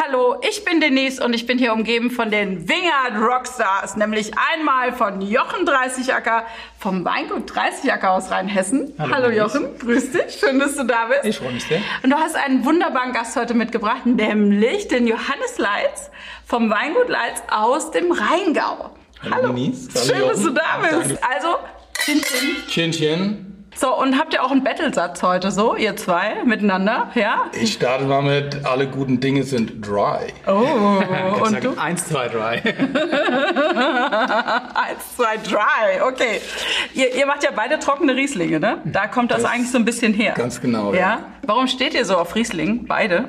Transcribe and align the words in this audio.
hallo, 0.00 0.36
ich 0.48 0.64
bin 0.64 0.80
Denise 0.80 1.20
und 1.20 1.34
ich 1.34 1.46
bin 1.46 1.58
hier 1.58 1.72
umgeben 1.72 2.10
von 2.10 2.30
den 2.30 2.68
Wingard 2.68 3.20
Rockstars, 3.20 3.96
nämlich 3.96 4.32
einmal 4.52 4.92
von 4.92 5.20
Jochen 5.20 5.66
Dreißigacker 5.66 6.46
vom 6.78 7.04
Weingut 7.04 7.54
Dreißigacker 7.54 8.12
aus 8.12 8.30
Rheinhessen. 8.30 8.94
Hallo, 8.98 9.14
Hallo, 9.14 9.28
Denise. 9.28 9.38
Jochen, 9.40 9.78
grüß 9.78 10.10
dich, 10.12 10.38
schön, 10.38 10.58
dass 10.58 10.76
du 10.76 10.84
da 10.84 11.06
bist. 11.06 11.24
Ich 11.24 11.38
freue 11.38 11.52
mich 11.52 11.64
sehr. 11.64 11.80
Und 12.02 12.10
du 12.10 12.16
hast 12.16 12.36
einen 12.36 12.64
wunderbaren 12.64 13.12
Gast 13.12 13.36
heute 13.36 13.54
mitgebracht, 13.54 14.06
nämlich 14.06 14.88
den 14.88 15.06
Johannes 15.06 15.58
Leitz 15.58 16.10
vom 16.46 16.70
Weingut 16.70 17.08
Leitz 17.08 17.42
aus 17.50 17.90
dem 17.90 18.12
Rheingau. 18.12 18.90
Hallo, 19.30 19.48
Denise. 19.48 19.88
Hallo, 19.94 20.04
schön, 20.06 20.28
dass 20.28 20.42
du 20.42 20.50
da 20.50 20.78
bist. 20.80 21.10
Danke. 21.10 21.18
Also, 21.34 21.56
chin, 22.04 22.20
chin. 22.22 22.56
Chin, 22.68 22.92
chin. 22.92 23.57
So, 23.80 23.96
und 23.96 24.18
habt 24.18 24.34
ihr 24.34 24.42
auch 24.42 24.50
einen 24.50 24.64
Battlesatz 24.64 25.22
heute 25.22 25.52
so, 25.52 25.76
ihr 25.76 25.94
zwei 25.96 26.42
miteinander, 26.44 27.12
ja? 27.14 27.44
Ich 27.52 27.74
starte 27.74 28.04
mal 28.06 28.22
mit, 28.22 28.64
alle 28.66 28.88
guten 28.88 29.20
Dinge 29.20 29.44
sind 29.44 29.86
dry. 29.86 30.32
Oh, 30.48 31.00
und 31.44 31.62
du? 31.62 31.78
1, 31.78 32.08
2, 32.08 32.28
3. 32.28 32.62
Eins, 34.74 35.16
zwei, 35.16 35.36
drei. 35.36 36.04
Okay. 36.04 36.40
Ihr, 36.94 37.14
ihr 37.14 37.26
macht 37.26 37.44
ja 37.44 37.50
beide 37.54 37.78
trockene 37.78 38.16
Rieslinge, 38.16 38.58
ne? 38.58 38.78
Da 38.84 39.06
kommt 39.06 39.30
das, 39.30 39.42
Das- 39.42 39.50
eigentlich 39.52 39.70
so 39.70 39.78
ein 39.78 39.84
bisschen 39.84 40.12
her. 40.12 40.34
Ganz 40.36 40.60
genau, 40.60 40.92
Ja? 40.92 40.98
ja. 41.00 41.18
Warum 41.42 41.68
steht 41.68 41.94
ihr 41.94 42.04
so 42.04 42.16
auf 42.16 42.34
Riesling? 42.34 42.86
Beide? 42.86 43.26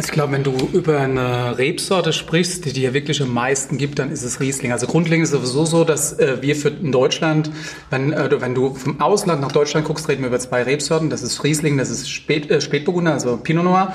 Ich 0.00 0.12
glaube, 0.12 0.32
wenn 0.32 0.44
du 0.44 0.52
über 0.72 1.00
eine 1.00 1.58
Rebsorte 1.58 2.12
sprichst, 2.12 2.64
die 2.64 2.72
dir 2.72 2.94
wirklich 2.94 3.20
am 3.20 3.34
meisten 3.34 3.78
gibt, 3.78 3.98
dann 3.98 4.12
ist 4.12 4.22
es 4.22 4.38
Riesling. 4.38 4.70
Also 4.70 4.86
grundlegend 4.86 5.24
ist 5.24 5.32
es 5.32 5.40
sowieso 5.40 5.64
so, 5.64 5.84
dass 5.84 6.12
äh, 6.20 6.40
wir 6.40 6.54
für 6.54 6.68
in 6.68 6.92
Deutschland, 6.92 7.50
wenn, 7.90 8.12
äh, 8.12 8.28
du- 8.28 8.40
wenn 8.40 8.54
du 8.54 8.74
vom 8.74 9.00
Ausland 9.00 9.40
nach 9.40 9.50
Deutschland 9.50 9.86
guckst, 9.86 10.08
reden 10.08 10.22
wir 10.22 10.28
über 10.28 10.38
zwei 10.38 10.62
Rebsorten. 10.62 11.10
Das 11.10 11.22
ist 11.22 11.42
Riesling, 11.42 11.78
das 11.78 11.90
ist 11.90 12.08
Spät, 12.08 12.48
äh, 12.48 12.60
Spätburgunder, 12.60 13.12
also 13.12 13.38
Pinot 13.38 13.64
Noir. 13.64 13.92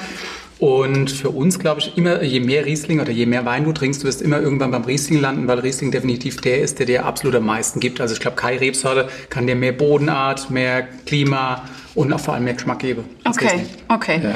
Und 0.63 1.11
für 1.11 1.29
uns, 1.29 1.59
glaube 1.59 1.81
ich, 1.81 1.97
immer, 1.97 2.23
je 2.23 2.39
mehr 2.39 2.65
Riesling 2.65 3.01
oder 3.01 3.11
je 3.11 3.25
mehr 3.25 3.43
Wein 3.43 3.65
du 3.65 3.73
trinkst, 3.73 4.01
du 4.01 4.07
wirst 4.07 4.21
immer 4.21 4.39
irgendwann 4.39 4.71
beim 4.71 4.85
Riesling 4.85 5.19
landen, 5.19 5.45
weil 5.45 5.59
Riesling 5.59 5.91
definitiv 5.91 6.39
der 6.39 6.61
ist, 6.61 6.79
der 6.79 6.85
dir 6.85 7.05
absolut 7.05 7.35
am 7.35 7.45
meisten 7.45 7.81
gibt. 7.81 7.99
Also 7.99 8.13
ich 8.13 8.21
glaube, 8.21 8.37
keine 8.37 8.61
Rebsorte 8.61 9.09
kann 9.29 9.45
dir 9.45 9.55
mehr 9.55 9.73
Bodenart, 9.73 10.51
mehr 10.51 10.87
Klima 11.05 11.67
und 11.95 12.13
auch 12.13 12.19
vor 12.21 12.35
allem 12.35 12.45
mehr 12.45 12.53
Geschmack 12.53 12.79
geben. 12.79 13.03
als 13.25 13.35
Okay, 13.35 13.47
Riesling. 13.47 13.67
okay. 13.89 14.21
Ja. 14.23 14.35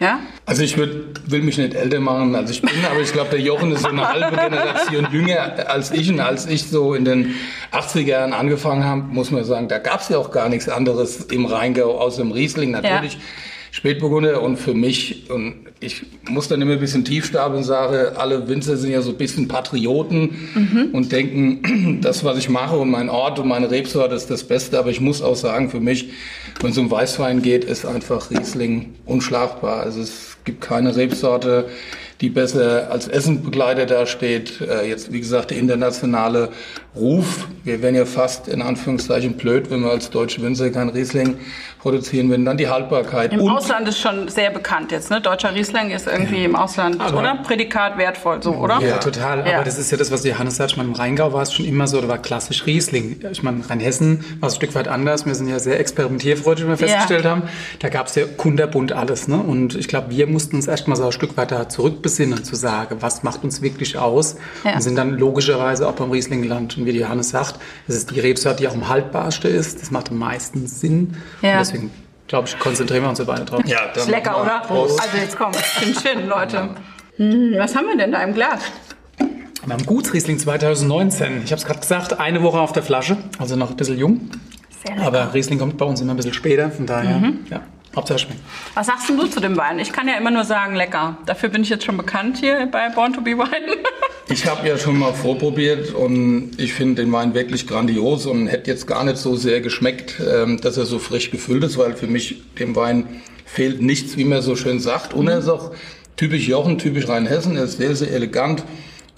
Ja? 0.00 0.18
Also 0.46 0.64
ich 0.64 0.76
würd, 0.76 1.30
will 1.30 1.42
mich 1.42 1.58
nicht 1.58 1.74
älter 1.74 2.00
machen, 2.00 2.34
als 2.34 2.50
ich 2.50 2.60
bin, 2.60 2.70
aber 2.90 3.00
ich 3.00 3.12
glaube, 3.12 3.30
der 3.30 3.40
Jochen 3.40 3.70
ist 3.70 3.82
so 3.82 3.88
eine 3.88 4.08
halbe 4.08 4.36
Generation 4.36 5.06
jünger 5.12 5.70
als 5.70 5.92
ich. 5.92 6.10
Und 6.10 6.18
als 6.18 6.46
ich 6.46 6.64
so 6.64 6.94
in 6.94 7.04
den 7.04 7.36
80er 7.70 8.00
Jahren 8.00 8.32
angefangen 8.32 8.82
habe, 8.84 9.02
muss 9.02 9.30
man 9.30 9.44
sagen, 9.44 9.68
da 9.68 9.78
gab 9.78 10.00
es 10.00 10.08
ja 10.08 10.18
auch 10.18 10.32
gar 10.32 10.48
nichts 10.48 10.68
anderes 10.68 11.26
im 11.26 11.46
Rheingau 11.46 12.00
außer 12.00 12.22
dem 12.22 12.32
Riesling. 12.32 12.72
Natürlich 12.72 13.18
Spätburgunder 13.70 14.42
und 14.42 14.56
für 14.56 14.74
mich, 14.74 15.30
und 15.30 15.66
ich 15.80 16.02
muss 16.28 16.48
dann 16.48 16.60
immer 16.60 16.72
ein 16.72 16.80
bisschen 16.80 17.04
tief 17.04 17.26
stapeln 17.26 17.58
und 17.58 17.64
sage, 17.64 18.14
alle 18.16 18.48
Winzer 18.48 18.76
sind 18.76 18.90
ja 18.90 19.00
so 19.00 19.10
ein 19.10 19.16
bisschen 19.16 19.46
Patrioten 19.46 20.90
und 20.92 21.12
denken, 21.12 22.00
das, 22.02 22.24
was 22.24 22.38
ich 22.38 22.48
mache 22.48 22.76
und 22.76 22.90
mein 22.90 23.08
Ort 23.08 23.38
und 23.38 23.48
meine 23.48 23.70
Rebsorte 23.70 24.14
ist 24.14 24.30
das 24.30 24.44
Beste. 24.44 24.78
Aber 24.78 24.90
ich 24.90 25.00
muss 25.00 25.22
auch 25.22 25.36
sagen, 25.36 25.70
für 25.70 25.80
mich, 25.80 26.10
wenn 26.60 26.72
es 26.72 26.78
um 26.78 26.90
Weißwein 26.90 27.42
geht, 27.42 27.64
ist 27.64 27.86
einfach 27.86 28.30
Riesling 28.30 28.94
unschlagbar. 29.06 29.80
Also 29.80 30.00
es 30.00 30.36
gibt 30.44 30.60
keine 30.60 30.96
Rebsorte, 30.96 31.68
die 32.20 32.30
besser 32.30 32.90
als 32.90 33.06
Essenbegleiter 33.06 33.86
dasteht. 33.86 34.60
Äh, 34.60 34.88
jetzt, 34.88 35.12
wie 35.12 35.20
gesagt, 35.20 35.50
der 35.50 35.58
internationale 35.58 36.48
Ruf. 36.96 37.46
Wir 37.62 37.80
wären 37.80 37.94
ja 37.94 38.04
fast 38.04 38.48
in 38.48 38.60
Anführungszeichen 38.60 39.36
blöd, 39.36 39.70
wenn 39.70 39.82
wir 39.82 39.90
als 39.90 40.10
deutsche 40.10 40.42
Winzer 40.42 40.70
kein 40.70 40.88
Riesling 40.88 41.36
produzieren 41.78 42.28
würden. 42.28 42.44
Dann 42.44 42.56
die 42.56 42.68
Haltbarkeit. 42.68 43.32
Im 43.32 43.48
Ausland 43.48 43.86
ist 43.88 44.00
schon 44.00 44.28
sehr 44.28 44.50
bekannt 44.50 44.90
jetzt, 44.90 45.10
ne? 45.10 45.20
Deutscher 45.20 45.54
Riesling 45.54 45.67
ist 45.70 46.06
irgendwie 46.06 46.44
im 46.44 46.56
Ausland, 46.56 47.00
Aber- 47.00 47.18
oder? 47.18 47.36
Prädikat 47.36 47.98
wertvoll, 47.98 48.42
so, 48.42 48.54
oder? 48.54 48.80
Ja, 48.80 48.98
total. 48.98 49.46
Ja. 49.46 49.56
Aber 49.56 49.64
das 49.64 49.78
ist 49.78 49.90
ja 49.90 49.96
das, 49.96 50.10
was 50.10 50.24
Johannes 50.24 50.56
sagt. 50.56 50.72
Ich 50.72 50.76
meine, 50.76 50.88
im 50.88 50.94
Rheingau 50.94 51.32
war 51.32 51.42
es 51.42 51.52
schon 51.52 51.64
immer 51.64 51.86
so, 51.86 52.00
da 52.00 52.08
war 52.08 52.18
klassisch 52.18 52.66
Riesling. 52.66 53.20
Ich 53.30 53.42
meine, 53.42 53.68
Rheinhessen 53.68 54.24
war 54.40 54.48
es 54.48 54.54
ein 54.54 54.56
Stück 54.56 54.74
weit 54.74 54.88
anders. 54.88 55.26
Wir 55.26 55.34
sind 55.34 55.48
ja 55.48 55.58
sehr 55.58 55.78
experimentierfreudig, 55.80 56.64
wie 56.64 56.68
wir 56.68 56.76
festgestellt 56.76 57.24
haben. 57.24 57.42
Da 57.78 57.88
gab 57.88 58.06
es 58.06 58.14
ja 58.14 58.24
kunderbunt 58.36 58.92
alles. 58.92 59.28
Ne? 59.28 59.38
Und 59.38 59.74
ich 59.74 59.88
glaube, 59.88 60.10
wir 60.10 60.26
mussten 60.26 60.56
uns 60.56 60.66
erstmal 60.66 60.96
so 60.96 61.06
ein 61.06 61.12
Stück 61.12 61.36
weit 61.36 61.50
da 61.52 61.68
zurückbesinnen, 61.68 62.44
zu 62.44 62.56
sagen, 62.56 62.96
was 63.00 63.22
macht 63.22 63.44
uns 63.44 63.62
wirklich 63.62 63.98
aus? 63.98 64.36
Ja. 64.64 64.74
Und 64.74 64.82
sind 64.82 64.96
dann 64.96 65.18
logischerweise 65.18 65.88
auch 65.88 65.92
beim 65.92 66.10
Riesling 66.10 66.42
gelandet. 66.42 66.78
Und 66.78 66.86
wie 66.86 66.90
Johannes 66.90 67.30
sagt, 67.30 67.56
das 67.86 67.96
ist 67.96 68.10
die 68.10 68.20
Rebsorte, 68.20 68.62
die 68.62 68.68
auch 68.68 68.74
am 68.74 68.88
haltbarsten 68.88 69.50
ist. 69.50 69.80
Das 69.80 69.90
macht 69.90 70.10
am 70.10 70.18
meisten 70.18 70.66
Sinn. 70.66 71.16
Ja. 71.42 71.52
Und 71.52 71.58
deswegen, 71.60 71.90
glaube 72.28 72.46
ich, 72.48 72.58
konzentrieren 72.58 73.02
wir 73.02 73.08
uns 73.10 73.18
so 73.18 73.24
beide 73.26 73.44
drauf. 73.44 73.62
ja, 73.66 73.78
dann 73.92 74.04
Ist 74.04 74.08
lecker, 74.08 74.32
mal 74.32 74.42
oder? 74.42 74.60
Prost. 74.66 75.00
Also 75.00 75.16
jetzt 75.16 75.36
komm, 75.36 75.52
chin, 75.52 75.94
chin, 75.94 76.28
Leute. 76.28 76.70
Hm, 77.16 77.54
was 77.58 77.74
haben 77.74 77.86
wir 77.88 77.96
denn 77.96 78.12
da 78.12 78.22
im 78.22 78.34
Glas? 78.34 78.60
Wir 79.64 79.72
haben 79.74 79.84
Gutsriesling 79.84 80.38
2019. 80.38 81.42
Ich 81.44 81.50
habe 81.50 81.60
es 81.60 81.66
gerade 81.66 81.80
gesagt, 81.80 82.20
eine 82.20 82.42
Woche 82.42 82.58
auf 82.60 82.72
der 82.72 82.82
Flasche, 82.82 83.16
also 83.38 83.56
noch 83.56 83.70
ein 83.70 83.76
bisschen 83.76 83.98
jung. 83.98 84.30
Sehr 84.86 84.94
lecker. 84.94 85.06
Aber 85.08 85.34
Riesling 85.34 85.58
kommt 85.58 85.76
bei 85.76 85.84
uns 85.84 86.00
immer 86.00 86.14
ein 86.14 86.16
bisschen 86.16 86.32
später, 86.32 86.70
von 86.70 86.86
daher, 86.86 87.18
Mhm. 87.18 87.40
ja, 87.50 87.60
Hauptsache 87.96 88.18
schmeckt. 88.20 88.40
Was 88.74 88.86
sagst 88.86 89.08
denn 89.08 89.16
du 89.16 89.26
zu 89.26 89.40
dem 89.40 89.56
Wein? 89.56 89.78
Ich 89.78 89.92
kann 89.92 90.08
ja 90.08 90.16
immer 90.16 90.30
nur 90.30 90.44
sagen, 90.44 90.76
lecker. 90.76 91.16
Dafür 91.26 91.48
bin 91.48 91.62
ich 91.62 91.68
jetzt 91.68 91.84
schon 91.84 91.96
bekannt 91.96 92.38
hier 92.38 92.66
bei 92.66 92.88
Born 92.90 93.12
to 93.12 93.20
be 93.20 93.30
Wine. 93.32 93.76
Ich 94.30 94.46
habe 94.46 94.68
ja 94.68 94.76
schon 94.76 94.98
mal 94.98 95.14
vorprobiert 95.14 95.94
und 95.94 96.50
ich 96.58 96.74
finde 96.74 97.02
den 97.02 97.10
Wein 97.10 97.32
wirklich 97.32 97.66
grandios 97.66 98.26
und 98.26 98.46
hätte 98.46 98.70
jetzt 98.70 98.86
gar 98.86 99.02
nicht 99.02 99.16
so 99.16 99.36
sehr 99.36 99.62
geschmeckt, 99.62 100.16
ähm, 100.20 100.60
dass 100.60 100.76
er 100.76 100.84
so 100.84 100.98
frisch 100.98 101.30
gefüllt 101.30 101.64
ist, 101.64 101.78
weil 101.78 101.96
für 101.96 102.08
mich 102.08 102.42
dem 102.58 102.76
Wein 102.76 103.22
fehlt 103.46 103.80
nichts, 103.80 104.18
wie 104.18 104.24
man 104.24 104.42
so 104.42 104.54
schön 104.54 104.80
sagt. 104.80 105.14
Und 105.14 105.28
er 105.28 105.38
ist 105.38 105.48
auch 105.48 105.72
typisch 106.18 106.46
Jochen, 106.46 106.76
typisch 106.76 107.08
Rheinhessen. 107.08 107.56
Er 107.56 107.64
ist 107.64 107.78
sehr, 107.78 107.96
sehr 107.96 108.10
elegant. 108.10 108.64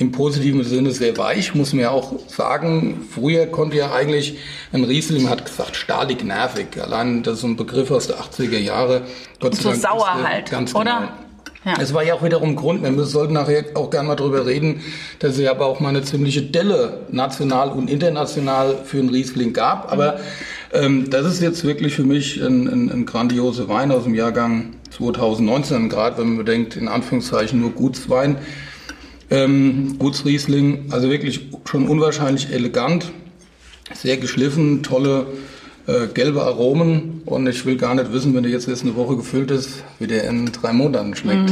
Im 0.01 0.13
positiven 0.13 0.65
Sinne 0.65 0.93
sehr 0.93 1.19
weich, 1.19 1.55
muss 1.55 1.75
man 1.75 1.83
ja 1.83 1.91
auch 1.91 2.15
sagen. 2.27 3.07
Früher 3.15 3.45
konnte 3.45 3.77
ja 3.77 3.93
eigentlich 3.93 4.39
ein 4.73 4.85
Riesling, 4.85 5.25
man 5.25 5.33
hat 5.33 5.45
gesagt, 5.45 5.77
stahlig 5.77 6.25
nervig. 6.25 6.69
Allein 6.83 7.23
das 7.23 7.39
ist 7.39 7.45
ein 7.45 7.57
Begriff 7.57 7.91
aus 7.91 8.07
der 8.07 8.17
80er 8.17 8.59
Jahre. 8.59 9.03
Gott 9.41 9.57
sei 9.57 9.63
So 9.63 9.69
Dank 9.69 9.83
sauer 9.83 10.17
ist 10.17 10.27
halt, 10.27 10.51
ganz 10.51 10.75
oder? 10.75 11.01
Genau. 11.65 11.77
Ja. 11.77 11.83
Es 11.83 11.93
war 11.93 12.03
ja 12.03 12.15
auch 12.15 12.25
wiederum 12.25 12.57
Grund, 12.57 12.83
wir 12.83 13.05
sollten 13.05 13.35
nachher 13.35 13.63
auch 13.75 13.91
gerne 13.91 14.09
mal 14.09 14.17
drüber 14.17 14.47
reden, 14.47 14.81
dass 15.19 15.33
es 15.33 15.41
ja 15.41 15.51
aber 15.51 15.67
auch 15.67 15.81
mal 15.81 15.91
eine 15.91 16.01
ziemliche 16.01 16.41
Delle 16.41 17.01
national 17.11 17.69
und 17.69 17.91
international 17.91 18.79
für 18.83 19.01
einen 19.01 19.11
Riesling 19.11 19.53
gab. 19.53 19.93
Aber 19.93 20.19
ähm, 20.73 21.11
das 21.11 21.27
ist 21.27 21.43
jetzt 21.43 21.63
wirklich 21.63 21.95
für 21.95 22.05
mich 22.05 22.41
ein, 22.41 22.67
ein, 22.67 22.91
ein 22.91 23.05
grandioser 23.05 23.69
Wein 23.69 23.93
aus 23.93 24.05
dem 24.05 24.15
Jahrgang 24.15 24.77
2019, 24.97 25.91
gerade 25.91 26.17
wenn 26.17 26.29
man 26.29 26.39
bedenkt, 26.39 26.77
in 26.77 26.89
Anführungszeichen 26.89 27.61
nur 27.61 27.73
Gutswein. 27.73 28.39
Ähm, 29.31 29.97
Gutsriesling, 29.99 30.87
also 30.91 31.09
wirklich 31.09 31.49
schon 31.65 31.89
unwahrscheinlich 31.89 32.51
elegant, 32.53 33.13
sehr 33.95 34.17
geschliffen, 34.17 34.83
tolle 34.83 35.27
äh, 35.87 36.07
gelbe 36.09 36.43
Aromen 36.43 37.23
und 37.27 37.47
ich 37.47 37.65
will 37.65 37.77
gar 37.77 37.95
nicht 37.95 38.13
wissen, 38.13 38.35
wenn 38.35 38.43
der 38.43 38.53
jetzt 38.53 38.69
erst 38.69 38.83
eine 38.83 38.97
Woche 38.97 39.17
gefüllt 39.17 39.51
ist, 39.51 39.85
wie 39.99 40.07
der 40.07 40.25
in 40.25 40.47
drei 40.53 40.73
Monaten 40.73 41.15
schmeckt. 41.15 41.51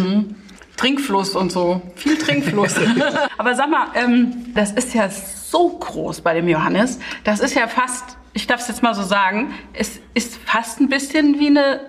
Trinkfluss 0.77 1.35
und 1.35 1.51
so. 1.51 1.83
Viel 1.97 2.17
Trinkfluss. 2.17 2.77
Aber 3.39 3.55
sag 3.55 3.69
mal, 3.71 3.89
ähm, 3.95 4.33
das 4.55 4.71
ist 4.73 4.95
ja 4.95 5.11
so 5.11 5.71
groß 5.71 6.21
bei 6.21 6.35
dem 6.35 6.49
Johannes. 6.49 6.99
Das 7.25 7.41
ist 7.41 7.55
ja 7.55 7.67
fast, 7.67 8.17
ich 8.33 8.47
darf 8.47 8.61
es 8.61 8.69
jetzt 8.69 8.83
mal 8.83 8.95
so 8.95 9.03
sagen, 9.03 9.53
es 9.73 9.99
ist 10.15 10.37
fast 10.45 10.81
ein 10.81 10.89
bisschen 10.89 11.39
wie 11.41 11.49
eine 11.49 11.81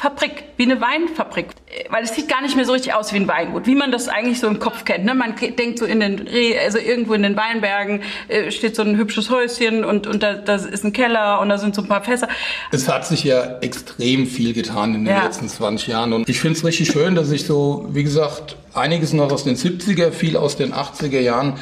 Fabrik, 0.00 0.44
wie 0.56 0.62
eine 0.62 0.80
Weinfabrik. 0.80 1.48
Weil 1.90 2.04
es 2.04 2.14
sieht 2.14 2.28
gar 2.28 2.40
nicht 2.40 2.54
mehr 2.54 2.64
so 2.64 2.70
richtig 2.72 2.94
aus 2.94 3.12
wie 3.12 3.16
ein 3.16 3.26
Weingut, 3.26 3.66
wie 3.66 3.74
man 3.74 3.90
das 3.90 4.06
eigentlich 4.08 4.38
so 4.38 4.46
im 4.46 4.60
Kopf 4.60 4.84
kennt. 4.84 5.04
Ne? 5.04 5.12
Man 5.12 5.34
denkt 5.36 5.80
so 5.80 5.84
in 5.86 5.98
den, 5.98 6.28
also 6.64 6.78
irgendwo 6.78 7.14
in 7.14 7.24
den 7.24 7.36
Weinbergen 7.36 8.02
äh, 8.28 8.52
steht 8.52 8.76
so 8.76 8.82
ein 8.82 8.96
hübsches 8.96 9.28
Häuschen 9.28 9.84
und, 9.84 10.06
und 10.06 10.22
da, 10.22 10.34
da 10.34 10.54
ist 10.54 10.84
ein 10.84 10.92
Keller 10.92 11.40
und 11.40 11.48
da 11.48 11.58
sind 11.58 11.74
so 11.74 11.82
ein 11.82 11.88
paar 11.88 12.04
Fässer. 12.04 12.28
Es 12.70 12.88
hat 12.88 13.06
sich 13.08 13.24
ja 13.24 13.58
extrem 13.60 14.28
viel 14.28 14.52
getan 14.52 14.94
in 14.94 15.04
den 15.04 15.14
Ja. 15.16 15.24
letzten 15.24 15.48
20 15.48 15.88
Jahren 15.88 16.12
und 16.12 16.28
ich 16.28 16.38
finde 16.38 16.56
es 16.56 16.64
richtig 16.64 16.88
schön, 16.92 17.16
dass 17.16 17.32
ich 17.32 17.44
so, 17.44 17.86
wie 17.90 18.04
gesagt, 18.04 18.54
einiges 18.74 19.12
noch 19.12 19.32
aus 19.32 19.42
den 19.42 19.56
70er, 19.56 20.12
viel 20.12 20.36
aus 20.36 20.56
den 20.56 20.72
80er 20.72 21.18
Jahren 21.18 21.54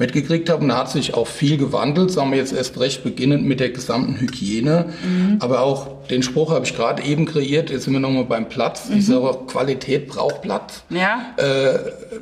mitgekriegt 0.00 0.50
habe. 0.50 0.62
Und 0.62 0.70
da 0.70 0.78
hat 0.78 0.90
sich 0.90 1.14
auch 1.14 1.28
viel 1.28 1.56
gewandelt, 1.56 2.10
sagen 2.10 2.32
wir 2.32 2.38
jetzt 2.38 2.52
erst 2.52 2.80
recht 2.80 3.04
beginnend 3.04 3.44
mit 3.44 3.60
der 3.60 3.70
gesamten 3.70 4.18
Hygiene. 4.18 4.86
Aber 5.38 5.60
auch 5.60 5.86
den 6.10 6.24
Spruch 6.24 6.50
habe 6.50 6.64
ich 6.64 6.74
gerade 6.74 7.04
eben 7.04 7.26
kreiert, 7.26 7.70
jetzt 7.70 7.84
sind 7.84 7.92
wir 7.92 8.00
nochmal 8.00 8.24
beim 8.24 8.48
Platz. 8.48 8.88
Ich 8.92 9.06
sage 9.06 9.20
auch, 9.20 9.46
Qualität 9.46 10.08
braucht 10.08 10.42
Platz. 10.42 10.82
Ja, 10.90 11.20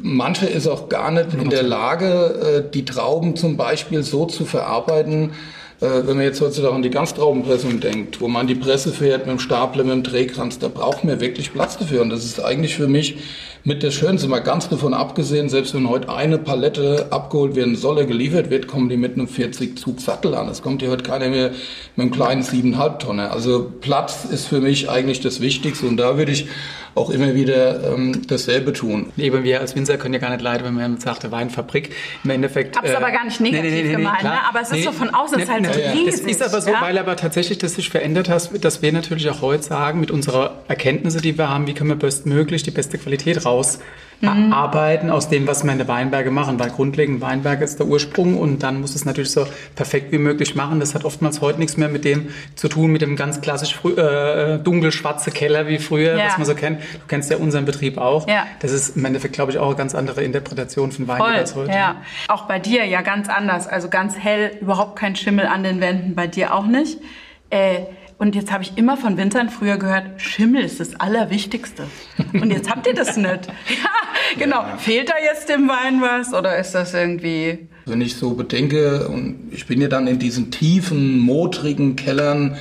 Manche 0.01 0.47
ist 0.47 0.67
auch 0.67 0.89
gar 0.89 1.11
nicht 1.11 1.35
in 1.35 1.51
der 1.51 1.63
Lage, 1.63 2.65
äh, 2.67 2.71
die 2.73 2.85
Trauben 2.85 3.37
zum 3.37 3.57
Beispiel 3.57 4.03
so 4.03 4.27
zu 4.27 4.45
verarbeiten, 4.45 5.33
äh, 5.81 5.87
wenn 6.05 6.17
man 6.17 6.25
jetzt 6.25 6.41
heutzutage 6.41 6.75
an 6.75 6.83
die 6.83 6.91
Ganztraubenpressung 6.91 7.81
denkt, 7.81 8.21
wo 8.21 8.29
man 8.29 8.47
die 8.47 8.55
Presse 8.55 8.93
fährt 8.93 9.27
mit 9.27 9.37
dem 9.37 9.39
Stapler, 9.39 9.85
mit 9.85 9.93
dem 9.93 10.03
Drehkranz, 10.03 10.59
da 10.59 10.69
braucht 10.69 11.05
man 11.05 11.21
wirklich 11.21 11.53
Platz 11.53 11.79
dafür. 11.79 12.03
Und 12.03 12.11
das 12.11 12.25
ist 12.25 12.43
eigentlich 12.43 12.75
für 12.75 12.89
mich 12.89 13.17
mit 13.65 13.83
das 13.83 13.95
Schönste, 13.95 14.29
mal 14.29 14.39
ganz 14.39 14.69
davon 14.69 14.95
abgesehen, 14.95 15.49
selbst 15.49 15.75
wenn 15.75 15.89
heute 15.89 16.09
eine 16.09 16.39
Palette 16.39 17.09
abgeholt 17.11 17.57
werden 17.57 17.77
soll, 17.77 18.05
geliefert 18.07 18.51
wird, 18.51 18.67
kommen 18.67 18.89
die 18.89 18.97
mit 18.97 19.15
einem 19.15 19.29
40 19.29 19.79
Zug 19.79 20.01
Sattel 20.01 20.35
an. 20.35 20.47
Das 20.47 20.63
kommt 20.63 20.83
hier 20.83 20.91
heute 20.91 21.03
keiner 21.03 21.29
mehr 21.29 21.51
mit 21.97 22.05
einem 22.05 22.11
kleinen 22.11 22.43
7,5 22.43 22.99
Tonner. 22.99 23.33
Also 23.33 23.71
Platz 23.81 24.25
ist 24.25 24.47
für 24.47 24.61
mich 24.61 24.89
eigentlich 24.89 25.21
das 25.21 25.41
Wichtigste 25.41 25.87
und 25.87 25.97
da 25.97 26.17
würde 26.17 26.33
ich 26.33 26.47
auch 26.99 27.11
immer 27.11 27.35
wieder 27.35 27.95
ähm, 27.95 28.23
dasselbe 28.27 28.73
tun. 28.73 29.13
Eben 29.17 29.45
wir 29.45 29.61
als 29.61 29.75
Winzer 29.77 29.97
können 29.97 30.15
ja 30.15 30.21
gar 30.21 30.31
nicht 30.31 30.43
leiden, 30.43 30.67
wenn 30.67 30.75
man 30.75 30.99
sagt, 30.99 31.23
der 31.23 31.33
Weinfabrik. 31.33 31.95
Im 32.25 32.31
Endeffekt. 32.31 32.77
Hab's 32.77 32.91
äh, 32.91 32.95
aber 32.95 33.11
gar 33.11 33.25
nicht 33.25 33.41
negativ 33.41 33.71
nee, 33.71 33.83
nee, 33.83 33.89
nee, 33.89 33.97
gemeint, 33.97 34.23
ne? 34.23 34.39
aber 34.49 34.61
es 34.61 34.71
ist 34.71 34.85
so 34.85 34.93
von 34.93 35.15
außen, 35.15 35.39
ist 35.39 35.51
halt 35.51 35.67
so 35.67 35.81
riesig. 35.81 36.15
Es 36.15 36.21
ist 36.21 36.43
aber 36.43 36.61
so, 36.61 36.71
ja? 36.71 36.81
weil 36.81 36.99
aber 36.99 37.17
tatsächlich 37.17 37.59
das 37.59 37.75
sich 37.75 37.91
verändert 37.91 38.29
hat, 38.29 38.65
dass 38.65 38.83
wir 38.83 38.93
natürlich 38.93 39.29
auch 39.31 39.43
heute 39.43 39.63
sagen, 39.63 40.01
mit 40.01 40.11
unserer 40.11 40.63
Erkenntnisse, 40.69 41.21
die 41.21 41.39
wir 41.39 41.49
haben, 41.49 41.67
wie 41.67 41.75
können 41.75 41.91
wir 41.91 41.97
bestmöglich 41.97 42.63
die 42.63 42.71
beste 42.71 42.99
Qualität 42.99 43.45
raus 43.45 43.79
mhm. 44.21 44.53
arbeiten 44.53 45.11
aus 45.11 45.29
dem, 45.29 45.47
was 45.47 45.65
meine 45.65 45.87
Weinberge 45.89 46.31
machen. 46.31 46.59
Weil 46.59 46.71
grundlegend 46.71 47.21
Weinberge 47.21 47.65
ist 47.65 47.79
der 47.79 47.87
Ursprung 47.87 48.37
und 48.37 48.63
dann 48.63 48.81
muss 48.81 48.95
es 48.95 49.05
natürlich 49.05 49.31
so 49.31 49.47
perfekt 49.75 50.13
wie 50.13 50.19
möglich 50.19 50.55
machen. 50.55 50.81
Das 50.81 50.95
hat 50.95 51.05
oftmals 51.05 51.41
heute 51.41 51.59
nichts 51.59 51.77
mehr 51.77 51.89
mit 51.89 52.05
dem 52.05 52.29
zu 52.55 52.69
tun, 52.69 52.91
mit 52.91 53.03
dem 53.03 53.17
ganz 53.17 53.41
klassisch 53.41 53.79
äh, 53.85 54.59
dunkelschwarze 54.59 55.31
Keller 55.31 55.69
wie 55.69 55.79
früher, 55.79 56.17
ja. 56.17 56.27
was 56.27 56.39
man 56.39 56.47
so 56.47 56.55
kennt. 56.55 56.81
Du 56.93 57.07
kennst 57.07 57.31
ja 57.31 57.37
unseren 57.37 57.65
Betrieb 57.65 57.99
auch. 57.99 58.29
Ja. 58.29 58.47
Das 58.61 58.73
ist 58.73 58.97
im 58.97 59.05
Endeffekt, 59.05 59.35
glaube 59.35 59.53
ich, 59.53 59.59
auch 59.59 59.69
eine 59.69 59.77
ganz 59.77 59.95
andere 59.95 60.23
Interpretation 60.23 60.93
von 60.93 61.09
Wein 61.09 61.21
als 61.21 61.55
heute. 61.55 61.73
Ja. 61.73 62.03
Auch 62.29 62.47
bei 62.47 62.59
dir 62.59 62.85
ja 62.85 63.03
ganz 63.03 63.29
anders. 63.29 63.67
Also 63.67 63.89
ganz 63.89 64.17
hell, 64.19 64.57
überhaupt 64.61 64.97
kein 64.97 65.17
Schimmel 65.17 65.47
an 65.47 65.63
den 65.63 65.81
Wänden, 65.81 66.15
bei 66.15 66.27
dir 66.27 66.55
auch 66.55 66.67
nicht. 66.67 66.99
Äh, 67.51 67.81
und 68.19 68.35
jetzt 68.35 68.51
habe 68.53 68.65
ich 68.65 68.77
immer 68.77 68.97
von 68.97 69.17
Winzern 69.17 69.49
früher 69.49 69.77
gehört, 69.77 70.21
Schimmel 70.21 70.65
ist 70.65 70.81
das 70.81 70.99
Allerwichtigste. 70.99 71.85
Und 72.33 72.51
jetzt 72.51 72.69
habt 72.69 72.87
ihr 72.87 72.95
das 72.95 73.17
nicht. 73.17 73.29
Ja, 73.69 74.45
genau. 74.45 74.63
Ja. 74.63 74.77
Fehlt 74.77 75.09
da 75.09 75.15
jetzt 75.25 75.49
dem 75.49 75.69
Wein 75.69 76.01
was 76.03 76.35
oder 76.35 76.57
ist 76.59 76.73
das 76.73 76.95
irgendwie... 76.95 77.69
Wenn 77.87 78.01
ich 78.01 78.17
so 78.17 78.35
bedenke, 78.35 79.09
und 79.09 79.51
ich 79.53 79.67
bin 79.67 79.81
ja 79.81 79.89
dann 79.89 80.07
in 80.09 80.19
diesen 80.19 80.51
tiefen, 80.51 81.19
modrigen 81.21 81.95
Kellern 81.97 82.59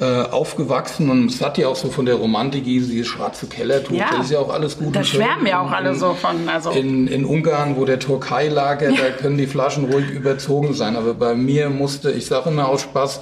äh, 0.00 0.22
aufgewachsen 0.22 1.10
und 1.10 1.30
es 1.30 1.42
hat 1.42 1.58
ja 1.58 1.68
auch 1.68 1.76
so 1.76 1.90
von 1.90 2.06
der 2.06 2.14
Romantik 2.14 2.64
dieses 2.64 3.06
schwarze 3.06 3.46
Keller 3.46 3.84
tut. 3.84 3.98
Ja, 3.98 4.08
das 4.16 4.26
ist 4.26 4.32
ja 4.32 4.38
auch 4.38 4.48
alles 4.48 4.78
gut. 4.78 4.96
Da 4.96 5.04
schwärmen 5.04 5.46
ja 5.46 5.60
auch 5.60 5.70
alle 5.70 5.94
so 5.94 6.14
von. 6.14 6.48
Also. 6.48 6.70
In, 6.70 7.06
in 7.06 7.26
Ungarn, 7.26 7.76
wo 7.76 7.84
der 7.84 7.98
Türkei 7.98 8.48
lager, 8.48 8.88
ja. 8.88 8.96
da 8.96 9.10
können 9.10 9.36
die 9.36 9.46
Flaschen 9.46 9.92
ruhig 9.92 10.08
überzogen 10.08 10.72
sein. 10.72 10.96
Aber 10.96 11.12
bei 11.12 11.34
mir 11.34 11.68
musste, 11.68 12.10
ich 12.12 12.24
sage 12.24 12.48
immer 12.48 12.70
aus 12.70 12.80
Spaß, 12.80 13.20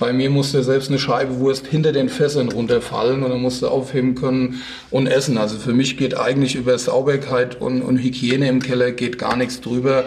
bei 0.00 0.12
mir 0.12 0.28
musste 0.28 0.64
selbst 0.64 0.88
eine 0.88 0.98
Scheibe 0.98 1.38
Wurst 1.38 1.68
hinter 1.68 1.92
den 1.92 2.08
Fässern 2.08 2.48
runterfallen 2.48 3.22
und 3.22 3.30
dann 3.30 3.40
musste 3.40 3.70
aufheben 3.70 4.16
können 4.16 4.62
und 4.90 5.06
essen. 5.06 5.38
Also 5.38 5.58
für 5.58 5.74
mich 5.74 5.96
geht 5.96 6.18
eigentlich 6.18 6.56
über 6.56 6.76
Sauberkeit 6.76 7.60
und, 7.60 7.82
und 7.82 7.98
Hygiene 7.98 8.48
im 8.48 8.60
Keller 8.60 8.90
geht 8.90 9.18
gar 9.18 9.36
nichts 9.36 9.60
drüber. 9.60 10.04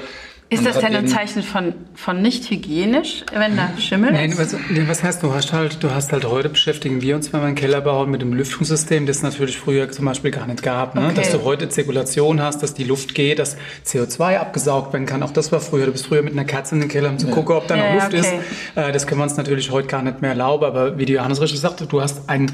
Ist 0.51 0.65
das 0.65 0.79
denn 0.79 0.95
ein 0.95 1.07
Zeichen 1.07 1.43
von, 1.43 1.75
von 1.93 2.23
nicht 2.23 2.49
hygienisch, 2.49 3.23
wenn 3.31 3.55
da 3.55 3.69
Schimmel 3.77 4.13
Nein, 4.13 4.35
was, 4.35 4.55
was 4.87 5.03
heißt, 5.03 5.21
du 5.21 5.31
hast 5.31 5.53
halt, 5.53 5.83
du 5.83 5.91
hast 5.91 6.11
halt 6.11 6.25
heute 6.25 6.49
beschäftigen 6.49 7.03
wir 7.03 7.15
uns, 7.15 7.31
wenn 7.31 7.41
wir 7.41 7.47
einen 7.47 7.55
Keller 7.55 7.81
bauen, 7.81 8.09
mit 8.09 8.23
dem 8.23 8.33
Lüftungssystem, 8.33 9.05
das 9.05 9.17
es 9.17 9.23
natürlich 9.23 9.59
früher 9.59 9.91
zum 9.91 10.05
Beispiel 10.05 10.31
gar 10.31 10.47
nicht 10.47 10.63
gab. 10.63 10.95
Ne? 10.95 11.05
Okay. 11.05 11.13
Dass 11.13 11.31
du 11.31 11.43
heute 11.43 11.69
Zirkulation 11.69 12.41
hast, 12.41 12.63
dass 12.63 12.73
die 12.73 12.83
Luft 12.83 13.13
geht, 13.13 13.37
dass 13.37 13.57
CO2 13.85 14.37
abgesaugt 14.37 14.91
werden 14.91 15.05
kann. 15.05 15.21
Auch 15.21 15.31
das 15.31 15.51
war 15.51 15.59
früher. 15.59 15.85
Du 15.85 15.91
bist 15.91 16.07
früher 16.07 16.23
mit 16.23 16.33
einer 16.33 16.45
Katze 16.45 16.73
in 16.73 16.81
den 16.81 16.89
Keller, 16.89 17.09
um 17.09 17.19
zu 17.19 17.27
ja. 17.27 17.33
gucken, 17.33 17.55
ob 17.55 17.67
da 17.67 17.75
noch 17.75 17.83
ja, 17.83 17.93
Luft 17.93 18.07
okay. 18.07 18.19
ist. 18.19 18.33
Äh, 18.75 18.91
das 18.91 19.05
können 19.05 19.19
wir 19.19 19.25
uns 19.25 19.37
natürlich 19.37 19.69
heute 19.69 19.87
gar 19.87 20.01
nicht 20.01 20.21
mehr 20.21 20.31
erlauben. 20.31 20.65
Aber 20.65 20.97
wie 20.97 21.05
die 21.05 21.13
Johannes 21.13 21.41
richtig 21.41 21.59
sagte, 21.59 21.85
du 21.85 22.01
hast 22.01 22.27
ein, 22.27 22.51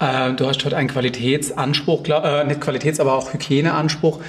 äh, 0.00 0.32
du 0.32 0.46
hast 0.46 0.64
heute 0.64 0.78
einen 0.78 0.88
Qualitätsanspruch, 0.88 2.08
äh, 2.08 2.44
nicht 2.44 2.62
Qualitäts-, 2.62 3.00
aber 3.00 3.12
auch 3.12 3.34
Hygieneanspruch 3.34 4.20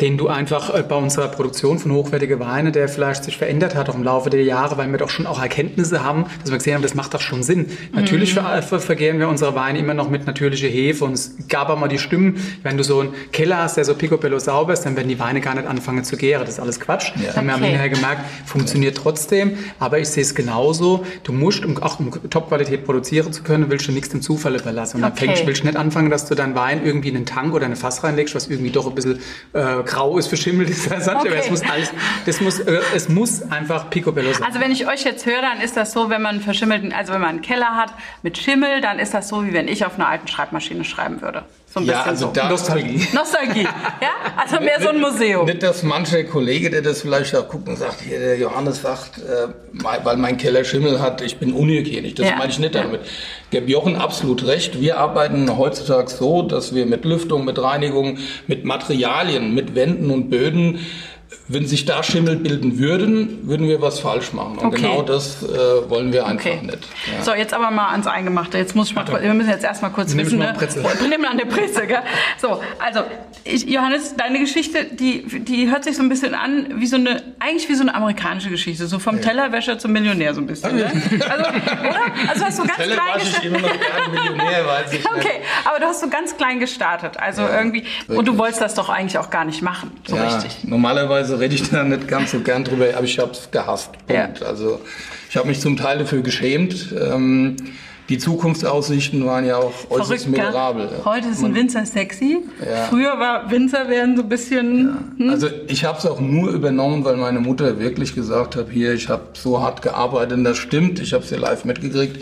den 0.00 0.18
du 0.18 0.28
einfach 0.28 0.74
äh, 0.74 0.82
bei 0.82 0.96
unserer 0.96 1.28
Produktion 1.28 1.78
von 1.78 1.92
hochwertigen 1.92 2.38
Weine, 2.38 2.72
der 2.72 2.88
vielleicht 2.88 3.24
sich 3.24 3.38
verändert 3.38 3.74
hat 3.74 3.88
auch 3.88 3.94
im 3.94 4.02
Laufe 4.02 4.28
der 4.28 4.42
Jahre, 4.42 4.76
weil 4.76 4.90
wir 4.90 4.98
doch 4.98 5.08
schon 5.08 5.26
auch 5.26 5.40
Erkenntnisse 5.40 6.04
haben, 6.04 6.26
dass 6.42 6.50
wir 6.50 6.58
gesehen 6.58 6.74
haben, 6.74 6.82
das 6.82 6.94
macht 6.94 7.14
doch 7.14 7.20
schon 7.20 7.42
Sinn. 7.42 7.60
Mhm. 7.60 7.66
Natürlich 7.92 8.34
ver 8.34 8.62
vergären 8.62 9.18
wir 9.18 9.28
unsere 9.28 9.54
Weine 9.54 9.78
immer 9.78 9.94
noch 9.94 10.10
mit 10.10 10.26
natürlicher 10.26 10.68
Hefe 10.68 11.04
und 11.04 11.14
es 11.14 11.36
gab 11.48 11.70
auch 11.70 11.78
mal 11.78 11.88
die 11.88 11.98
Stimmen, 11.98 12.36
wenn 12.62 12.76
du 12.76 12.84
so 12.84 13.00
einen 13.00 13.14
Keller 13.32 13.58
hast, 13.58 13.76
der 13.76 13.84
so 13.84 13.94
picobello 13.94 14.38
sauber 14.38 14.74
ist, 14.74 14.82
dann 14.82 14.96
werden 14.96 15.08
die 15.08 15.18
Weine 15.18 15.40
gar 15.40 15.54
nicht 15.54 15.66
anfangen 15.66 16.04
zu 16.04 16.16
gären. 16.16 16.44
Das 16.44 16.54
ist 16.54 16.60
alles 16.60 16.78
Quatsch. 16.78 17.12
Ja. 17.16 17.30
Okay. 17.30 17.44
Wir 17.44 17.52
haben 17.52 17.62
hinterher 17.62 17.88
gemerkt, 17.88 18.22
funktioniert 18.44 18.96
trotzdem, 18.96 19.56
aber 19.78 19.98
ich 19.98 20.08
sehe 20.08 20.22
es 20.22 20.34
genauso. 20.34 21.04
Du 21.22 21.32
musst, 21.32 21.64
um 21.64 21.82
auch 21.82 21.98
um 22.00 22.10
Top-Qualität 22.28 22.84
produzieren 22.84 23.32
zu 23.32 23.42
können, 23.42 23.70
willst 23.70 23.88
du 23.88 23.92
nichts 23.92 24.10
dem 24.10 24.20
Zufall 24.20 24.56
überlassen. 24.56 24.96
Und 24.96 25.02
dann 25.02 25.12
okay. 25.12 25.26
fängst, 25.26 25.46
willst 25.46 25.62
du 25.62 25.66
nicht 25.66 25.78
anfangen, 25.78 26.10
dass 26.10 26.26
du 26.26 26.34
deinen 26.34 26.54
Wein 26.54 26.84
irgendwie 26.84 27.08
in 27.08 27.16
einen 27.16 27.26
Tank 27.26 27.54
oder 27.54 27.64
eine 27.64 27.76
Fass 27.76 28.04
reinlegst, 28.04 28.34
was 28.34 28.48
irgendwie 28.48 28.70
doch 28.70 28.86
ein 28.86 28.94
bisschen 28.94 29.20
äh, 29.52 29.85
grau 29.86 30.18
ist, 30.18 30.26
verschimmelt 30.26 30.70
ist. 30.70 30.90
Das, 30.90 31.08
okay. 31.08 31.34
es 31.34 31.50
muss 31.50 31.62
alles, 31.62 31.92
das 32.26 32.40
muss, 32.40 32.60
äh, 32.60 32.80
es 32.94 33.08
muss 33.08 33.42
einfach 33.50 33.90
picobello 33.90 34.32
sein. 34.32 34.44
Also 34.44 34.60
wenn 34.60 34.72
ich 34.72 34.86
euch 34.86 35.04
jetzt 35.04 35.26
höre, 35.26 35.40
dann 35.40 35.60
ist 35.60 35.76
das 35.76 35.92
so, 35.92 36.10
wenn 36.10 36.22
man 36.22 36.40
verschimmelten, 36.40 36.92
also 36.92 37.12
wenn 37.12 37.20
man 37.20 37.30
einen 37.30 37.42
Keller 37.42 37.76
hat 37.76 37.92
mit 38.22 38.38
Schimmel, 38.38 38.80
dann 38.80 38.98
ist 38.98 39.14
das 39.14 39.28
so, 39.28 39.46
wie 39.46 39.52
wenn 39.52 39.68
ich 39.68 39.84
auf 39.84 39.94
einer 39.94 40.08
alten 40.08 40.28
Schreibmaschine 40.28 40.84
schreiben 40.84 41.22
würde. 41.22 41.44
So 41.76 41.82
ein 41.82 41.88
ja, 41.88 42.04
also 42.04 42.32
so. 42.34 42.48
Nostalgie. 42.48 43.06
Nostalgie, 43.12 43.64
ja? 44.00 44.08
Also 44.34 44.64
mehr 44.64 44.80
so 44.80 44.88
ein 44.88 44.98
Museum. 44.98 45.44
Nicht, 45.44 45.62
dass 45.62 45.82
mancher 45.82 46.24
Kollege, 46.24 46.70
der 46.70 46.80
das 46.80 47.02
vielleicht 47.02 47.36
auch 47.36 47.46
guckt 47.48 47.68
und 47.68 47.76
sagt, 47.76 48.00
hier, 48.00 48.18
der 48.18 48.38
Johannes 48.38 48.80
sagt, 48.80 49.18
äh, 49.18 49.48
weil 49.74 50.16
mein 50.16 50.38
Keller 50.38 50.64
Schimmel 50.64 51.00
hat, 51.00 51.20
ich 51.20 51.36
bin 51.36 51.52
unhygienisch. 51.52 52.14
Das 52.14 52.30
ja. 52.30 52.36
meine 52.36 52.50
ich 52.50 52.58
nicht 52.58 52.74
damit. 52.74 53.02
Geb 53.50 53.68
Jochen 53.68 53.94
absolut 53.94 54.46
recht. 54.46 54.80
Wir 54.80 54.96
arbeiten 54.96 55.58
heutzutage 55.58 56.08
so, 56.08 56.40
dass 56.40 56.74
wir 56.74 56.86
mit 56.86 57.04
Lüftung, 57.04 57.44
mit 57.44 57.60
Reinigung, 57.60 58.20
mit 58.46 58.64
Materialien, 58.64 59.54
mit 59.54 59.74
Wänden 59.74 60.10
und 60.10 60.30
Böden 60.30 60.80
wenn 61.48 61.66
sich 61.66 61.84
da 61.84 62.02
Schimmel 62.02 62.36
bilden 62.36 62.78
würden, 62.78 63.46
würden 63.46 63.68
wir 63.68 63.80
was 63.80 64.00
falsch 64.00 64.32
machen. 64.32 64.58
Und 64.58 64.66
okay. 64.66 64.82
genau 64.82 65.02
das 65.02 65.42
äh, 65.44 65.88
wollen 65.88 66.12
wir 66.12 66.26
einfach 66.26 66.44
okay. 66.44 66.60
nicht. 66.62 66.78
Ja. 67.06 67.22
So, 67.22 67.34
jetzt 67.34 67.54
aber 67.54 67.70
mal 67.70 67.90
ans 67.90 68.08
Eingemachte. 68.08 68.58
Jetzt 68.58 68.74
muss 68.74 68.88
ich 68.88 68.96
mal, 68.96 69.04
Ach, 69.08 69.22
wir 69.22 69.34
müssen 69.34 69.50
jetzt 69.50 69.64
erstmal 69.64 69.92
kurz 69.92 70.12
Nimm 70.12 70.26
wissen. 70.26 70.38
Ne? 70.38 70.54
Nimm 71.08 71.20
mal 71.20 71.30
eine 71.30 71.46
Presse, 71.46 71.86
gell? 71.86 72.00
So, 72.38 72.60
also, 72.84 73.02
ich, 73.44 73.64
Johannes, 73.68 74.16
deine 74.16 74.40
Geschichte, 74.40 74.84
die, 74.84 75.22
die 75.40 75.70
hört 75.70 75.84
sich 75.84 75.96
so 75.96 76.02
ein 76.02 76.08
bisschen 76.08 76.34
an 76.34 76.80
wie 76.80 76.86
so 76.86 76.96
eine, 76.96 77.22
eigentlich 77.38 77.68
wie 77.68 77.74
so 77.74 77.82
eine 77.82 77.94
amerikanische 77.94 78.50
Geschichte. 78.50 78.88
So 78.88 78.98
vom 78.98 79.16
ja. 79.16 79.22
Tellerwäscher 79.22 79.78
zum 79.78 79.92
Millionär 79.92 80.34
so 80.34 80.40
ein 80.40 80.46
bisschen. 80.46 80.76
Ne? 80.76 80.90
Also, 81.26 81.44
oder? 81.50 82.28
Also 82.28 82.44
hast 82.44 82.58
du 82.58 82.66
ganz 82.66 82.76
klein 82.76 83.18
gestartet. 83.18 83.44
immer 83.44 83.58
noch 83.58 83.68
gerne 83.68 84.08
Millionär, 84.12 84.66
weiß 84.66 84.92
ich 84.92 85.06
Okay, 85.10 85.18
nicht. 85.18 85.40
aber 85.64 85.80
du 85.80 85.86
hast 85.86 86.00
so 86.00 86.08
ganz 86.08 86.36
klein 86.36 86.60
gestartet. 86.60 87.18
Also 87.18 87.42
ja, 87.42 87.58
irgendwie, 87.58 87.84
wirklich. 87.84 88.18
und 88.18 88.28
du 88.28 88.38
wolltest 88.38 88.60
das 88.60 88.74
doch 88.74 88.88
eigentlich 88.88 89.18
auch 89.18 89.30
gar 89.30 89.44
nicht 89.44 89.62
machen, 89.62 89.92
so 90.06 90.16
richtig. 90.16 90.64
Normalerweise 90.64 91.35
rede 91.38 91.54
ich 91.54 91.70
da 91.70 91.84
nicht 91.84 92.08
ganz 92.08 92.32
so 92.32 92.40
gern 92.40 92.64
drüber, 92.64 92.86
aber 92.94 93.04
ich 93.04 93.18
habe 93.18 93.32
es 93.32 93.50
gehasst. 93.50 93.90
Ja. 94.08 94.28
Also 94.44 94.80
ich 95.28 95.36
habe 95.36 95.48
mich 95.48 95.60
zum 95.60 95.76
Teil 95.76 95.98
dafür 95.98 96.22
geschämt. 96.22 96.94
Ähm, 96.98 97.56
die 98.08 98.18
Zukunftsaussichten 98.18 99.26
waren 99.26 99.44
ja 99.44 99.56
auch 99.56 99.72
äußerst 99.90 100.28
miserabel. 100.28 100.88
Heute 101.04 101.28
ist 101.28 101.42
ein 101.42 101.54
Winzer 101.56 101.84
sexy. 101.84 102.38
Ja. 102.64 102.84
Früher 102.84 103.18
war 103.18 103.50
Winzer 103.50 103.88
werden 103.88 104.16
so 104.16 104.22
ein 104.22 104.28
bisschen. 104.28 104.88
Ja. 105.18 105.24
Hm? 105.24 105.30
Also 105.30 105.48
ich 105.66 105.84
habe 105.84 105.98
es 105.98 106.06
auch 106.06 106.20
nur 106.20 106.50
übernommen, 106.50 107.04
weil 107.04 107.16
meine 107.16 107.40
Mutter 107.40 107.80
wirklich 107.80 108.14
gesagt 108.14 108.54
hat, 108.54 108.66
hier, 108.70 108.94
ich 108.94 109.08
habe 109.08 109.22
so 109.32 109.60
hart 109.60 109.82
gearbeitet. 109.82 110.38
Und 110.38 110.44
das 110.44 110.56
stimmt, 110.56 111.00
ich 111.00 111.14
habe 111.14 111.24
es 111.24 111.30
ja 111.30 111.38
live 111.38 111.64
mitgekriegt. 111.64 112.20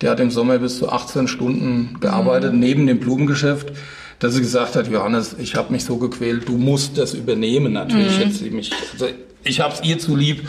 Der 0.00 0.10
hat 0.10 0.20
im 0.20 0.30
Sommer 0.30 0.58
bis 0.58 0.78
zu 0.78 0.90
18 0.90 1.28
Stunden 1.28 1.98
gearbeitet, 2.00 2.54
mhm. 2.54 2.60
neben 2.60 2.86
dem 2.86 2.98
Blumengeschäft 2.98 3.72
dass 4.18 4.34
sie 4.34 4.40
gesagt 4.40 4.76
hat, 4.76 4.88
Johannes, 4.88 5.36
ich 5.38 5.54
habe 5.54 5.72
mich 5.72 5.84
so 5.84 5.96
gequält, 5.98 6.48
du 6.48 6.56
musst 6.56 6.98
das 6.98 7.14
übernehmen. 7.14 7.74
Natürlich 7.74 8.16
mhm. 8.16 8.22
hätte 8.22 8.32
sie 8.32 8.50
mich, 8.50 8.70
also 8.92 9.08
ich 9.44 9.60
habe 9.60 9.74
es 9.74 9.82
ihr 9.82 9.98
zulieb 9.98 10.46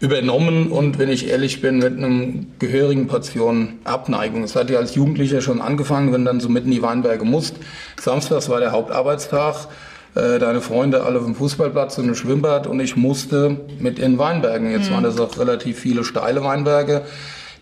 übernommen 0.00 0.70
und 0.70 0.98
wenn 0.98 1.08
ich 1.08 1.28
ehrlich 1.28 1.60
bin, 1.60 1.78
mit 1.78 1.96
einem 1.96 2.48
gehörigen 2.58 3.06
Portion 3.06 3.74
Abneigung. 3.84 4.42
Es 4.42 4.56
hat 4.56 4.68
ja 4.68 4.78
als 4.78 4.94
Jugendlicher 4.94 5.40
schon 5.40 5.60
angefangen, 5.60 6.12
wenn 6.12 6.24
dann 6.24 6.40
so 6.40 6.48
mitten 6.48 6.68
in 6.68 6.74
die 6.74 6.82
Weinberge 6.82 7.24
musst. 7.24 7.56
Samstags 8.00 8.48
war 8.48 8.60
der 8.60 8.72
Hauptarbeitstag 8.72 9.68
äh, 10.14 10.38
deine 10.38 10.60
Freunde 10.60 11.04
alle 11.04 11.18
auf 11.18 11.24
dem 11.24 11.34
Fußballplatz 11.34 11.98
und 11.98 12.08
im 12.08 12.14
Schwimmbad 12.14 12.66
und 12.66 12.80
ich 12.80 12.96
musste 12.96 13.56
mit 13.78 13.98
in 13.98 14.18
Weinbergen. 14.18 14.70
Jetzt 14.70 14.90
mhm. 14.90 14.94
waren 14.94 15.04
das 15.04 15.18
auch 15.18 15.38
relativ 15.38 15.78
viele 15.78 16.04
steile 16.04 16.42
Weinberge. 16.44 17.02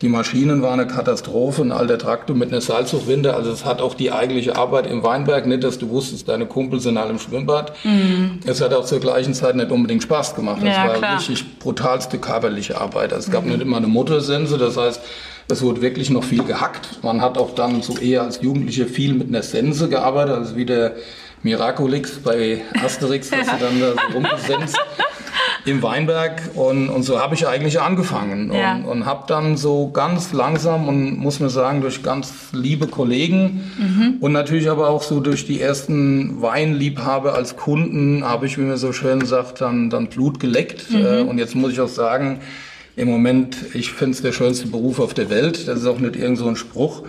Die 0.02 0.08
Maschinen 0.08 0.62
waren 0.62 0.80
eine 0.80 0.88
Katastrophe, 0.88 1.62
ein 1.62 1.70
alter 1.70 1.96
Traktor 1.96 2.34
mit 2.34 2.50
einer 2.50 2.60
Salzhochwinde. 2.60 3.34
Also 3.34 3.52
es 3.52 3.64
hat 3.64 3.80
auch 3.80 3.94
die 3.94 4.10
eigentliche 4.10 4.56
Arbeit 4.56 4.88
im 4.88 5.04
Weinberg, 5.04 5.46
nicht, 5.46 5.62
dass 5.62 5.78
du 5.78 5.90
wusstest, 5.90 6.28
deine 6.28 6.46
Kumpels 6.46 6.82
sind 6.82 6.98
alle 6.98 7.10
im 7.10 7.20
Schwimmbad. 7.20 7.72
Mhm. 7.84 8.40
Es 8.44 8.60
hat 8.60 8.74
auch 8.74 8.84
zur 8.84 8.98
gleichen 8.98 9.32
Zeit 9.32 9.54
nicht 9.54 9.70
unbedingt 9.70 10.02
Spaß 10.02 10.34
gemacht. 10.34 10.60
Das 10.60 10.76
ja, 10.76 10.88
war 10.88 10.94
klar. 10.94 11.18
richtig 11.18 11.58
brutalste 11.60 12.18
körperliche 12.18 12.80
Arbeit. 12.80 13.12
Also 13.12 13.26
es 13.28 13.32
gab 13.32 13.44
mhm. 13.44 13.52
nicht 13.52 13.62
immer 13.62 13.76
eine 13.76 13.86
Motorsense, 13.86 14.58
das 14.58 14.76
heißt, 14.76 15.00
es 15.48 15.62
wurde 15.62 15.82
wirklich 15.82 16.10
noch 16.10 16.24
viel 16.24 16.42
gehackt. 16.42 17.02
Man 17.02 17.20
hat 17.20 17.38
auch 17.38 17.54
dann 17.54 17.82
so 17.82 17.96
eher 17.96 18.22
als 18.22 18.42
Jugendliche 18.42 18.86
viel 18.86 19.14
mit 19.14 19.28
einer 19.28 19.42
Sense 19.42 19.88
gearbeitet, 19.88 20.34
also 20.34 20.56
wie 20.56 20.66
der 20.66 20.96
Miraculix 21.42 22.18
bei 22.18 22.62
Asterix, 22.84 23.30
dass 23.30 23.46
du 23.46 23.56
dann 23.58 23.80
da 23.80 23.92
so 23.92 24.14
rumgesenzt 24.14 24.78
im 25.64 25.82
Weinberg 25.82 26.42
und, 26.54 26.88
und 26.88 27.02
so 27.04 27.20
habe 27.20 27.34
ich 27.34 27.46
eigentlich 27.46 27.80
angefangen 27.80 28.52
ja. 28.52 28.74
und, 28.74 28.84
und 28.84 29.06
habe 29.06 29.24
dann 29.28 29.56
so 29.56 29.90
ganz 29.90 30.32
langsam 30.32 30.88
und 30.88 31.18
muss 31.18 31.38
mir 31.38 31.50
sagen 31.50 31.80
durch 31.80 32.02
ganz 32.02 32.48
liebe 32.52 32.88
Kollegen 32.88 33.70
mhm. 33.78 34.16
und 34.20 34.32
natürlich 34.32 34.68
aber 34.68 34.88
auch 34.90 35.02
so 35.02 35.20
durch 35.20 35.46
die 35.46 35.60
ersten 35.60 36.42
Weinliebhaber 36.42 37.34
als 37.34 37.56
Kunden 37.56 38.24
habe 38.24 38.46
ich, 38.46 38.58
wie 38.58 38.62
man 38.62 38.76
so 38.76 38.92
schön 38.92 39.24
sagt, 39.24 39.60
dann, 39.60 39.88
dann 39.88 40.08
Blut 40.08 40.40
geleckt 40.40 40.90
mhm. 40.90 41.02
Äh, 41.02 41.20
und 41.20 41.38
jetzt 41.38 41.54
muss 41.54 41.72
ich 41.72 41.80
auch 41.80 41.88
sagen, 41.88 42.40
im 42.96 43.08
Moment, 43.08 43.56
ich 43.74 43.92
finde 43.92 44.14
es 44.14 44.22
der 44.22 44.32
schönste 44.32 44.66
Beruf 44.66 45.00
auf 45.00 45.14
der 45.14 45.30
Welt, 45.30 45.66
das 45.66 45.80
ist 45.80 45.86
auch 45.86 45.98
nicht 45.98 46.16
irgend 46.16 46.38
so 46.38 46.48
ein 46.48 46.56
Spruch. 46.56 47.04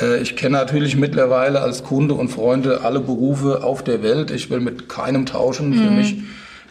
Äh, 0.00 0.20
ich 0.20 0.36
kenne 0.36 0.56
natürlich 0.56 0.96
mittlerweile 0.96 1.60
als 1.60 1.82
Kunde 1.84 2.14
und 2.14 2.28
Freunde 2.28 2.82
alle 2.82 3.00
Berufe 3.00 3.64
auf 3.64 3.82
der 3.82 4.02
Welt. 4.02 4.30
Ich 4.30 4.50
will 4.50 4.60
mit 4.60 4.88
keinem 4.88 5.26
tauschen. 5.26 5.70
Mhm. 5.70 5.74
Für 5.74 5.90
mich 5.90 6.16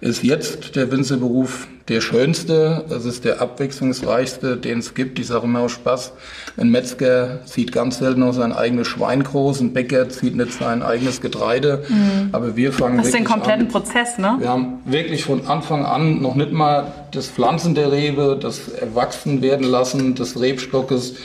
ist 0.02 0.24
jetzt 0.24 0.76
der 0.76 0.92
Winzerberuf 0.92 1.68
der 1.88 2.02
schönste. 2.02 2.84
Es 2.90 3.06
ist 3.06 3.26
der 3.26 3.42
abwechslungsreichste, 3.42 4.58
den 4.58 4.80
es 4.80 4.94
gibt. 4.94 5.20
Ich 5.20 5.28
sage 5.28 5.46
immer 5.46 5.62
aus 5.62 5.74
Spaß. 5.74 6.14
Ein 6.58 6.70
Metzger 6.70 7.46
zieht 7.46 7.72
ganz 7.72 8.00
selten 8.00 8.22
noch 8.22 8.34
sein 8.34 8.54
eigenes 8.54 8.88
Schwein 8.88 9.24
groß. 9.24 9.62
Ein 9.62 9.74
Bäcker 9.74 10.10
zieht 10.10 10.36
nicht 10.36 10.54
sein 10.54 10.82
eigenes 10.82 11.22
Getreide. 11.22 11.84
Mhm. 11.88 12.30
Aber 12.32 12.56
wir 12.56 12.74
fangen 12.74 12.98
das 12.98 13.08
wirklich 13.08 13.22
ist 13.22 13.30
den 13.30 13.34
kompletten 13.34 13.68
an. 13.68 13.72
Prozess, 13.72 14.18
ne? 14.18 14.36
Wir 14.40 14.50
haben 14.50 14.80
wirklich 14.86 15.24
von 15.24 15.46
Anfang 15.48 15.86
an 15.86 16.22
noch 16.22 16.36
nicht 16.36 16.52
mal 16.52 16.92
das 17.12 17.28
Pflanzen 17.28 17.76
der 17.76 17.92
Rebe, 17.92 18.38
das 18.42 18.68
Erwachsen 18.70 19.42
werden 19.42 19.66
lassen 19.66 20.16
des 20.16 20.40
Rebstockes 20.40 21.16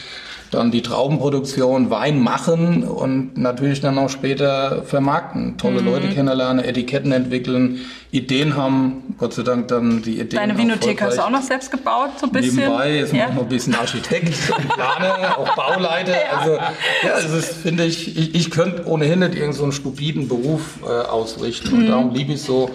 dann 0.50 0.72
die 0.72 0.82
Traubenproduktion, 0.82 1.90
Wein 1.90 2.18
machen 2.18 2.82
und 2.82 3.38
natürlich 3.38 3.80
dann 3.80 3.96
auch 3.98 4.08
später 4.08 4.82
vermarkten. 4.82 5.56
Tolle 5.58 5.80
mhm. 5.80 5.86
Leute 5.86 6.08
kennenlernen, 6.08 6.64
Etiketten 6.64 7.12
entwickeln, 7.12 7.80
Ideen 8.10 8.56
haben, 8.56 9.14
Gott 9.18 9.34
sei 9.34 9.42
Dank 9.42 9.68
dann 9.68 10.02
die 10.02 10.14
Ideen. 10.14 10.30
Deine 10.30 10.58
Vinothek 10.58 11.00
hast 11.02 11.18
du 11.18 11.22
auch 11.22 11.30
noch 11.30 11.42
selbst 11.42 11.70
gebaut, 11.70 12.10
so 12.18 12.26
ein 12.26 12.32
bisschen? 12.32 12.56
Nebenbei, 12.56 12.96
jetzt 12.96 13.12
ja. 13.12 13.30
noch 13.30 13.42
ein 13.42 13.48
bisschen 13.48 13.74
Architekt 13.74 14.34
und 14.56 14.68
Planer, 14.68 15.38
auch 15.38 15.54
Bauleiter. 15.54 16.10
Ja. 16.20 16.38
Also, 16.38 16.56
ja, 16.56 17.12
also 17.14 17.36
das 17.36 17.48
finde 17.48 17.84
ich, 17.84 18.16
ich, 18.16 18.34
ich 18.34 18.50
könnte 18.50 18.86
ohnehin 18.86 19.20
nicht 19.20 19.34
irgendeinen 19.34 19.52
so 19.52 19.70
stupiden 19.70 20.28
Beruf 20.28 20.78
äh, 20.82 20.86
ausrichten. 20.86 21.70
Mhm. 21.70 21.78
Und 21.78 21.88
darum 21.88 22.14
liebe 22.14 22.32
ich 22.32 22.42
so, 22.42 22.70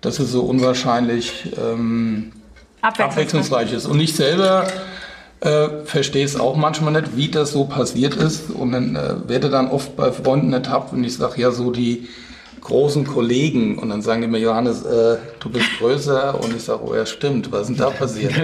dass 0.00 0.18
es 0.18 0.30
so 0.30 0.42
unwahrscheinlich 0.42 1.52
ähm, 1.58 2.32
abwechslungsreich 2.80 3.72
ist. 3.72 3.86
Und 3.86 4.00
ich 4.00 4.14
selber 4.14 4.68
äh, 5.40 5.84
verstehe 5.84 6.24
es 6.24 6.38
auch 6.38 6.56
manchmal 6.56 6.92
nicht, 6.92 7.16
wie 7.16 7.28
das 7.28 7.52
so 7.52 7.64
passiert 7.64 8.14
ist. 8.16 8.50
Und 8.50 8.72
dann 8.72 8.96
äh, 8.96 9.28
werde 9.28 9.50
dann 9.50 9.68
oft 9.68 9.96
bei 9.96 10.12
Freunden 10.12 10.52
ertappt 10.52 10.92
und 10.92 11.04
ich 11.04 11.16
sage 11.16 11.40
ja 11.40 11.50
so 11.50 11.70
die 11.70 12.08
großen 12.60 13.06
Kollegen 13.06 13.78
und 13.78 13.88
dann 13.88 14.02
sagen 14.02 14.20
die 14.20 14.26
mir, 14.26 14.40
Johannes, 14.40 14.84
äh, 14.84 15.16
du 15.40 15.48
bist 15.48 15.66
größer 15.78 16.38
und 16.42 16.54
ich 16.54 16.64
sage, 16.64 16.80
oh 16.84 16.94
ja 16.94 17.06
stimmt, 17.06 17.50
was 17.52 17.62
ist 17.62 17.68
denn 17.68 17.76
da 17.76 17.90
passiert? 17.90 18.34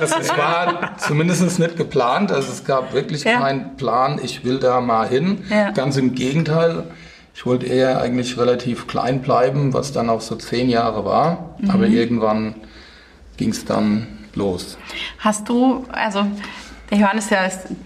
Also, 0.00 0.16
es 0.20 0.28
war 0.36 0.96
zumindest 0.98 1.58
nicht 1.58 1.76
geplant, 1.76 2.32
also 2.32 2.50
es 2.50 2.64
gab 2.64 2.92
wirklich 2.92 3.24
ja. 3.24 3.40
keinen 3.40 3.76
Plan, 3.76 4.20
ich 4.22 4.44
will 4.44 4.58
da 4.58 4.80
mal 4.80 5.08
hin. 5.08 5.44
Ja. 5.50 5.70
Ganz 5.70 5.96
im 5.96 6.14
Gegenteil, 6.14 6.84
ich 7.34 7.46
wollte 7.46 7.66
eher 7.66 8.00
eigentlich 8.00 8.36
relativ 8.36 8.86
klein 8.86 9.22
bleiben, 9.22 9.72
was 9.72 9.92
dann 9.92 10.10
auch 10.10 10.20
so 10.20 10.34
zehn 10.34 10.68
Jahre 10.68 11.04
war, 11.04 11.56
mhm. 11.58 11.70
aber 11.70 11.86
irgendwann 11.86 12.56
ging 13.36 13.50
es 13.50 13.64
dann 13.64 14.06
los. 14.36 14.78
Hast 15.18 15.48
du, 15.48 15.84
also 15.90 16.26
der 16.90 16.98
Johannes 16.98 17.24
ist 17.24 17.30
ja, 17.30 17.44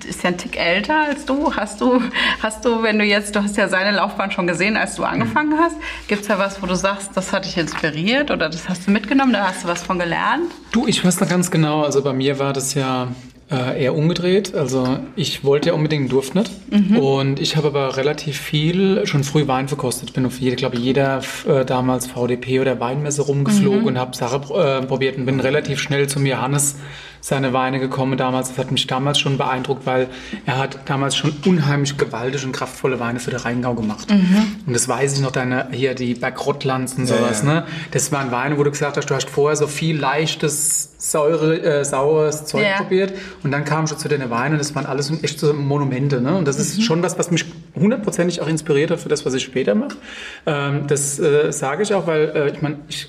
ist 0.08 0.22
ja 0.22 0.28
ein 0.28 0.38
Tick 0.38 0.58
älter 0.58 1.04
als 1.06 1.24
du. 1.24 1.54
Hast 1.54 1.80
du, 1.80 2.02
hast 2.42 2.64
du, 2.64 2.82
wenn 2.82 2.98
du 2.98 3.04
jetzt, 3.04 3.34
du 3.34 3.42
hast 3.42 3.56
ja 3.56 3.68
seine 3.68 3.96
Laufbahn 3.96 4.30
schon 4.30 4.46
gesehen, 4.46 4.76
als 4.76 4.96
du 4.96 5.04
angefangen 5.04 5.58
hast, 5.58 5.76
gibt 6.08 6.22
es 6.22 6.28
da 6.28 6.38
was, 6.38 6.60
wo 6.62 6.66
du 6.66 6.74
sagst, 6.74 7.10
das 7.14 7.32
hat 7.32 7.44
dich 7.44 7.56
inspiriert 7.56 8.30
oder 8.30 8.48
das 8.48 8.68
hast 8.68 8.86
du 8.86 8.90
mitgenommen, 8.90 9.32
da 9.32 9.48
hast 9.48 9.64
du 9.64 9.68
was 9.68 9.82
von 9.82 9.98
gelernt? 9.98 10.50
Du, 10.72 10.86
ich 10.86 11.04
weiß 11.04 11.20
noch 11.20 11.28
ganz 11.28 11.50
genau, 11.50 11.82
also 11.84 12.02
bei 12.02 12.12
mir 12.12 12.38
war 12.38 12.52
das 12.52 12.74
ja 12.74 13.08
äh, 13.50 13.82
eher 13.82 13.94
umgedreht. 13.94 14.54
Also 14.54 14.98
ich 15.16 15.44
wollte 15.44 15.70
ja 15.70 15.74
unbedingt, 15.74 16.12
durfte 16.12 16.38
nicht. 16.38 16.50
Mhm. 16.70 16.98
Und 16.98 17.40
ich 17.40 17.56
habe 17.56 17.68
aber 17.68 17.96
relativ 17.96 18.38
viel 18.38 19.06
schon 19.06 19.24
früh 19.24 19.46
Wein 19.46 19.68
verkostet. 19.68 20.10
Ich 20.10 20.14
bin 20.14 20.26
auf 20.26 20.38
jede, 20.38 20.56
glaube 20.56 20.76
jeder 20.76 21.22
äh, 21.48 21.64
damals 21.64 22.06
VDP 22.06 22.60
oder 22.60 22.78
Weinmesse 22.80 23.22
rumgeflogen 23.22 23.80
mhm. 23.80 23.86
und 23.86 23.98
habe 23.98 24.16
Sache 24.16 24.36
äh, 24.54 24.84
probiert 24.84 25.16
und 25.16 25.26
bin 25.26 25.40
relativ 25.40 25.80
schnell 25.80 26.08
zum 26.08 26.26
Johannes 26.26 26.76
seine 27.20 27.52
Weine 27.52 27.80
gekommen 27.80 28.16
damals. 28.16 28.48
Das 28.48 28.58
hat 28.58 28.70
mich 28.70 28.86
damals 28.86 29.18
schon 29.18 29.38
beeindruckt, 29.38 29.86
weil 29.86 30.08
er 30.46 30.58
hat 30.58 30.80
damals 30.86 31.16
schon 31.16 31.32
unheimlich 31.44 31.96
gewaltige 31.96 32.44
und 32.46 32.52
kraftvolle 32.52 33.00
Weine 33.00 33.20
für 33.20 33.30
den 33.30 33.40
Rheingau 33.40 33.74
gemacht. 33.74 34.10
Mhm. 34.10 34.56
Und 34.66 34.72
das 34.72 34.88
weiß 34.88 35.14
ich 35.14 35.20
noch, 35.20 35.30
deine, 35.30 35.68
hier 35.72 35.94
die 35.94 36.14
Bergrottlands 36.14 36.94
und 36.94 37.06
sowas, 37.06 37.42
ja, 37.42 37.48
ja. 37.48 37.54
ne? 37.60 37.66
Das 37.90 38.12
waren 38.12 38.30
Weine, 38.30 38.58
wo 38.58 38.64
du 38.64 38.70
gesagt 38.70 38.96
hast, 38.96 39.08
du 39.08 39.14
hast 39.14 39.28
vorher 39.30 39.56
so 39.56 39.66
viel 39.66 39.98
leichtes, 39.98 40.94
Säure, 41.00 41.62
äh, 41.62 41.84
saures 41.84 42.44
Zeug 42.46 42.64
ja. 42.64 42.76
probiert 42.76 43.12
und 43.44 43.52
dann 43.52 43.64
kam 43.64 43.86
schon 43.86 43.98
zu 43.98 44.08
den 44.08 44.28
Weinen 44.30 44.54
und 44.54 44.58
das 44.58 44.74
waren 44.74 44.84
alles 44.84 45.12
echt 45.22 45.38
so 45.38 45.54
Monumente, 45.54 46.20
ne? 46.20 46.36
Und 46.36 46.48
das 46.48 46.58
ist 46.58 46.78
mhm. 46.78 46.82
schon 46.82 47.02
was, 47.04 47.16
was 47.16 47.30
mich 47.30 47.44
hundertprozentig 47.76 48.40
auch 48.40 48.48
inspiriert 48.48 48.90
hat 48.90 48.98
für 48.98 49.08
das, 49.08 49.24
was 49.24 49.34
ich 49.34 49.44
später 49.44 49.76
mache. 49.76 49.96
Ähm, 50.44 50.88
das 50.88 51.20
äh, 51.20 51.52
sage 51.52 51.84
ich 51.84 51.94
auch, 51.94 52.08
weil 52.08 52.32
äh, 52.34 52.50
ich 52.50 52.62
meine, 52.62 52.78
ich 52.88 53.08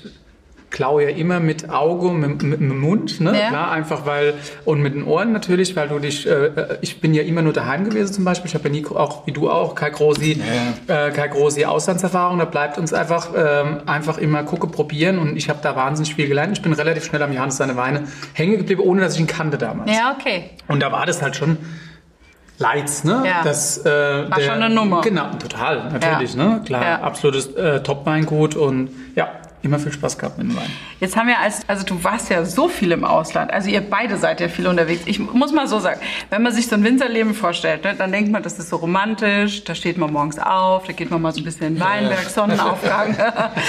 klaue 0.70 1.02
ja 1.02 1.10
immer 1.10 1.40
mit 1.40 1.68
Auge, 1.68 2.10
mit, 2.12 2.42
mit, 2.42 2.60
mit 2.60 2.78
Mund, 2.78 3.20
ne? 3.20 3.38
Ja. 3.38 3.48
Klar, 3.48 3.72
einfach 3.72 4.06
weil, 4.06 4.34
und 4.64 4.80
mit 4.80 4.94
den 4.94 5.04
Ohren 5.04 5.32
natürlich, 5.32 5.74
weil 5.76 5.88
du 5.88 5.98
dich, 5.98 6.28
äh, 6.28 6.78
ich 6.80 7.00
bin 7.00 7.12
ja 7.12 7.22
immer 7.22 7.42
nur 7.42 7.52
daheim 7.52 7.84
gewesen 7.84 8.12
zum 8.14 8.24
Beispiel, 8.24 8.48
ich 8.48 8.54
habe 8.54 8.68
ja 8.68 8.70
nie, 8.70 8.86
auch 8.86 9.26
wie 9.26 9.32
du 9.32 9.50
auch, 9.50 9.74
keine 9.74 9.92
große, 9.92 10.24
ja. 10.24 10.36
äh, 11.06 11.10
keine 11.10 11.30
große 11.30 11.68
Auslandserfahrung, 11.68 12.38
da 12.38 12.44
bleibt 12.44 12.78
uns 12.78 12.92
einfach, 12.92 13.30
ähm, 13.36 13.80
einfach 13.86 14.18
immer 14.18 14.44
gucke, 14.44 14.68
probieren 14.68 15.18
und 15.18 15.36
ich 15.36 15.48
habe 15.48 15.58
da 15.62 15.74
wahnsinnig 15.74 16.14
viel 16.14 16.28
gelernt. 16.28 16.56
Ich 16.56 16.62
bin 16.62 16.72
relativ 16.72 17.04
schnell 17.04 17.22
am 17.22 17.32
Johannes 17.32 17.56
seine 17.56 17.76
Weine 17.76 18.04
hängen 18.32 18.56
geblieben, 18.56 18.82
ohne 18.82 19.00
dass 19.00 19.14
ich 19.14 19.20
ihn 19.20 19.26
kannte 19.26 19.58
damals. 19.58 19.90
Ja, 19.90 20.16
okay. 20.18 20.50
Und 20.68 20.80
da 20.80 20.92
war 20.92 21.04
das 21.04 21.20
halt 21.20 21.36
schon, 21.36 21.58
Lights, 22.60 23.04
ne? 23.04 23.22
Ja. 23.24 23.42
Das, 23.42 23.78
äh, 23.78 23.88
War 23.88 24.38
der, 24.38 24.44
schon 24.44 24.62
eine 24.62 24.72
Nummer. 24.72 25.00
Genau, 25.00 25.30
total, 25.38 25.90
natürlich, 25.90 26.34
ja. 26.34 26.44
ne? 26.44 26.62
Klar, 26.64 26.84
ja. 26.84 27.00
absolutes 27.00 27.46
äh, 27.54 27.82
Top-Weingut 27.82 28.54
und 28.54 28.90
ja, 29.16 29.30
immer 29.62 29.78
viel 29.78 29.92
Spaß 29.92 30.18
gehabt 30.18 30.38
mit 30.38 30.50
dem 30.50 30.56
Wein. 30.56 30.70
Jetzt 31.00 31.16
haben 31.16 31.28
wir 31.28 31.38
als, 31.38 31.68
also 31.68 31.84
du 31.84 32.02
warst 32.02 32.30
ja 32.30 32.44
so 32.44 32.68
viel 32.68 32.92
im 32.92 33.04
Ausland, 33.04 33.52
also 33.52 33.68
ihr 33.68 33.80
beide 33.80 34.16
seid 34.16 34.40
ja 34.40 34.48
viel 34.48 34.66
unterwegs. 34.66 35.02
Ich 35.06 35.18
muss 35.18 35.52
mal 35.52 35.66
so 35.66 35.78
sagen, 35.80 36.00
wenn 36.30 36.42
man 36.42 36.52
sich 36.52 36.68
so 36.68 36.76
ein 36.76 36.84
Winterleben 36.84 37.34
vorstellt, 37.34 37.84
ne, 37.84 37.94
dann 37.94 38.12
denkt 38.12 38.30
man, 38.30 38.42
das 38.42 38.58
ist 38.58 38.70
so 38.70 38.76
romantisch, 38.76 39.64
da 39.64 39.74
steht 39.74 39.98
man 39.98 40.12
morgens 40.12 40.38
auf, 40.38 40.86
da 40.86 40.92
geht 40.92 41.10
man 41.10 41.20
mal 41.22 41.32
so 41.32 41.40
ein 41.40 41.44
bisschen 41.44 41.66
in 41.66 41.74
den 41.74 41.80
Weinberg, 41.80 42.28
Sonnenaufgang. 42.30 43.16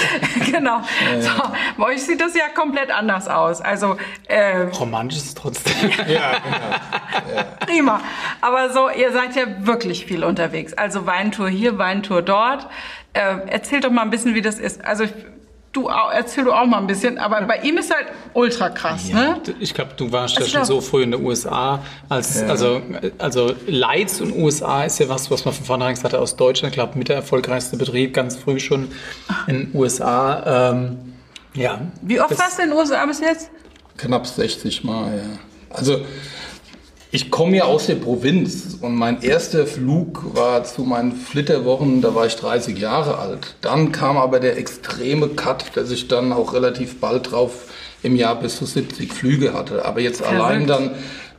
genau. 0.51 0.81
Ja. 1.13 1.21
So, 1.21 1.29
bei 1.77 1.85
euch 1.85 2.03
sieht 2.03 2.21
das 2.21 2.35
ja 2.35 2.47
komplett 2.53 2.91
anders 2.91 3.27
aus. 3.27 3.61
Also, 3.61 3.97
äh, 4.27 4.63
romantisch 4.79 5.19
ist 5.19 5.25
es 5.25 5.35
trotzdem. 5.35 5.73
ja, 5.89 6.05
genau. 6.05 7.35
Ja. 7.35 7.43
Prima. 7.65 8.01
Aber 8.41 8.71
so, 8.71 8.89
ihr 8.89 9.11
seid 9.11 9.35
ja 9.35 9.43
wirklich 9.65 10.05
viel 10.05 10.23
unterwegs. 10.23 10.73
Also 10.73 11.05
Weintour 11.05 11.49
hier, 11.49 11.77
Weintour 11.77 12.21
dort. 12.21 12.67
Äh, 13.13 13.47
erzählt 13.47 13.83
doch 13.83 13.91
mal 13.91 14.03
ein 14.03 14.09
bisschen, 14.09 14.35
wie 14.35 14.41
das 14.41 14.59
ist. 14.59 14.83
Also 14.85 15.05
Du 15.73 15.87
erzähl 15.87 16.43
du 16.43 16.51
auch 16.51 16.65
mal 16.65 16.79
ein 16.79 16.87
bisschen, 16.87 17.17
aber 17.17 17.41
bei 17.43 17.59
ihm 17.61 17.77
ist 17.77 17.93
halt 17.93 18.07
ultra 18.33 18.69
krass, 18.69 19.07
ja, 19.07 19.15
ne? 19.15 19.41
Ich 19.61 19.73
glaube, 19.73 19.91
du 19.95 20.11
warst 20.11 20.35
ja 20.35 20.41
also 20.41 20.51
schon 20.51 20.65
so 20.65 20.81
früh 20.81 21.03
in 21.03 21.11
den 21.11 21.23
USA, 21.23 21.81
als 22.09 22.41
ja. 22.41 22.47
also 22.47 22.81
also 23.17 23.55
Lights 23.67 24.19
und 24.19 24.35
USA 24.35 24.83
ist 24.83 24.99
ja 24.99 25.07
was, 25.07 25.31
was 25.31 25.45
man 25.45 25.53
von 25.53 25.65
vornherein 25.65 25.95
gesagt 25.95 26.13
hat 26.13 26.19
aus 26.19 26.35
Deutschland. 26.35 26.73
Ich 26.73 26.75
glaube, 26.75 26.97
mit 26.97 27.07
der 27.07 27.15
erfolgreichste 27.15 27.77
Betrieb 27.77 28.13
ganz 28.13 28.35
früh 28.35 28.59
schon 28.59 28.91
in 29.47 29.71
den 29.71 29.75
USA. 29.75 30.71
Ähm, 30.71 31.13
ja. 31.53 31.79
Wie 32.01 32.19
oft 32.19 32.37
warst 32.37 32.57
du 32.57 32.63
in 32.63 32.69
den 32.69 32.77
USA 32.77 33.05
bis 33.05 33.21
jetzt? 33.21 33.49
Knapp 33.97 34.27
60 34.27 34.83
Mal, 34.83 35.17
ja. 35.17 35.39
Also 35.69 36.01
ich 37.13 37.29
komme 37.29 37.57
ja 37.57 37.63
aus 37.65 37.87
der 37.87 37.95
Provinz 37.95 38.77
und 38.79 38.95
mein 38.95 39.21
erster 39.21 39.67
Flug 39.67 40.33
war 40.33 40.63
zu 40.63 40.83
meinen 40.83 41.11
Flitterwochen, 41.11 42.01
da 42.01 42.15
war 42.15 42.25
ich 42.25 42.37
30 42.37 42.77
Jahre 42.77 43.17
alt. 43.17 43.55
Dann 43.59 43.91
kam 43.91 44.17
aber 44.17 44.39
der 44.39 44.57
extreme 44.57 45.27
Cut, 45.27 45.75
dass 45.75 45.91
ich 45.91 46.07
dann 46.07 46.31
auch 46.31 46.53
relativ 46.53 47.01
bald 47.01 47.31
drauf 47.31 47.65
im 48.01 48.15
Jahr 48.15 48.35
bis 48.35 48.55
zu 48.55 48.65
70 48.65 49.11
Flüge 49.11 49.53
hatte. 49.53 49.83
Aber 49.83 49.99
jetzt 49.99 50.21
Verrückt. 50.21 50.41
allein 50.41 50.67
dann 50.67 50.91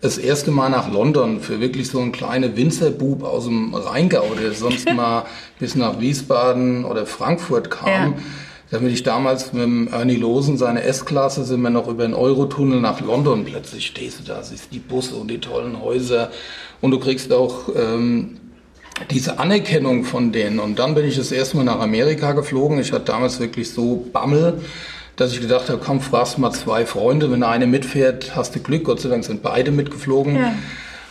das 0.02 0.18
erste 0.18 0.50
Mal 0.50 0.68
nach 0.68 0.92
London 0.92 1.40
für 1.40 1.60
wirklich 1.60 1.88
so 1.88 2.00
einen 2.00 2.12
kleinen 2.12 2.54
Winzerbub 2.54 3.22
aus 3.22 3.44
dem 3.44 3.72
Rheingau, 3.72 4.26
der 4.38 4.52
sonst 4.52 4.92
mal 4.94 5.24
bis 5.58 5.74
nach 5.74 6.00
Wiesbaden 6.00 6.84
oder 6.84 7.06
Frankfurt 7.06 7.70
kam. 7.70 7.88
Ja 7.88 8.14
da 8.72 8.78
bin 8.78 8.88
ich 8.88 9.02
damals 9.02 9.52
mit 9.52 9.62
dem 9.62 9.88
Ernie 9.88 10.16
Losen, 10.16 10.56
seine 10.56 10.82
S-Klasse, 10.82 11.44
sind 11.44 11.60
wir 11.60 11.68
noch 11.68 11.88
über 11.88 12.04
den 12.04 12.14
Eurotunnel 12.14 12.80
nach 12.80 13.02
London. 13.02 13.44
Plötzlich 13.44 13.84
stehst 13.84 14.20
du 14.20 14.24
da, 14.24 14.42
siehst 14.42 14.72
die 14.72 14.78
Busse 14.78 15.14
und 15.16 15.30
die 15.30 15.40
tollen 15.40 15.82
Häuser 15.82 16.30
und 16.80 16.90
du 16.90 16.98
kriegst 16.98 17.34
auch 17.34 17.68
ähm, 17.76 18.38
diese 19.10 19.38
Anerkennung 19.38 20.04
von 20.04 20.32
denen. 20.32 20.58
Und 20.58 20.78
dann 20.78 20.94
bin 20.94 21.04
ich 21.04 21.16
das 21.16 21.32
erste 21.32 21.58
Mal 21.58 21.64
nach 21.64 21.80
Amerika 21.80 22.32
geflogen. 22.32 22.78
Ich 22.78 22.92
hatte 22.92 23.04
damals 23.04 23.40
wirklich 23.40 23.70
so 23.70 24.06
Bammel, 24.10 24.62
dass 25.16 25.34
ich 25.34 25.42
gedacht 25.42 25.68
habe, 25.68 25.82
komm, 25.84 26.00
fragst 26.00 26.38
mal 26.38 26.52
zwei 26.52 26.86
Freunde. 26.86 27.30
Wenn 27.30 27.40
der 27.40 27.50
eine 27.50 27.66
mitfährt, 27.66 28.34
hast 28.34 28.54
du 28.54 28.60
Glück. 28.60 28.84
Gott 28.84 29.00
sei 29.00 29.10
Dank 29.10 29.22
sind 29.22 29.42
beide 29.42 29.70
mitgeflogen. 29.70 30.36
Ja. 30.36 30.54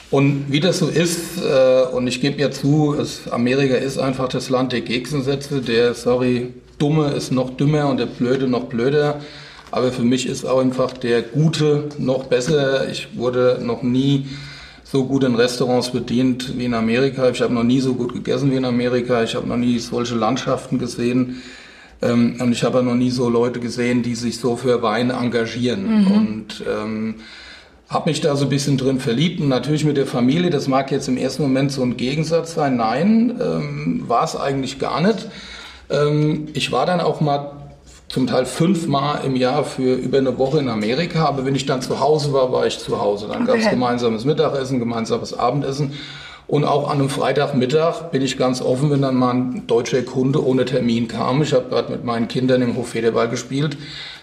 Und 0.10 0.46
wie 0.50 0.62
das 0.62 0.80
so 0.80 0.88
ist, 0.88 1.44
äh, 1.44 1.84
und 1.94 2.08
ich 2.08 2.22
gebe 2.22 2.38
mir 2.38 2.50
zu, 2.50 2.96
es, 3.00 3.32
Amerika 3.32 3.76
ist 3.76 4.00
einfach 4.00 4.30
das 4.30 4.50
Land 4.50 4.72
der 4.72 4.82
Gegensätze, 4.82 5.62
der, 5.62 5.94
sorry, 5.94 6.50
Dumme 6.82 7.12
ist 7.12 7.32
noch 7.32 7.52
dümmer 7.52 7.90
und 7.90 7.98
der 7.98 8.08
Blöde 8.08 8.48
noch 8.48 8.64
blöder. 8.64 9.22
Aber 9.70 9.92
für 9.92 10.04
mich 10.04 10.28
ist 10.28 10.46
auch 10.46 10.60
einfach 10.60 10.92
der 10.94 11.22
Gute 11.22 11.90
noch 11.98 12.26
besser. 12.26 12.90
Ich 12.90 13.16
wurde 13.16 13.60
noch 13.64 13.84
nie 13.84 14.26
so 14.84 15.06
gut 15.06 15.24
in 15.24 15.36
Restaurants 15.36 15.92
bedient 15.92 16.58
wie 16.58 16.66
in 16.66 16.74
Amerika. 16.74 17.30
Ich 17.30 17.42
habe 17.42 17.54
noch 17.54 17.64
nie 17.64 17.80
so 17.80 17.94
gut 17.94 18.14
gegessen 18.14 18.52
wie 18.52 18.58
in 18.58 18.66
Amerika. 18.66 19.24
Ich 19.24 19.36
habe 19.36 19.48
noch 19.48 19.58
nie 19.58 19.80
solche 19.80 20.16
Landschaften 20.16 20.80
gesehen. 20.80 21.42
Ähm, 22.02 22.38
und 22.40 22.52
ich 22.52 22.64
habe 22.64 22.84
noch 22.84 22.96
nie 22.96 23.12
so 23.12 23.30
Leute 23.30 23.60
gesehen, 23.60 24.04
die 24.04 24.16
sich 24.16 24.40
so 24.40 24.58
für 24.58 24.82
Wein 24.82 25.12
engagieren. 25.12 26.02
Mhm. 26.02 26.12
Und 26.12 26.64
ähm, 26.68 27.16
habe 27.88 28.10
mich 28.10 28.22
da 28.22 28.36
so 28.36 28.46
ein 28.46 28.50
bisschen 28.50 28.78
drin 28.78 29.00
verliebt 29.00 29.40
und 29.40 29.50
natürlich 29.50 29.86
mit 29.86 29.98
der 29.98 30.08
Familie, 30.08 30.50
das 30.50 30.68
mag 30.68 30.92
jetzt 30.92 31.08
im 31.08 31.18
ersten 31.18 31.44
Moment 31.44 31.72
so 31.72 31.84
ein 31.84 31.96
Gegensatz 31.98 32.56
sein. 32.56 32.78
Nein, 32.78 33.40
ähm, 33.42 34.04
war 34.08 34.24
es 34.24 34.36
eigentlich 34.36 34.80
gar 34.80 35.02
nicht. 35.02 35.28
Ähm, 35.92 36.48
ich 36.54 36.72
war 36.72 36.86
dann 36.86 37.02
auch 37.02 37.22
mal 37.22 37.52
zum 38.08 38.28
Teil 38.28 38.46
fünfmal 38.46 39.22
im 39.26 39.36
Jahr 39.36 39.64
für 39.64 39.96
über 39.96 40.18
eine 40.18 40.38
Woche 40.38 40.60
in 40.60 40.68
Amerika, 40.68 41.26
aber 41.26 41.46
wenn 41.46 41.56
ich 41.56 41.66
dann 41.66 41.82
zu 41.82 42.00
Hause 42.00 42.34
war, 42.34 42.52
war 42.52 42.66
ich 42.66 42.78
zu 42.80 43.00
Hause. 43.00 43.28
Dann 43.28 43.44
okay. 43.44 43.52
gab 43.52 43.58
es 43.58 43.70
gemeinsames 43.70 44.26
Mittagessen, 44.26 44.80
gemeinsames 44.80 45.34
Abendessen. 45.34 45.94
Und 46.48 46.66
auch 46.66 46.90
an 46.90 47.00
einem 47.00 47.10
Freitagmittag 47.10 48.12
bin 48.12 48.22
ich 48.22 48.38
ganz 48.38 48.62
offen, 48.62 48.92
wenn 48.92 49.02
dann 49.02 49.16
mal 49.16 49.34
ein 49.34 49.68
deutscher 49.68 50.02
Kunde 50.02 50.46
ohne 50.46 50.66
Termin 50.66 51.08
kam. 51.08 51.42
Ich 51.42 51.54
habe 51.54 51.70
gerade 51.70 51.92
mit 51.94 52.04
meinen 52.04 52.28
Kindern 52.28 52.62
im 52.62 52.76
Hof 52.76 52.90
Federball 52.90 53.30
gespielt 53.30 53.78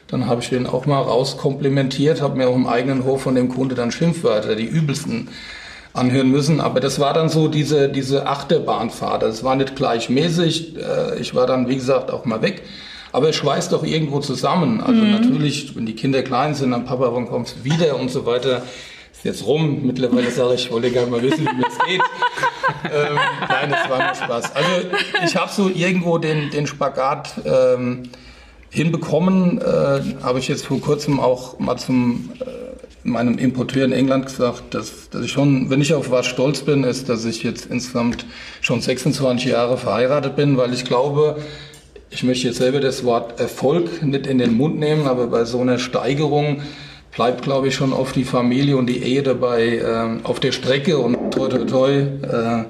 dann 0.08 0.26
habe 0.26 0.40
ich 0.40 0.48
den 0.48 0.66
auch 0.66 0.86
mal 0.86 1.02
rauskomplimentiert, 1.02 2.22
habe 2.22 2.36
mir 2.36 2.48
auch 2.48 2.56
im 2.56 2.66
eigenen 2.66 3.04
Hof 3.04 3.22
von 3.22 3.34
dem 3.34 3.50
Kunde 3.50 3.74
dann 3.74 3.92
Schimpfwörter, 3.92 4.56
die 4.56 4.64
übelsten, 4.64 5.28
anhören 5.98 6.30
müssen. 6.30 6.60
Aber 6.60 6.80
das 6.80 6.98
war 7.00 7.12
dann 7.12 7.28
so 7.28 7.48
diese, 7.48 7.88
diese 7.88 8.26
Achterbahnfahrt. 8.26 9.22
Das 9.22 9.44
war 9.44 9.56
nicht 9.56 9.76
gleichmäßig. 9.76 10.76
Äh, 10.76 11.18
ich 11.20 11.34
war 11.34 11.46
dann, 11.46 11.68
wie 11.68 11.76
gesagt, 11.76 12.10
auch 12.10 12.24
mal 12.24 12.42
weg. 12.42 12.62
Aber 13.12 13.30
es 13.30 13.36
schweißt 13.36 13.72
doch 13.72 13.84
irgendwo 13.84 14.20
zusammen. 14.20 14.80
Also 14.80 15.02
mhm. 15.02 15.12
natürlich, 15.12 15.74
wenn 15.76 15.86
die 15.86 15.94
Kinder 15.94 16.22
klein 16.22 16.54
sind, 16.54 16.70
dann 16.70 16.84
Papa, 16.84 17.10
wann 17.12 17.26
kommst 17.26 17.56
du 17.56 17.64
wieder 17.64 17.96
und 17.96 18.10
so 18.10 18.26
weiter. 18.26 18.62
Ist 19.12 19.24
jetzt 19.24 19.46
rum. 19.46 19.80
Mittlerweile 19.84 20.30
sage 20.30 20.54
ich, 20.54 20.66
ich 20.66 20.72
wollte 20.72 20.90
gerne 20.90 21.10
mal 21.10 21.22
wissen, 21.22 21.40
wie 21.40 21.56
mir 21.56 21.66
es 21.66 21.78
geht. 21.86 22.00
ähm, 22.84 23.18
nein, 23.48 23.70
das 23.70 23.90
war 23.90 23.98
nur 23.98 24.14
Spaß. 24.14 24.54
Also 24.54 24.70
ich 25.24 25.36
habe 25.36 25.50
so 25.50 25.68
irgendwo 25.68 26.18
den, 26.18 26.50
den 26.50 26.66
Spagat 26.66 27.32
ähm, 27.44 28.10
hinbekommen. 28.70 29.60
Äh, 29.60 30.22
Habe 30.22 30.38
ich 30.38 30.48
jetzt 30.48 30.66
vor 30.66 30.80
kurzem 30.80 31.20
auch 31.20 31.58
mal 31.58 31.76
zum 31.76 32.30
äh, 32.40 32.67
meinem 33.04 33.38
Importeur 33.38 33.84
in 33.84 33.92
England 33.92 34.26
gesagt, 34.26 34.74
dass, 34.74 35.10
dass 35.10 35.22
ich 35.24 35.32
schon, 35.32 35.70
wenn 35.70 35.80
ich 35.80 35.94
auf 35.94 36.10
was 36.10 36.26
stolz 36.26 36.60
bin, 36.60 36.84
ist, 36.84 37.08
dass 37.08 37.24
ich 37.24 37.42
jetzt 37.42 37.66
insgesamt 37.66 38.26
schon 38.60 38.80
26 38.80 39.50
Jahre 39.50 39.78
verheiratet 39.78 40.36
bin, 40.36 40.56
weil 40.56 40.72
ich 40.74 40.84
glaube, 40.84 41.36
ich 42.10 42.22
möchte 42.22 42.48
jetzt 42.48 42.58
selber 42.58 42.80
das 42.80 43.04
Wort 43.04 43.38
Erfolg 43.40 44.02
nicht 44.02 44.26
in 44.26 44.38
den 44.38 44.56
Mund 44.56 44.78
nehmen, 44.78 45.06
aber 45.06 45.26
bei 45.26 45.44
so 45.44 45.60
einer 45.60 45.78
Steigerung 45.78 46.62
bleibt, 47.14 47.42
glaube 47.42 47.68
ich, 47.68 47.74
schon 47.74 47.92
oft 47.92 48.16
die 48.16 48.24
Familie 48.24 48.76
und 48.76 48.86
die 48.86 49.02
Ehe 49.02 49.22
dabei 49.22 49.78
äh, 49.78 50.24
auf 50.24 50.40
der 50.40 50.52
Strecke 50.52 50.98
und 50.98 51.32
toi 51.32 51.48
toi 51.48 51.64
toi. 51.64 51.90
Äh, 51.92 52.64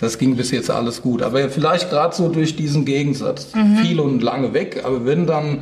das 0.00 0.18
ging 0.18 0.36
bis 0.36 0.50
jetzt 0.50 0.70
alles 0.70 1.00
gut. 1.00 1.22
Aber 1.22 1.48
vielleicht 1.48 1.90
gerade 1.90 2.14
so 2.14 2.28
durch 2.28 2.56
diesen 2.56 2.84
Gegensatz. 2.84 3.54
Mhm. 3.54 3.76
Viel 3.76 4.00
und 4.00 4.22
lange 4.22 4.52
weg, 4.52 4.82
aber 4.84 5.06
wenn 5.06 5.26
dann 5.26 5.60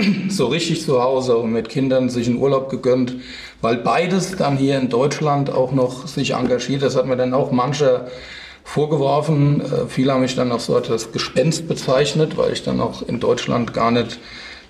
so 0.28 0.46
richtig 0.46 0.82
zu 0.82 1.02
Hause 1.02 1.36
und 1.36 1.52
mit 1.52 1.68
Kindern 1.68 2.08
sich 2.08 2.28
einen 2.28 2.38
Urlaub 2.38 2.70
gegönnt, 2.70 3.16
weil 3.60 3.76
beides 3.76 4.36
dann 4.36 4.56
hier 4.56 4.78
in 4.78 4.88
Deutschland 4.88 5.50
auch 5.50 5.72
noch 5.72 6.06
sich 6.06 6.34
engagiert. 6.34 6.82
Das 6.82 6.96
hat 6.96 7.06
mir 7.06 7.16
dann 7.16 7.34
auch 7.34 7.52
mancher 7.52 8.06
vorgeworfen. 8.64 9.60
Äh, 9.60 9.86
viele 9.88 10.12
haben 10.12 10.22
mich 10.22 10.36
dann 10.36 10.52
auch 10.52 10.60
so 10.60 10.76
als 10.76 11.12
Gespenst 11.12 11.68
bezeichnet, 11.68 12.36
weil 12.36 12.52
ich 12.52 12.62
dann 12.62 12.80
auch 12.80 13.02
in 13.02 13.20
Deutschland 13.20 13.72
gar 13.72 13.90
nicht 13.90 14.18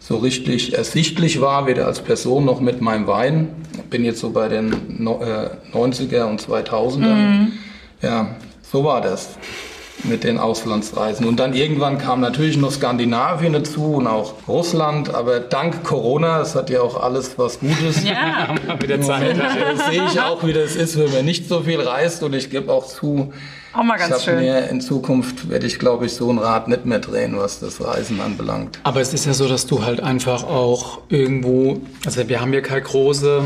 so 0.01 0.17
richtig 0.17 0.75
ersichtlich 0.75 1.41
war, 1.41 1.67
weder 1.67 1.87
als 1.87 2.01
Person 2.01 2.45
noch 2.45 2.61
mit 2.61 2.81
meinem 2.81 3.07
Wein. 3.07 3.49
Bin 3.89 4.05
jetzt 4.05 4.21
so 4.21 4.31
bei 4.31 4.49
den 4.49 4.99
90er 4.99 6.17
äh, 6.17 6.23
und 6.23 6.43
2000er. 6.43 6.99
Mhm. 6.99 7.53
Ja, 8.03 8.35
so 8.63 8.85
war 8.85 9.01
das 9.01 9.37
mit 10.05 10.25
den 10.25 10.39
Auslandsreisen. 10.39 11.27
Und 11.27 11.39
dann 11.39 11.55
irgendwann 11.55 11.99
kam 11.99 12.21
natürlich 12.21 12.57
noch 12.57 12.73
Skandinavien 12.73 13.53
dazu 13.53 13.95
und 13.95 14.07
auch 14.07 14.35
Russland, 14.49 15.15
aber 15.15 15.41
dank 15.41 15.85
Corona, 15.85 16.41
es 16.41 16.55
hat 16.55 16.71
ja 16.71 16.81
auch 16.81 17.01
alles 17.01 17.39
was 17.39 17.61
Gutes. 17.61 18.05
Ja, 18.05 18.55
mit 18.81 18.89
der 18.89 19.01
Zeit. 19.01 19.37
sehe 19.91 20.05
ich 20.07 20.21
auch, 20.21 20.45
wie 20.45 20.53
das 20.53 20.77
ist, 20.77 20.99
wenn 20.99 21.13
man 21.13 21.25
nicht 21.25 21.49
so 21.49 21.61
viel 21.61 21.81
reist 21.81 22.23
und 22.23 22.35
ich 22.35 22.51
gebe 22.51 22.73
auch 22.73 22.87
zu, 22.87 23.33
auch 23.75 23.85
mal 23.85 23.97
ganz 23.97 24.25
schön. 24.25 24.41
Mir 24.41 24.69
in 24.69 24.81
Zukunft 24.81 25.49
werde 25.49 25.67
ich, 25.67 25.79
glaube 25.79 26.07
ich, 26.07 26.13
so 26.13 26.31
ein 26.31 26.39
Rad 26.39 26.69
nicht 26.69 26.85
mehr 26.85 26.99
drehen, 26.99 27.39
was 27.39 27.61
das 27.61 27.83
Reisen 27.83 28.21
anbelangt. 28.21 28.79
Aber 28.83 29.01
es 29.01 29.15
ist 29.15 29.25
ja 29.25 29.33
so, 29.33 29.49
dass 29.49 29.67
du 29.67 29.85
halt 29.85 30.01
einfach 30.01 30.45
auch 30.45 31.01
irgendwo, 31.09 31.81
also 32.05 32.29
wir 32.29 32.41
haben 32.41 32.53
ja 32.53 32.61
keine 32.61 32.83
große 32.83 33.43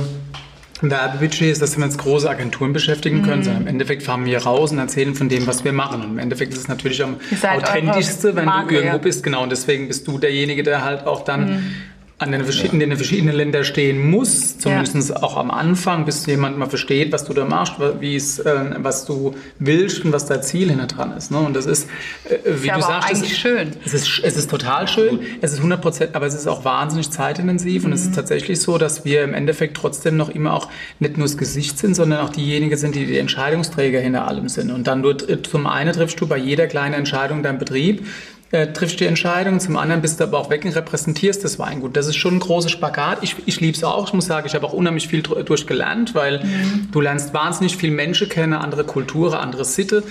Werbebudgets, 0.83 1.59
dass 1.59 1.77
wir 1.77 1.85
uns 1.85 1.99
große 1.99 2.29
Agenturen 2.29 2.73
beschäftigen 2.73 3.23
können, 3.23 3.41
mhm. 3.41 3.45
sondern 3.45 3.63
im 3.63 3.69
Endeffekt 3.69 4.03
fahren 4.03 4.25
wir 4.25 4.39
raus 4.39 4.73
und 4.73 4.79
erzählen 4.79 5.15
von 5.15 5.29
dem, 5.29 5.47
was 5.47 5.65
wir 5.65 5.73
machen. 5.73 6.03
Und 6.03 6.11
im 6.13 6.19
Endeffekt 6.19 6.53
ist 6.53 6.61
es 6.61 6.69
natürlich 6.69 7.03
am 7.03 7.17
authentischste, 7.43 8.37
wenn 8.37 8.45
Marke, 8.45 8.69
du 8.69 8.75
irgendwo 8.77 8.97
ja. 8.97 9.03
bist. 9.03 9.23
Genau, 9.23 9.43
und 9.43 9.51
deswegen 9.51 9.89
bist 9.89 10.07
du 10.07 10.19
derjenige, 10.19 10.63
der 10.63 10.85
halt 10.85 11.07
auch 11.07 11.25
dann 11.25 11.47
mhm 11.47 11.75
an 12.19 12.33
den 12.33 12.45
verschiedenen, 12.45 12.81
in 12.81 12.91
den 12.91 12.97
verschiedenen 12.97 13.37
Ländern 13.37 13.65
stehen 13.65 14.11
muss, 14.11 14.59
zumindest 14.59 15.11
ja. 15.11 15.23
auch 15.23 15.37
am 15.37 15.51
Anfang, 15.51 16.07
bis 16.07 16.25
jemand 16.25 16.57
mal 16.57 16.69
versteht, 16.69 17.13
was 17.13 17.27
du 17.27 17.35
da 17.35 17.45
machst, 17.45 17.75
wie 18.01 18.17
es, 18.17 18.39
äh, 18.39 18.55
was 18.79 19.05
du 19.05 19.35
willst 19.59 20.03
und 20.03 20.13
was 20.13 20.25
dein 20.25 20.43
Ziel 20.43 20.71
hinter 20.71 20.87
dran 20.87 21.15
ist. 21.15 21.31
Ne? 21.31 21.39
Und 21.39 21.55
das 21.55 21.67
ist, 21.67 21.91
äh, 22.25 22.39
wie 22.47 22.69
ist 22.69 22.77
du 22.77 22.81
sagst, 22.81 23.23
es, 23.23 23.37
schön. 23.37 23.73
Es 23.85 23.93
ist, 23.93 24.21
es 24.25 24.37
ist 24.39 24.49
total 24.49 24.89
schön, 24.89 25.21
es 25.43 25.53
ist 25.53 25.59
100 25.59 25.83
Prozent, 25.83 26.15
aber 26.15 26.25
es 26.25 26.35
ist 26.35 26.47
auch 26.47 26.65
wahnsinnig 26.65 27.11
zeitintensiv 27.11 27.83
mhm. 27.83 27.89
und 27.89 27.93
es 27.93 28.03
ist 28.03 28.13
mhm. 28.13 28.15
tatsächlich 28.15 28.63
so, 28.63 28.79
dass 28.79 29.05
wir 29.05 29.23
im 29.23 29.35
Endeffekt 29.35 29.77
trotzdem 29.77 30.17
noch 30.17 30.31
immer 30.31 30.55
auch 30.55 30.71
nicht 31.01 31.19
nur 31.19 31.27
das 31.27 31.37
Gesicht 31.37 31.77
sind, 31.77 31.95
sondern 31.95 32.21
auch 32.21 32.31
diejenigen 32.31 32.79
sind, 32.79 32.95
die 32.95 33.05
die 33.05 33.19
Entscheidungsträger 33.19 34.01
hinter 34.01 34.27
allem 34.27 34.49
sind. 34.49 34.71
Und 34.71 34.87
dann 34.87 35.03
du, 35.03 35.13
zum 35.13 35.67
einen 35.67 35.93
triffst 35.93 36.19
du 36.19 36.27
bei 36.27 36.39
jeder 36.39 36.67
kleinen 36.67 36.95
Entscheidung 36.95 37.43
deinen 37.43 37.59
Betrieb, 37.59 38.07
äh, 38.53 38.73
triffst 38.73 39.01
die 39.01 39.07
Entscheidung, 39.07 39.59
zum 39.59 39.77
anderen 39.77 40.03
bist 40.03 40.21
du 40.21 40.25
aber 40.25 40.39
auch 40.39 40.51
weg 40.51 40.65
und 40.65 40.75
repräsentierst 40.75 41.45
das 41.45 41.59
Weingut. 41.59 41.97
Das 41.97 42.07
ist 42.07 42.17
schon 42.17 42.37
ein 42.37 42.41
großer 42.41 42.69
Spagat. 42.69 43.19
Ich, 43.23 43.37
ich 43.47 43.61
liebe 43.61 43.77
es 43.77 43.83
auch. 43.83 44.07
Ich 44.07 44.13
muss 44.13 44.27
sagen, 44.27 44.47
ich 44.47 44.55
habe 44.55 44.67
auch 44.67 44.73
unheimlich 44.73 45.09
viel 45.09 45.23
durchgelernt, 45.23 46.15
weil 46.15 46.45
mhm. 46.45 46.89
du 46.93 47.01
lernst 47.01 47.35
wahnsinnig 47.35 47.77
viel 47.77 47.91
Menschen 47.91 48.29
kennen, 48.29 48.53
andere 48.53 48.85
Kulturen, 48.85 49.35
andere 49.35 49.65
Sitte 49.65 50.05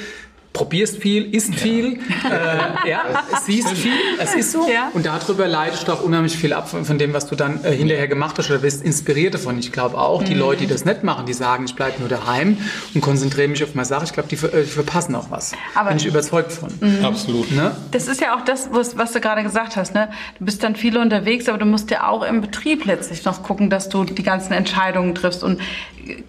probierst 0.56 0.98
viel, 0.98 1.36
isst 1.36 1.54
ja. 1.54 1.58
viel, 1.58 2.00
äh, 2.24 2.90
ja, 2.90 3.02
siehst 3.46 3.72
viel, 3.74 3.92
es 4.20 4.34
ist 4.34 4.54
so. 4.54 4.68
Ja. 4.68 4.90
Und 4.94 5.06
darüber 5.06 5.48
leidest 5.48 5.88
du 5.88 5.92
auch 5.92 6.02
unheimlich 6.02 6.36
viel 6.36 6.54
ab 6.54 6.70
von, 6.70 6.98
dem, 6.98 7.14
was 7.14 7.28
du 7.28 7.36
dann 7.36 7.64
äh, 7.64 7.72
hinterher 7.72 8.08
gemacht 8.08 8.38
hast 8.38 8.50
oder 8.50 8.60
bist 8.60 8.84
inspiriert 8.84 9.34
davon. 9.34 9.60
Ich 9.60 9.74
glaube 9.74 9.98
auch, 9.98 10.24
die 10.24 10.34
mhm. 10.34 10.40
Leute, 10.40 10.62
die 10.62 10.68
das 10.68 10.86
nicht 10.86 11.04
machen, 11.04 11.26
die 11.26 11.34
sagen, 11.34 11.66
ich 11.66 11.76
bleibe 11.76 12.00
nur 12.00 12.08
daheim 12.08 12.58
und 12.94 13.02
konzentriere 13.02 13.50
mich 13.50 13.64
auf 13.64 13.76
meine 13.76 13.86
Sache, 13.86 14.06
ich 14.06 14.14
glaube, 14.14 14.30
die, 14.30 14.36
äh, 14.36 14.64
die, 14.64 14.70
verpassen 14.70 15.14
auch 15.16 15.30
was. 15.30 15.52
Aber 15.76 15.90
Bin 15.90 15.98
ich 15.98 16.06
überzeugt 16.06 16.54
von. 16.54 16.70
Mhm. 16.80 17.04
Absolut. 17.04 17.52
Ne? 17.52 17.76
Das 17.92 18.08
ist 18.08 18.22
ja 18.22 18.36
auch 18.36 18.46
das, 18.46 18.70
was, 18.72 18.98
was 18.98 19.12
du 19.12 19.20
gerade 19.20 19.44
gesagt 19.44 19.76
hast. 19.76 19.94
Ne? 19.94 20.10
Du 20.40 20.46
bist 20.46 20.64
dann 20.64 20.78
viel 20.78 20.98
unterwegs, 20.98 21.50
aber 21.50 21.58
du 21.58 21.66
musst 21.66 21.92
ja 21.92 22.08
auch 22.08 22.24
im 22.24 22.40
Betrieb 22.40 22.86
letztlich 22.86 23.26
noch 23.26 23.44
gucken, 23.44 23.70
dass 23.70 23.90
du 23.90 24.06
die 24.06 24.24
ganzen 24.24 24.54
Entscheidungen 24.54 25.16
triffst. 25.16 25.44
Und 25.44 25.60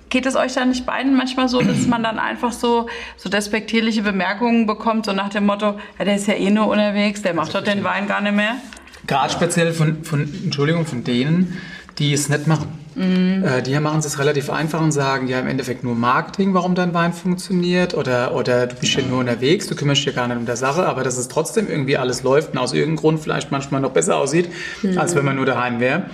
geht 0.08 0.26
es 0.26 0.36
euch 0.36 0.54
dann 0.54 0.70
nicht 0.70 0.86
beiden 0.86 1.16
manchmal 1.16 1.48
so, 1.48 1.60
dass 1.60 1.86
man 1.86 2.02
dann 2.02 2.18
einfach 2.18 2.52
so, 2.52 2.88
so 3.16 3.28
despektierliche 3.28 4.02
Bemerkungen 4.02 4.66
bekommt, 4.66 5.06
so 5.06 5.12
nach 5.12 5.28
dem 5.28 5.46
Motto, 5.46 5.78
ja, 5.98 6.04
der 6.04 6.16
ist 6.16 6.26
ja 6.26 6.34
eh 6.34 6.50
nur 6.50 6.68
unterwegs, 6.68 7.22
der 7.22 7.34
macht 7.34 7.54
doch 7.54 7.62
den 7.62 7.84
Wein 7.84 8.06
gar 8.06 8.20
nicht 8.20 8.34
mehr? 8.34 8.56
Gerade 9.06 9.32
speziell 9.32 9.72
von, 9.72 10.04
von, 10.04 10.28
Entschuldigung, 10.44 10.86
von 10.86 11.04
denen, 11.04 11.60
die 11.98 12.12
es 12.12 12.28
nicht 12.28 12.46
machen. 12.46 12.68
Mhm. 12.96 13.44
Äh, 13.44 13.62
die 13.62 13.78
machen 13.78 13.98
es 13.98 14.18
relativ 14.18 14.48
einfach 14.48 14.80
und 14.80 14.90
sagen, 14.90 15.28
ja, 15.28 15.38
im 15.38 15.46
Endeffekt 15.46 15.84
nur 15.84 15.94
Marketing, 15.94 16.54
warum 16.54 16.74
dein 16.74 16.94
Wein 16.94 17.12
funktioniert 17.12 17.94
oder, 17.94 18.34
oder 18.34 18.66
du 18.66 18.74
bist 18.76 18.94
ja 18.94 19.02
nur 19.02 19.20
unterwegs, 19.20 19.66
du 19.66 19.76
kümmerst 19.76 20.00
dich 20.00 20.06
ja 20.06 20.12
gar 20.12 20.28
nicht 20.28 20.38
um 20.38 20.46
der 20.46 20.56
Sache, 20.56 20.86
aber 20.86 21.04
dass 21.04 21.18
es 21.18 21.28
trotzdem 21.28 21.68
irgendwie 21.68 21.98
alles 21.98 22.22
läuft 22.22 22.52
und 22.52 22.58
aus 22.58 22.72
irgendeinem 22.72 22.96
Grund 22.96 23.20
vielleicht 23.20 23.52
manchmal 23.52 23.82
noch 23.82 23.90
besser 23.90 24.16
aussieht, 24.16 24.48
mhm. 24.82 24.96
als 24.96 25.14
wenn 25.14 25.26
man 25.26 25.36
nur 25.36 25.44
daheim 25.44 25.78
wäre. 25.78 26.04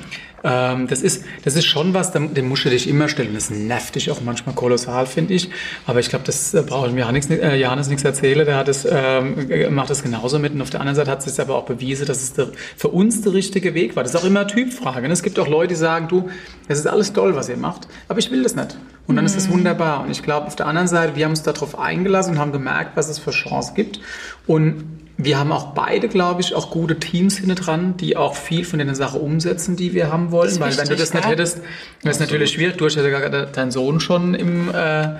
Ähm, 0.45 0.89
das, 0.89 1.03
ist, 1.03 1.25
das 1.45 1.57
ist 1.57 1.67
schon 1.67 1.95
was, 1.95 2.13
dem 2.13 2.49
musst 2.49 2.65
du 2.65 2.71
dich 2.71 2.89
immer 2.89 3.09
stellen. 3.09 3.35
Das 3.35 3.51
nervt 3.51 3.95
dich 3.95 4.11
auch 4.11 4.21
manchmal 4.21 4.55
kolossal, 4.55 5.07
finde 5.07 5.35
ich. 5.35 5.51
Aber 5.87 6.01
ich 6.01 6.09
glaube, 6.09 6.25
das 6.25 6.55
äh, 6.55 6.63
brauche 6.63 6.89
ich 6.89 6.93
mir 6.93 7.01
Johannes, 7.01 7.31
äh, 7.31 7.57
Johannes 7.57 7.89
nichts 7.89 8.05
erzählen. 8.05 8.45
Der 8.45 8.57
hat 8.57 8.69
das, 8.69 8.87
ähm, 8.91 9.75
macht 9.75 9.91
das 9.91 10.03
genauso 10.03 10.39
mit. 10.39 10.53
Und 10.53 10.63
auf 10.63 10.71
der 10.71 10.81
anderen 10.81 10.97
Seite 10.97 11.11
hat 11.11 11.27
es 11.27 11.39
aber 11.39 11.57
auch 11.57 11.65
bewiesen, 11.65 12.07
dass 12.07 12.23
es 12.23 12.33
der, 12.33 12.49
für 12.77 12.89
uns 12.89 13.23
der 13.23 13.33
richtige 13.33 13.75
Weg 13.75 13.97
war. 13.97 14.03
Das 14.03 14.15
ist 14.15 14.21
auch 14.21 14.27
immer 14.27 14.47
Typfrage. 14.47 15.07
Ne? 15.07 15.13
Es 15.13 15.23
gibt 15.23 15.39
auch 15.39 15.49
Leute, 15.49 15.69
die 15.69 15.77
sagen, 15.77 16.09
du, 16.09 16.29
es 16.69 16.79
ist 16.79 16.87
alles 16.87 17.13
toll, 17.13 17.35
was 17.35 17.49
ihr 17.49 17.57
macht, 17.57 17.87
aber 18.09 18.19
ich 18.19 18.31
will 18.31 18.43
das 18.43 18.57
nicht. 18.57 18.77
Und 19.07 19.17
dann 19.17 19.25
mhm. 19.25 19.27
ist 19.27 19.37
das 19.37 19.51
wunderbar. 19.51 20.03
Und 20.03 20.11
ich 20.11 20.23
glaube, 20.23 20.47
auf 20.47 20.57
der 20.57 20.67
anderen 20.67 20.89
Seite, 20.89 21.17
wir 21.17 21.25
haben 21.25 21.33
uns 21.33 21.43
darauf 21.43 21.79
eingelassen 21.79 22.35
und 22.35 22.39
haben 22.39 22.53
gemerkt, 22.53 22.97
was 22.97 23.09
es 23.09 23.19
für 23.19 23.31
Chancen 23.31 23.75
gibt. 23.75 24.01
Und 24.47 25.02
wir 25.17 25.39
haben 25.39 25.53
auch 25.53 25.75
beide, 25.75 26.09
glaube 26.09 26.41
ich, 26.41 26.55
auch 26.55 26.71
gute 26.71 26.99
Teams 26.99 27.39
hinten 27.39 27.55
dran, 27.55 27.97
die 27.97 28.17
auch 28.17 28.35
viel 28.35 28.65
von 28.65 28.79
den 28.79 28.95
Sachen 28.95 29.21
umsetzen, 29.21 29.77
die 29.77 29.93
wir 29.95 30.11
haben 30.11 30.31
wollen. 30.31 30.59
Weil 30.59 30.71
wichtig, 30.71 30.89
wenn 30.89 30.97
du 30.97 30.97
das 30.97 31.15
nicht 31.15 31.27
hättest, 31.27 31.59
wäre 32.03 32.15
es 32.15 32.21
natürlich 32.21 32.51
schwierig. 32.51 32.77
Du 32.79 32.87
hast 32.87 32.97
ja 32.97 33.47
deinen 33.47 33.71
Sohn 33.71 34.01
schon 34.01 34.35
im, 34.35 34.71
äh, 34.75 35.17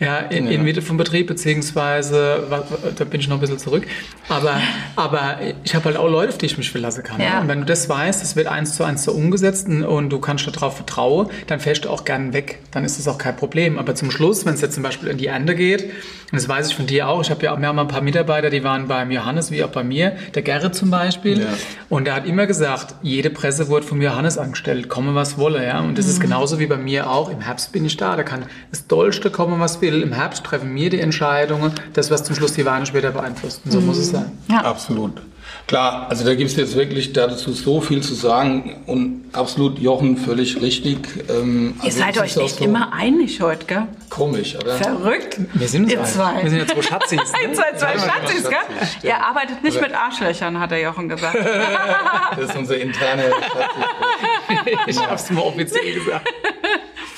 Ja, 0.00 0.18
in, 0.18 0.48
in 0.48 0.64
Mitte 0.64 0.82
vom 0.82 0.96
Betrieb, 0.96 1.28
beziehungsweise, 1.28 2.42
da 2.96 3.04
bin 3.04 3.20
ich 3.20 3.28
noch 3.28 3.36
ein 3.36 3.40
bisschen 3.40 3.58
zurück. 3.58 3.86
Aber, 4.28 4.60
aber 4.96 5.38
ich 5.62 5.74
habe 5.74 5.84
halt 5.86 5.96
auch 5.96 6.08
Leute, 6.08 6.30
auf 6.30 6.38
die 6.38 6.46
ich 6.46 6.58
mich 6.58 6.70
verlassen 6.70 7.04
kann. 7.04 7.20
Ja. 7.20 7.40
Und 7.40 7.48
wenn 7.48 7.60
du 7.60 7.64
das 7.66 7.88
weißt, 7.88 8.22
es 8.22 8.34
wird 8.34 8.48
eins 8.48 8.74
zu 8.74 8.82
eins 8.84 9.04
so 9.04 9.12
umgesetzt 9.12 9.68
und- 9.68 10.10
du 10.10 10.18
kannst 10.18 10.46
darauf 10.54 10.76
vertrauen, 10.76 11.28
dann 11.46 11.60
fährst 11.60 11.84
du 11.84 11.90
auch 11.90 12.04
gern 12.04 12.32
weg. 12.32 12.58
Dann 12.72 12.84
ist 12.84 12.98
das 12.98 13.08
auch 13.08 13.18
kein 13.18 13.36
Problem. 13.36 13.78
Aber 13.78 13.94
zum 13.94 14.10
Schluss, 14.10 14.44
wenn 14.44 14.54
es 14.54 14.60
jetzt 14.60 14.74
zum 14.74 14.82
Beispiel 14.82 15.08
in 15.08 15.16
die 15.16 15.26
Ernte 15.28 15.54
geht, 15.54 15.84
und 15.84 15.90
das 16.40 16.48
weiß 16.48 16.68
ich 16.68 16.74
von 16.74 16.86
dir 16.86 17.08
auch, 17.08 17.20
ich 17.22 17.30
habe 17.30 17.44
ja, 17.44 17.56
wir 17.56 17.66
haben 17.68 17.78
ein 17.78 17.86
paar 17.88 18.00
Mitarbeiter, 18.02 18.50
die 18.50 18.64
waren 18.64 18.88
beim 18.88 19.10
Johannes, 19.12 19.50
wie 19.52 19.62
auch 19.62 19.68
bei 19.70 19.84
mir, 19.84 20.16
der 20.34 20.42
Gerrit 20.42 20.74
zum 20.74 20.90
Beispiel. 20.90 21.40
Ja. 21.40 21.46
Und 21.88 22.08
er 22.08 22.16
hat 22.16 22.26
immer 22.26 22.46
gesagt, 22.46 22.96
jede 23.02 23.30
Presse 23.30 23.68
wurde 23.68 23.86
vom 23.86 24.02
Johannes 24.02 24.36
angestellt, 24.38 24.88
komme 24.88 25.14
was 25.14 25.38
wolle. 25.38 25.64
Ja? 25.64 25.80
Und 25.80 25.96
das 25.98 26.08
ist 26.08 26.20
genauso 26.20 26.58
wie 26.58 26.66
bei 26.66 26.76
mir 26.76 27.08
auch. 27.08 27.30
Im 27.30 27.40
Herbst 27.40 27.70
bin 27.72 27.84
ich 27.84 27.96
da, 27.96 28.16
da 28.16 28.24
kann 28.24 28.46
das 28.70 28.86
Dollste 28.88 29.30
kommen, 29.30 29.60
was 29.60 29.80
will. 29.80 29.83
Im 29.88 30.12
Herbst 30.12 30.44
treffen 30.44 30.74
wir 30.74 30.90
die 30.90 31.00
Entscheidungen, 31.00 31.72
das, 31.92 32.10
was 32.10 32.24
zum 32.24 32.34
Schluss 32.34 32.52
die 32.54 32.64
Weine 32.64 32.86
später 32.86 33.10
beeinflusst. 33.10 33.62
Und 33.64 33.70
so 33.72 33.80
muss 33.80 33.98
es 33.98 34.10
sein. 34.10 34.32
Ja. 34.50 34.58
Absolut. 34.62 35.12
Klar, 35.66 36.08
also 36.10 36.24
da 36.26 36.34
gibt 36.34 36.50
es 36.50 36.56
jetzt 36.56 36.76
wirklich 36.76 37.14
dazu 37.14 37.52
so 37.52 37.80
viel 37.80 38.02
zu 38.02 38.12
sagen 38.14 38.82
und 38.86 39.24
absolut 39.32 39.78
Jochen 39.78 40.18
völlig 40.18 40.60
richtig. 40.60 40.98
Ähm, 41.30 41.74
Ihr 41.78 41.84
also 41.84 41.98
seid 42.00 42.18
euch 42.18 42.36
echt 42.36 42.56
so 42.56 42.64
immer 42.64 42.92
einig 42.92 43.40
heute, 43.40 43.64
gell? 43.64 43.86
komisch, 44.10 44.56
oder? 44.56 44.74
Verrückt. 44.76 45.38
Wir 45.54 45.68
sind 45.68 45.84
uns 45.84 45.92
Ihr 45.94 46.04
zwei. 46.04 46.42
Wir 46.42 46.50
sind 46.50 46.58
ja 46.60 46.66
zwei 46.66 46.82
Schatzis. 46.82 47.20
Ihr 47.42 47.48
Ne? 47.48 47.54
seid 47.54 47.80
zwei 47.80 47.92
Schatzis, 47.92 48.06
Schatzis, 48.06 48.42
gell? 48.44 48.58
stimmt. 48.88 49.04
Ihr 49.04 49.16
arbeitet 49.24 49.62
nicht 49.62 49.80
mit 49.80 49.94
Arschlöchern, 49.94 50.60
hat 50.60 50.70
der 50.70 50.80
Jochen 50.80 51.08
gesagt. 51.08 51.36
Das 52.36 52.50
ist 52.50 52.56
unser 52.56 52.76
interne 52.78 53.22
Statistik. 53.50 54.78
Ich 54.86 54.98
hab's 55.06 55.30
mal 55.30 55.42
offiziell 55.42 55.94
gesagt. 55.94 56.28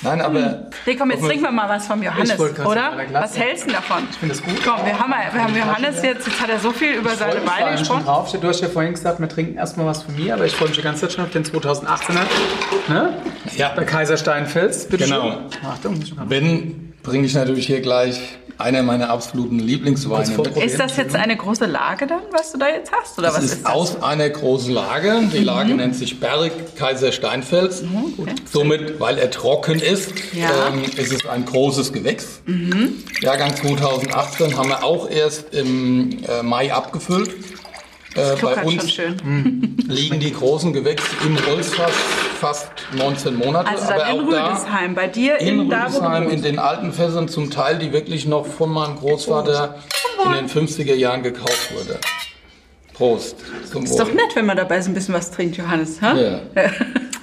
Nein, 0.07 0.21
aber 0.21 0.61
Nee, 0.87 0.95
komm, 0.97 1.11
jetzt 1.11 1.23
trinken 1.25 1.43
wir 1.45 1.51
mal 1.51 1.69
was 1.69 1.87
vom 1.87 2.03
Johannes, 2.03 2.33
Ich 2.35 2.65
oder? 2.65 2.93
Was 3.13 3.39
hältst 3.39 3.67
du 3.67 3.73
davon? 3.73 4.07
Ich 4.11 4.17
finde 4.19 4.35
das 4.35 4.43
gut. 4.45 4.55
Komm, 4.65 4.85
wir 4.87 4.99
haben, 4.99 5.13
wir 5.33 5.43
haben 5.43 5.57
Johannes 5.57 6.03
jetzt, 6.03 6.27
jetzt 6.27 6.41
hat 6.41 6.49
er 6.49 6.59
so 6.59 6.71
viel 6.71 6.93
über 6.95 7.11
seine 7.11 7.41
mich 7.41 7.45
vor 7.51 7.53
Weine 7.67 7.79
gesprochen. 7.79 8.05
drauf. 8.05 8.33
Du 8.41 8.49
hast 8.49 8.61
ja 8.61 8.69
vorhin 8.69 8.93
gesagt, 8.95 9.21
wir 9.21 9.29
trinken 9.29 9.57
erstmal 9.57 9.87
was 9.87 10.03
von 10.05 10.15
mir, 10.17 10.35
aber 10.35 10.47
ich 10.47 10.55
freue 10.55 10.69
mich 10.69 10.77
die 10.77 10.83
ganze 10.83 11.03
Zeit 11.03 11.13
schon 11.13 11.25
auf 11.25 11.31
den 11.31 11.45
2018er. 11.45 12.21
Ne? 12.89 13.15
Ja. 13.57 13.73
Bei 13.75 13.85
Kaiser 13.85 14.17
Steinfels. 14.17 14.87
Bitte 14.89 15.05
Genau. 15.05 15.23
schön. 15.23 15.69
Achtung, 15.71 16.01
ich 16.01 16.15
wenn, 16.29 16.93
bringe 17.03 17.27
ich 17.27 17.35
natürlich 17.35 17.67
hier 17.67 17.81
gleich 17.81 18.39
einer 18.59 18.83
meiner 18.83 19.11
absoluten 19.11 19.59
Lieblingsweine. 19.59 20.35
Ist 20.65 20.79
das 20.81 20.97
jetzt 20.97 21.15
eine 21.15 21.37
große 21.37 21.67
Lage 21.67 22.07
dann, 22.07 22.21
was 22.33 22.53
du 22.53 22.59
da 22.59 22.69
jetzt 22.69 22.91
hast? 22.93 23.19
Oder 23.19 23.29
Das 23.29 23.37
was 23.37 23.45
ist, 23.45 23.53
ist 23.55 23.65
das? 23.65 23.73
aus 23.73 24.03
einer 24.03 24.29
großen 24.31 24.73
Lage. 24.73 25.23
Die 25.33 25.39
Lage 25.45 25.75
nennt 25.75 25.95
sich 25.95 26.19
Berg 26.21 26.53
Kaiser 26.77 27.13
Steinfels. 27.13 27.83
Somit, 28.51 28.99
weil 29.01 29.19
er 29.19 29.31
trocken 29.31 29.79
ist, 29.81 30.13
Ja. 30.33 30.69
ähm, 30.69 30.83
ist 30.97 31.13
es 31.13 31.27
ein 31.27 31.45
großes 31.45 31.93
Gewächs. 31.93 32.41
Jahrgang 33.21 33.55
2018 33.55 34.57
haben 34.57 34.69
wir 34.69 34.85
auch 34.85 35.11
erst 35.11 35.55
im 35.55 36.19
äh, 36.29 36.43
Mai 36.43 36.73
abgefüllt. 36.73 37.31
Äh, 38.17 38.37
bei 38.41 38.63
uns 38.65 38.93
schön. 38.93 39.77
liegen 39.89 40.21
die 40.21 40.33
großen 40.33 40.73
Gewächse 40.73 41.07
im 41.25 41.39
Holzfass 41.47 41.93
fast 42.41 42.71
19 42.97 43.37
Monate. 43.37 43.69
Also 43.69 43.85
aber 43.85 44.09
in 44.09 44.21
auch 44.21 44.31
da 44.31 44.49
Rüdesheim, 44.49 44.95
bei 44.95 45.07
dir 45.07 45.39
in, 45.39 45.61
in 45.61 45.73
Rüdesheim, 45.73 46.29
in 46.31 46.43
den 46.43 46.59
alten 46.59 46.93
Fässern, 46.93 47.29
zum 47.29 47.51
Teil, 47.51 47.79
die 47.79 47.93
wirklich 47.93 48.27
noch 48.27 48.47
von 48.47 48.73
meinem 48.73 48.97
Großvater 48.97 49.77
in 50.25 50.33
den 50.33 50.49
50er 50.49 50.95
Jahren 50.95 51.23
gekauft 51.23 51.75
wurde. 51.75 51.99
Prost. 52.95 53.37
Zum 53.71 53.85
Ist 53.85 53.99
doch 53.99 54.13
nett, 54.13 54.35
wenn 54.35 54.47
man 54.47 54.57
dabei 54.57 54.81
so 54.81 54.91
ein 54.91 54.95
bisschen 54.95 55.15
was 55.15 55.31
trinkt, 55.31 55.57
Johannes. 55.57 56.01
Ja. 56.01 56.41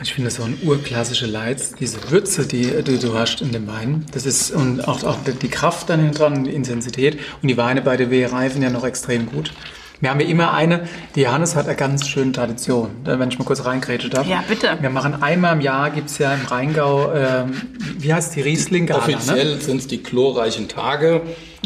Ich 0.04 0.14
finde 0.16 0.28
das 0.28 0.36
so 0.36 0.44
ein 0.44 0.58
urklassische 0.64 1.28
Leiz, 1.28 1.76
diese 1.76 2.12
Würze, 2.12 2.46
die, 2.46 2.84
die 2.84 3.00
du 3.00 3.18
hast 3.18 3.42
in 3.42 3.54
dem 3.54 3.68
Wein. 3.68 4.06
Das 4.12 4.26
ist, 4.26 4.52
und 4.52 4.86
auch, 4.86 5.02
auch 5.06 5.16
die 5.24 5.48
Kraft 5.48 5.90
dann 5.90 6.02
hinten 6.02 6.16
dran, 6.18 6.44
die 6.44 6.52
Intensität. 6.52 7.18
Und 7.42 7.48
die 7.48 7.56
Weine 7.56 7.82
bei 7.82 7.96
DW 7.96 8.26
reifen 8.26 8.62
ja 8.62 8.70
noch 8.70 8.84
extrem 8.84 9.28
gut. 9.28 9.54
Wir 10.02 10.10
haben 10.10 10.20
ja 10.20 10.28
immer 10.28 10.54
eine, 10.54 10.82
die 11.16 11.22
Johannes 11.22 11.56
hat 11.56 11.66
eine 11.68 11.76
ganz 11.78 12.08
schöne 12.10 12.34
Tradition, 12.34 12.90
Da, 13.06 13.20
wenn 13.20 13.30
ich 13.30 13.40
mal 13.40 13.46
kurz 13.46 13.64
reingrätschen 13.64 14.10
darf. 14.10 14.28
Ja, 14.28 14.44
bitte. 14.48 14.78
Wir 14.82 14.90
machen 14.90 15.22
einmal 15.24 15.54
im 15.56 15.62
Jahr, 15.62 15.92
gibt 15.92 16.10
es 16.10 16.18
ja 16.18 16.34
im 16.34 16.46
Rheingau, 16.46 17.14
ähm, 17.14 17.54
wie 18.00 18.14
heißt 18.14 18.36
die 18.36 18.42
Riesling 18.42 18.86
Gala, 18.86 19.08
ne? 19.08 19.14
Offiziell 19.16 19.62
sind 19.62 19.78
es 19.78 19.88
die 19.88 20.04
chlorreichen 20.04 20.68
Tage 20.68 21.22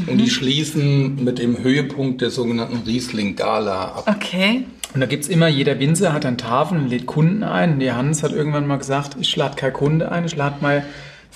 und 0.06 0.14
Mhm. 0.14 0.18
die 0.20 0.30
schließen 0.30 1.24
mit 1.24 1.40
dem 1.40 1.64
Höhepunkt 1.64 2.22
der 2.22 2.30
sogenannten 2.30 2.84
Riesling-Gala 2.86 3.86
ab. 3.86 4.16
Okay. 4.16 4.66
Und 4.94 5.02
da 5.02 5.08
gibt's 5.08 5.28
immer, 5.28 5.48
jeder 5.48 5.80
Winzer 5.80 6.14
hat 6.14 6.24
dann 6.24 6.38
Tafeln 6.38 6.82
und 6.84 6.90
lädt 6.90 7.08
Kunden 7.08 7.44
ein. 7.44 7.74
Und 7.74 7.80
die 7.80 7.92
Hans 7.92 8.24
hat 8.24 8.32
irgendwann 8.32 8.68
mal 8.68 8.78
gesagt, 8.78 9.18
ich 9.20 9.36
lade 9.36 9.56
keinen 9.56 9.74
Kunde 9.74 10.12
ein, 10.12 10.26
ich 10.26 10.36
lade 10.36 10.56
mal 10.62 10.86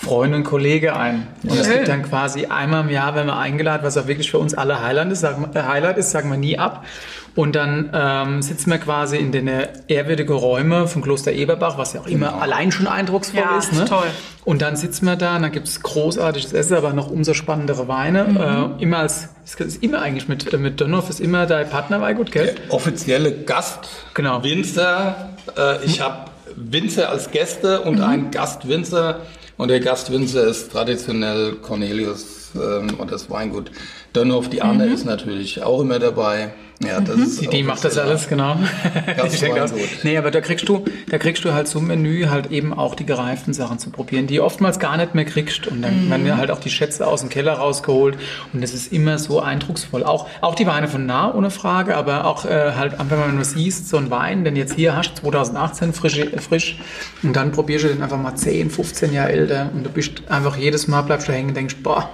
Freunde 0.04 0.38
und 0.38 0.44
Kollege 0.44 0.96
ein. 0.96 1.28
Und 1.44 1.58
es 1.60 1.70
gibt 1.70 1.88
dann 1.88 2.02
quasi 2.04 2.46
einmal 2.48 2.82
im 2.86 2.90
Jahr, 2.90 3.14
wenn 3.16 3.28
wir 3.28 3.38
eingeladen, 3.38 3.84
was 3.84 3.98
auch 3.98 4.08
wirklich 4.08 4.32
für 4.32 4.40
uns 4.40 4.54
alle 4.54 4.82
Highlight 4.82 5.12
ist, 5.12 5.20
sagen, 5.22 5.48
wir- 5.54 5.60
äh, 5.60 5.64
Highlight 5.64 5.98
ist, 5.98 6.12
sagen 6.12 6.30
wir 6.32 6.38
nie 6.38 6.58
ab. 6.58 6.86
Und 7.34 7.56
dann 7.56 7.90
ähm, 7.94 8.42
sitzen 8.42 8.72
wir 8.72 8.78
quasi 8.78 9.16
in 9.16 9.32
den 9.32 9.48
äh, 9.48 9.70
ehrwürdigen 9.88 10.36
Räume 10.36 10.88
vom 10.88 11.02
Kloster 11.02 11.32
Eberbach, 11.32 11.78
was 11.78 11.94
ja 11.94 12.02
auch 12.02 12.08
immer 12.08 12.42
allein 12.42 12.74
schon 12.74 12.88
eindrucksvoll 12.88 13.40
Ja, 13.42 13.58
ist. 13.58 13.72
Ne? 13.72 13.86
toll. 13.86 14.08
Und 14.44 14.62
dann 14.62 14.76
sitzen 14.76 15.06
wir 15.06 15.16
da 15.16 15.38
und 15.38 15.44
dann 15.44 15.52
gibt's 15.54 15.82
großartiges 15.82 16.52
Essen, 16.52 16.76
aber 16.76 16.92
noch 16.92 17.10
umso 17.10 17.34
spannendere 17.34 17.88
Weine. 17.88 18.74
Äh, 18.80 18.84
immer 18.84 18.98
als, 18.98 19.30
es 19.46 19.56
ist 19.56 19.82
immer 19.84 20.02
eigentlich 20.02 20.28
mit, 20.28 20.52
äh, 20.52 20.58
mit 20.58 20.82
Dönhoff 20.82 21.10
ist 21.10 21.22
immer 21.22 21.46
dein 21.46 21.70
Partner, 21.70 22.02
war 22.02 22.14
gut, 22.16 22.32
gell? 22.34 22.56
Offizielle 22.70 23.32
Gast, 23.32 23.88
Genau. 24.14 24.44
Winzer. 24.44 25.30
Äh, 25.58 25.86
ich 25.86 26.02
habe 26.02 26.26
Winzer 26.58 27.10
als 27.10 27.32
Gäste 27.32 27.80
und 27.82 28.02
einen 28.02 28.32
Gastwinzer. 28.32 29.22
Und 29.62 29.67
der 29.67 29.80
Gastwinzer 29.80 30.45
ist 30.45 30.71
traditionell 30.71 31.52
Cornelius 31.62 32.50
ähm, 32.56 32.95
und 32.97 33.12
das 33.12 33.30
Weingut 33.30 33.69
Dönhoff. 34.15 34.50
Die 34.50 34.62
Anne 34.62 34.86
ist 34.88 35.06
natürlich 35.06 35.63
auch 35.63 35.82
immer 35.82 36.00
dabei. 36.00 36.54
Ja, 36.84 37.00
das 37.00 37.15
ist 37.15 37.41
Die, 37.41 37.47
die 37.47 37.63
macht 37.63 37.84
das 37.86 37.97
alles, 37.97 38.28
genau. 38.28 38.54
Aus. 38.54 39.71
gut. 39.71 39.88
Nee, 40.04 40.17
aber 40.17 40.32
da 40.32 40.41
kriegst 40.41 40.67
du, 40.67 40.84
da 41.10 41.19
kriegst 41.19 41.45
du 41.45 41.54
halt 41.54 41.67
so 41.67 41.80
ein 41.80 41.86
Menü 41.86 42.26
halt 42.26 42.52
eben 42.52 42.74
auch 42.74 42.95
die 42.95 43.06
gereiften 43.06 43.54
Sachen 43.54 43.78
zu 43.78 43.91
probieren, 43.91 44.26
die 44.26 44.39
oftmals 44.39 44.80
gar 44.80 44.97
nicht 44.97 45.13
mehr 45.13 45.26
kriegst. 45.26 45.67
Und 45.67 45.84
dann 45.84 46.10
werden 46.10 46.26
wir 46.26 46.38
halt 46.38 46.50
auch 46.50 46.60
die 46.60 46.71
Schätze 46.71 47.06
aus 47.06 47.21
dem 47.21 47.30
Keller 47.30 47.54
rausgeholt. 47.54 48.17
Und 48.52 48.63
das 48.63 48.74
ist 48.74 48.91
immer 48.91 49.19
so 49.19 49.39
eindrucksvoll. 49.41 50.04
Auch, 50.04 50.28
auch 50.41 50.56
die 50.56 50.65
Weine 50.65 50.88
von 50.88 51.06
nah, 51.06 51.34
ohne 51.34 51.52
Frage, 51.52 51.95
aber 51.95 52.26
auch 52.26 52.45
äh, 52.45 52.71
halt, 52.76 52.95
wenn 52.97 53.19
man 53.19 53.36
nur 53.36 53.45
siehst, 53.45 53.88
so 53.88 53.97
ein 53.97 54.10
Wein, 54.10 54.43
den 54.43 54.56
jetzt 54.56 54.74
hier 54.74 54.95
hast, 54.95 55.17
2018 55.17 55.93
frisch, 55.93 56.17
äh, 56.17 56.39
frisch, 56.39 56.80
und 57.21 57.36
dann 57.36 57.52
probierst 57.52 57.86
du 57.86 57.89
den 57.89 58.02
einfach 58.02 58.17
mal 58.17 58.36
10, 58.36 58.71
15 58.71 59.13
Jahre 59.13 59.32
älter 59.32 59.69
und 59.74 59.86
du 59.86 59.89
bist 59.89 60.24
einfach 60.30 60.58
jedes 60.58 60.88
Mal 60.88 61.04
bleibst 61.04 61.28
du 61.28 61.32
hängen 61.32 61.50
und 61.50 61.58
denkst, 61.58 61.78
boah, 61.84 62.10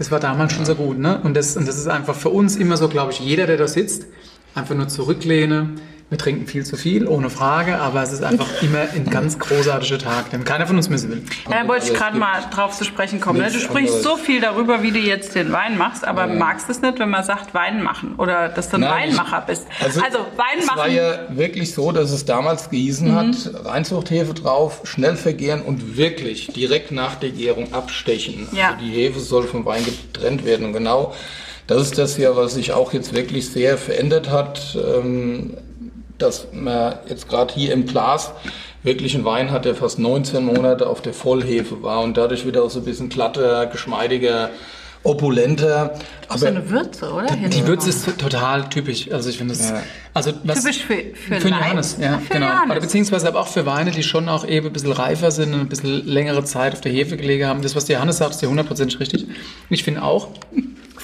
das 0.00 0.10
war 0.10 0.18
damals 0.18 0.54
schon 0.54 0.64
so 0.64 0.74
gut, 0.74 0.98
ne? 0.98 1.20
Und 1.24 1.36
das, 1.36 1.58
und 1.58 1.68
das 1.68 1.76
ist 1.76 1.86
einfach 1.86 2.14
für 2.14 2.30
uns 2.30 2.56
immer 2.56 2.78
so, 2.78 2.88
glaube 2.88 3.12
ich, 3.12 3.20
jeder, 3.20 3.46
der 3.46 3.58
da 3.58 3.68
sitzt, 3.68 4.06
einfach 4.54 4.74
nur 4.74 4.88
zurücklehne. 4.88 5.74
Wir 6.10 6.18
trinken 6.18 6.48
viel 6.48 6.64
zu 6.64 6.76
viel, 6.76 7.06
ohne 7.06 7.30
Frage, 7.30 7.78
aber 7.78 8.02
es 8.02 8.12
ist 8.12 8.24
einfach 8.24 8.48
immer 8.62 8.80
ein 8.80 9.08
ganz 9.08 9.38
großartiger 9.38 9.98
Tag, 9.98 10.30
den 10.30 10.44
keiner 10.44 10.66
von 10.66 10.76
uns 10.76 10.90
missen 10.90 11.10
will. 11.10 11.22
Ja, 11.48 11.62
da 11.62 11.68
wollte 11.68 11.84
ich 11.84 11.90
Also 11.92 12.02
gerade 12.02 12.18
mal 12.18 12.42
drauf 12.52 12.76
zu 12.76 12.84
sprechen 12.84 13.20
kommen. 13.20 13.38
Ne? 13.38 13.46
Du 13.46 13.60
sprichst 13.60 13.94
anderes. 13.94 14.02
so 14.02 14.16
viel 14.16 14.40
darüber, 14.40 14.82
wie 14.82 14.90
du 14.90 14.98
jetzt 14.98 15.36
den 15.36 15.52
Wein 15.52 15.78
machst, 15.78 16.04
aber 16.04 16.26
magst 16.26 16.68
es 16.68 16.82
nicht, 16.82 16.98
wenn 16.98 17.10
man 17.10 17.22
sagt 17.22 17.54
Wein 17.54 17.82
machen 17.82 18.16
oder 18.18 18.48
dass 18.48 18.68
du 18.68 18.76
ein 18.76 18.80
Nein, 18.80 19.10
Weinmacher 19.10 19.44
bist. 19.46 19.66
Also, 19.80 20.00
Wein 20.00 20.58
Es 20.58 20.68
war 20.68 20.76
machen. 20.76 20.90
Mhm. 20.90 20.96
ja 20.96 21.18
wirklich 21.30 21.72
so, 21.72 21.92
dass 21.92 22.10
es 22.10 22.24
damals 22.24 22.70
gehießen 22.70 23.14
hat, 23.14 23.64
Reinzuchthefe 23.64 24.34
drauf, 24.34 24.80
schnell 24.84 25.14
vergären 25.14 25.62
und 25.62 25.96
wirklich 25.96 26.48
direkt 26.48 26.90
nach 26.90 27.14
der 27.14 27.30
Gärung 27.30 27.72
abstechen. 27.72 28.48
Ja. 28.50 28.72
Also 28.72 28.84
die 28.84 28.90
Hefe 28.90 29.20
soll 29.20 29.44
vom 29.44 29.64
Wein 29.64 29.84
getrennt 29.84 30.44
werden. 30.44 30.66
Und 30.66 30.72
genau 30.72 31.14
das 31.68 31.82
ist 31.82 31.98
das 31.98 32.16
ja, 32.16 32.34
was 32.34 32.54
sich 32.54 32.72
auch 32.72 32.92
jetzt 32.92 33.14
wirklich 33.14 33.48
sehr 33.48 33.78
verändert 33.78 34.28
hat, 34.28 34.76
ähm, 34.76 35.56
dass 36.22 36.48
man 36.52 36.94
jetzt 37.08 37.28
gerade 37.28 37.52
hier 37.54 37.72
im 37.72 37.86
Glas 37.86 38.32
wirklich 38.82 39.14
einen 39.14 39.24
Wein 39.24 39.50
hat, 39.50 39.64
der 39.64 39.74
fast 39.74 39.98
19 39.98 40.44
Monate 40.44 40.86
auf 40.88 41.02
der 41.02 41.12
Vollhefe 41.12 41.82
war 41.82 42.00
und 42.00 42.16
dadurch 42.16 42.46
wieder 42.46 42.62
auch 42.62 42.70
so 42.70 42.80
ein 42.80 42.84
bisschen 42.84 43.08
glatter, 43.08 43.66
geschmeidiger, 43.66 44.50
opulenter. 45.02 45.94
so 46.34 46.46
eine 46.46 46.68
Würze, 46.70 47.10
oder? 47.12 47.26
Die 47.34 47.60
so. 47.60 47.66
Würze 47.66 47.88
ist 47.88 48.18
total 48.18 48.68
typisch. 48.68 49.10
Also 49.10 49.30
ich 49.30 49.38
finde 49.38 49.54
das, 49.54 49.70
Ja. 49.70 49.82
also 50.14 50.32
was, 50.44 50.62
Typisch 50.62 50.84
für, 50.84 50.94
für, 51.14 51.40
Für. 51.40 51.48
Johannes, 51.48 51.96
ja, 52.00 52.18
Für 52.18 52.34
genau. 52.34 52.46
Johannes. 52.48 52.70
Oder 52.70 52.80
beziehungsweise 52.80 53.28
aber 53.28 53.40
auch 53.40 53.48
für 53.48 53.64
Weine, 53.66 53.90
die 53.92 54.02
schon 54.02 54.28
auch 54.28 54.46
eben 54.46 54.66
ein 54.68 54.72
bisschen 54.72 54.92
reifer 54.92 55.30
sind 55.30 55.54
und 55.54 55.60
ein 55.60 55.68
bisschen 55.68 56.06
längere 56.06 56.44
Zeit 56.44 56.74
auf 56.74 56.80
der 56.82 56.92
Hefe 56.92 57.16
gelegen 57.16 57.46
haben. 57.46 57.62
Das, 57.62 57.74
was 57.74 57.86
der 57.86 57.96
Johannes 57.96 58.18
sagt, 58.18 58.34
ist 58.34 58.42
ja 58.42 58.48
hundertprozentig 58.48 59.00
richtig. 59.00 59.26
Ich 59.70 59.84
finde 59.84 60.02
auch, 60.02 60.28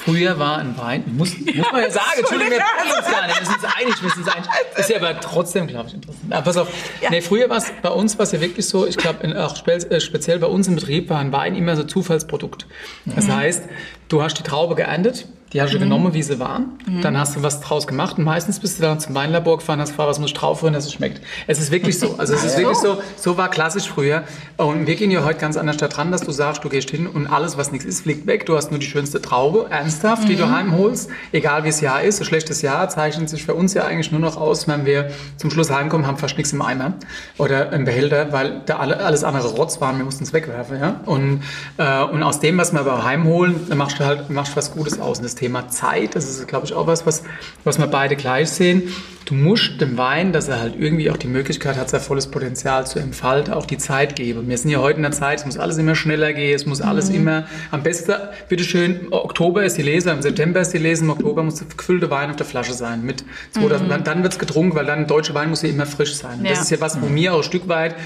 früher 0.07 0.39
war 0.39 0.59
ein 0.59 0.79
Wein, 0.79 1.05
muss, 1.17 1.37
muss 1.39 1.73
man 1.73 1.83
ja 1.83 1.91
sagen, 1.91 2.07
Entschuldigung, 2.19 2.53
wir 2.53 2.59
kennen 2.59 2.97
uns 2.97 3.11
gar 3.11 3.27
nicht, 3.27 3.41
wir 3.41 3.47
sind 3.47 3.57
uns 3.57 3.75
einig, 3.77 4.03
wir 4.03 4.11
sind 4.11 4.19
uns 4.19 4.29
einig. 4.29 4.49
Ist 4.77 4.91
ja 4.91 4.97
aber 4.97 5.21
trotzdem, 5.21 5.67
glaube 5.67 5.89
ich, 5.89 5.95
interessant. 5.95 6.33
Aber 6.33 6.43
pass 6.43 6.57
auf, 6.57 6.69
nee, 7.11 7.21
früher 7.21 7.51
war 7.51 7.59
es, 7.59 7.73
bei 7.83 7.91
uns 7.91 8.17
war 8.19 8.23
es 8.23 8.33
ja 8.33 8.41
wirklich 8.41 8.67
so, 8.67 8.87
ich 8.87 8.97
glaube, 8.97 9.45
auch 9.45 9.67
äh, 9.67 10.01
speziell 10.01 10.39
bei 10.39 10.47
uns 10.47 10.69
im 10.69 10.77
Betrieb 10.77 11.11
war 11.11 11.19
ein 11.19 11.33
Wein 11.33 11.57
immer 11.57 11.77
so 11.77 11.83
Zufallsprodukt. 11.83 12.67
Das 13.05 13.29
heißt, 13.29 13.65
Du 14.09 14.23
hast 14.23 14.39
die 14.39 14.43
Traube 14.43 14.77
geerntet, 14.77 15.27
die 15.53 15.63
hast 15.63 15.73
du 15.73 15.79
genommen, 15.79 16.13
wie 16.13 16.23
sie 16.23 16.41
waren. 16.41 16.73
Dann 17.03 17.17
hast 17.17 17.37
du 17.37 17.43
was 17.43 17.61
draus 17.61 17.87
gemacht 17.87 18.19
und 18.19 18.25
meistens 18.25 18.59
bist 18.59 18.79
du 18.79 18.83
dann 18.83 18.99
zum 18.99 19.15
Weinlabor 19.15 19.59
gefahren, 19.59 19.81
hast 19.81 19.91
gefragt, 19.91 20.11
was 20.11 20.19
muss 20.19 20.31
ich 20.31 20.37
drauf 20.37 20.63
rühren, 20.63 20.75
dass 20.75 20.85
es 20.85 20.93
schmeckt. 20.93 21.21
Es 21.47 21.61
ist 21.61 21.71
wirklich 21.71 21.99
so. 21.99 22.17
Also 22.19 22.35
es 22.35 22.45
ist 22.45 22.59
wirklich 22.59 22.77
so, 22.79 22.99
so 23.17 23.37
war 23.37 23.49
klassisch 23.49 23.89
früher. 23.89 24.25
Und 24.57 24.87
wir 24.87 24.97
gehen 24.97 25.11
ja 25.11 25.25
heute 25.25 25.39
ganz 25.39 25.57
anders 25.57 25.77
da 25.77 25.87
dran, 25.87 26.11
dass 26.11 26.23
du 26.23 26.33
sagst, 26.33 26.65
du 26.65 26.69
gehst 26.69 26.91
hin 26.91 27.07
und 27.07 27.29
alles, 27.29 27.57
was 27.57 27.71
nichts 27.71 27.87
ist, 27.87 28.03
fliegt 28.03 28.27
weg. 28.27 28.45
Du 28.45 28.57
hast 28.57 28.71
nur 28.71 28.81
die 28.81 28.87
schönste 28.87 29.23
Traube, 29.23 29.69
ernsthaft, 29.71 30.29
die 30.29 30.37
du 30.37 30.51
heimholst. 30.51 31.11
Egal 31.33 31.63
wie 31.63 31.69
es 31.69 31.81
Jahr 31.81 32.03
ist, 32.03 32.21
ein 32.21 32.25
schlechtes 32.25 32.61
Jahr 32.63 32.89
zeichnet 32.89 33.31
sich 33.31 33.45
für 33.45 33.55
uns 33.55 33.73
ja 33.73 33.85
eigentlich 33.85 34.11
nur 34.11 34.21
noch 34.21 34.37
aus, 34.37 34.67
wenn 34.67 34.85
wir 34.85 35.11
zum 35.37 35.51
Schluss 35.51 35.71
heimkommen, 35.71 36.07
haben 36.07 36.19
fast 36.19 36.37
nichts 36.37 36.53
im 36.53 36.61
Eimer 36.61 36.95
oder 37.39 37.73
im 37.73 37.85
Behälter, 37.85 38.33
weil 38.33 38.63
da 38.67 38.77
alle, 38.77 38.99
alles 38.99 39.23
andere 39.23 39.49
Rotz 39.49 39.81
waren, 39.81 39.97
wir 39.97 40.05
mussten 40.05 40.25
es 40.25 40.33
wegwerfen. 40.33 40.81
Ja? 40.81 41.01
Und, 41.07 41.45
äh, 41.79 42.03
und 42.03 42.23
aus 42.23 42.41
dem, 42.41 42.59
was 42.59 42.73
wir 42.73 42.81
aber 42.81 43.05
heimholen, 43.05 43.67
dann 43.69 43.79
machst 43.99 44.01
du 44.01 44.05
halt 44.05 44.31
machst 44.31 44.57
was 44.57 44.73
Gutes 44.73 45.01
aus. 45.01 45.19
Und 45.19 45.25
das 45.25 45.35
Thema 45.35 45.69
Zeit, 45.69 46.15
das 46.15 46.29
ist, 46.29 46.47
glaube 46.49 46.67
ich, 46.67 46.75
auch 46.75 46.87
was, 46.87 47.07
was, 47.07 47.23
was 47.65 47.79
wir 47.79 47.87
beide 47.87 48.17
gleich 48.17 48.51
sehen. 48.51 48.83
Du 49.25 49.35
musst 49.35 49.81
dem 49.81 49.99
Wein, 49.99 50.33
dass 50.33 50.47
er 50.47 50.61
halt 50.61 50.75
irgendwie 50.79 51.11
auch 51.11 51.17
die 51.17 51.27
Möglichkeit 51.27 51.77
hat, 51.77 51.91
sein 51.91 52.01
volles 52.01 52.29
Potenzial 52.29 52.87
zu 52.87 53.01
entfalten, 53.01 53.53
auch 53.55 53.67
die 53.67 53.77
Zeit 53.79 54.15
geben. 54.15 54.49
Wir 54.49 54.57
sind 54.57 54.71
ja 54.71 54.79
heute 54.79 54.99
in 54.99 55.03
der 55.03 55.11
Zeit, 55.11 55.41
es 55.41 55.47
muss 55.47 55.59
alles 55.59 55.79
immer 55.79 55.97
schneller 55.97 56.33
gehen, 56.33 56.55
es 56.55 56.65
muss 56.65 56.81
alles 56.81 57.09
immer, 57.11 57.45
am 57.73 57.83
besten, 57.83 58.13
bitteschön, 58.49 59.09
Oktober 59.11 59.65
ist 59.65 59.79
die 59.79 59.83
Lese, 59.83 60.11
im 60.11 60.23
September 60.23 60.61
ist 60.61 60.71
die 60.73 60.79
Lese, 60.79 61.03
im 61.03 61.11
Oktober 61.11 61.43
muss 61.43 61.57
der 61.57 61.67
gefüllte 61.77 62.09
Wein 62.09 62.31
auf 62.31 62.37
der 62.37 62.47
Flasche 62.47 62.73
sein. 62.73 63.03
Mit 63.05 63.25
2000, 63.53 63.91
Dann, 63.91 64.05
dann 64.05 64.23
wird 64.23 64.35
es 64.35 64.39
getrunken, 64.39 64.77
weil 64.77 64.87
dann 64.87 65.09
deutsche 65.09 65.35
Wein 65.35 65.51
muss 65.51 65.63
ja 65.63 65.71
immer 65.71 65.87
frisch 65.87 66.15
sein. 66.15 66.39
Und 66.39 66.45
Das 66.49 66.59
Ja. 66.59 66.63
ist 66.63 66.71
ja 66.71 66.81
was, 66.81 67.01
wo 67.03 67.07
mir 67.07 67.35
auch 67.35 67.39
ein 67.39 67.43
Stück 67.43 67.67
weit 67.67 67.97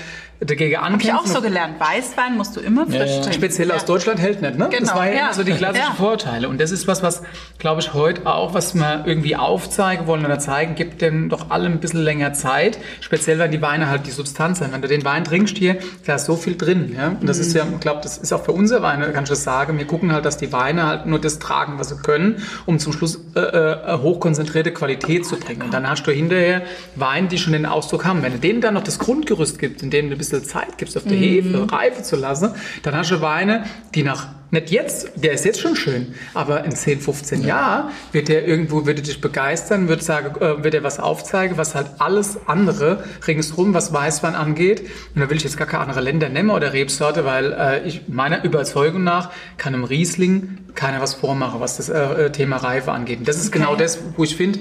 dagegen 0.41 0.77
Hab 0.77 1.01
ich 1.01 1.13
auch 1.13 1.17
ankämpfen. 1.19 1.33
so 1.35 1.41
gelernt. 1.43 1.79
Weißwein 1.79 2.37
musst 2.37 2.57
du 2.57 2.61
immer 2.61 2.87
frisch 2.87 2.95
Ja, 2.97 3.05
ja. 3.05 3.13
trinken. 3.21 3.33
Speziell 3.35 3.73
aus. 3.73 3.85
Deutschland 3.85 4.19
hält 4.21 4.41
nicht, 4.43 4.57
ne? 4.59 4.69
das 4.71 4.79
Genau, 4.81 4.95
war 4.95 5.07
ja, 5.09 5.15
ja. 5.15 5.33
so 5.33 5.43
die 5.43 5.53
klassischen 5.53 5.87
Ja. 5.89 5.95
Vorteile. 5.95 6.49
Und 6.49 6.61
das 6.61 6.71
ist 6.71 6.87
was, 6.87 7.03
was, 7.03 7.23
glaube 7.59 7.81
ich, 7.81 7.93
heute 7.95 8.27
auch, 8.27 8.55
was 8.55 8.75
wir 8.75 9.05
irgendwie 9.07 9.37
aufzeigen 9.37 10.07
wollen 10.07 10.25
oder 10.25 10.39
zeigen, 10.39 10.75
gibt 10.75 11.03
denn 11.03 11.29
doch 11.29 11.51
alle 11.51 11.67
ein 11.67 11.79
bisschen 11.81 12.01
länger 12.03 12.33
Zeit. 12.33 12.79
Speziell, 13.01 13.39
wenn 13.39 13.51
die 13.51 13.61
Weine 13.63 13.89
halt 13.89 14.07
die 14.07 14.11
Substanz 14.11 14.61
haben. 14.61 14.73
Wenn 14.73 14.83
du 14.83 14.89
den 14.89 15.05
Wein 15.05 15.25
trinkst 15.25 15.59
hier, 15.59 15.77
da 16.07 16.15
ist 16.15 16.25
so 16.25 16.37
viel 16.37 16.57
drin. 16.57 16.95
Ja? 16.97 17.09
Und 17.21 17.27
das 17.29 17.39
ist 17.39 17.55
ja, 17.55 17.65
ich 17.73 17.81
glaube, 17.81 18.01
das 18.03 18.17
ist 18.19 18.33
auch 18.33 18.45
für 18.45 18.53
unsere 18.53 18.83
Weine, 18.83 19.11
kann 19.13 19.25
ich 19.25 19.31
das 19.31 19.45
sagen. 19.45 19.79
Wir 19.79 19.87
gucken 19.87 20.13
halt, 20.13 20.25
dass 20.25 20.37
die 20.39 20.53
Weine 20.53 20.87
halt 20.87 21.07
nur 21.07 21.21
das 21.21 21.39
tragen, 21.39 21.79
was 21.79 21.91
sie 21.91 21.97
können, 21.97 22.43
um 22.67 22.79
zum 22.79 22.93
Schluss 22.93 23.21
äh, 23.35 23.41
äh, 23.41 23.99
hochkonzentrierte 23.99 24.73
Qualität 24.73 25.27
zu 25.27 25.37
bringen. 25.39 25.63
Und 25.63 25.75
dann 25.75 25.89
hast 25.89 26.07
du 26.07 26.11
hinterher 26.13 26.63
Weine, 26.97 27.29
die 27.29 27.39
schon 27.39 27.53
den 27.53 27.67
Ausdruck 27.67 28.05
haben. 28.05 28.23
Wenn 28.23 28.33
du 28.33 28.39
denen 28.39 28.61
dann 28.61 28.75
noch 28.75 28.85
das 28.85 28.99
Grundgerüst 28.99 29.59
gibst, 29.59 29.83
in 29.83 29.91
dem 29.91 30.09
du 30.09 30.15
ein 30.15 30.19
bisschen 30.31 30.45
Zeit 30.45 30.79
gibst, 30.79 30.97
auf 30.97 31.05
der 31.05 31.17
Hefe 31.17 31.71
reife 31.71 32.03
zu 32.03 32.17
lassen, 32.17 32.55
dann 32.83 32.95
hast 32.95 33.11
du 33.11 33.21
Weine, 33.21 33.65
die 33.95 34.03
nach 34.03 34.29
nicht 34.53 34.71
jetzt, 34.71 35.13
der 35.15 35.33
ist 35.33 35.45
jetzt 35.45 35.61
schon 35.61 35.77
schön, 35.77 36.15
aber 36.35 36.65
in 36.65 36.73
10, 36.73 37.01
15 37.01 37.45
Jahren 37.45 37.91
wird 38.11 38.29
der 38.29 38.47
irgendwo, 38.47 38.85
wird 38.85 38.99
er 38.99 39.05
dich 39.05 39.21
begeistern, 39.21 39.87
wird 39.87 40.03
sagen, 40.03 40.41
äh, 40.41 40.65
wird 40.65 40.75
er 40.75 40.83
was 40.83 40.99
aufzeigen, 40.99 41.57
was 41.57 41.77
halt 41.77 41.87
alles 41.99 42.37
andere 42.47 43.05
ringsrum, 43.27 43.75
was 43.75 43.93
Weißwein 43.93 44.35
angeht. 44.35 44.81
Und 45.15 45.21
da 45.21 45.31
will 45.31 45.37
ich 45.37 45.45
jetzt 45.45 45.57
gar 45.57 45.69
keine 45.69 45.85
andere 45.85 46.01
Länder 46.01 46.29
nennen 46.29 46.51
oder 46.51 46.73
Rebsorte, 46.73 47.25
weil 47.25 47.53
äh, 47.53 47.87
ich 47.87 48.09
meiner 48.09 48.43
Überzeugung 48.43 49.05
nach 49.05 49.31
kann 49.57 49.73
im 49.73 49.85
Riesling 49.85 50.59
keiner 50.75 51.01
was 51.01 51.15
vormachen, 51.15 51.61
was 51.61 51.77
das 51.77 51.89
äh, 51.89 52.33
Thema 52.33 52.57
Reife 52.57 52.91
angeht. 52.91 53.21
Und 53.21 53.29
das 53.29 53.37
ist 53.37 53.53
genau 53.53 53.77
das, 53.77 54.01
wo 54.17 54.25
ich 54.25 54.35
finde, 54.35 54.59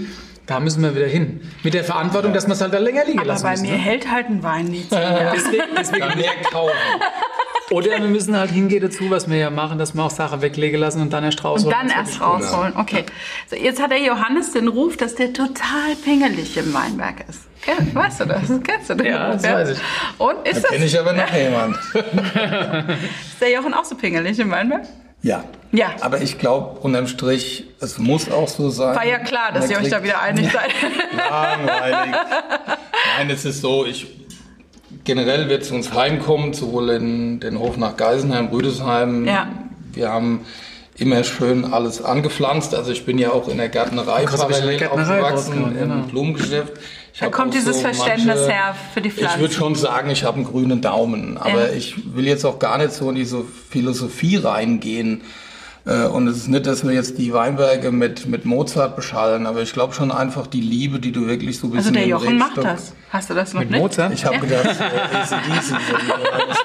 da 0.50 0.60
müssen 0.60 0.82
wir 0.82 0.96
wieder 0.96 1.06
hin. 1.08 1.42
Mit 1.64 1.74
der 1.74 1.84
Verantwortung, 1.84 2.34
dass 2.34 2.44
man 2.48 2.54
es 2.54 2.62
halt 2.62 2.74
da 2.74 2.80
länger 2.80 3.06
liegen 3.06 3.20
Aber 3.20 3.28
lassen 3.28 3.44
bei 3.44 3.52
muss. 3.52 3.62
mir 3.62 3.72
ne? 3.74 3.78
hält 3.78 4.12
halt 4.12 4.28
ein 4.30 4.42
Wein 4.44 4.66
zehn 4.68 4.86
Jahre. 4.92 5.32
Deswegen, 5.36 5.64
deswegen 5.78 6.08
mehr 6.18 6.32
kaufen. 6.52 6.74
oder 7.72 7.92
wir 7.92 8.00
müssen 8.08 8.36
halt 8.36 8.50
hingehen 8.52 8.82
dazu, 8.82 9.10
was 9.12 9.30
wir 9.30 9.38
ja 9.38 9.50
machen, 9.52 9.78
dass 9.78 9.94
wir 9.94 10.04
auch 10.04 10.10
Sachen 10.10 10.42
weglegen 10.42 10.80
lassen 10.80 11.02
und 11.02 11.14
dann 11.14 11.24
erst 11.24 11.44
rausholen. 11.44 11.78
Und 11.78 11.90
dann 11.90 11.98
erst 11.98 12.20
rausholen. 12.20 12.74
Okay. 12.78 13.06
So, 13.48 13.56
jetzt 13.56 13.80
hat 13.82 13.92
der 13.92 14.02
Johannes 14.02 14.52
den 14.54 14.68
Ruf, 14.68 14.98
dass 14.98 15.14
der 15.16 15.34
total 15.34 15.96
pingelig 16.04 16.58
im 16.58 16.74
Weinberg 16.74 17.26
ist. 17.30 17.42
Weißt 17.94 18.22
du 18.22 18.26
das? 18.26 18.42
Kennst 18.64 18.90
du 18.90 18.96
den 18.96 19.06
Ja, 19.06 19.28
Ruf? 19.32 19.42
das 19.42 19.52
weiß 19.52 19.70
ich. 19.72 19.78
Und 20.18 20.48
ist, 20.48 20.66
Kenne 20.66 20.82
das, 20.84 20.94
ich 20.94 21.00
aber 21.00 21.14
noch 21.14 21.32
jemand. 21.34 21.76
ist 21.94 23.42
der 23.42 23.52
Jochen 23.52 23.74
auch 23.74 23.86
so 23.86 23.96
pingelig 23.96 24.40
im 24.40 24.50
Weinberg? 24.50 24.84
Ja. 25.22 25.44
Ja. 25.72 25.92
Aber 26.02 26.22
ich 26.22 26.40
glaube, 26.40 26.80
unterm 26.80 27.08
Strich, 27.08 27.66
es 27.80 28.00
muss 28.00 28.32
auch 28.32 28.48
so 28.48 28.70
sein. 28.70 28.96
War 28.96 29.06
ja 29.06 29.20
klar, 29.20 29.52
dass 29.54 29.70
ihr 29.70 29.78
euch 29.78 29.90
da 29.90 30.04
wieder 30.04 30.22
einig 30.22 30.52
seid. 30.52 30.72
Langweilig. 31.30 32.16
Nein, 33.18 33.30
es 33.30 33.46
ist 33.46 33.62
so, 33.62 33.86
ich 33.86 34.08
generell 35.04 35.50
wird 35.50 35.66
zu 35.66 35.76
uns 35.76 35.94
heimkommen, 35.94 36.54
sowohl 36.54 36.90
in 36.90 37.40
den 37.40 37.60
Hof 37.60 37.78
nach 37.78 37.98
Geisenheim, 37.98 38.48
Rüdesheim. 38.48 39.26
Ja. 39.26 39.48
Wir 39.94 40.10
haben 40.12 40.46
immer 40.98 41.24
schön 41.24 41.66
alles 41.66 42.04
angepflanzt. 42.04 42.76
Also 42.76 42.92
ich 42.92 43.06
bin 43.06 43.18
ja 43.18 43.32
auch 43.32 43.48
in 43.48 43.58
der 43.58 43.70
Gärtnerei 43.70 44.26
der 44.26 44.38
parallel 44.38 44.78
Gärtnerei 44.78 45.22
aufgewachsen, 45.22 45.64
im 45.64 45.78
genau. 45.78 46.04
Blumengeschäft. 46.04 46.74
Ich 47.14 47.20
Da 47.20 47.30
kommt 47.30 47.54
dieses 47.54 47.82
Verständnis 47.82 48.26
manche- 48.38 48.52
her 48.52 48.76
für 48.94 49.02
die 49.02 49.10
Ich 49.10 49.18
würde 49.18 49.30
Pflanzen. 49.34 49.52
schon 49.52 49.76
sagen, 49.76 50.10
ich 50.10 50.24
habe 50.24 50.38
einen 50.38 50.46
grünen 50.46 50.82
Daumen. 50.82 51.38
Aber 51.38 51.68
Ja. 51.70 51.74
ich 51.74 51.96
will 52.16 52.26
jetzt 52.28 52.46
auch 52.46 52.60
gar 52.60 52.78
nicht 52.78 52.92
so 52.94 53.10
in 53.10 53.16
diese 53.16 53.44
Philosophie 53.70 54.38
reingehen. 54.38 55.22
Äh, 55.90 56.06
Und 56.08 56.28
es 56.28 56.38
ist 56.38 56.48
nicht, 56.50 56.68
dass 56.68 56.84
wir 56.86 56.92
jetzt 56.94 57.18
die 57.18 57.34
Weinberge 57.34 57.92
mit, 57.92 58.28
mit 58.28 58.46
Mozart 58.46 58.96
beschallen, 58.96 59.48
aber 59.48 59.62
ich 59.64 59.74
glaube 59.74 59.94
schon 59.94 60.12
einfach 60.12 60.46
die 60.46 60.62
Liebe, 60.62 61.00
die 61.00 61.12
du 61.12 61.26
wirklich 61.26 61.58
so 61.58 61.68
ein 61.68 61.72
Also 61.78 61.90
bisschen 61.90 61.94
der 61.96 62.04
im 62.04 62.10
Jochen 62.10 62.38
macht 62.38 62.58
das. 62.58 62.94
Hast 63.10 63.30
du 63.32 63.34
das 63.34 63.54
noch 63.54 63.62
Mit 63.62 63.72
nicht? 63.72 63.80
Mozart? 63.80 64.14
Ich 64.14 64.24
habe 64.24 64.38
gedacht, 64.38 64.66
äh, 64.66 65.18
ACDC. 65.18 65.76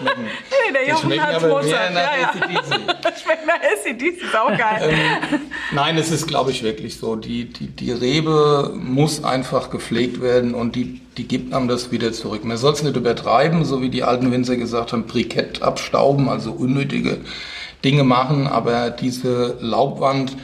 Nee, 0.02 0.72
der 0.74 0.88
Jochen 0.88 1.20
hat 1.22 1.40
Mozart. 1.40 1.64
mehr 1.64 1.90
nach 1.90 2.00
Ja, 2.02 2.20
ja. 2.20 3.12
Schmeckt 3.22 3.46
nach 3.46 3.54
ACDC, 3.54 4.22
ist 4.22 4.36
auch 4.36 4.48
geil. 4.58 4.90
Ähm, 4.90 5.40
Nein, 5.72 5.96
es 5.96 6.10
ist, 6.10 6.26
glaube 6.28 6.50
ich, 6.50 6.62
wirklich 6.62 6.98
so. 6.98 7.16
Die, 7.16 7.46
die, 7.46 7.68
die 7.68 7.92
Rebe 7.92 8.72
muss 8.78 9.24
einfach 9.24 9.70
gepflegt 9.70 10.20
werden 10.20 10.52
und 10.54 10.76
die, 10.76 11.00
die 11.16 11.26
gibt 11.26 11.54
einem 11.54 11.68
das 11.68 11.90
wieder 11.90 12.12
zurück. 12.12 12.44
Man 12.44 12.58
soll 12.58 12.74
es 12.74 12.82
nicht 12.82 12.96
übertreiben, 12.96 13.64
so 13.64 13.80
wie 13.80 13.88
die 13.88 14.02
alten 14.02 14.30
Winzer 14.30 14.56
gesagt 14.56 14.92
haben, 14.92 15.06
Brikett 15.06 15.62
abstauben, 15.62 16.28
also 16.28 16.52
unnötige 16.52 17.18
Dinge 17.84 18.04
machen, 18.04 18.46
aber 18.46 18.90
diese 18.90 19.56
Laubwand 19.60 20.36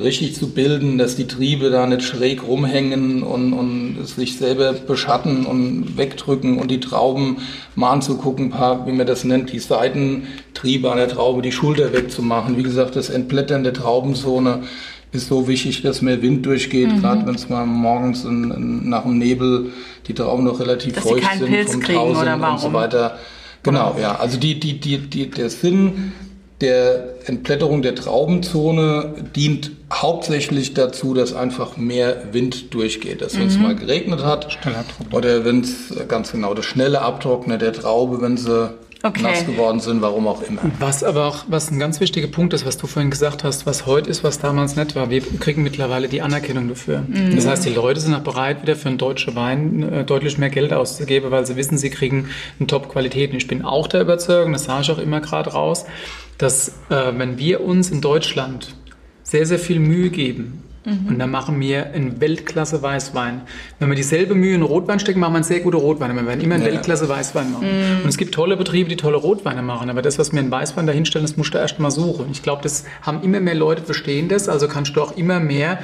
richtig 0.00 0.34
zu 0.34 0.50
bilden, 0.50 0.98
dass 0.98 1.14
die 1.14 1.26
Triebe 1.26 1.70
da 1.70 1.86
nicht 1.86 2.02
schräg 2.02 2.46
rumhängen 2.46 3.22
und, 3.22 3.52
und 3.52 4.04
sich 4.04 4.36
selber 4.36 4.72
beschatten 4.72 5.46
und 5.46 5.96
wegdrücken 5.96 6.58
und 6.58 6.70
die 6.70 6.80
Trauben 6.80 7.38
mal 7.76 7.92
anzugucken, 7.92 8.50
paar, 8.50 8.86
wie 8.86 8.92
man 8.92 9.06
das 9.06 9.22
nennt, 9.24 9.52
die 9.52 9.60
Seitentriebe 9.60 10.90
an 10.90 10.98
der 10.98 11.08
Traube, 11.08 11.42
die 11.42 11.52
Schulter 11.52 11.92
wegzumachen. 11.92 12.56
Wie 12.56 12.64
gesagt, 12.64 12.96
das 12.96 13.08
Entblättern 13.08 13.62
der 13.62 13.72
Traubenzone 13.72 14.64
ist 15.12 15.28
so 15.28 15.46
wichtig, 15.46 15.82
dass 15.82 16.02
mehr 16.02 16.20
Wind 16.22 16.44
durchgeht, 16.44 16.90
Mhm. 16.90 17.00
gerade 17.00 17.26
wenn 17.26 17.36
es 17.36 17.48
mal 17.48 17.64
morgens 17.64 18.24
in, 18.24 18.50
in, 18.50 18.88
nach 18.88 19.04
dem 19.04 19.18
Nebel 19.18 19.70
die 20.08 20.14
Trauben 20.14 20.44
noch 20.44 20.58
relativ 20.58 20.94
Dass 20.94 21.04
feucht 21.04 21.38
sind 21.38 21.46
Pilz 21.48 21.70
vom 21.70 21.82
Tau 21.84 22.10
oder 22.10 22.32
sind 22.34 22.42
und 22.42 22.58
so 22.60 22.72
weiter. 22.72 23.16
Genau, 23.62 23.96
ja. 24.00 24.16
Also 24.16 24.38
die, 24.38 24.58
die, 24.58 24.80
die, 24.80 24.98
die, 24.98 25.30
der 25.30 25.50
Sinn 25.50 26.12
der 26.60 27.14
Entblätterung 27.26 27.82
der 27.82 27.94
Traubenzone 27.94 29.12
dient 29.34 29.72
hauptsächlich 29.92 30.74
dazu, 30.74 31.12
dass 31.14 31.34
einfach 31.34 31.76
mehr 31.76 32.32
Wind 32.32 32.72
durchgeht. 32.74 33.20
Dass 33.22 33.38
wenn 33.38 33.48
es 33.48 33.56
Mhm. 33.56 33.62
mal 33.62 33.74
geregnet 33.76 34.24
hat 34.24 34.58
oder 35.12 35.44
wenn 35.44 35.60
es 35.62 35.92
ganz 36.08 36.32
genau 36.32 36.54
das 36.54 36.64
schnelle 36.64 37.00
Abtrocknen 37.02 37.58
der 37.58 37.72
Traube, 37.72 38.20
wenn 38.22 38.36
sie 38.36 38.70
Okay. 39.04 39.22
nass 39.22 39.44
geworden 39.44 39.80
sind, 39.80 40.00
warum 40.00 40.26
auch 40.26 40.40
immer. 40.40 40.62
Was 40.78 41.04
aber 41.04 41.26
auch, 41.26 41.44
was 41.46 41.70
ein 41.70 41.78
ganz 41.78 42.00
wichtiger 42.00 42.26
Punkt 42.26 42.54
ist, 42.54 42.64
was 42.64 42.78
du 42.78 42.86
vorhin 42.86 43.10
gesagt 43.10 43.44
hast, 43.44 43.66
was 43.66 43.84
heute 43.84 44.08
ist, 44.08 44.24
was 44.24 44.38
damals 44.38 44.76
nicht 44.76 44.96
war. 44.96 45.10
Wir 45.10 45.20
kriegen 45.20 45.62
mittlerweile 45.62 46.08
die 46.08 46.22
Anerkennung 46.22 46.68
dafür. 46.68 47.04
Mhm. 47.06 47.36
Das 47.36 47.46
heißt, 47.46 47.66
die 47.66 47.74
Leute 47.74 48.00
sind 48.00 48.14
auch 48.14 48.20
bereit, 48.20 48.62
wieder 48.62 48.76
für 48.76 48.88
einen 48.88 48.96
deutschen 48.96 49.36
Wein 49.36 49.82
äh, 49.82 50.04
deutlich 50.04 50.38
mehr 50.38 50.48
Geld 50.48 50.72
auszugeben, 50.72 51.30
weil 51.30 51.44
sie 51.44 51.54
wissen, 51.54 51.76
sie 51.76 51.90
kriegen 51.90 52.30
eine 52.58 52.66
Top-Qualität. 52.66 53.32
Und 53.32 53.36
ich 53.36 53.46
bin 53.46 53.62
auch 53.62 53.88
der 53.88 54.00
Überzeugung, 54.00 54.54
das 54.54 54.64
sage 54.64 54.80
ich 54.84 54.90
auch 54.90 54.98
immer 54.98 55.20
gerade 55.20 55.50
raus, 55.50 55.84
dass 56.38 56.68
äh, 56.88 57.12
wenn 57.14 57.36
wir 57.36 57.60
uns 57.60 57.90
in 57.90 58.00
Deutschland 58.00 58.74
sehr, 59.22 59.44
sehr 59.44 59.58
viel 59.58 59.80
Mühe 59.80 60.08
geben, 60.08 60.62
und 60.84 61.18
dann 61.18 61.30
machen 61.30 61.58
wir 61.60 61.92
einen 61.92 62.20
Weltklasse 62.20 62.82
Weißwein. 62.82 63.40
Wenn 63.78 63.88
wir 63.88 63.94
dieselbe 63.96 64.34
Mühe 64.34 64.54
in 64.54 64.62
Rotwein 64.62 64.98
stecken, 64.98 65.20
machen 65.20 65.32
wir 65.32 65.36
einen 65.36 65.44
sehr 65.44 65.60
guten 65.60 65.78
Rotwein. 65.78 66.14
Wir 66.14 66.26
werden 66.26 66.40
immer 66.42 66.56
einen 66.56 66.64
Ja. 66.64 66.72
Weltklasse 66.72 67.08
Weißwein 67.08 67.52
machen. 67.52 67.66
Und 68.02 68.08
es 68.08 68.18
gibt 68.18 68.34
tolle 68.34 68.56
Betriebe, 68.56 68.90
die 68.90 68.96
tolle 68.96 69.16
Rotweine 69.16 69.62
machen. 69.62 69.88
Aber 69.88 70.02
das, 70.02 70.18
was 70.18 70.32
wir 70.32 70.40
in 70.40 70.50
Weißwein 70.50 70.86
dahinstellen, 70.86 71.26
das 71.26 71.36
musst 71.38 71.54
du 71.54 71.58
erst 71.58 71.78
mal 71.80 71.90
suchen. 71.90 72.26
Ich 72.32 72.42
glaube, 72.42 72.62
das 72.62 72.84
haben 73.02 73.22
immer 73.22 73.40
mehr 73.40 73.54
Leute 73.54 73.82
verstehen 73.82 74.28
das. 74.28 74.48
Also 74.48 74.68
kannst 74.68 74.94
du 74.96 75.00
auch 75.02 75.16
immer 75.16 75.40
mehr 75.40 75.78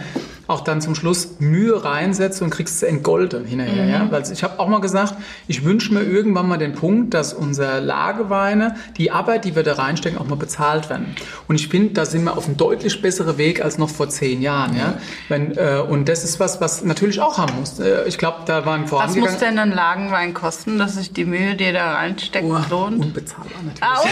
auch 0.50 0.60
dann 0.60 0.80
zum 0.80 0.94
Schluss 0.94 1.36
Mühe 1.38 1.84
reinsetzt 1.84 2.42
und 2.42 2.50
kriegst 2.50 2.76
es 2.76 2.82
entgolden 2.82 3.44
hinterher. 3.44 3.84
Mhm. 3.84 3.90
Ja? 3.90 4.06
Weil 4.10 4.22
ich 4.30 4.42
habe 4.42 4.58
auch 4.58 4.68
mal 4.68 4.80
gesagt, 4.80 5.14
ich 5.48 5.64
wünsche 5.64 5.94
mir 5.94 6.02
irgendwann 6.02 6.48
mal 6.48 6.58
den 6.58 6.74
Punkt, 6.74 7.14
dass 7.14 7.32
unser 7.32 7.80
Lageweine, 7.80 8.74
die 8.96 9.10
Arbeit, 9.10 9.44
die 9.44 9.54
wir 9.56 9.62
da 9.62 9.74
reinstecken, 9.74 10.18
auch 10.18 10.26
mal 10.26 10.36
bezahlt 10.36 10.90
werden. 10.90 11.14
Und 11.48 11.56
ich 11.56 11.68
finde, 11.68 11.94
da 11.94 12.04
sind 12.04 12.24
wir 12.24 12.36
auf 12.36 12.46
einem 12.46 12.56
deutlich 12.56 13.00
besseren 13.00 13.38
Weg 13.38 13.64
als 13.64 13.78
noch 13.78 13.88
vor 13.88 14.08
zehn 14.08 14.42
Jahren. 14.42 14.76
Ja? 14.76 14.94
Wenn, 15.28 15.56
äh, 15.56 15.82
und 15.88 16.08
das 16.08 16.24
ist 16.24 16.40
was, 16.40 16.60
was 16.60 16.84
natürlich 16.84 17.20
auch 17.20 17.38
haben 17.38 17.54
muss. 17.58 17.78
Äh, 17.78 18.06
ich 18.06 18.18
glaube, 18.18 18.38
da 18.46 18.66
waren 18.66 18.82
Was 18.82 18.90
vorangegangen. 18.90 19.30
muss 19.30 19.38
denn 19.38 19.58
ein 19.58 19.72
Lagenwein 19.72 20.34
kosten, 20.34 20.78
dass 20.78 20.96
sich 20.96 21.12
die 21.12 21.24
Mühe, 21.24 21.54
die 21.54 21.72
da 21.72 21.94
reinsteckt, 21.94 22.44
Oh, 22.44 22.58
lohnt? 22.68 23.00
Unbezahlbar 23.00 23.62
natürlich. 23.62 23.82
Ah, 23.82 24.00
oh. 24.02 24.08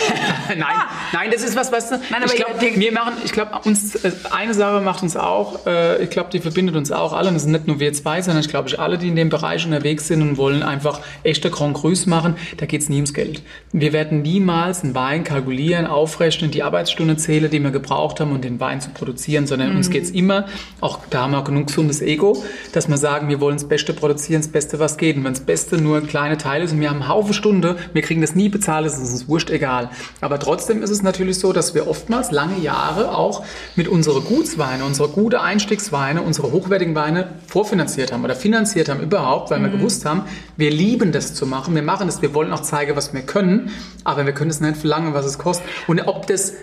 nein, 0.57 0.77
nein, 1.12 1.31
das 1.33 1.42
ist 1.42 1.57
was, 1.57 1.72
was 1.72 1.90
Nein, 1.90 2.01
aber 2.22 2.27
ich 2.27 2.37
glaube, 2.37 2.61
wir 2.61 2.92
machen, 2.92 3.14
ich 3.24 3.33
glaube, 3.33 3.59
uns 3.64 3.96
äh, 3.96 4.12
eine 4.31 4.55
Sache 4.55 4.81
macht 4.81 5.03
uns 5.03 5.16
auch, 5.16 5.66
äh, 5.66 6.03
ich 6.03 6.11
glaube, 6.11 6.28
die 6.33 6.41
verbindet 6.41 6.77
uns 6.77 6.93
auch 6.93 7.12
alle. 7.12 7.29
Und 7.29 7.35
das 7.35 7.45
sind 7.45 7.53
nicht 7.53 7.67
nur 7.67 7.81
wir 7.81 7.93
zwei, 7.93 8.23
sondern 8.23 8.43
ich 8.43 8.49
glaube, 8.49 8.69
ich 8.69 8.79
alle, 8.79 8.99
die 8.99 9.09
in 9.09 9.17
dem 9.17 9.29
Bereich 9.29 9.64
unterwegs 9.64 10.09
sind 10.09 10.23
und 10.23 10.37
wollen 10.37 10.62
einfach 10.62 11.01
echte 11.23 11.51
Grand 11.51 11.77
Crus 11.77 12.07
machen, 12.07 12.37
da 12.57 12.67
geht 12.67 12.83
es 12.83 12.88
nie 12.88 12.97
ums 12.97 13.14
Geld. 13.14 13.43
Wir 13.73 13.93
werden 13.93 14.23
niemals 14.23 14.83
einen 14.85 14.95
Wein 14.95 15.25
kalkulieren, 15.25 15.87
aufrechnen, 15.87 16.51
die 16.51 16.62
Arbeitsstunde 16.62 17.17
zählen, 17.17 17.51
die 17.51 17.61
wir 17.61 17.71
gebraucht 17.71 18.21
haben, 18.21 18.33
um 18.33 18.41
den 18.41 18.61
Wein 18.61 18.81
zu 18.81 18.91
produzieren, 18.91 19.47
sondern 19.47 19.77
uns 19.77 19.91
geht 19.91 20.05
es 20.05 20.11
immer, 20.11 20.47
auch 20.81 21.01
da 21.11 21.23
haben 21.23 21.33
wir 21.33 21.43
genug 21.43 21.69
gesundes 21.69 22.01
Ego, 22.03 22.43
dass 22.73 22.88
wir 22.88 22.97
sagen, 22.97 23.29
wir 23.29 23.41
wollen 23.41 23.57
das 23.57 23.69
Beste 23.69 23.93
produzieren, 23.93 24.43
das 24.43 24.51
Beste, 24.51 24.79
was 24.79 24.97
geht. 24.97 25.17
Und 25.17 25.25
wenn 25.25 25.33
das 25.33 25.43
Beste 25.43 25.79
nur 25.79 25.99
ein 25.99 26.07
kleiner 26.07 26.38
Teil 26.38 26.62
ist 26.62 26.73
und 26.73 26.81
wir 26.81 26.91
haben 26.91 27.03
einen 27.03 27.09
Haufen 27.09 27.35
Stunde, 27.35 27.77
wir 27.93 28.03
kriegen 28.03 28.21
das 28.21 28.35
nie 28.35 28.49
bezahlt, 28.49 28.87
das 28.87 28.99
ist 28.99 29.12
uns 29.12 29.29
wurscht 29.29 29.51
egal. 29.51 29.91
Aber 30.21 30.38
trotzdem 30.38 30.83
ist 30.83 30.91
es 30.91 31.03
natürlich 31.03 31.38
so, 31.38 31.53
dass 31.53 31.75
wir 31.75 31.88
oftmals 31.88 32.31
lange 32.31 32.59
Jahre 32.59 33.17
auch 33.17 33.45
mit 33.77 33.88
unseren 33.88 34.25
Gutsweine, 34.25 34.85
unsere 34.85 35.09
gute 35.09 35.41
Einstiegsweine, 35.41 36.18
unsere 36.23 36.53
hochwertigen 36.53 36.95
Weine 36.95 37.29
vorfinanziert 37.47 38.13
haben 38.13 38.25
oder 38.25 38.35
finanziert 38.35 38.89
haben 38.89 39.01
überhaupt, 39.01 39.51
weil 39.51 39.61
wir 39.63 39.69
gewusst 39.69 40.05
haben, 40.05 40.23
wir 40.57 40.71
lieben 40.71 41.13
das 41.13 41.35
zu 41.35 41.47
machen, 41.47 41.75
wir 41.75 41.83
machen 41.83 42.07
das, 42.07 42.23
wir 42.23 42.35
wollen 42.35 42.53
auch 42.53 42.63
zeigen, 42.63 42.97
was 42.97 43.13
wir 43.13 43.23
können, 43.23 43.71
aber 44.05 44.27
wir 44.27 44.33
können 44.33 44.51
es 44.51 44.61
nicht 44.61 44.77
verlangen, 44.77 45.15
was 45.15 45.27
es 45.27 45.39
kostet. 45.39 45.67
Und 45.87 46.01
ob 46.01 46.27
das 46.27 46.55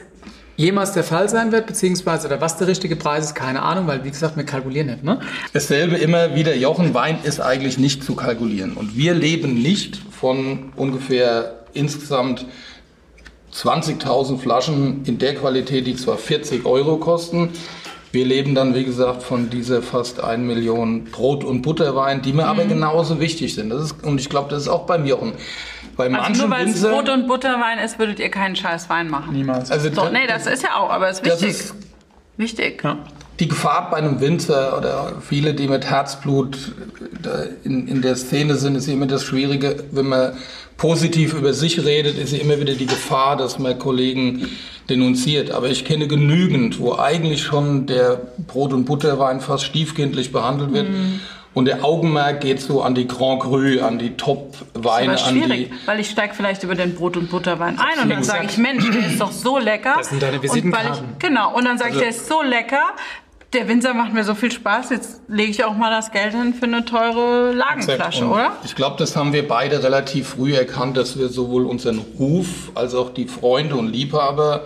jemals 0.58 0.94
der 0.94 1.04
Fall 1.04 1.30
sein 1.30 1.52
wird, 1.52 1.68
beziehungsweise 1.68 2.28
oder 2.28 2.42
was 2.42 2.58
der 2.58 2.68
richtige 2.68 2.96
Preis 2.96 3.26
ist, 3.26 3.36
keine 3.36 3.62
Ahnung, 3.62 3.88
weil 3.88 4.04
wie 4.04 4.12
gesagt, 4.12 4.38
wir 4.38 4.46
kalkulieren 4.46 4.88
nicht. 4.88 5.04
Ne? 5.04 5.20
Dasselbe 5.54 5.98
immer 5.98 6.36
wieder, 6.36 6.56
Jochen, 6.56 6.94
Wein 6.94 7.20
ist 7.24 7.40
eigentlich 7.42 7.78
nicht 7.78 8.04
zu 8.04 8.16
kalkulieren. 8.16 8.74
Und 8.74 8.96
wir 8.96 9.14
leben 9.14 9.56
nicht 9.62 10.00
von 10.12 10.72
ungefähr 10.76 11.66
insgesamt 11.74 12.46
20.000 13.54 14.38
Flaschen 14.38 15.04
in 15.06 15.18
der 15.18 15.36
Qualität, 15.36 15.88
die 15.88 15.96
zwar 15.96 16.18
40 16.18 16.66
Euro 16.66 16.98
kosten. 16.98 17.50
Wir 18.16 18.26
leben 18.26 18.56
dann, 18.56 18.74
wie 18.74 18.86
gesagt, 18.86 19.24
von 19.24 19.50
dieser 19.50 19.82
fast 19.82 20.24
1 20.24 20.42
Million 20.42 21.04
Brot- 21.04 21.44
und 21.44 21.62
Butterwein, 21.62 22.22
die 22.22 22.32
mir 22.32 22.46
aber 22.48 22.64
genauso 22.64 23.20
wichtig 23.20 23.54
sind. 23.54 23.70
Das 23.70 23.84
ist, 23.84 24.04
und 24.04 24.20
ich 24.22 24.30
glaube, 24.30 24.50
das 24.50 24.64
ist 24.64 24.68
auch 24.70 24.86
beim 24.86 25.06
Jochen. 25.06 25.34
Bei 25.98 26.06
Also 26.06 26.16
manchen 26.18 26.38
nur 26.40 26.50
weil 26.50 26.68
es 26.70 26.82
Brot- 26.82 27.10
und 27.10 27.28
Butterwein 27.28 27.78
ist, 27.80 28.00
würdet 28.00 28.20
ihr 28.20 28.30
keinen 28.30 28.56
scheiß 28.56 28.90
Wein 28.90 29.10
machen. 29.10 29.34
Niemals. 29.34 29.70
also 29.70 29.94
So, 29.94 30.10
nee, 30.10 30.28
das 30.28 30.48
ist 30.48 30.64
ja 30.64 30.78
auch, 30.78 30.90
aber 30.90 31.10
ist 31.10 31.26
das 31.26 31.42
wichtig. 31.42 31.50
ist 31.60 31.76
wichtig. 32.38 32.82
ja. 32.86 32.98
die 33.42 33.50
Gefahr 33.50 33.90
bei 33.92 33.98
einem 33.98 34.22
Winzer 34.22 34.78
oder 34.78 35.12
viele, 35.22 35.54
die 35.54 35.68
mit 35.68 35.86
Herzblut 35.86 36.72
in, 37.66 37.88
in 37.90 38.02
der 38.02 38.16
Szene 38.16 38.56
sind, 38.56 38.76
ist 38.76 38.88
immer 38.88 39.08
das 39.08 39.26
Schwierige, 39.26 39.84
wenn 39.92 40.08
man 40.08 40.38
positiv 40.78 41.34
über 41.34 41.54
sich 41.54 41.84
redet, 41.84 42.18
ist 42.18 42.32
immer 42.34 42.60
wieder 42.62 42.76
die 42.76 42.86
Gefahr, 42.86 43.36
dass 43.36 43.60
man 43.60 43.78
Kollegen 43.78 44.48
denunziert. 44.90 45.52
Aber 45.52 45.70
ich 45.70 45.86
kenne 45.86 46.08
genügend, 46.08 46.80
wo 46.80 46.96
eigentlich 46.96 47.44
schon 47.44 47.86
der 47.88 48.22
Brot- 48.48 48.74
und 48.74 48.86
Butterwein 48.86 49.42
fast 49.42 49.64
stiefkindlich 49.66 50.32
behandelt 50.32 50.74
wird. 50.74 50.88
Und 51.54 51.66
der 51.66 51.86
Augenmerk 51.86 52.42
geht 52.42 52.60
so 52.60 52.82
an 52.82 52.96
die 52.96 53.08
Grand 53.08 53.42
Cru, 53.42 53.80
an 53.82 53.98
die 53.98 54.18
Top-Weine, 54.18 55.14
Aber 55.14 55.24
an 55.26 55.34
schwierig, 55.34 55.70
die... 55.72 55.88
weil 55.88 56.02
ich 56.02 56.10
steige 56.10 56.34
vielleicht 56.34 56.64
über 56.64 56.76
den 56.76 56.96
Brot- 56.96 57.16
und 57.16 57.30
Butterwein 57.30 57.80
ein 57.80 58.04
und 58.04 58.10
dann 58.10 58.24
sage 58.24 58.46
ich, 58.50 58.58
Mensch, 58.58 58.84
der 58.92 59.08
ist 59.08 59.22
doch 59.22 59.32
so 59.32 59.58
lecker. 59.58 59.94
Das 59.98 60.10
sind 60.10 60.22
deine 60.22 60.34
Und 60.38 60.44
weil 60.44 60.50
Visitenkarten. 60.50 61.06
ich, 61.14 61.20
genau, 61.20 61.56
und 61.56 61.64
dann 61.64 61.78
sage 61.78 61.92
ich, 61.92 61.96
Also- 61.96 62.00
der 62.02 62.10
ist 62.10 62.28
so 62.28 62.42
lecker. 62.42 62.82
Der 63.56 63.70
Winzer 63.70 63.94
macht 63.94 64.14
mir 64.14 64.26
so 64.26 64.36
viel 64.36 64.52
Spaß, 64.52 64.90
jetzt 64.90 65.22
lege 65.30 65.50
ich 65.50 65.64
auch 65.64 65.78
mal 65.78 65.90
das 65.90 66.12
Geld 66.12 66.34
hin 66.34 66.54
für 66.54 66.66
eine 66.66 66.84
teure 66.84 67.54
Lagenflasche, 67.54 68.26
oder? 68.26 68.58
Ich 68.66 68.76
glaube, 68.76 68.98
das 69.00 69.16
haben 69.16 69.32
wir 69.32 69.48
beide 69.48 69.82
relativ 69.82 70.28
früh 70.28 70.54
erkannt, 70.54 70.98
dass 70.98 71.18
wir 71.18 71.30
sowohl 71.30 71.66
unseren 71.66 72.00
Ruf 72.20 72.72
als 72.76 72.94
auch 72.94 73.12
die 73.12 73.28
Freunde 73.28 73.78
und 73.78 73.88
Liebhaber 73.88 74.64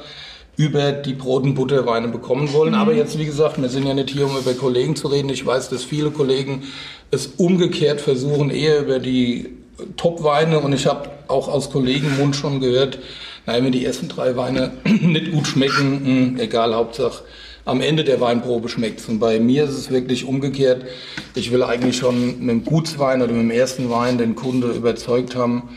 über 0.58 0.92
die 0.92 1.14
Brot- 1.14 1.44
und 1.44 1.54
Butterweine 1.54 2.08
bekommen 2.08 2.52
wollen. 2.52 2.74
Aber 2.74 2.92
jetzt, 2.94 3.20
wie 3.20 3.26
gesagt, 3.26 3.62
wir 3.62 3.70
sind 3.70 3.86
ja 3.86 3.94
nicht 3.94 4.10
hier, 4.10 4.26
um 4.26 4.36
über 4.36 4.56
Kollegen 4.56 4.96
zu 4.96 5.08
reden. 5.08 5.30
Ich 5.30 5.46
weiß, 5.46 5.70
dass 5.70 5.84
viele 5.84 6.10
Kollegen 6.10 6.64
es 7.12 7.28
umgekehrt 7.28 8.02
versuchen, 8.02 8.50
eher 8.50 8.80
über 8.80 8.98
die 8.98 9.52
Top-Weine. 9.98 10.62
Und 10.62 10.74
ich 10.74 10.88
habe 10.88 11.12
auch 11.28 11.48
aus 11.48 11.70
Kollegenmund 11.70 12.36
schon 12.36 12.60
gehört, 12.60 12.98
naja, 13.46 13.64
wenn 13.64 13.72
die 13.72 13.86
ersten 13.86 14.10
drei 14.10 14.36
Weine 14.36 14.72
nicht 14.84 15.32
gut 15.32 15.46
schmecken, 15.46 16.34
mh, 16.34 16.42
egal, 16.42 16.74
Hauptsache 16.74 17.22
am 17.70 17.82
Ende 17.82 18.04
der 18.04 18.20
Weinprobe 18.20 18.70
schmeckt 18.70 19.08
Und 19.08 19.20
bei 19.20 19.40
mir 19.40 19.64
ist 19.64 19.78
es 19.78 19.90
wirklich 19.90 20.26
umgekehrt. 20.26 20.84
Ich 21.36 21.52
will 21.52 21.64
eigentlich 21.64 21.98
schon 21.98 22.40
mit 22.40 22.50
dem 22.50 22.66
Gutswein 22.66 23.22
oder 23.22 23.32
mit 23.32 23.44
dem 23.44 23.52
ersten 23.52 23.90
Wein 23.90 24.18
den 24.18 24.36
Kunde 24.36 24.72
überzeugt 24.72 25.36
haben. 25.36 25.70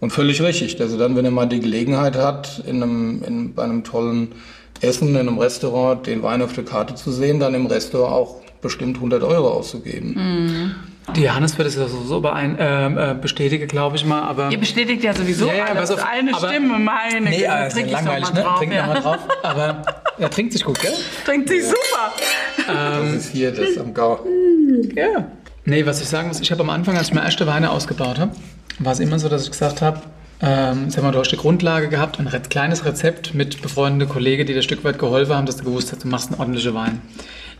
Und 0.00 0.10
völlig 0.10 0.42
richtig, 0.42 0.76
dass 0.76 0.92
er 0.92 0.98
dann, 0.98 1.16
wenn 1.16 1.24
er 1.24 1.30
mal 1.30 1.46
die 1.46 1.60
Gelegenheit 1.60 2.16
hat, 2.16 2.62
in 2.66 2.82
einem, 2.82 3.22
in, 3.26 3.54
bei 3.54 3.62
einem 3.62 3.84
tollen 3.84 4.32
Essen, 4.80 5.08
in 5.08 5.16
einem 5.16 5.38
Restaurant, 5.38 6.06
den 6.06 6.22
Wein 6.22 6.42
auf 6.42 6.52
der 6.52 6.64
Karte 6.64 6.94
zu 6.94 7.10
sehen, 7.12 7.40
dann 7.40 7.54
im 7.54 7.66
Restaurant 7.66 8.12
auch 8.12 8.36
bestimmt 8.60 8.96
100 8.96 9.22
Euro 9.22 9.48
auszugeben. 9.48 10.74
Die 11.16 11.22
Johannes 11.22 11.56
wird 11.58 11.68
es 11.68 11.76
ja 11.76 11.86
sowieso 11.86 12.20
beein, 12.20 12.58
äh, 12.58 13.10
äh, 13.10 13.14
bestätigen, 13.14 13.68
glaube 13.68 13.96
ich 13.96 14.04
mal, 14.04 14.22
aber... 14.22 14.50
Ihr 14.50 14.58
bestätigt 14.58 15.04
ja 15.04 15.12
sowieso 15.14 15.46
Ja, 15.48 15.54
ja, 15.54 15.64
alles. 15.66 15.90
auf, 15.90 16.02
Eine 16.04 16.34
aber- 16.34 16.48
Stimme, 16.48 16.78
meine 16.78 17.28
Nee, 17.28 17.36
Güte, 17.38 17.52
also 17.52 17.76
trink 17.76 17.90
langweilig, 17.92 18.32
ne? 18.32 18.40
drauf. 18.40 18.58
Trink 18.58 18.72
ja. 18.72 18.86
noch 18.86 18.94
mal 18.94 19.00
drauf. 19.00 19.18
Aber 19.42 19.82
er 20.18 20.30
trinkt 20.30 20.52
sich 20.54 20.64
gut, 20.64 20.80
gell? 20.80 20.94
Trinkt 21.26 21.48
sich 21.50 21.64
super. 21.64 22.12
Das 22.66 23.12
ist 23.12 23.32
hier 23.32 23.52
das 23.52 23.76
am 23.78 23.92
Gau. 23.92 24.24
Ja. 24.96 25.26
Nee, 25.66 25.84
was 25.86 26.00
ich 26.00 26.08
sagen 26.08 26.28
muss, 26.28 26.40
ich 26.40 26.50
habe 26.50 26.62
am 26.62 26.70
Anfang, 26.70 26.96
als 26.96 27.08
ich 27.08 27.14
meine 27.14 27.26
erste 27.26 27.46
Weine 27.46 27.70
ausgebaut 27.70 28.18
habe, 28.18 28.32
war 28.78 28.92
es 28.92 29.00
immer 29.00 29.18
so, 29.18 29.28
dass 29.28 29.44
ich 29.44 29.50
gesagt 29.50 29.82
habe, 29.82 30.00
ähm, 30.42 30.90
sag 30.90 31.02
mal, 31.04 31.12
du 31.12 31.18
hast 31.20 31.30
die 31.30 31.36
Grundlage 31.36 31.88
gehabt, 31.88 32.18
ein 32.18 32.28
kleines 32.48 32.84
Rezept 32.84 33.34
mit 33.34 33.62
befreundeten 33.62 34.12
Kollegen, 34.12 34.46
die 34.46 34.52
dir 34.52 34.60
ein 34.60 34.62
Stück 34.62 34.84
weit 34.84 34.98
geholfen 34.98 35.34
haben, 35.34 35.46
dass 35.46 35.56
du 35.56 35.64
gewusst 35.64 35.92
hast, 35.92 36.02
du 36.04 36.08
machst 36.08 36.30
einen 36.32 36.40
ordentlichen 36.40 36.74
Wein. 36.74 37.00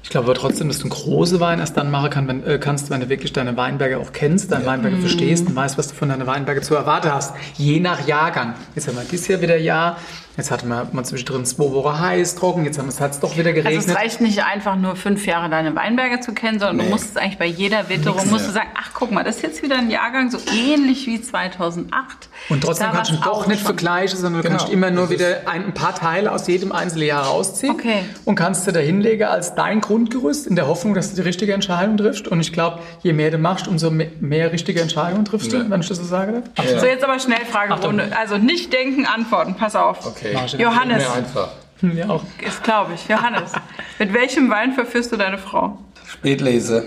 Ich 0.04 0.10
glaube 0.10 0.26
aber 0.26 0.38
trotzdem, 0.38 0.68
dass 0.68 0.78
du 0.78 0.84
einen 0.84 0.90
großen 0.90 1.40
Wein 1.40 1.60
erst 1.60 1.78
dann 1.78 1.90
machen 1.90 2.10
kann, 2.10 2.28
wenn, 2.28 2.44
äh, 2.44 2.58
kannst, 2.58 2.90
wenn 2.90 3.00
du 3.00 3.08
wirklich 3.08 3.32
deine 3.32 3.56
Weinberge 3.56 3.98
auch 3.98 4.12
kennst, 4.12 4.52
deine 4.52 4.66
Weinberge 4.66 4.98
verstehst 4.98 5.46
und 5.48 5.56
weißt, 5.56 5.78
was 5.78 5.88
du 5.88 5.94
von 5.94 6.10
deinen 6.10 6.26
Weinberge 6.26 6.60
zu 6.60 6.74
erwarten 6.74 7.10
hast. 7.10 7.34
Je 7.56 7.80
nach 7.80 8.06
Jahrgang. 8.06 8.54
Jetzt 8.74 8.86
haben 8.86 8.96
wir 8.96 9.04
dieses 9.04 9.26
Jahr 9.28 9.40
wieder 9.40 9.56
Jahr, 9.56 9.96
jetzt 10.36 10.50
hatten 10.50 10.68
wir 10.68 10.88
mal 10.92 11.04
zwischendrin 11.04 11.44
zwei 11.44 11.64
Wochen 11.72 11.98
heiß, 11.98 12.34
trocken, 12.36 12.64
jetzt 12.64 12.78
haben 12.78 12.86
wir 12.92 13.06
es 13.10 13.20
doch 13.20 13.36
wieder 13.36 13.52
geregnet. 13.52 13.76
Also 13.78 13.90
es 13.92 13.96
reicht 13.96 14.20
nicht 14.20 14.44
einfach 14.44 14.76
nur 14.76 14.96
fünf 14.96 15.26
Jahre 15.26 15.48
deine 15.48 15.74
Weinberge 15.76 16.20
zu 16.20 16.32
kennen, 16.32 16.58
sondern 16.58 16.78
du 16.78 16.84
Nee. 16.84 16.90
musst 16.90 17.10
es 17.10 17.16
eigentlich 17.16 17.38
bei 17.38 17.46
jeder 17.46 17.88
Witterung, 17.88 18.18
Nix 18.20 18.30
musst 18.30 18.48
du 18.48 18.52
sagen, 18.52 18.68
ach 18.74 18.90
guck 18.94 19.10
mal, 19.12 19.22
das 19.24 19.36
ist 19.36 19.42
jetzt 19.42 19.62
wieder 19.62 19.78
ein 19.78 19.90
Jahrgang 19.90 20.30
so 20.30 20.38
ähnlich 20.52 21.06
wie 21.06 21.20
2008. 21.20 22.28
Und 22.48 22.62
trotzdem 22.62 22.88
Da 22.88 22.92
kannst 22.96 23.12
du 23.12 23.16
doch 23.16 23.26
auch 23.26 23.46
nicht 23.46 23.58
schon. 23.58 23.66
vergleichen, 23.66 24.18
sondern 24.18 24.42
du 24.42 24.48
Genau. 24.48 24.58
kannst 24.58 24.72
immer 24.72 24.90
nur 24.90 25.10
wieder 25.10 25.42
ein, 25.48 25.66
ein 25.66 25.74
paar 25.74 25.94
Teile 25.94 26.32
aus 26.32 26.46
jedem 26.46 26.72
einzelnen 26.72 27.06
Jahr 27.06 27.24
rausziehen 27.26 27.72
Okay. 27.74 28.04
und 28.24 28.34
kannst 28.34 28.66
du 28.66 28.72
da 28.72 28.80
hinlegen 28.80 29.24
als 29.24 29.54
dein 29.54 29.80
Grundgerüst 29.80 30.46
in 30.46 30.56
der 30.56 30.66
Hoffnung, 30.66 30.94
dass 30.94 31.10
du 31.10 31.16
die 31.16 31.22
richtige 31.22 31.52
Entscheidung 31.54 31.96
triffst. 31.96 32.28
Und 32.28 32.40
ich 32.40 32.52
glaube, 32.52 32.80
je 33.02 33.12
mehr 33.12 33.30
du 33.30 33.38
machst, 33.38 33.68
umso 33.68 33.90
mehr, 33.90 34.08
mehr 34.20 34.52
richtige 34.52 34.80
Entscheidungen 34.82 35.24
triffst 35.24 35.52
du, 35.52 35.56
Ja. 35.58 35.64
wenn 35.70 35.80
ich 35.80 35.88
das 35.88 35.98
so 35.98 36.04
sage. 36.04 36.42
Ja. 36.58 36.78
So, 36.80 36.86
jetzt 36.86 37.04
aber 37.04 37.18
Schnellfragerunde. 37.18 38.10
Also 38.18 38.36
nicht 38.38 38.72
denken, 38.72 39.06
antworten. 39.06 39.54
Pass 39.54 39.76
auf. 39.76 40.04
Okay. 40.06 40.23
Ich. 40.24 40.52
Johannes, 40.54 40.98
Mehr 40.98 41.12
einfach. 41.12 41.48
Ja, 41.82 42.08
auch. 42.08 42.24
ist 42.40 42.62
glaube 42.64 42.94
ich. 42.94 43.08
Johannes, 43.08 43.52
mit 43.98 44.12
welchem 44.12 44.48
Wein 44.50 44.72
verführst 44.72 45.12
du 45.12 45.16
deine 45.16 45.38
Frau? 45.38 45.78
Spätlese. 46.10 46.84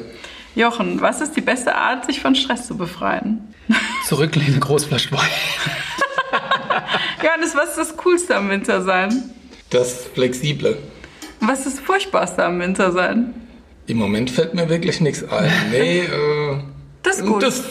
Jochen, 0.55 0.99
was 1.01 1.21
ist 1.21 1.35
die 1.35 1.41
beste 1.41 1.75
Art, 1.75 2.05
sich 2.05 2.19
von 2.19 2.33
Stress 2.33 2.65
zu 2.67 2.77
befreien? 2.77 3.53
Zurücklehne, 4.07 4.59
Großflasche 4.59 5.11
Wein. 5.11 5.19
Johannes, 7.23 7.55
was 7.55 7.69
ist 7.69 7.77
das 7.77 7.97
Coolste 7.97 8.35
am 8.35 8.49
Winter 8.49 8.81
sein? 8.81 9.31
Das 9.69 10.05
Flexible. 10.13 10.77
Was 11.41 11.65
ist 11.65 11.77
das 11.77 11.83
Furchtbarste 11.85 12.43
am 12.43 12.59
Winter 12.59 12.91
sein? 12.91 13.33
Im 13.85 13.97
Moment 13.97 14.29
fällt 14.31 14.53
mir 14.53 14.67
wirklich 14.69 15.01
nichts 15.01 15.23
ein. 15.29 15.51
Nee, 15.71 15.99
äh, 15.99 16.57
Das 17.03 17.17
ist 17.19 17.25
gut. 17.25 17.43
Das, 17.43 17.63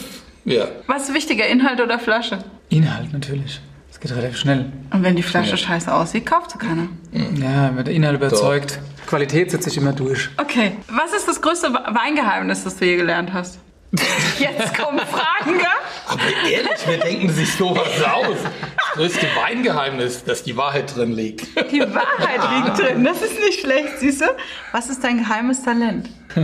ja. 0.44 0.66
Was 0.86 1.08
ist 1.08 1.14
wichtiger, 1.14 1.46
Inhalt 1.46 1.80
oder 1.80 1.98
Flasche? 1.98 2.38
Inhalt 2.68 3.12
natürlich. 3.12 3.60
Geht 4.06 4.16
relativ 4.16 4.38
schnell. 4.38 4.66
Und 4.92 5.02
wenn 5.02 5.16
die 5.16 5.22
Flasche 5.24 5.50
Ja. 5.52 5.56
scheiße 5.56 5.92
aussieht, 5.92 6.26
kauft 6.26 6.52
sie 6.52 6.58
keiner. 6.58 6.86
Ja, 7.12 7.72
wenn 7.74 7.84
der 7.84 7.92
Inhalt 7.92 8.14
überzeugt. 8.16 8.78
Qualität 9.08 9.50
setzt 9.50 9.64
sich 9.64 9.76
immer 9.76 9.92
durch. 9.92 10.28
Okay. 10.36 10.76
Was 10.88 11.12
ist 11.12 11.26
das 11.26 11.42
größte 11.42 11.72
Weingeheimnis, 11.74 12.62
das 12.62 12.76
du 12.76 12.84
je 12.84 12.96
gelernt 12.96 13.32
hast? 13.32 13.58
Jetzt 14.38 14.78
kommen 14.78 15.00
Fragen, 15.00 15.58
gell? 15.58 15.66
Aber 16.08 16.20
ehrlich, 16.48 16.78
wer 16.86 16.98
denken 16.98 17.30
sich 17.30 17.52
sowas 17.52 17.88
aus? 18.04 18.36
Das 18.76 18.92
größte 18.94 19.26
Weingeheimnis, 19.42 20.22
dass 20.24 20.44
die 20.44 20.56
Wahrheit 20.56 20.94
drin 20.96 21.10
liegt. 21.12 21.46
Die 21.72 21.80
Wahrheit 21.80 22.40
liegt 22.64 22.78
drin. 22.78 23.02
Das 23.04 23.22
ist 23.22 23.40
nicht 23.40 23.60
schlecht, 23.60 23.98
siehst 23.98 24.20
du? 24.20 24.26
Was 24.72 24.88
ist 24.88 25.02
dein 25.02 25.18
geheimes 25.18 25.62
Talent? 25.64 26.10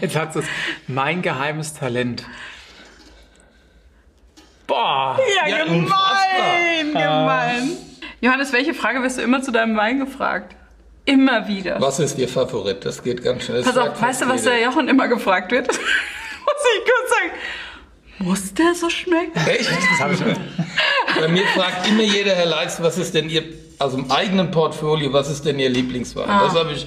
Jetzt 0.00 0.16
hat 0.16 0.36
es 0.36 0.44
mein 0.86 1.22
geheimes 1.22 1.74
Talent. 1.74 2.24
Boah. 4.70 5.18
Ja, 5.36 5.48
Ja, 5.48 5.64
gemein, 5.64 5.80
unfassbar. 5.80 7.02
gemein. 7.02 7.70
Johannes, 8.20 8.52
welche 8.52 8.72
Frage 8.72 9.02
wirst 9.02 9.18
du 9.18 9.22
immer 9.22 9.42
zu 9.42 9.50
deinem 9.50 9.76
Wein 9.76 9.98
gefragt? 9.98 10.54
Immer 11.06 11.48
wieder. 11.48 11.80
Was 11.80 11.98
ist 11.98 12.18
Ihr 12.18 12.28
Favorit? 12.28 12.84
Das 12.84 13.02
geht 13.02 13.24
ganz 13.24 13.44
schnell. 13.44 13.62
Pass 13.64 13.76
auf, 13.76 14.00
weißt 14.00 14.22
du, 14.22 14.28
was 14.28 14.44
der 14.44 14.62
Jochen 14.62 14.86
immer 14.88 15.08
gefragt 15.08 15.50
wird? 15.50 15.66
Muss 15.68 15.78
ich 16.76 16.84
kurz 16.84 17.10
sagen. 17.10 17.30
Muss 18.18 18.54
der 18.54 18.74
so 18.74 18.88
schmecken? 18.88 19.32
Echt? 19.46 19.68
Das 19.90 20.00
habe 20.00 20.14
ich 20.14 20.20
Bei 21.20 21.26
mir 21.28 21.44
fragt 21.48 21.88
immer 21.88 22.02
jeder, 22.02 22.34
Herr 22.36 22.46
Leitz, 22.46 22.80
was 22.80 22.96
ist 22.96 23.14
denn 23.14 23.28
Ihr, 23.28 23.42
also 23.78 23.98
im 23.98 24.10
eigenen 24.10 24.52
Portfolio, 24.52 25.12
was 25.12 25.28
ist 25.30 25.44
denn 25.46 25.58
Ihr 25.58 25.70
Lieblingswein? 25.70 26.28
Das 26.28 26.54
habe 26.54 26.72
ich 26.72 26.86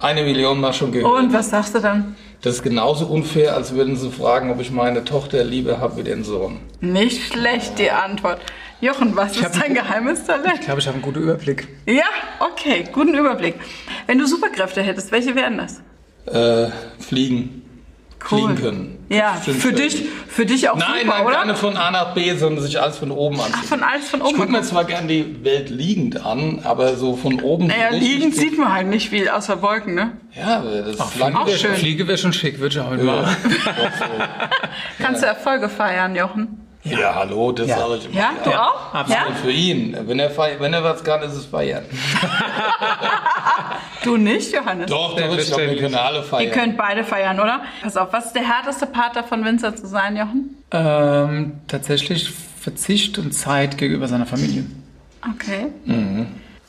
eine 0.00 0.22
Million 0.24 0.58
Mal 0.60 0.72
schon 0.72 0.90
gehört. 0.90 1.12
Ah. 1.12 1.18
Und 1.18 1.32
was 1.32 1.50
sagst 1.50 1.74
du 1.76 1.80
dann? 1.80 2.16
Das 2.42 2.54
ist 2.54 2.62
genauso 2.62 3.06
unfair, 3.06 3.54
als 3.54 3.74
würden 3.74 3.96
Sie 3.96 4.10
fragen, 4.10 4.50
ob 4.50 4.60
ich 4.60 4.70
meine 4.70 5.04
Tochter 5.04 5.44
liebe 5.44 5.78
habe 5.78 5.98
wie 5.98 6.04
den 6.04 6.24
Sohn. 6.24 6.58
Nicht 6.80 7.32
schlecht, 7.32 7.78
die 7.78 7.90
Antwort. 7.90 8.40
Jochen, 8.80 9.14
was 9.14 9.36
hab 9.42 9.52
ist 9.52 9.60
dein 9.60 9.74
geheimes 9.74 10.24
Talent? 10.24 10.54
Ich 10.54 10.60
glaube, 10.62 10.80
ich 10.80 10.86
habe 10.86 10.94
einen 10.94 11.02
guten 11.02 11.20
Überblick. 11.20 11.68
Ja, 11.86 12.04
okay, 12.38 12.84
guten 12.90 13.14
Überblick. 13.14 13.56
Wenn 14.06 14.18
du 14.18 14.26
Superkräfte 14.26 14.80
hättest, 14.80 15.12
welche 15.12 15.34
wären 15.34 15.58
das? 15.58 15.82
Äh, 16.24 16.70
fliegen. 16.98 17.59
Fliegen 18.22 18.54
können. 18.56 19.06
Ja, 19.08 19.32
für 19.34 19.72
dich, 19.72 20.04
für 20.28 20.46
dich 20.46 20.68
auch 20.68 20.76
Nein, 20.76 21.00
super, 21.04 21.16
nein, 21.18 21.26
oder? 21.26 21.36
keine 21.36 21.54
von 21.56 21.76
A 21.76 21.90
nach 21.90 22.14
B, 22.14 22.32
sondern 22.36 22.62
sich 22.62 22.80
alles 22.80 22.98
von 22.98 23.10
oben 23.10 23.40
anschauen. 23.40 23.60
Ach, 23.60 23.64
von 23.64 23.82
alles 23.82 24.08
von 24.08 24.20
Ich 24.20 24.26
oben. 24.26 24.36
gucke 24.36 24.52
mir 24.52 24.62
zwar 24.62 24.84
gerne 24.84 25.08
die 25.08 25.42
Welt 25.44 25.70
liegend 25.70 26.24
an, 26.24 26.60
aber 26.62 26.94
so 26.96 27.16
von 27.16 27.40
oben. 27.40 27.66
Naja, 27.68 27.88
liegend 27.90 28.36
sieht 28.36 28.56
man 28.58 28.72
halt 28.72 28.86
nicht 28.88 29.08
viel 29.10 29.28
außer 29.28 29.62
Wolken, 29.62 29.94
ne? 29.94 30.12
Ja, 30.36 30.58
aber 30.58 30.70
das 30.82 30.96
ist 30.96 31.18
lang. 31.18 31.34
Auch 31.34 31.48
schön. 31.48 31.74
Fliege 31.74 32.06
wäre 32.06 32.18
schon 32.18 32.32
schick, 32.32 32.60
würde 32.60 32.74
ich 32.76 32.80
auch 32.80 32.92
Ja, 32.94 33.24
so. 33.24 33.34
Kannst 35.02 35.22
du 35.22 35.26
Erfolge 35.26 35.68
feiern, 35.68 36.14
Jochen? 36.14 36.56
ja, 36.84 37.14
hallo, 37.14 37.52
das 37.52 37.68
Ja. 37.68 37.78
sage 37.78 37.96
ich 37.96 38.06
immer. 38.06 38.14
Ja, 38.16 38.30
du 38.44 38.50
Ja, 38.50 38.62
auch? 38.70 38.94
absolut. 38.94 39.28
Ja? 39.28 39.34
Für 39.42 39.50
ihn. 39.50 39.96
Wenn 40.06 40.18
er, 40.18 40.30
wenn 40.60 40.72
er 40.72 40.82
was 40.84 41.02
kann, 41.04 41.20
ist 41.22 41.34
es 41.34 41.44
feiern. 41.46 41.84
Du 44.04 44.16
nicht, 44.16 44.52
Johannes? 44.54 44.86
Doch, 44.86 45.10
doch, 45.10 45.16
ich 45.16 45.16
glaube, 45.16 45.28
wir 45.28 45.34
Selbstverständlich. 45.34 45.80
können 45.80 45.94
alle 45.94 46.18
Ihr 46.18 46.22
feiern. 46.24 46.50
könnt 46.52 46.76
beide 46.76 47.04
feiern, 47.04 47.38
oder? 47.40 47.62
Pass 47.82 47.96
auf, 47.96 48.12
was 48.12 48.26
ist 48.26 48.32
der 48.34 48.42
härteste 48.48 48.86
Part 48.86 49.16
davon, 49.16 49.44
Winzer 49.44 49.74
zu 49.76 49.86
sein, 49.86 50.16
Jochen? 50.16 50.56
Ähm, 50.72 51.52
tatsächlich 51.68 52.30
Verzicht 52.60 53.18
und 53.18 53.32
Zeit 53.32 53.76
gegenüber 53.78 54.08
seiner 54.08 54.26
Familie. 54.26 54.64
Okay. 55.36 55.66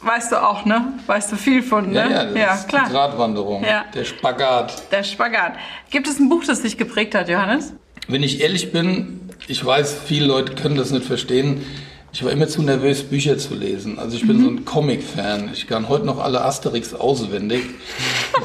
Weißt 0.02 0.32
du 0.32 0.44
auch, 0.44 0.66
ne? 0.66 0.94
Weißt 1.06 1.32
du 1.32 1.36
viel 1.36 1.62
von, 1.64 1.92
ne? 1.92 2.06
Mhm. 2.06 2.12
ja, 2.12 2.24
ja, 2.24 2.46
das 2.48 2.60
ist 2.62 2.70
klar. 2.70 2.86
die 2.88 2.92
Gratwanderung, 2.92 3.64
Ja. 3.64 3.86
der 3.94 4.04
Spagat. 4.04 4.92
Der 4.92 5.04
Spagat. 5.04 5.54
Gibt 5.90 6.08
es 6.08 6.20
ein 6.20 6.28
Buch, 6.28 6.44
das 6.46 6.62
dich 6.64 6.78
geprägt 6.78 7.14
hat, 7.16 7.30
Johannes? 7.30 7.74
Wenn 8.08 8.24
ich 8.24 8.42
ehrlich 8.42 8.72
bin, 8.72 9.30
ich 9.48 9.64
weiß, 9.64 9.96
viele 10.06 10.26
Leute 10.26 10.56
können 10.56 10.76
das 10.76 10.92
nicht 10.92 11.06
verstehen. 11.06 11.64
Ich 12.14 12.26
war 12.26 12.32
immer 12.32 12.48
zu 12.50 12.62
nervös, 12.62 13.04
Bücher 13.04 13.38
zu 13.38 13.56
lesen. 13.56 13.98
Also 13.98 14.18
ich 14.18 14.28
bin 14.28 14.38
Mhm. 14.40 14.44
so 14.44 14.50
ein 14.50 14.66
Comic-Fan. 14.66 15.50
Ich 15.54 15.66
kann 15.68 15.88
heute 15.88 16.06
noch 16.06 16.20
alle 16.20 16.44
Asterix 16.44 16.94
auswendig. 16.94 17.62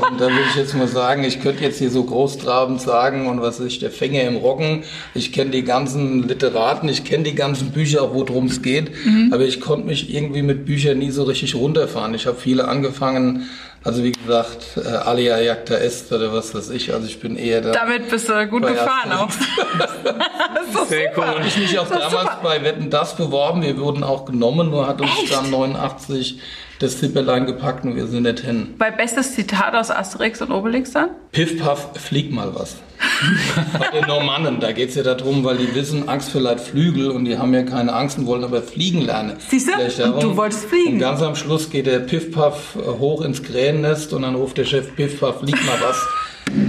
Und 0.08 0.20
da 0.20 0.26
will 0.28 0.38
ich 0.48 0.54
jetzt 0.54 0.74
mal 0.76 0.86
sagen, 0.86 1.24
ich 1.24 1.40
könnte 1.42 1.64
jetzt 1.64 1.78
hier 1.80 1.90
so 1.90 2.04
großtrabend 2.04 2.80
sagen 2.80 3.26
und 3.26 3.40
was 3.42 3.58
ich, 3.58 3.80
der 3.80 3.90
Fänger 3.90 4.22
im 4.22 4.36
Roggen. 4.36 4.84
Ich 5.14 5.32
kenne 5.32 5.50
die 5.50 5.64
ganzen 5.64 6.28
Literaten, 6.28 6.88
ich 6.88 7.02
kenne 7.02 7.24
die 7.24 7.34
ganzen 7.34 7.70
Bücher, 7.72 8.02
auch 8.02 8.14
worum 8.14 8.46
es 8.46 8.62
geht. 8.62 8.92
Mhm. 9.04 9.32
Aber 9.32 9.44
ich 9.44 9.60
konnte 9.60 9.88
mich 9.88 10.14
irgendwie 10.14 10.42
mit 10.42 10.64
Büchern 10.64 10.98
nie 10.98 11.10
so 11.10 11.24
richtig 11.24 11.56
runterfahren. 11.56 12.14
Ich 12.14 12.26
habe 12.28 12.36
viele 12.38 12.68
angefangen, 12.68 13.48
also 13.86 14.02
wie 14.02 14.10
gesagt, 14.10 14.76
äh, 14.76 14.88
Alia 14.88 15.40
Jagda 15.40 15.76
Est 15.76 16.10
oder 16.12 16.32
was 16.32 16.52
weiß 16.52 16.70
ich. 16.70 16.92
Also 16.92 17.06
ich 17.06 17.20
bin 17.20 17.36
eher 17.36 17.60
da. 17.60 17.70
Damit 17.70 18.10
bist 18.10 18.28
du 18.28 18.46
gut 18.48 18.66
gefahren 18.66 19.12
auch. 19.12 19.30
Sehr 20.88 21.12
super. 21.14 21.26
Habe 21.28 21.46
ich 21.46 21.56
mich 21.56 21.78
auch 21.78 21.88
damals 21.88 22.10
super. 22.10 22.40
bei 22.42 22.64
Wetten 22.64 22.90
das 22.90 23.16
beworben. 23.16 23.62
Wir 23.62 23.78
wurden 23.78 24.02
auch 24.02 24.24
genommen, 24.24 24.70
nur 24.70 24.88
hat 24.88 25.00
uns 25.00 25.10
dann 25.30 25.50
89 25.50 26.40
das 26.78 26.98
Zipperlein 26.98 27.46
gepackt 27.46 27.84
und 27.84 27.96
wir 27.96 28.06
sind 28.06 28.24
nicht 28.24 28.40
hin. 28.40 28.74
Bei 28.78 28.90
bestes 28.90 29.34
Zitat 29.34 29.74
aus 29.74 29.90
Asterix 29.90 30.42
und 30.42 30.50
Obelix 30.52 30.92
dann? 30.92 31.10
Piff, 31.32 31.58
paff, 31.62 31.90
flieg 31.98 32.30
mal 32.32 32.54
was. 32.54 32.76
bei 33.78 33.88
den 33.88 34.06
Normannen, 34.06 34.60
da 34.60 34.72
geht 34.72 34.90
es 34.90 34.94
ja 34.94 35.02
darum, 35.02 35.44
weil 35.44 35.58
die 35.58 35.74
wissen, 35.74 36.08
Angst 36.08 36.30
verleiht 36.30 36.60
Flügel 36.60 37.10
und 37.10 37.24
die 37.26 37.38
haben 37.38 37.52
ja 37.54 37.62
keine 37.62 37.92
Angst 37.92 38.18
und 38.18 38.26
wollen 38.26 38.44
aber 38.44 38.62
fliegen 38.62 39.02
lernen. 39.02 39.36
Siehst 39.48 39.68
du? 39.68 40.10
Du 40.20 40.36
wolltest 40.36 40.66
fliegen. 40.66 40.94
Und 40.94 40.98
ganz 41.00 41.22
am 41.22 41.34
Schluss 41.36 41.70
geht 41.70 41.86
der 41.86 42.00
Piff, 42.00 42.32
paff 42.32 42.76
äh, 42.76 42.98
hoch 42.98 43.22
ins 43.22 43.42
Krähennest 43.42 44.12
und 44.12 44.22
dann 44.22 44.34
ruft 44.34 44.58
der 44.58 44.64
Chef, 44.64 44.94
Piff, 44.96 45.20
paff, 45.20 45.40
flieg 45.40 45.56
mal 45.66 45.78
was. 45.80 46.06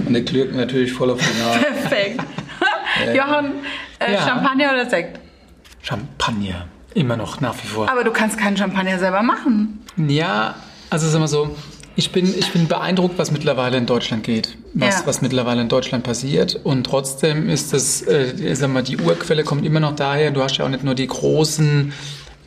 Und 0.06 0.14
der 0.14 0.26
klirrt 0.26 0.54
natürlich 0.56 0.92
voll 0.92 1.12
auf 1.12 1.20
die 1.20 1.42
Nase. 1.42 1.60
Perfekt. 1.60 2.22
Jochen, 3.16 3.52
äh, 4.00 4.14
Ja. 4.14 4.22
Champagner 4.28 4.74
oder 4.74 4.90
Sekt? 4.90 5.20
Champagner. 5.82 6.66
Immer 6.98 7.16
noch, 7.16 7.42
nach 7.42 7.54
wie 7.62 7.68
vor. 7.68 7.90
Aber 7.92 8.04
du 8.04 8.12
kannst 8.12 8.40
keinen 8.40 8.58
Champagner 8.58 8.98
selber 8.98 9.22
machen. 9.22 9.84
Ja, 9.98 10.56
also 10.90 11.08
sagen 11.08 11.24
wir 11.24 11.28
so, 11.28 11.56
ich 11.96 12.12
bin, 12.12 12.26
ich 12.38 12.52
bin 12.52 12.68
beeindruckt, 12.68 13.20
was 13.20 13.32
mittlerweile 13.32 13.78
in 13.78 13.86
Deutschland 13.86 14.24
geht, 14.24 14.58
was, 14.74 15.00
Ja. 15.00 15.02
was 15.06 15.22
mittlerweile 15.22 15.62
in 15.62 15.70
Deutschland 15.70 16.04
passiert. 16.04 16.60
Und 16.64 16.86
trotzdem 16.86 17.50
ist 17.50 17.72
das, 17.72 18.02
äh, 18.08 18.56
sagen 18.56 18.74
wir, 18.74 18.82
die 18.82 18.98
Urquelle 18.98 19.44
kommt 19.44 19.64
immer 19.64 19.80
noch 19.80 19.96
daher. 19.96 20.32
Du 20.32 20.42
hast 20.42 20.58
ja 20.58 20.66
auch 20.66 20.70
nicht 20.70 20.84
nur 20.84 20.96
die 20.96 21.06
großen 21.08 21.94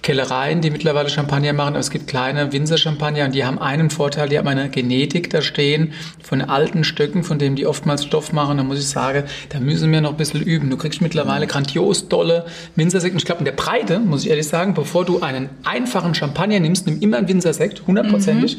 Kellereien, 0.03 0.61
die 0.61 0.70
mittlerweile 0.70 1.09
Champagner 1.11 1.53
machen, 1.53 1.70
aber 1.70 1.78
es 1.80 1.90
gibt 1.90 2.07
kleine 2.07 2.53
Winzer-Champagner 2.53 3.26
und 3.26 3.34
die 3.34 3.44
haben 3.44 3.59
einen 3.59 3.90
Vorteil, 3.90 4.28
die 4.28 4.38
haben 4.38 4.48
eine 4.48 4.68
Genetik 4.70 5.30
da 5.30 5.42
stehen 5.42 5.92
von 6.22 6.40
alten 6.40 6.84
Stöcken, 6.84 7.22
von 7.22 7.38
denen 7.38 7.57
die 7.57 7.66
oftmals 7.66 8.05
Stoff 8.05 8.32
machen. 8.32 8.57
Da 8.57 8.62
muss 8.62 8.78
ich 8.78 8.88
sagen, 8.88 9.24
da 9.51 9.61
müssen 9.61 9.92
wir 9.92 10.01
noch 10.01 10.11
ein 10.12 10.16
bisschen 10.16 10.42
üben. 10.42 10.70
Du 10.70 10.76
kriegst 10.76 11.01
mittlerweile 11.03 11.46
grandios 11.46 12.09
tolle 12.09 12.46
Winzersekt. 12.76 13.12
Und 13.14 13.18
ich 13.18 13.24
glaube, 13.26 13.40
in 13.40 13.44
der 13.44 13.53
Breite, 13.53 13.98
muss 13.98 14.24
ich 14.24 14.30
ehrlich 14.30 14.48
sagen, 14.48 14.74
bevor 14.74 15.05
du 15.05 15.20
einen 15.20 15.51
einfachen 15.64 16.14
Champagner 16.14 16.61
nimmst, 16.61 16.86
nimm 16.86 17.01
immer 17.01 17.18
einen 17.18 17.28
Winzersekt, 17.28 17.86
hundertprozentig. 17.86 18.59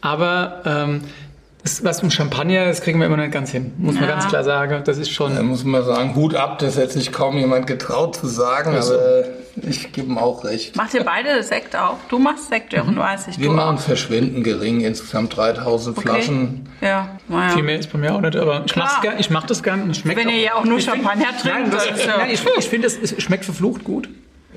Aber 0.00 0.62
ähm, 0.64 1.00
das, 1.62 1.82
was 1.84 2.02
mit 2.02 2.12
Champagner, 2.12 2.66
das 2.66 2.82
kriegen 2.82 3.00
wir 3.00 3.06
immer 3.06 3.16
nicht 3.16 3.32
ganz 3.32 3.50
hin, 3.50 3.72
muss 3.78 3.96
man 3.96 4.04
Ja. 4.04 4.10
ganz 4.10 4.28
klar 4.28 4.44
sagen. 4.44 4.82
Das 4.84 4.96
ist 4.96 5.10
schon... 5.10 5.34
Da 5.34 5.42
muss 5.42 5.64
man 5.64 5.84
sagen, 5.84 6.14
Hut 6.14 6.34
ab, 6.36 6.60
das 6.60 6.76
hätte 6.76 6.92
sich 6.92 7.10
kaum 7.10 7.36
jemand 7.36 7.66
getraut 7.66 8.14
zu 8.16 8.28
sagen, 8.28 8.70
Also. 8.74 8.94
aber 8.94 9.24
ich 9.68 9.92
gebe 9.92 10.08
ihm 10.08 10.18
auch 10.18 10.44
recht. 10.44 10.76
Macht 10.76 10.94
ihr 10.94 11.04
beide 11.04 11.42
Sekt 11.42 11.74
auch? 11.76 11.96
Du 12.08 12.18
machst 12.18 12.48
Sekt, 12.48 12.72
Jochen, 12.72 12.96
weiß 12.96 13.28
ich. 13.28 13.38
Wir 13.38 13.48
Du 13.48 13.54
machen 13.54 13.76
auch. 13.76 13.80
verschwinden 13.80 14.42
gering, 14.42 14.80
insgesamt 14.80 15.36
3000 15.36 15.96
Okay. 15.98 16.08
Flaschen. 16.08 16.68
Ja, 16.80 17.18
naja. 17.28 17.50
Viel 17.54 17.62
mehr 17.62 17.78
ist 17.78 17.90
bei 17.92 17.98
mir 17.98 18.14
auch 18.14 18.20
nicht, 18.20 18.36
aber 18.36 18.62
ich, 18.66 18.76
mach's 18.76 19.00
gern, 19.00 19.18
ich 19.18 19.30
mach 19.30 19.44
das 19.46 19.62
gern 19.62 19.82
und 19.82 19.90
es 19.90 19.98
schmeckt 19.98 20.18
Wenn 20.20 20.28
ihr 20.28 20.40
ja 20.40 20.54
auch 20.54 20.64
nur 20.64 20.78
Ich 20.78 20.84
Champagner 20.84 21.36
trinkt, 21.40 21.72
dann 21.72 21.94
ist 21.94 22.06
ja- 22.06 22.26
ich, 22.30 22.44
ich 22.58 22.68
finde, 22.68 22.86
es, 22.86 22.96
es 22.98 23.22
schmeckt 23.22 23.44
verflucht 23.44 23.84
gut. 23.84 24.08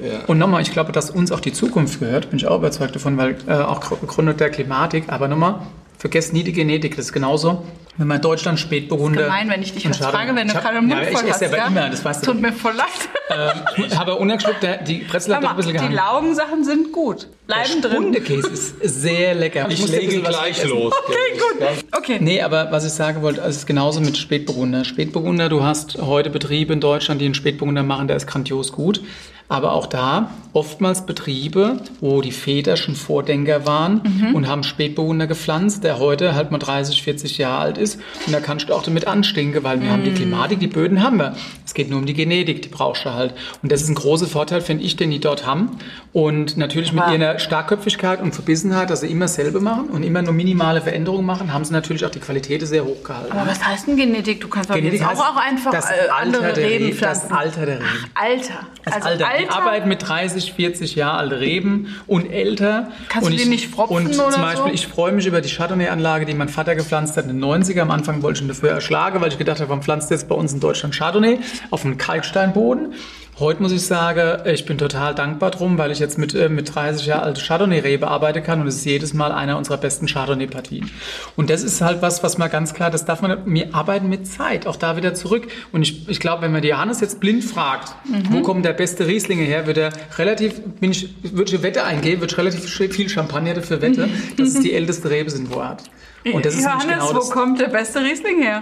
Ja. 0.02 0.20
Und 0.28 0.38
nochmal, 0.40 0.62
ich 0.62 0.72
glaube, 0.72 0.92
dass 0.92 1.12
uns 1.12 1.32
auch 1.32 1.42
die 1.42 1.54
Zukunft 1.54 2.00
gehört, 2.00 2.30
bin 2.30 2.38
ich 2.40 2.48
auch 2.48 2.58
überzeugt 2.58 2.96
davon, 2.96 3.18
weil 3.18 3.36
äh, 3.48 3.54
auch 3.54 3.80
begründet 3.98 4.40
der 4.40 4.50
Klimatik. 4.50 5.06
Aber 5.10 5.28
nochmal, 5.28 5.60
vergesst 6.02 6.34
nie 6.34 6.44
die 6.44 6.52
Genetik. 6.52 6.96
Das 6.96 7.06
ist 7.06 7.14
genauso, 7.14 7.64
wenn 7.98 8.08
man 8.08 8.18
in 8.18 8.22
Deutschland 8.24 8.60
Spätburgunder... 8.60 9.24
Gemein, 9.26 9.50
wenn 9.50 9.62
ich 9.62 9.72
dich 9.74 9.88
was 9.88 9.98
frage, 9.98 10.36
wenn 10.36 10.48
du 10.48 10.56
hab- 10.56 10.64
gerade 10.64 10.82
Mund 10.82 10.92
ja, 10.92 11.12
voll 11.12 11.26
ich 11.28 11.32
hast. 11.32 11.42
ja 11.42 11.48
gell? 11.48 11.60
immer, 11.68 11.90
das 11.92 12.04
weißt 12.04 12.26
du. 12.26 12.32
Tut 12.32 12.42
mir 12.42 12.52
voll 12.52 12.74
leid. 12.74 12.88
Ähm, 13.30 13.86
ich 13.86 13.96
habe 13.98 14.16
ungeschluckt, 14.16 14.64
der- 14.64 14.78
die 14.78 14.98
Brezel 15.00 15.36
hat 15.36 15.44
doch 15.44 15.52
ein 15.52 15.56
bisschen 15.58 15.74
mal, 15.76 15.82
die 15.88 15.94
gehangen. 15.94 15.96
Laugensachen 15.96 16.64
sind 16.64 16.92
gut. 16.92 17.28
Bleiben 17.52 17.82
drin. 17.82 18.04
Hundekäse 18.06 18.48
ist 18.50 19.02
sehr 19.02 19.36
lecker. 19.36 19.68
Ich 19.70 19.82
ein 19.84 19.92
lege 19.92 20.22
gleich 20.22 20.64
los. 20.66 20.94
Okay, 21.08 21.18
gut. 21.34 21.68
Okay. 21.98 22.18
Nee, 22.22 22.42
aber 22.42 22.72
was 22.72 22.86
ich 22.86 22.94
sagen 22.94 23.22
wollte, 23.22 23.42
also 23.42 23.52
es 23.52 23.58
ist 23.58 23.68
genauso 23.68 24.00
mit 24.00 24.18
Spätburgunder. 24.18 24.86
Spätburgunder, 24.86 25.50
du 25.50 25.64
hast 25.64 25.98
heute 26.02 26.30
Betriebe 26.30 26.72
in 26.74 26.80
Deutschland, 26.80 27.20
die 27.22 27.26
einen 27.26 27.34
Spätburgunder 27.36 27.84
machen, 27.84 28.08
der 28.08 28.18
ist 28.18 28.28
grandios 28.28 28.72
gut. 28.72 29.02
Aber 29.50 29.74
auch 29.74 29.86
da 29.88 30.32
oftmals 30.54 31.06
Betriebe, 31.06 31.82
wo 32.00 32.22
die 32.22 32.32
Väter 32.32 32.78
schon 32.78 32.96
Vordenker 32.96 33.68
waren 33.68 34.32
und 34.34 34.48
haben 34.48 34.64
Spätburgunder 34.64 35.28
gepflanzt, 35.28 35.84
der 35.84 36.00
heute 36.00 36.36
halt 36.36 36.52
mal 36.52 36.58
30, 36.58 37.04
40 37.04 37.38
Jahre 37.38 37.60
alt 37.62 37.78
ist. 37.78 38.00
Und 38.26 38.32
da 38.32 38.40
kannst 38.40 38.70
du 38.70 38.74
auch 38.74 38.82
damit 38.82 39.08
anstinken, 39.08 39.62
weil 39.66 39.82
wir 39.82 39.90
haben 39.92 40.06
die 40.06 40.14
Klimatik, 40.14 40.62
die 40.62 40.68
Böden 40.68 41.04
haben 41.04 41.18
wir. 41.18 41.36
Es 41.66 41.74
geht 41.74 41.90
nur 41.90 42.00
um 42.00 42.06
die 42.06 42.14
Genetik, 42.14 42.62
die 42.62 42.70
brauchst 42.70 43.04
du 43.04 43.14
halt. 43.14 43.34
Und 43.62 43.74
das 43.74 43.82
ist 43.82 43.90
ein 43.90 43.96
großer 43.96 44.28
Vorteil, 44.28 44.62
finde 44.62 44.86
ich, 44.86 44.96
den 44.96 45.12
die 45.12 45.20
dort 45.20 45.46
haben. 45.46 45.72
Und 46.14 46.56
natürlich 46.56 46.94
mit 46.94 47.04
Aber- 47.04 47.14
ihrer 47.14 47.38
Starkköpfigkeit 47.42 48.22
und 48.22 48.34
Verbissenheit, 48.34 48.90
dass 48.90 49.02
sie 49.02 49.08
immer 49.08 49.26
dasselbe 49.26 49.60
machen 49.60 49.90
und 49.90 50.04
immer 50.04 50.22
nur 50.22 50.34
minimale 50.34 50.82
Veränderungen 50.82 51.26
machen, 51.26 51.54
haben 51.54 51.66
sie 51.66 51.74
natürlich 51.74 52.06
auch 52.06 52.10
die 52.10 52.20
Qualität 52.20 52.66
sehr 52.68 52.86
hoch 52.86 53.04
gehalten. 53.04 53.32
Aber 53.32 53.50
was 53.50 53.66
heißt 53.66 53.88
denn 53.88 53.98
Genetik? 53.98 54.42
Du 54.42 54.48
kannst 54.48 54.70
doch 54.70 54.76
jetzt 54.76 55.04
auch, 55.04 55.20
auch 55.20 55.38
einfach 55.38 55.72
das 55.72 55.90
äh, 55.90 55.94
Alter 55.94 56.16
andere 56.16 56.54
der 56.54 56.64
Reben 56.64 56.86
Reben, 56.86 57.00
Das 57.00 57.20
pflanzen. 57.26 57.34
Alter 57.34 57.66
der 57.66 57.80
Reben. 57.80 58.06
Alter. 58.14 58.54
Das 58.84 58.94
also 58.94 59.08
Alter. 59.08 59.28
Alter. 59.28 59.44
Die 59.44 59.50
arbeiten 59.50 59.90
mit 59.90 60.08
30, 60.08 60.54
40 60.54 60.96
Jahre 60.96 61.18
alte 61.18 61.40
Reben 61.40 61.96
und 62.08 62.32
älter. 62.32 62.92
Kannst 63.10 63.28
und 63.28 63.38
du 63.38 63.44
die 63.44 63.50
nicht 63.50 63.70
fropfen 63.74 63.98
Und 63.98 64.08
oder 64.08 64.30
zum 64.30 64.42
Beispiel, 64.42 64.68
so? 64.68 64.74
ich 64.74 64.88
freue 64.88 65.12
mich 65.12 65.26
über 65.26 65.42
die 65.42 65.50
Chardonnay-Anlage, 65.50 66.26
die 66.26 66.34
mein 66.34 66.50
Vater 66.50 66.76
gepflanzt 66.76 67.18
hat 67.18 67.26
in 67.26 67.40
den 67.40 67.44
90er. 67.44 67.82
Am 67.82 67.92
Anfang 67.92 68.22
wollte 68.22 68.38
ich 68.40 68.46
ihn 68.46 68.48
dafür 68.48 68.70
erschlagen, 68.72 69.22
weil 69.22 69.30
ich 69.30 69.38
gedacht 69.38 69.60
habe, 69.60 69.70
warum 69.70 69.84
pflanzt 69.84 70.12
jetzt 70.12 70.28
bei 70.28 70.36
uns 70.36 70.54
in 70.54 70.60
Deutschland 70.60 70.96
Chardonnay 70.96 71.40
auf 71.70 71.86
einem 71.86 71.98
Kalksteinboden? 71.98 72.94
Heute 73.42 73.60
muss 73.60 73.72
ich 73.72 73.84
sagen, 73.84 74.44
ich 74.46 74.68
bin 74.68 74.78
total 74.78 75.16
dankbar 75.16 75.50
drum, 75.50 75.80
weil 75.80 75.90
ich 75.90 75.98
jetzt 75.98 76.20
mit, 76.20 76.36
äh, 76.36 76.48
mit 76.48 76.76
30 76.76 77.08
Jahren 77.08 77.24
alte 77.24 77.42
Chardonnay-Rebe 77.42 78.08
arbeiten 78.08 78.44
kann 78.44 78.62
und 78.62 78.68
es 78.68 78.76
ist 78.76 78.86
jedes 78.86 79.16
Mal 79.16 79.32
einer 79.32 79.58
unserer 79.58 79.78
besten 79.78 80.06
Chardonnay-Partien. 80.06 80.92
Und 81.36 81.50
das 81.50 81.64
ist 81.64 81.82
halt 81.82 82.04
was, 82.04 82.22
was 82.22 82.38
man 82.38 82.52
ganz 82.52 82.76
klar, 82.76 82.92
das 82.92 83.04
darf 83.04 83.24
man, 83.24 83.52
wir 83.52 83.74
arbeiten 83.74 84.10
mit 84.10 84.28
Zeit, 84.28 84.68
auch 84.68 84.76
da 84.76 84.96
wieder 84.96 85.16
zurück. 85.16 85.48
Und 85.72 85.82
ich, 85.82 86.08
ich 86.08 86.20
glaube, 86.20 86.44
wenn 86.44 86.52
man 86.52 86.62
die 86.62 86.68
Johannes 86.68 87.02
jetzt 87.02 87.20
blind 87.20 87.44
fragt, 87.44 87.96
wo 88.30 88.44
kommt 88.44 88.64
der 88.64 88.74
beste 88.74 89.08
Rieslinge 89.08 89.42
her, 89.42 89.66
wird 89.66 89.80
er 89.80 89.92
relativ, 90.20 90.62
bin 90.80 90.92
ich, 90.92 91.10
würde 91.24 91.50
ich 91.50 91.56
eine 91.56 91.64
Wette 91.64 91.84
eingehen, 91.84 92.20
würde 92.22 92.32
ich 92.32 92.38
relativ 92.38 92.94
viel 92.94 93.10
Champagner 93.10 93.56
dafür 93.56 93.82
wette, 93.82 94.08
dass 94.38 94.50
es 94.50 94.60
die 94.60 94.72
älteste 94.76 95.10
Rebe 95.10 95.32
sind, 95.32 95.52
wo 95.52 95.62
er 95.62 95.70
hat. 95.70 95.84
Und 96.32 96.46
das 96.46 96.54
ist 96.54 96.64
Johannes, 96.64 96.86
genau 96.86 97.10
wo 97.10 97.14
das. 97.14 97.32
kommt 97.32 97.60
der 97.60 97.70
beste 97.70 98.04
Riesling 98.04 98.44
her? 98.44 98.62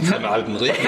Von 0.00 0.24
alten 0.24 0.54
Reben. 0.54 0.76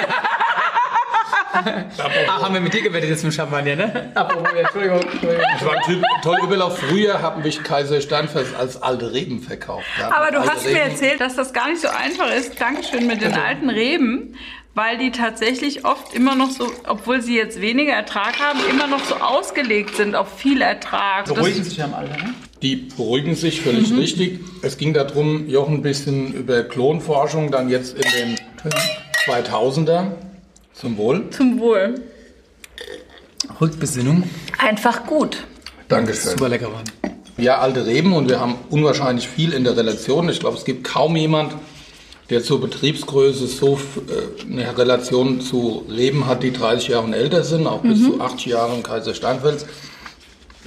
Ah, 1.53 2.43
haben 2.43 2.55
wir 2.55 2.61
mit 2.61 2.73
dir 2.75 2.83
gewettet 2.83 3.11
jetzt 3.11 3.25
mit 3.25 3.35
Champagner, 3.35 3.77
ne? 3.77 4.13
Apropos, 4.15 4.49
Entschuldigung, 4.57 5.01
Entschuldigung. 5.03 5.45
Das 5.53 5.65
war 5.65 5.73
ein 5.75 5.83
typ- 5.85 6.03
toller 6.23 6.45
Überlauf. 6.45 6.79
Früher 6.79 7.21
haben 7.21 7.43
mich 7.43 7.63
Kaiser 7.63 8.01
Steinfels 8.01 8.55
als 8.55 8.81
alte 8.83 9.13
Reben 9.13 9.41
verkauft. 9.41 9.87
Ja, 9.99 10.13
Aber 10.17 10.31
du 10.31 10.39
hast 10.41 10.65
mir 10.65 10.71
Reben. 10.77 10.91
erzählt, 10.91 11.21
dass 11.21 11.37
das 11.37 11.53
gar 11.53 11.69
nicht 11.69 11.81
so 11.81 11.89
einfach 11.89 12.31
ist. 12.33 12.61
Dankeschön 12.61 13.07
mit 13.07 13.21
den 13.21 13.35
alten 13.35 13.69
Reben. 13.71 14.37
Weil 14.73 14.99
die 14.99 15.11
tatsächlich 15.11 15.85
oft 15.85 16.15
immer 16.15 16.37
noch 16.37 16.51
so, 16.51 16.71
obwohl 16.87 17.21
sie 17.21 17.37
jetzt 17.37 17.61
weniger 17.61 17.93
Ertrag 17.93 18.39
haben, 18.39 18.61
immer 18.71 18.87
noch 18.87 19.03
so 19.05 19.17
ausgelegt 19.17 19.97
sind 19.97 20.15
auf 20.15 20.39
viel 20.39 20.63
Ertrag. 20.63 21.25
Das- 21.25 21.35
Beruhigen 21.35 21.65
sich 21.65 21.83
am 21.83 21.93
Alter, 21.93 22.17
ne? 22.17 22.35
Die 22.63 22.77
beruhigen 22.77 23.35
sich 23.35 23.63
völlig 23.63 23.93
richtig. 23.93 24.39
Es 24.63 24.79
ging 24.79 24.95
darum, 24.95 25.49
Jochen 25.49 25.77
ein 25.79 25.83
bisschen 25.83 26.33
über 26.35 26.63
Klonforschung, 26.63 27.51
dann 27.51 27.69
jetzt 27.69 27.95
in 27.97 28.13
den 28.13 28.37
2000er. 29.27 30.13
Zum 30.81 30.97
Wohl. 30.97 31.29
Zum 31.31 31.61
Wohl. 31.61 32.01
Rückbesinnung. 33.61 34.23
Einfach 34.59 35.05
gut. 35.05 35.45
Dankeschön. 35.89 36.31
Super 36.31 36.49
lecker 36.49 36.73
waren. 36.73 36.85
Ja, 37.37 37.59
alte 37.59 37.85
Reben 37.85 38.15
und 38.15 38.31
wir 38.31 38.41
haben 38.41 38.55
unwahrscheinlich 38.71 39.29
viel 39.29 39.53
in 39.53 39.65
der 39.65 39.77
Relation. 39.77 40.31
Ich 40.31 40.41
glaube, 40.41 40.57
es 40.57 40.65
gibt 40.65 40.85
kaum 40.85 41.17
jemand, 41.17 41.55
der 42.31 42.43
zur 42.43 42.63
Betriebsgröße 42.63 43.47
so 43.47 43.79
äh, 44.09 44.43
eine 44.51 44.79
Relation 44.79 45.43
zu 45.43 45.85
Reben 45.91 46.27
hat, 46.27 46.43
die 46.43 46.53
30 46.53 46.89
Jahre 46.89 47.05
und 47.05 47.13
älter 47.13 47.45
sind, 47.45 47.67
auch 47.67 47.83
bis 47.83 48.03
zu 48.03 48.19
80 48.19 48.47
Jahre 48.47 48.75
im 48.75 48.83
Kaiser 48.83 49.13
Steinfels. 49.13 49.67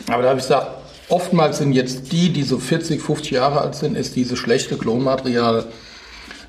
Aber 0.08 0.22
da 0.22 0.30
habe 0.30 0.40
ich 0.40 0.46
gesagt, 0.46 0.68
oftmals 1.10 1.58
sind 1.58 1.74
jetzt 1.74 2.12
die, 2.12 2.30
die 2.30 2.44
so 2.44 2.60
40, 2.60 3.02
50 3.02 3.32
Jahre 3.32 3.62
alt 3.62 3.74
sind, 3.76 3.96
ist 3.96 4.16
dieses 4.16 4.38
schlechte 4.38 4.78
Klonmaterial 4.78 5.66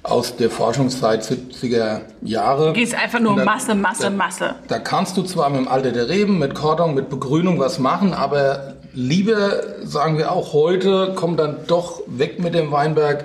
aus 0.05 0.37
der 0.37 0.51
Forschungszeit 0.51 1.23
70er 1.25 2.03
Jahre. 2.23 2.73
Gehst 2.75 2.95
einfach 2.95 3.21
nur 3.21 3.37
da- 3.37 3.45
Masse, 3.45 3.75
Masse, 3.75 4.03
da- 4.05 4.11
Masse. 4.11 4.55
Da 4.69 4.79
kannst 4.79 5.17
du 5.17 5.23
zwar 5.23 5.49
mit 5.51 5.61
dem 5.61 5.69
Alter 5.69 5.93
der 5.93 6.09
Reben, 6.09 6.39
mit 6.39 6.55
Kordon, 6.55 6.95
mit 6.95 7.09
Begrünung 7.09 7.59
was 7.59 7.79
machen, 7.79 8.13
aber 8.13 8.75
lieber, 8.93 9.63
sagen 9.83 10.19
wir 10.19 10.31
auch 10.31 10.53
heute, 10.53 11.15
kommt 11.17 11.41
dann 11.41 11.57
doch 11.67 12.01
weg 12.07 12.39
mit 12.39 12.55
dem 12.55 12.71
Weinberg 12.71 13.25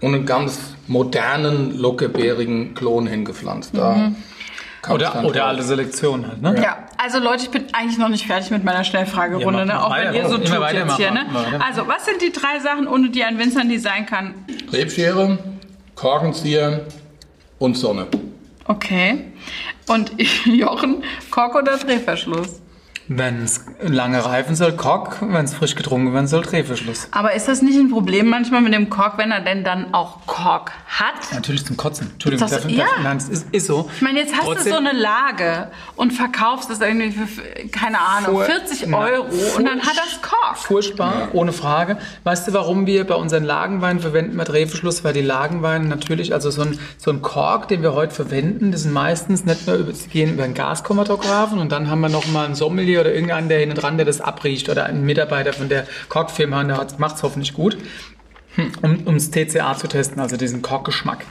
und 0.00 0.14
einen 0.14 0.24
ganz 0.24 0.58
modernen, 0.86 1.76
lockerbärigen 1.78 2.74
Klon 2.74 3.06
hingepflanzt. 3.06 3.76
Da 3.76 3.94
Mhm. 3.94 4.16
Oder, 4.90 5.24
oder 5.24 5.32
drauf. 5.32 5.48
alte 5.48 5.62
Selektion 5.62 6.28
halt, 6.28 6.42
ne? 6.42 6.60
Ja, 6.62 6.76
also 7.02 7.18
Leute, 7.18 7.44
ich 7.44 7.50
bin 7.50 7.64
eigentlich 7.72 7.96
noch 7.96 8.10
nicht 8.10 8.26
fertig 8.26 8.50
mit 8.50 8.64
meiner 8.64 8.84
Schnellfragerunde, 8.84 9.60
Ja, 9.60 9.64
ne? 9.64 9.82
auch 9.82 9.96
wenn 9.96 10.12
ihr 10.14 10.28
so 10.28 10.36
tut 10.36 10.46
jetzt 10.72 10.96
hier. 10.96 11.10
Ne? 11.10 11.24
Also, 11.66 11.88
was 11.88 12.04
sind 12.04 12.20
die 12.20 12.30
drei 12.32 12.60
Sachen, 12.60 12.86
ohne 12.86 13.08
die 13.08 13.24
ein 13.24 13.38
Winzer 13.38 13.64
nie 13.64 13.78
sein 13.78 14.04
kann? 14.04 14.34
Rebschere, 14.70 15.38
Korkenzieher 15.94 16.86
und 17.58 17.76
Sonne. 17.76 18.06
Okay. 18.66 19.32
Und 19.88 20.12
Jochen, 20.46 21.04
Kork 21.30 21.54
oder 21.54 21.76
Drehverschluss? 21.76 22.60
Wenn 23.06 23.42
es 23.44 23.66
lange 23.82 24.24
reifen 24.24 24.56
soll, 24.56 24.72
Kork. 24.72 25.18
Wenn 25.20 25.44
es 25.44 25.52
frisch 25.52 25.74
getrunken 25.74 26.14
werden 26.14 26.26
soll, 26.26 26.40
Drehverschluss. 26.42 27.08
Aber 27.10 27.34
ist 27.34 27.48
das 27.48 27.60
nicht 27.60 27.78
ein 27.78 27.90
Problem 27.90 28.28
manchmal 28.30 28.62
mit 28.62 28.72
dem 28.72 28.88
Kork, 28.88 29.18
wenn 29.18 29.30
er 29.30 29.42
denn 29.42 29.62
dann 29.62 29.92
auch 29.92 30.24
Kork 30.26 30.72
hat? 30.86 31.14
Natürlich 31.34 31.66
zum 31.66 31.76
Kotzen. 31.76 32.10
Entschuldigung, 32.14 32.46
Ist 32.46 32.54
das- 32.54 32.62
darf- 32.62 32.70
ja. 32.70 32.84
darf- 32.86 33.02
nein, 33.02 33.16
es 33.18 33.28
ist, 33.28 33.46
ist 33.52 33.66
so. 33.66 33.90
Ich 33.94 34.00
meine, 34.00 34.20
jetzt 34.20 34.32
hast 34.34 34.44
Trotzdem- 34.46 34.64
du 34.64 34.70
so 34.70 34.76
eine 34.78 34.92
Lage 34.98 35.70
und 35.96 36.12
verkaufst 36.14 36.70
es 36.70 36.80
irgendwie 36.80 37.10
für, 37.10 37.42
keine 37.68 38.00
Ahnung, 38.00 38.36
Vor- 38.36 38.44
40 38.46 38.86
Na, 38.86 38.98
Euro 38.98 39.26
und 39.58 39.66
dann 39.68 39.80
hat 39.82 39.96
das 39.98 40.22
Kork. 40.22 40.56
Furchtbar, 40.56 41.28
ohne 41.34 41.52
Frage. 41.52 41.98
Weißt 42.24 42.48
du, 42.48 42.54
warum 42.54 42.86
wir 42.86 43.06
bei 43.06 43.16
unseren 43.16 43.44
Lagenweinen 43.44 44.00
verwenden 44.00 44.36
wir 44.36 44.44
Drehverschluss? 44.44 45.04
Weil 45.04 45.12
die 45.12 45.20
Lagenweine 45.20 45.84
natürlich, 45.86 46.32
also 46.32 46.50
so 46.50 46.62
ein, 46.62 46.78
so 46.96 47.10
ein 47.10 47.20
Kork, 47.20 47.68
den 47.68 47.82
wir 47.82 47.92
heute 47.92 48.14
verwenden, 48.14 48.72
das 48.72 48.84
sind 48.84 48.92
meistens 48.94 49.44
nicht 49.44 49.66
nur 49.66 49.76
über, 49.76 49.92
sie 49.92 50.08
gehen 50.08 50.32
über 50.32 50.44
einen 50.44 50.54
Gaschromatographen 50.54 51.58
und 51.58 51.70
dann 51.70 51.90
haben 51.90 52.00
wir 52.00 52.08
noch 52.08 52.26
mal 52.28 52.46
einen 52.46 52.54
Sommelier 52.54 52.93
oder 52.98 53.12
irgendeinen, 53.12 53.48
der 53.48 53.60
hinten 53.60 53.76
dran, 53.76 53.96
der 53.96 54.06
das 54.06 54.20
abriecht 54.20 54.68
oder 54.68 54.86
einen 54.86 55.04
Mitarbeiter 55.04 55.52
von 55.52 55.68
der 55.68 55.86
Korkfirma 56.08 56.60
und 56.60 56.68
der 56.68 56.86
macht 56.98 57.16
es 57.16 57.22
hoffentlich 57.22 57.54
gut, 57.54 57.76
hm, 58.54 58.72
um 58.82 59.06
ums 59.06 59.30
TCA 59.30 59.76
zu 59.76 59.88
testen, 59.88 60.20
also 60.20 60.36
diesen 60.36 60.62
Korkgeschmack. 60.62 61.24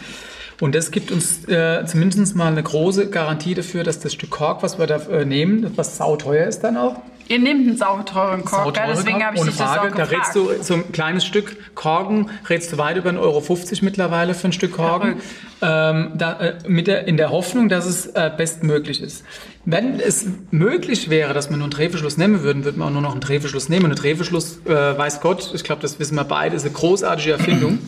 Und 0.59 0.75
das 0.75 0.91
gibt 0.91 1.11
uns 1.11 1.47
äh, 1.47 1.85
zumindest 1.85 2.35
mal 2.35 2.51
eine 2.51 2.63
große 2.63 3.09
Garantie 3.09 3.53
dafür, 3.53 3.83
dass 3.83 3.99
das 3.99 4.13
Stück 4.13 4.29
Kork, 4.29 4.63
was 4.63 4.79
wir 4.79 4.87
da 4.87 4.97
äh, 4.97 5.25
nehmen, 5.25 5.71
was 5.75 5.97
sauteuer 5.97 6.47
ist 6.47 6.61
dann 6.63 6.77
auch, 6.77 6.95
Ihr 7.29 7.39
nehmt 7.39 7.67
einen 7.67 7.77
sauteuren 7.77 8.43
Kork? 8.43 8.65
Sauteure 8.65 8.87
deswegen 8.87 9.11
Kork, 9.11 9.23
habe 9.23 9.35
ich 9.35 9.41
ohne 9.41 9.51
dich 9.51 9.59
das 9.59 9.69
Frage. 9.69 9.93
auch 9.93 9.97
Da 9.97 10.03
gefragt. 10.05 10.11
rätst 10.11 10.35
du 10.35 10.61
so 10.61 10.73
ein 10.73 10.91
kleines 10.91 11.25
Stück 11.25 11.73
Korken, 11.73 12.29
rätst 12.49 12.73
du 12.73 12.77
weit 12.77 12.97
über 12.97 13.11
1,50 13.11 13.19
Euro 13.19 13.43
mittlerweile 13.81 14.33
für 14.33 14.49
ein 14.49 14.53
Stück 14.53 14.73
Korken. 14.73 15.21
Ähm, 15.61 16.11
da, 16.15 16.33
äh, 16.39 16.55
mit 16.67 16.87
der, 16.87 17.07
in 17.07 17.15
der 17.15 17.31
Hoffnung, 17.31 17.69
dass 17.69 17.85
es 17.85 18.07
äh, 18.07 18.29
bestmöglich 18.35 19.01
ist. 19.01 19.23
Wenn 19.63 20.01
es 20.01 20.25
möglich 20.51 21.09
wäre, 21.09 21.33
dass 21.33 21.49
wir 21.49 21.55
nur 21.55 21.65
einen 21.65 21.71
Drehverschluss 21.71 22.17
nehmen 22.17 22.43
würden, 22.43 22.65
würde 22.65 22.77
man 22.77 22.89
auch 22.89 22.93
nur 22.93 23.01
noch 23.01 23.13
einen 23.13 23.21
Drehverschluss 23.21 23.69
nehmen. 23.69 23.85
Und 23.85 23.91
ein 23.91 23.97
Drehverschluss, 23.97 24.59
äh, 24.65 24.97
weiß 24.97 25.21
Gott, 25.21 25.51
ich 25.55 25.63
glaube, 25.63 25.81
das 25.81 25.99
wissen 25.99 26.15
wir 26.15 26.25
beide, 26.25 26.57
ist 26.57 26.65
eine 26.65 26.73
großartige 26.73 27.31
Erfindung. 27.31 27.79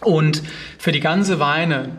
Und 0.00 0.42
für 0.78 0.92
die 0.92 1.00
ganze 1.00 1.40
Weine, 1.40 1.90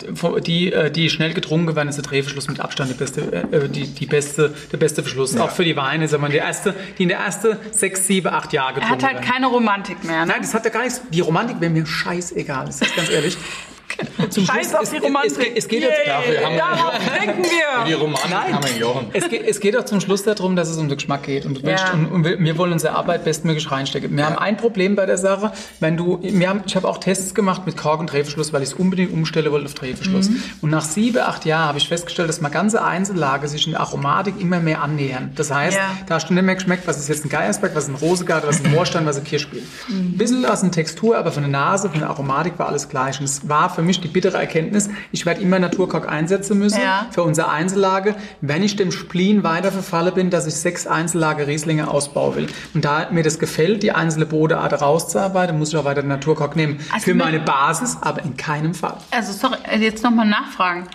die, 0.45 0.71
äh, 0.71 0.91
die 0.91 1.09
schnell 1.09 1.33
getrunken 1.33 1.75
werden, 1.75 1.89
ist 1.89 1.95
der 1.95 2.03
Drehverschluss 2.03 2.47
mit 2.47 2.59
Abstand 2.59 2.91
die 2.91 2.93
beste, 2.93 3.21
äh, 3.51 3.67
die, 3.69 3.87
die 3.87 4.05
beste, 4.05 4.53
der 4.71 4.77
beste 4.77 5.01
Verschluss. 5.01 5.35
Auch 5.37 5.49
für 5.51 5.65
die 5.65 5.75
Weine, 5.75 6.07
sagen 6.07 6.23
wir, 6.23 6.29
die 6.29 6.37
erste, 6.37 6.75
die 6.97 7.03
in 7.03 7.09
der 7.09 7.19
ersten 7.19 7.57
sechs, 7.71 8.05
sieben, 8.05 8.27
acht 8.27 8.53
Jahre 8.53 8.69
Er 8.69 8.73
getrunken 8.75 8.93
hat 8.93 9.03
halt 9.03 9.15
werden. 9.21 9.31
keine 9.31 9.47
Romantik 9.47 10.03
mehr. 10.03 10.25
Ne? 10.25 10.33
Nein, 10.33 10.41
das 10.41 10.53
hat 10.53 10.63
ja 10.65 10.71
gar 10.71 10.83
nichts. 10.83 11.01
Die 11.11 11.21
Romantik 11.21 11.59
wäre 11.59 11.71
mir 11.71 11.85
scheißegal, 11.85 12.65
das 12.67 12.81
ist 12.81 12.95
ganz 12.95 13.09
ehrlich. 13.09 13.37
Zum 14.29 14.45
Scheiß 14.45 14.75
auf 14.75 14.89
die 14.89 14.97
es, 14.97 15.03
Romantik. 15.03 15.31
Es, 15.31 15.47
es, 15.49 15.55
es 15.63 15.67
geht 15.67 15.81
jetzt, 15.81 15.93
Dafür 16.05 16.45
haben 16.45 16.53
wir- 16.53 16.57
Darauf 16.59 16.93
trinken 17.17 17.43
Die 17.85 17.89
wir. 17.89 17.97
Romantik 17.97 18.29
Nein. 18.31 18.53
haben 18.53 18.65
wir 18.65 18.77
Jochen. 18.77 19.07
es, 19.13 19.29
geht, 19.29 19.47
es 19.47 19.59
geht 19.59 19.75
doch 19.75 19.85
zum 19.85 20.01
Schluss 20.01 20.23
darum, 20.23 20.55
dass 20.55 20.69
es 20.69 20.77
um 20.77 20.87
den 20.87 20.97
Geschmack 20.97 21.23
geht. 21.23 21.45
Und, 21.45 21.61
Ja. 21.63 21.91
und, 21.93 22.07
und 22.07 22.23
wir 22.25 22.39
wir 22.39 22.57
wollen 22.57 22.73
unsere 22.73 22.93
Arbeit 22.95 23.23
bestmöglich 23.23 23.69
reinstecken. 23.71 24.15
Wir 24.15 24.25
haben 24.25 24.37
ein 24.37 24.57
Problem 24.57 24.95
bei 24.95 25.05
der 25.05 25.17
Sache. 25.17 25.51
Wenn 25.79 25.97
du, 25.97 26.19
wir 26.21 26.49
haben, 26.49 26.63
ich 26.65 26.75
habe 26.75 26.87
auch 26.87 26.97
Tests 26.97 27.33
gemacht 27.35 27.65
mit 27.65 27.77
Kork 27.77 27.99
und 27.99 28.11
Drehverschluss, 28.11 28.53
weil 28.53 28.61
ich 28.63 28.69
es 28.69 28.73
unbedingt 28.75 29.11
umstellen 29.13 29.51
wollte 29.51 29.65
auf 29.65 29.73
Drehverschluss. 29.73 30.29
Mhm. 30.29 30.43
Und 30.61 30.69
nach 30.69 30.83
sieben, 30.85 31.19
acht 31.19 31.45
Jahren 31.45 31.67
habe 31.69 31.77
ich 31.77 31.87
festgestellt, 31.87 32.29
dass 32.29 32.41
meine 32.41 32.53
ganze 32.53 32.83
Einzellage 32.83 33.47
sich 33.47 33.65
in 33.65 33.71
der 33.73 33.81
Aromatik 33.81 34.39
immer 34.39 34.59
mehr 34.59 34.81
annähern. 34.81 35.31
Das 35.35 35.51
heißt, 35.51 35.77
Ja. 35.77 35.91
da 36.07 36.15
hast 36.15 36.29
du 36.29 36.33
nicht 36.33 36.43
mehr 36.43 36.55
geschmeckt, 36.55 36.87
was 36.87 36.97
ist 36.97 37.09
jetzt 37.09 37.25
ein 37.25 37.29
Geiersberg, 37.29 37.75
was 37.75 37.85
ist 37.85 37.89
ein 37.89 37.95
Rosegard, 37.95 38.45
was 38.47 38.57
ist 38.57 38.65
ein 38.65 38.71
Moorstein, 38.77 39.05
was 39.05 39.17
ist 39.17 39.23
ein 39.23 39.25
Kirschspiel. 39.25 39.63
Mhm. 39.87 39.95
Ein 39.95 40.17
bisschen 40.17 40.45
aus 40.45 40.61
der 40.61 40.71
Textur, 40.71 41.17
aber 41.17 41.31
von 41.31 41.43
der 41.43 41.51
Nase, 41.51 41.89
von 41.89 41.99
der 41.99 42.09
Aromatik 42.09 42.57
war 42.59 42.67
alles 42.69 42.89
gleich. 42.89 43.19
Und 43.19 43.25
es 43.25 43.47
war 43.49 43.69
für 43.77 43.83
mich 43.83 44.01
die 44.01 44.07
bittere 44.07 44.37
Erkenntnis, 44.39 44.89
ich 45.11 45.27
werde 45.27 45.39
immer 45.41 45.59
Naturkork 45.59 46.09
einsetzen 46.09 46.57
müssen 46.57 46.81
Ja. 46.81 47.05
für 47.11 47.21
unsere 47.21 47.49
Einzellage, 47.49 48.15
wenn 48.41 48.63
ich 48.63 48.75
dem 48.75 48.91
Spleen 48.91 49.43
weiter 49.43 49.71
verfalle 49.71 50.11
bin, 50.11 50.31
dass 50.31 50.47
ich 50.47 50.55
sechs 50.55 50.87
Einzellage 50.87 51.45
Rieslinge 51.45 51.87
ausbauen 51.91 52.35
will. 52.35 52.47
Und 52.73 52.83
da 52.85 53.07
mir 53.11 53.21
das 53.21 53.37
gefällt, 53.37 53.83
die 53.83 53.91
einzelne 53.91 54.25
Bodeart 54.25 54.81
rauszuarbeiten, 54.81 55.59
muss 55.59 55.69
ich 55.69 55.77
auch 55.77 55.85
weiter 55.85 56.01
den 56.01 56.07
Naturkork 56.09 56.55
nehmen. 56.55 56.79
Also 56.91 57.05
für 57.05 57.13
mit- 57.13 57.23
meine 57.23 57.39
Basis, 57.39 57.97
aber 58.01 58.23
in 58.23 58.35
keinem 58.35 58.73
Fall. 58.73 58.97
Also 59.11 59.31
sorry, 59.31 59.57
jetzt 59.79 60.03
nochmal 60.03 60.25
nachfragen. 60.27 60.87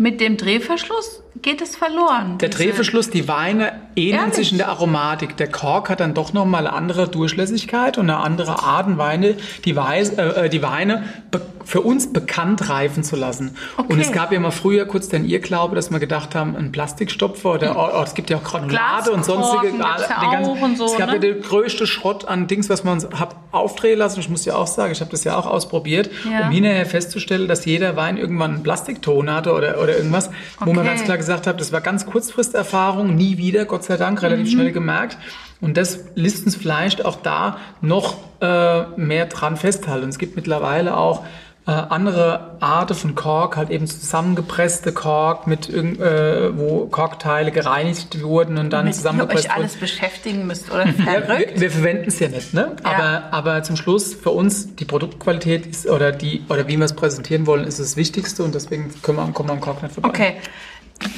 Mit 0.00 0.18
dem 0.22 0.38
Drehverschluss 0.38 1.22
geht 1.42 1.60
es 1.60 1.76
verloren. 1.76 2.38
Der 2.38 2.48
Drehverschluss, 2.48 3.10
die 3.10 3.28
Weine 3.28 3.72
ähneln 3.96 4.20
Ehrlich? 4.20 4.34
sich 4.34 4.52
in 4.52 4.56
der 4.56 4.68
Aromatik. 4.68 5.36
Der 5.36 5.48
Kork 5.50 5.90
hat 5.90 6.00
dann 6.00 6.14
doch 6.14 6.32
nochmal 6.32 6.66
eine 6.66 6.72
andere 6.74 7.06
Durchlässigkeit 7.06 7.98
und 7.98 8.08
eine 8.08 8.18
andere 8.20 8.62
Art 8.62 8.86
und 8.86 8.96
Weine, 8.96 9.36
die, 9.66 9.76
Weis, 9.76 10.08
äh, 10.10 10.46
äh, 10.46 10.48
die 10.48 10.62
Weine 10.62 11.04
be 11.30 11.42
für 11.62 11.82
uns 11.82 12.12
bekannt 12.12 12.68
reifen 12.70 13.04
zu 13.04 13.14
lassen. 13.16 13.54
Und 13.76 13.92
Okay. 13.92 14.00
es 14.00 14.10
gab 14.12 14.32
ja 14.32 14.40
mal 14.40 14.50
früher 14.50 14.86
kurz 14.86 15.08
den 15.08 15.28
Irrglaube, 15.28 15.76
dass 15.76 15.90
wir 15.90 16.00
gedacht 16.00 16.34
haben, 16.34 16.56
ein 16.56 16.72
Plastikstopfer 16.72 17.52
oder 17.52 17.76
oh, 17.76 17.98
oh, 18.00 18.02
es 18.02 18.14
gibt 18.14 18.28
ja 18.30 18.38
auch 18.38 18.42
Granulade 18.42 19.12
und 19.12 19.24
sonstige. 19.24 19.74
Ja 19.78 20.30
ganzen- 20.32 20.60
und 20.62 20.78
so, 20.78 20.86
es 20.86 20.96
gab 20.96 21.08
ne? 21.08 21.14
ja 21.16 21.18
den 21.20 21.42
größte 21.42 21.86
Schrott 21.86 22.24
an 22.26 22.48
Dings, 22.48 22.70
was 22.70 22.82
man 22.82 23.00
hab 23.16 23.36
aufdrehen 23.52 23.98
lassen. 23.98 24.18
Ich 24.18 24.28
muss 24.30 24.46
ja 24.46 24.56
auch 24.56 24.66
sagen, 24.66 24.90
ich 24.90 25.00
habe 25.00 25.10
das 25.12 25.22
ja 25.22 25.36
auch 25.36 25.46
ausprobiert, 25.46 26.10
Ja. 26.28 26.46
um 26.46 26.50
hinterher 26.50 26.86
festzustellen, 26.86 27.46
dass 27.46 27.64
jeder 27.66 27.94
Wein 27.94 28.16
irgendwann 28.16 28.54
einen 28.54 28.62
Plastikton 28.64 29.32
hatte 29.32 29.52
oder, 29.52 29.80
oder 29.80 29.89
irgendwas, 29.96 30.30
wo 30.60 30.72
man 30.72 30.78
Okay. 30.78 30.88
ganz 30.88 31.04
klar 31.04 31.16
gesagt 31.18 31.46
hat, 31.46 31.60
das 31.60 31.72
war 31.72 31.80
ganz 31.80 32.06
Kurzfristerfahrung, 32.06 33.14
nie 33.14 33.36
wieder, 33.38 33.64
Gott 33.64 33.84
sei 33.84 33.96
Dank, 33.96 34.22
relativ 34.22 34.46
Mhm. 34.46 34.50
schnell 34.50 34.72
gemerkt. 34.72 35.18
Und 35.60 35.76
das 35.76 36.00
lässt 36.14 36.46
uns 36.46 36.56
vielleicht 36.56 37.04
auch 37.04 37.16
da 37.16 37.58
noch 37.82 38.16
äh, 38.40 38.82
mehr 38.96 39.26
dran 39.26 39.56
festhalten. 39.58 40.08
Es 40.08 40.18
gibt 40.18 40.34
mittlerweile 40.36 40.96
auch 40.96 41.24
äh, 41.70 41.92
andere 41.92 42.56
Arten 42.60 42.94
von 42.94 43.14
Kork, 43.14 43.56
halt 43.56 43.70
eben 43.70 43.86
zusammengepresste 43.86 44.92
Kork, 44.92 45.46
mit 45.46 45.68
irgend, 45.68 46.00
äh, 46.00 46.56
wo 46.56 46.86
Korkteile 46.86 47.52
gereinigt 47.52 48.22
wurden 48.22 48.58
und 48.58 48.70
dann 48.70 48.86
Mit 48.86 48.94
ihr 48.94 48.96
zusammengepresst 48.96 49.44
euch 49.44 49.50
wurden. 49.50 49.60
alles 49.60 49.76
beschäftigen 49.76 50.46
müsst, 50.46 50.70
oder? 50.72 50.86
Verrückt. 50.88 51.54
wir, 51.54 51.60
wir 51.60 51.70
verwenden 51.70 52.08
es 52.08 52.18
ja 52.18 52.28
nicht, 52.28 52.54
ne? 52.54 52.76
Ja. 52.84 52.90
Aber, 52.90 53.22
aber 53.32 53.62
zum 53.62 53.76
Schluss 53.76 54.14
für 54.14 54.30
uns 54.30 54.74
die 54.74 54.84
Produktqualität 54.84 55.66
ist 55.66 55.86
oder 55.86 56.12
die 56.12 56.42
oder 56.48 56.66
wie 56.68 56.76
wir 56.76 56.84
es 56.84 56.94
präsentieren 56.94 57.46
wollen, 57.46 57.64
ist 57.64 57.78
das 57.78 57.96
Wichtigste 57.96 58.42
und 58.42 58.54
deswegen 58.54 58.90
können 59.02 59.18
wir, 59.18 59.32
kommen 59.32 59.48
wir 59.48 59.52
am 59.52 59.60
Kork 59.60 59.82
nicht 59.82 59.94
vorbei. 59.94 60.08
Okay. 60.08 60.36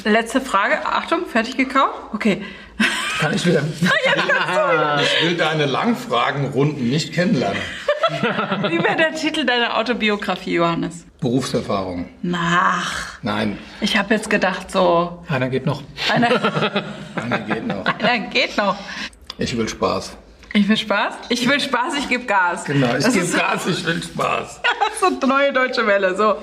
Letzte 0.05 0.39
Frage. 0.39 0.85
Achtung, 0.85 1.25
fertig 1.25 1.57
gekauft? 1.57 1.93
Okay. 2.13 2.41
Kann 3.19 3.33
ich 3.33 3.45
wieder. 3.45 3.63
Ich 5.01 5.29
will 5.29 5.37
deine 5.37 5.65
Langfragenrunden 5.65 6.89
nicht 6.89 7.13
kennenlernen. 7.13 7.57
Wie 8.69 8.83
wäre 8.83 8.95
der 8.97 9.13
Titel 9.15 9.45
deiner 9.45 9.77
Autobiografie, 9.77 10.55
Johannes? 10.55 11.05
Berufserfahrung. 11.21 12.09
Nach. 12.21 13.17
Nein, 13.21 13.57
Ich 13.81 13.97
habe 13.97 14.13
jetzt 14.13 14.29
gedacht, 14.29 14.69
so. 14.69 15.23
Einer 15.29 15.49
geht 15.49 15.65
noch. 15.65 15.81
Einer, 16.13 16.27
einer 17.15 17.39
geht 17.39 17.65
noch. 17.65 17.85
einer 17.85 18.19
geht 18.27 18.57
noch. 18.57 18.75
Ich 19.37 19.57
will 19.57 19.67
Spaß. 19.69 20.17
Ich 20.53 20.67
will 20.67 20.77
Spaß. 20.77 21.13
Ich 21.29 21.47
will 21.49 21.59
Spaß, 21.59 21.95
ich 21.97 22.09
gebe 22.09 22.25
Gas. 22.25 22.65
Genau, 22.65 22.95
ich 22.95 23.05
gebe 23.11 23.25
Gas, 23.25 23.65
ich 23.67 23.83
will 23.85 24.03
Spaß. 24.03 24.61
so 24.99 25.05
eine 25.07 25.17
neue 25.25 25.53
deutsche 25.53 25.87
Welle. 25.87 26.15
So. 26.15 26.35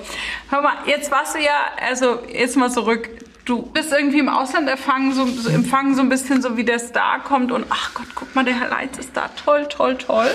Hör 0.49 0.61
mal, 0.61 0.73
jetzt 0.85 1.09
warst 1.11 1.35
du 1.35 1.39
ja, 1.39 1.53
also 1.87 2.19
jetzt 2.27 2.57
mal 2.57 2.69
zurück. 2.69 3.07
Du 3.45 3.63
bist 3.63 3.91
irgendwie 3.91 4.19
im 4.19 4.29
Ausland 4.29 4.69
empfangen 4.69 5.13
so, 5.13 5.25
so, 5.25 5.49
empfangen 5.49 5.95
so 5.95 6.01
ein 6.01 6.09
bisschen 6.09 6.41
so 6.41 6.57
wie 6.57 6.63
der 6.63 6.79
Star 6.79 7.23
kommt 7.23 7.51
und 7.51 7.65
ach 7.69 7.93
Gott, 7.95 8.05
guck 8.13 8.35
mal, 8.35 8.45
der 8.45 8.59
Herr 8.59 8.69
Leitz 8.69 8.97
ist 8.99 9.11
da 9.15 9.29
toll, 9.43 9.65
toll, 9.69 9.97
toll. 9.97 10.29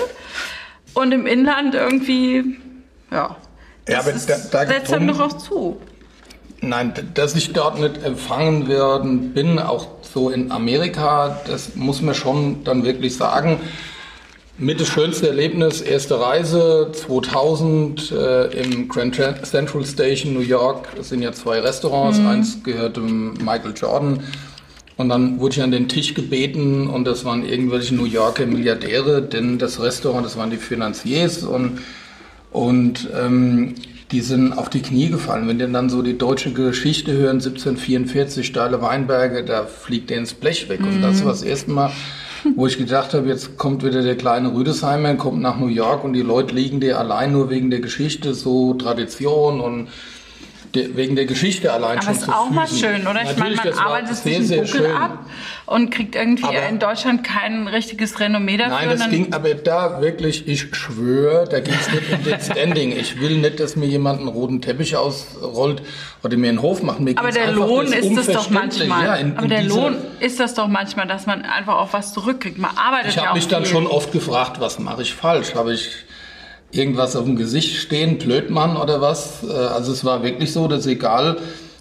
Und 0.93 1.11
im 1.13 1.25
Inland 1.25 1.73
irgendwie, 1.73 2.57
ja. 3.11 3.35
Ja, 3.87 3.99
aber 3.99 4.11
ist, 4.11 4.29
da- 4.29 4.37
da 4.51 4.65
setzt 4.67 4.91
drum- 4.91 5.07
doch 5.07 5.19
auch 5.21 5.37
zu. 5.37 5.79
Nein, 6.59 6.91
dass 7.13 7.35
ich 7.35 7.53
dort 7.53 7.79
nicht 7.79 8.03
empfangen 8.03 8.67
werden 8.67 9.31
bin, 9.33 9.59
auch 9.59 9.87
so 10.01 10.29
in 10.29 10.51
Amerika, 10.51 11.39
das 11.47 11.75
muss 11.75 12.01
man 12.01 12.15
schon 12.15 12.63
dann 12.63 12.83
wirklich 12.83 13.15
sagen. 13.15 13.59
Mit 14.59 14.81
das 14.81 14.87
schönste 14.87 15.27
Erlebnis, 15.27 15.81
erste 15.81 16.19
Reise 16.19 16.89
2000 16.91 18.11
äh, 18.11 18.63
im 18.63 18.87
Grand 18.87 19.15
Tra- 19.15 19.43
Central 19.43 19.85
Station 19.85 20.33
New 20.33 20.39
York. 20.39 20.87
Es 20.99 21.09
sind 21.09 21.21
ja 21.21 21.31
zwei 21.31 21.59
Restaurants, 21.59 22.17
eins 22.17 22.63
gehört 22.63 22.97
dem 22.97 23.33
Michael 23.35 23.73
Jordan. 23.75 24.23
Und 24.95 25.09
dann 25.09 25.39
wurde 25.39 25.57
ich 25.57 25.61
an 25.61 25.69
den 25.69 25.87
Tisch 25.87 26.15
gebeten 26.15 26.87
und 26.87 27.05
das 27.05 27.23
waren 27.23 27.45
irgendwelche 27.45 27.93
New 27.93 28.05
Yorker 28.05 28.47
Milliardäre, 28.47 29.21
denn 29.21 29.59
das 29.59 29.79
Restaurant, 29.79 30.25
das 30.25 30.37
waren 30.37 30.49
die 30.49 30.57
Financiers 30.57 31.43
und 31.43 31.79
und 32.49 33.07
ähm, 33.15 33.75
die 34.11 34.21
sind 34.21 34.53
auf 34.53 34.69
die 34.69 34.81
Knie 34.81 35.09
gefallen. 35.09 35.47
Wenn 35.47 35.59
die 35.59 35.71
dann 35.71 35.91
so 35.91 36.01
die 36.01 36.17
deutsche 36.17 36.51
Geschichte 36.53 37.11
hören, 37.11 37.35
1744, 37.35 38.47
steile 38.47 38.81
Weinberge, 38.81 39.43
da 39.43 39.65
fliegt 39.65 40.09
der 40.09 40.17
ins 40.17 40.33
Blech 40.33 40.67
weg. 40.69 40.79
Und 40.79 41.01
das 41.03 41.23
war 41.23 41.31
das 41.33 41.43
erste 41.43 41.69
Mal, 41.69 41.91
wo 42.55 42.67
ich 42.67 42.77
gedacht 42.77 43.13
habe, 43.13 43.27
jetzt 43.27 43.57
kommt 43.57 43.83
wieder 43.83 44.01
der 44.01 44.15
kleine 44.15 44.53
Rüdesheimer, 44.53 45.15
kommt 45.15 45.41
nach 45.41 45.57
New 45.57 45.67
York 45.67 46.03
und 46.03 46.13
die 46.13 46.21
Leute 46.21 46.53
liegen 46.53 46.79
dir 46.79 46.99
allein 46.99 47.31
nur 47.31 47.49
wegen 47.49 47.69
der 47.69 47.79
Geschichte, 47.79 48.33
so 48.33 48.73
Tradition 48.73 49.59
und 49.61 49.89
wegen 50.95 51.15
der 51.15 51.25
Geschichte 51.25 51.71
allein 51.73 51.97
Aber 51.97 52.01
schon 52.05 52.13
ist 52.13 52.21
zu 52.23 52.31
auch 52.31 52.49
mal 52.49 52.67
Füßen. 52.67 52.79
schön, 52.95 53.07
oder? 53.07 53.23
Ich 53.23 53.37
meine, 53.37 53.55
man 53.55 53.67
das 53.67 53.77
arbeitet 53.77 54.07
sich 54.15 54.23
sehr, 54.23 54.35
einen 54.37 54.45
sehr 54.45 54.61
Buckel 54.63 54.81
schön. 54.81 54.95
ab 54.95 55.25
und 55.65 55.89
kriegt 55.91 56.15
irgendwie 56.15 56.43
Aber- 56.45 56.67
in 56.69 56.79
Deutschland 56.79 57.23
kein 57.23 57.67
richtiges 57.67 58.19
Renommee 58.19 58.57
dafür. 58.57 58.75
Nein, 58.75 58.89
das 58.89 59.09
ging 59.09 59.33
aber 59.33 59.53
da 59.55 60.01
wirklich, 60.01 60.47
ich 60.47 60.67
schwöre, 60.75 61.45
da 61.49 61.59
ging 61.59 61.73
es 61.79 61.91
nicht 61.91 62.13
um 62.13 62.23
den 62.23 62.39
Standing. 62.41 62.91
Ich 62.91 63.19
will 63.19 63.37
nicht, 63.37 63.59
dass 63.59 63.75
mir 63.75 63.85
jemand 63.87 64.19
einen 64.19 64.29
roten 64.29 64.61
Teppich 64.61 64.95
ausrollt 64.95 65.81
oder 66.23 66.37
mir 66.37 66.49
einen 66.49 66.61
Hof 66.61 66.83
macht. 66.83 66.99
Mir 66.99 67.17
Aber 67.17 67.31
der 67.31 67.51
Lohn 67.51 67.85
das 67.85 67.95
ist 68.05 68.17
es 68.17 68.27
doch 68.27 68.49
manchmal. 68.49 69.05
Ja, 69.05 69.15
in, 69.15 69.33
aber 69.33 69.43
in 69.43 69.49
der 69.49 69.63
Lohn 69.63 69.95
ist 70.19 70.39
das 70.39 70.53
doch 70.53 70.67
manchmal, 70.67 71.07
dass 71.07 71.25
man 71.25 71.41
einfach 71.43 71.75
auch 71.75 71.93
was 71.93 72.13
zurückkriegt. 72.13 72.57
Man 72.57 72.71
arbeitet 72.77 73.09
Ich 73.09 73.15
ja 73.15 73.21
habe 73.23 73.31
auch 73.31 73.35
mich 73.35 73.47
dann 73.47 73.63
viel. 73.63 73.73
schon 73.73 73.87
oft 73.87 74.11
gefragt, 74.11 74.59
was 74.59 74.79
mache 74.79 75.01
ich 75.01 75.13
falsch? 75.13 75.53
Habe 75.55 75.73
ich 75.73 75.89
irgendwas 76.71 77.15
auf 77.15 77.25
dem 77.25 77.35
Gesicht 77.35 77.77
stehen, 77.77 78.17
Blödmann 78.17 78.77
oder 78.77 79.01
was? 79.01 79.43
Äh, 79.43 79.51
Also 79.53 79.91
es 79.91 80.03
war 80.05 80.23
wirklich 80.23 80.51
so, 80.51 80.67
dass 80.67 80.85
egal 80.85 81.37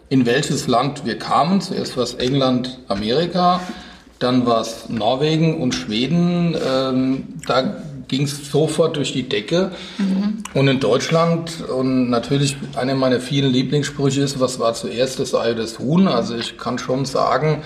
in 0.08 0.24
welches 0.26 0.68
Land 0.68 1.04
wir 1.04 1.18
kamen, 1.18 1.60
zuerst 1.60 1.96
war 1.96 2.04
es 2.04 2.14
England, 2.14 2.78
Amerika, 2.88 3.60
dann 4.20 4.46
war 4.46 4.60
es 4.60 4.88
Norwegen 4.88 5.60
und 5.60 5.74
Schweden, 5.74 6.56
ähm, 6.64 7.24
da 7.46 7.82
ging 8.08 8.22
es 8.22 8.50
sofort 8.52 8.96
durch 8.96 9.12
die 9.12 9.24
Decke. 9.28 9.72
Und 10.54 10.68
in 10.68 10.78
Deutschland, 10.78 11.50
und 11.68 12.08
natürlich 12.08 12.56
einer 12.76 12.94
meiner 12.94 13.18
vielen 13.18 13.50
Lieblingssprüche 13.52 14.20
ist, 14.22 14.38
was 14.38 14.60
war 14.60 14.74
zuerst 14.74 15.18
das 15.18 15.34
Ei 15.34 15.54
das 15.54 15.80
Huhn? 15.80 16.06
Also 16.06 16.36
ich 16.36 16.56
kann 16.56 16.78
schon 16.78 17.04
sagen, 17.04 17.62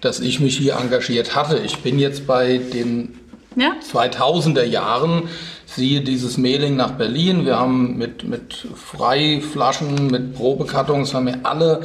dass 0.00 0.20
ich 0.20 0.38
mich 0.38 0.56
hier 0.56 0.76
engagiert 0.76 1.34
hatte. 1.34 1.58
Ich 1.58 1.78
bin 1.78 1.98
jetzt 1.98 2.28
bei 2.28 2.58
den 2.58 3.18
Ja? 3.56 3.72
2000er 3.92 4.62
Jahren, 4.62 5.24
siehe 5.74 6.00
dieses 6.00 6.36
Mailing 6.36 6.76
nach 6.76 6.92
Berlin. 6.92 7.44
Wir 7.44 7.58
haben 7.58 7.96
mit, 7.96 8.24
mit 8.24 8.66
Freiflaschen, 8.74 10.08
mit 10.08 10.34
Probekartons, 10.34 11.14
haben 11.14 11.26
wir 11.26 11.38
alle 11.44 11.82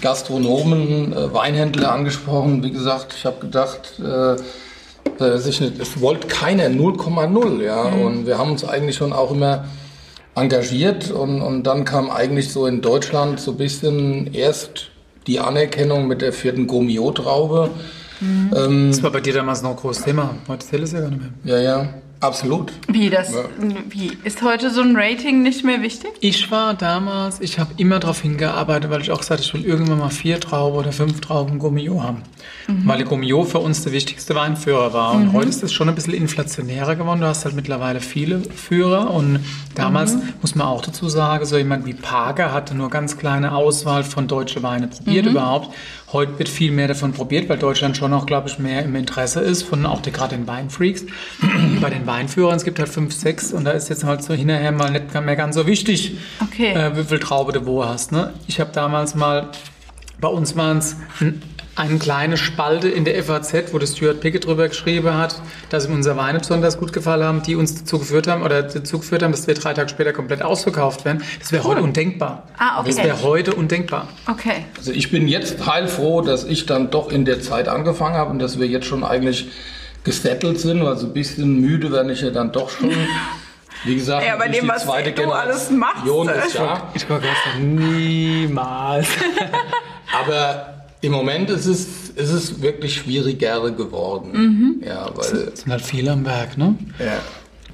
Gastronomen, 0.00 1.12
äh, 1.12 1.34
Weinhändler 1.34 1.92
angesprochen. 1.92 2.62
Wie 2.62 2.70
gesagt, 2.70 3.14
ich 3.16 3.24
habe 3.26 3.40
gedacht, 3.40 4.00
äh, 4.00 4.36
weiß 5.18 5.46
ich 5.46 5.60
nicht, 5.60 5.78
es 5.78 6.00
wollte 6.00 6.28
keiner 6.28 6.68
0,0. 6.68 7.62
Ja? 7.62 7.82
Und 7.82 8.26
wir 8.26 8.38
haben 8.38 8.52
uns 8.52 8.64
eigentlich 8.64 8.96
schon 8.96 9.12
auch 9.12 9.30
immer 9.30 9.64
engagiert 10.34 11.10
und, 11.10 11.40
und 11.40 11.62
dann 11.64 11.84
kam 11.84 12.10
eigentlich 12.10 12.52
so 12.52 12.66
in 12.66 12.82
Deutschland 12.82 13.40
so 13.40 13.52
ein 13.52 13.56
bisschen 13.56 14.34
erst 14.34 14.88
die 15.26 15.40
Anerkennung 15.40 16.06
mit 16.06 16.20
der 16.20 16.32
vierten 16.32 16.66
Gomio-Traube. 16.66 17.70
Das 18.50 19.02
war 19.02 19.10
bei 19.10 19.20
dir 19.20 19.34
damals 19.34 19.62
noch 19.62 19.70
ein 19.70 19.76
großes 19.76 20.04
Thema. 20.04 20.34
Heute 20.48 20.66
zählt 20.66 20.82
es 20.84 20.92
ja 20.92 21.00
gar 21.00 21.10
nicht 21.10 21.20
mehr. 21.20 21.56
Ja, 21.56 21.62
ja, 21.62 21.88
absolut. 22.20 22.72
Wie 22.88 23.10
das? 23.10 23.32
Ja. 23.32 23.44
Wie 23.88 24.16
ist 24.24 24.42
heute 24.42 24.70
so 24.70 24.80
ein 24.80 24.96
Rating 24.96 25.42
nicht 25.42 25.64
mehr 25.64 25.82
wichtig? 25.82 26.12
Ich 26.20 26.50
war 26.50 26.74
damals, 26.74 27.40
ich 27.40 27.58
habe 27.58 27.72
immer 27.76 27.98
darauf 27.98 28.20
hingearbeitet, 28.22 28.90
weil 28.90 29.00
ich 29.00 29.10
auch 29.10 29.18
gesagt 29.18 29.40
habe, 29.40 29.42
ich 29.42 29.54
will 29.54 29.64
irgendwann 29.64 29.98
mal 29.98 30.10
vier 30.10 30.40
Trauben 30.40 30.76
oder 30.76 30.92
fünf 30.92 31.20
Trauben 31.20 31.58
Gourmillot 31.58 32.02
haben. 32.02 32.22
Weil 32.68 32.98
der 32.98 33.06
Gourmillot 33.06 33.48
für 33.48 33.58
uns 33.58 33.82
der 33.84 33.92
wichtigste 33.92 34.34
Weinführer 34.34 34.92
war. 34.92 35.14
Und 35.14 35.32
heute 35.32 35.48
ist 35.48 35.62
das 35.62 35.72
schon 35.72 35.88
ein 35.88 35.94
bisschen 35.94 36.14
inflationärer 36.14 36.96
geworden. 36.96 37.20
Du 37.20 37.26
hast 37.26 37.44
halt 37.44 37.54
mittlerweile 37.54 38.00
viele 38.00 38.40
Führer. 38.40 39.10
Und 39.12 39.40
damals 39.74 40.16
muss 40.42 40.54
man 40.54 40.66
auch 40.66 40.82
dazu 40.82 41.08
sagen, 41.08 41.44
so 41.44 41.56
jemand 41.56 41.86
wie 41.86 41.94
Parker 41.94 42.52
hatte 42.52 42.74
nur 42.74 42.90
ganz 42.90 43.16
kleine 43.18 43.52
Auswahl 43.54 44.02
von 44.04 44.26
deutsche 44.26 44.62
Weine 44.62 44.88
probiert 44.88 45.26
überhaupt. 45.26 45.74
Heute 46.12 46.38
wird 46.38 46.48
viel 46.48 46.70
mehr 46.72 46.88
davon 46.88 47.12
probiert, 47.12 47.48
weil 47.48 47.58
Deutschland 47.58 47.96
schon 47.96 48.12
auch, 48.12 48.26
glaube 48.26 48.48
ich, 48.48 48.58
mehr 48.58 48.84
im 48.84 48.94
Interesse 48.96 49.40
ist 49.40 49.62
von 49.62 49.84
auch 49.86 50.00
die, 50.02 50.12
gerade 50.12 50.36
den 50.36 50.46
Weinfreaks. 50.46 51.04
Bei 51.80 51.90
den 51.90 52.06
Weinführern, 52.06 52.56
es 52.56 52.64
gibt 52.64 52.78
halt 52.78 52.88
fünf, 52.88 53.12
sechs 53.12 53.52
und 53.52 53.64
da 53.64 53.72
ist 53.72 53.88
jetzt 53.88 54.04
halt 54.04 54.22
so 54.22 54.32
hinterher 54.34 54.72
mal 54.72 54.90
nicht 54.90 55.12
mehr 55.14 55.36
ganz 55.36 55.54
so 55.56 55.66
wichtig, 55.66 56.16
Okay. 56.42 56.72
äh, 56.72 56.96
wie 56.96 57.04
viel 57.04 57.18
Traube 57.18 57.52
du 57.52 57.66
wo 57.66 57.84
hast. 57.84 58.12
Ne? 58.12 58.32
Ich 58.46 58.60
habe 58.60 58.70
damals 58.72 59.14
mal, 59.14 59.48
bei 60.20 60.28
uns 60.28 60.56
waren 60.56 60.78
es 60.78 60.96
eine 61.76 61.98
kleine 61.98 62.38
Spalte 62.38 62.88
in 62.88 63.04
der 63.04 63.22
FAZ, 63.22 63.72
wo 63.72 63.78
das 63.78 63.96
Stuart 63.96 64.20
Pickett 64.20 64.46
drüber 64.46 64.66
geschrieben 64.68 65.14
hat, 65.14 65.40
dass 65.68 65.86
ihm 65.86 65.92
unsere 65.92 66.16
Weine 66.16 66.38
besonders 66.38 66.78
gut 66.78 66.92
gefallen 66.92 67.22
haben, 67.22 67.42
die 67.42 67.54
uns 67.54 67.74
dazu 67.74 67.98
geführt 67.98 68.26
haben 68.26 68.42
oder 68.42 68.62
dazu 68.62 68.98
geführt 68.98 69.22
haben, 69.22 69.32
dass 69.32 69.46
wir 69.46 69.54
drei 69.54 69.74
Tage 69.74 69.90
später 69.90 70.12
komplett 70.14 70.42
ausverkauft 70.42 71.04
werden. 71.04 71.22
Das 71.38 71.52
wäre 71.52 71.64
heute 71.64 71.82
undenkbar. 71.82 72.44
Ah, 72.56 72.80
okay. 72.80 72.88
Das 72.88 73.04
wäre 73.04 73.22
heute 73.22 73.54
undenkbar. 73.54 74.08
Okay. 74.26 74.64
Also 74.78 74.90
ich 74.90 75.10
bin 75.10 75.28
jetzt 75.28 75.66
heilfroh, 75.66 76.22
dass 76.22 76.44
ich 76.44 76.64
dann 76.64 76.90
doch 76.90 77.12
in 77.12 77.26
der 77.26 77.40
Zeit 77.42 77.68
angefangen 77.68 78.16
habe 78.16 78.30
und 78.30 78.38
dass 78.38 78.58
wir 78.58 78.66
jetzt 78.66 78.86
schon 78.86 79.04
eigentlich 79.04 79.48
gesettelt 80.02 80.58
sind, 80.58 80.82
weil 80.82 80.96
so 80.96 81.06
ein 81.08 81.12
bisschen 81.12 81.60
müde 81.60 81.92
werde 81.92 82.12
ich 82.12 82.22
ja 82.22 82.30
dann 82.30 82.52
doch 82.52 82.70
schon. 82.70 82.90
Wie 83.84 83.96
gesagt, 83.96 84.24
Ja, 84.26 84.36
bei 84.36 84.48
dem, 84.48 84.62
die 84.64 84.68
was 84.68 84.84
zweite 84.84 85.12
du 85.12 85.30
alles 85.30 85.70
machst. 85.70 86.04
Generation 86.04 86.28
ist 86.38 86.58
da. 86.58 86.90
Ich 86.94 87.02
sagen, 87.02 87.74
niemals. 87.74 89.08
Aber 90.18 90.75
im 91.00 91.12
Moment 91.12 91.50
ist 91.50 91.66
es, 91.66 92.08
ist 92.14 92.30
es 92.32 92.62
wirklich 92.62 92.94
schwieriger 92.94 93.70
geworden. 93.70 94.30
Mhm. 94.80 94.82
Ja, 94.86 95.08
weil, 95.14 95.48
Es 95.52 95.60
sind 95.60 95.70
halt 95.72 95.82
viele 95.82 96.12
am 96.12 96.24
Werk, 96.26 96.56
ne? 96.58 96.74
ja. 96.98 97.12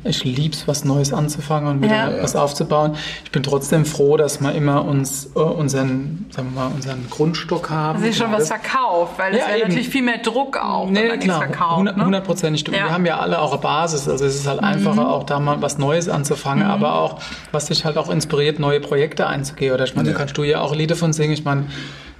Ich 0.04 0.24
lieb's, 0.24 0.66
was 0.66 0.84
Neues 0.84 1.12
anzufangen 1.12 1.68
und 1.76 1.80
wieder 1.80 2.16
Ja. 2.16 2.22
was 2.24 2.34
aufzubauen. 2.34 2.96
Ich 3.24 3.30
bin 3.30 3.44
trotzdem 3.44 3.84
froh, 3.84 4.16
dass 4.16 4.40
wir 4.40 4.52
immer 4.52 4.84
uns 4.84 5.30
äh, 5.36 5.38
unseren, 5.38 6.26
sagen 6.30 6.50
wir 6.54 6.60
mal, 6.62 6.72
unseren 6.74 7.08
Grundstock 7.08 7.70
haben. 7.70 8.00
Dass 8.00 8.08
sich 8.08 8.16
schon 8.16 8.32
was 8.32 8.48
verkauft, 8.48 9.12
weil 9.16 9.32
es 9.34 9.38
Ja, 9.38 9.46
wäre 9.46 9.58
eben. 9.60 9.68
natürlich 9.68 9.88
viel 9.90 10.02
mehr 10.02 10.18
Druck 10.18 10.56
auch, 10.56 10.86
wenn 10.86 10.92
Nee, 10.94 11.00
man 11.02 11.08
nichts 11.10 11.24
klar, 11.26 11.38
verkauft. 11.42 11.76
hundert- 11.76 11.96
Ne? 11.98 12.04
hundertprozentig. 12.04 12.66
Ja. 12.66 12.70
Mhm. 12.72 12.74
Wir 12.74 12.90
haben 12.90 13.06
ja 13.06 13.18
alle 13.20 13.38
auch 13.40 13.52
eine 13.52 13.60
Basis, 13.60 14.08
also 14.08 14.24
es 14.24 14.34
ist 14.34 14.48
halt 14.48 14.58
einfacher, 14.60 15.08
auch 15.08 15.22
da 15.22 15.38
mal 15.38 15.62
was 15.62 15.78
Neues 15.78 16.08
anzufangen, 16.08 16.64
aber 16.66 16.96
auch, 16.98 17.20
was 17.52 17.66
dich 17.66 17.84
halt 17.84 17.96
auch 17.96 18.10
inspiriert, 18.10 18.58
neue 18.58 18.80
Projekte 18.80 19.28
einzugehen. 19.28 19.72
Oder 19.72 19.84
ich 19.84 19.94
meine, 19.94 20.08
Ja. 20.08 20.14
da 20.14 20.18
kannst 20.18 20.36
du 20.36 20.42
ja 20.42 20.62
auch 20.62 20.74
Lieder 20.74 20.96
von 20.96 21.12
singen. 21.12 21.32
Ich 21.32 21.44
meine, 21.44 21.66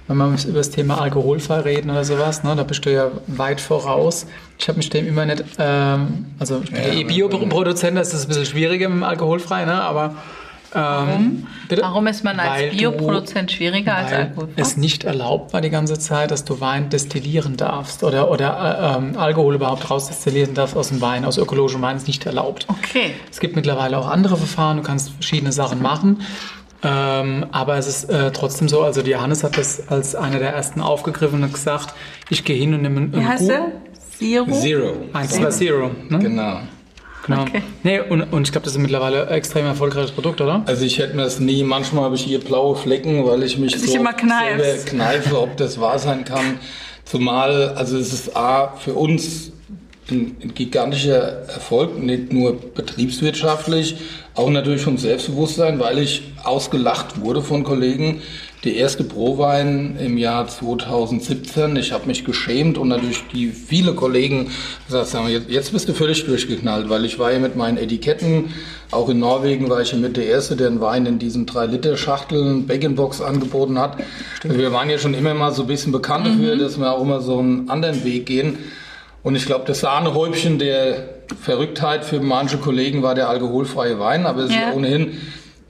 wenn 0.07 0.17
wir 0.17 0.45
über 0.45 0.57
das 0.57 0.69
Thema 0.69 0.99
alkoholfrei 1.01 1.59
reden 1.59 1.89
oder 1.89 2.03
sowas, 2.03 2.43
ne, 2.43 2.55
da 2.55 2.63
bist 2.63 2.85
du 2.85 2.91
ja 2.91 3.11
weit 3.27 3.61
voraus. 3.61 4.25
Ich 4.59 4.67
habe 4.67 4.77
mich 4.77 4.89
dem 4.89 5.07
immer 5.07 5.25
nicht, 5.25 5.43
ähm, 5.59 6.25
also 6.39 6.61
ich 6.63 6.71
bin 6.71 6.81
ja, 6.81 6.87
Ja, 6.89 6.93
eh 6.93 7.03
Bioproduzent, 7.03 7.97
das 7.97 8.13
ist 8.13 8.25
ein 8.25 8.27
bisschen 8.27 8.45
schwieriger 8.45 8.89
mit 8.89 8.97
dem 8.97 9.03
alkoholfrei, 9.03 9.65
ne, 9.65 9.81
aber 9.81 10.15
ähm, 10.75 11.45
bitte? 11.69 11.81
Warum 11.83 12.07
ist 12.07 12.23
man 12.23 12.39
als 12.39 12.75
Bioproduzent 12.75 13.51
schwieriger 13.51 13.95
als 13.95 14.11
Alkoholfrei? 14.11 14.61
es 14.61 14.77
nicht 14.77 15.03
erlaubt 15.03 15.53
war 15.53 15.61
die 15.61 15.69
ganze 15.69 15.99
Zeit, 15.99 16.31
dass 16.31 16.45
du 16.45 16.59
Wein 16.59 16.89
destillieren 16.89 17.57
darfst 17.57 18.03
oder, 18.03 18.31
oder 18.31 18.95
äh, 18.95 18.97
ähm, 18.97 19.17
Alkohol 19.17 19.55
überhaupt 19.55 19.89
rausdestillieren 19.89 20.53
darfst 20.53 20.75
aus 20.75 20.89
dem 20.89 21.01
Wein, 21.01 21.25
aus 21.25 21.37
ökologischem 21.37 21.81
Wein 21.81 21.97
ist 21.97 22.07
nicht 22.07 22.25
erlaubt. 22.25 22.65
Okay. 22.67 23.13
Es 23.31 23.39
gibt 23.39 23.55
mittlerweile 23.55 23.97
auch 23.97 24.07
andere 24.07 24.37
Verfahren, 24.37 24.77
du 24.77 24.83
kannst 24.83 25.11
verschiedene 25.11 25.51
Sachen 25.51 25.81
machen. 25.81 26.21
Ähm, 26.83 27.45
aber 27.51 27.77
es 27.77 27.87
ist 27.87 28.09
äh, 28.09 28.31
trotzdem 28.31 28.67
so, 28.67 28.83
also 28.83 29.01
die 29.01 29.11
Johannes 29.11 29.43
hat 29.43 29.57
das 29.57 29.87
als 29.87 30.15
einer 30.15 30.39
der 30.39 30.49
ersten 30.49 30.81
aufgegriffen 30.81 31.35
und 31.35 31.43
hat 31.43 31.53
gesagt, 31.53 31.93
ich 32.29 32.43
gehe 32.43 32.57
hin 32.57 32.73
und 32.73 32.81
nehme 32.81 32.97
einen 33.01 33.13
Wie 33.13 33.25
heißt 33.25 33.47
der? 33.47 33.71
Zero? 34.17 34.51
Zero. 34.51 34.93
Eins 35.13 35.41
war 35.41 35.49
Zero. 35.49 35.91
Ne? 36.09 36.19
Genau. 36.19 36.59
Genau. 37.25 37.43
Okay. 37.43 37.61
Nee, 37.83 38.01
und, 38.01 38.21
und 38.21 38.47
ich 38.47 38.51
glaube, 38.51 38.65
das 38.65 38.73
ist 38.73 38.81
mittlerweile 38.81 39.27
ein 39.27 39.33
extrem 39.35 39.65
erfolgreiches 39.65 40.11
Produkt, 40.11 40.41
oder? 40.41 40.63
Also 40.65 40.83
ich 40.83 40.99
hätte 40.99 41.15
mir 41.15 41.23
das 41.23 41.39
nie, 41.39 41.63
manchmal 41.63 42.03
habe 42.03 42.15
ich 42.15 42.23
hier 42.23 42.39
blaue 42.39 42.75
Flecken, 42.75 43.25
weil 43.25 43.43
ich 43.43 43.57
mich 43.57 43.71
Sich 43.77 43.91
so 43.91 43.97
immer 43.97 44.13
selber 44.17 44.83
kneife, 44.85 45.39
ob 45.39 45.55
das 45.55 45.79
wahr 45.79 45.99
sein 45.99 46.25
kann. 46.25 46.59
Zumal, 47.05 47.69
also 47.75 47.97
es 47.97 48.11
ist 48.11 48.35
A, 48.35 48.75
für 48.77 48.93
uns 48.93 49.53
ein, 50.11 50.53
gigantischer 50.53 51.47
Erfolg, 51.47 51.97
nicht 51.97 52.33
nur 52.33 52.59
betriebswirtschaftlich, 52.59 53.95
auch 54.35 54.49
natürlich 54.49 54.81
vom 54.81 54.97
Selbstbewusstsein, 54.97 55.79
weil 55.79 55.99
ich 55.99 56.23
ausgelacht 56.43 57.21
wurde 57.21 57.41
von 57.41 57.63
Kollegen. 57.63 58.21
Die 58.63 58.77
erste 58.77 59.03
Prowein 59.03 59.97
im 59.99 60.17
Jahr 60.17 60.47
2017. 60.47 61.75
Ich 61.75 61.91
habe 61.91 62.07
mich 62.07 62.23
geschämt 62.23 62.77
und 62.77 62.87
natürlich 62.87 63.21
die 63.33 63.47
viele 63.49 63.93
Kollegen 63.93 64.49
gesagt 64.87 65.13
haben, 65.13 65.27
jetzt, 65.27 65.73
bist 65.73 65.89
du 65.89 65.93
völlig 65.93 66.25
durchgeknallt, 66.25 66.89
weil 66.89 67.03
ich 67.03 67.19
war 67.19 67.33
ja 67.33 67.39
mit 67.39 67.57
meinen 67.57 67.77
Etiketten, 67.77 68.53
auch 68.89 69.09
in 69.09 69.19
Norwegen 69.19 69.69
war 69.69 69.81
ich 69.81 69.91
ja 69.91 69.97
mit 69.97 70.15
der 70.15 70.27
Erste, 70.27 70.55
der 70.55 70.67
einen 70.67 70.79
Wein 70.79 71.05
in 71.05 71.19
diesen 71.19 71.45
3-Liter-Schachteln 71.45 72.65
Bag-in-Box 72.65 73.21
angeboten 73.21 73.77
hat. 73.79 73.97
Also 74.43 74.57
wir 74.57 74.71
waren 74.71 74.89
ja 74.89 74.97
schon 74.97 75.13
immer 75.13 75.33
mal 75.33 75.51
so 75.51 75.63
ein 75.63 75.67
bisschen 75.67 75.91
bekannt 75.91 76.27
dafür, 76.27 76.55
dass 76.55 76.77
wir 76.77 76.91
auch 76.91 77.01
immer 77.01 77.19
so 77.19 77.39
einen 77.39 77.69
anderen 77.69 78.05
Weg 78.05 78.27
gehen. 78.27 78.59
Und 79.23 79.35
ich 79.35 79.45
glaube, 79.45 79.63
das 79.65 79.79
Sahnehäubchen 79.79 80.59
der 80.59 81.05
Verrücktheit 81.41 82.03
für 82.03 82.19
manche 82.19 82.57
Kollegen 82.57 83.01
war 83.03 83.15
der 83.15 83.29
alkoholfreie 83.29 83.97
Wein, 83.99 84.25
aber 84.25 84.41
es 84.41 84.49
ist 84.49 84.55
Ja. 84.55 84.69
ja 84.69 84.73
ohnehin 84.73 85.17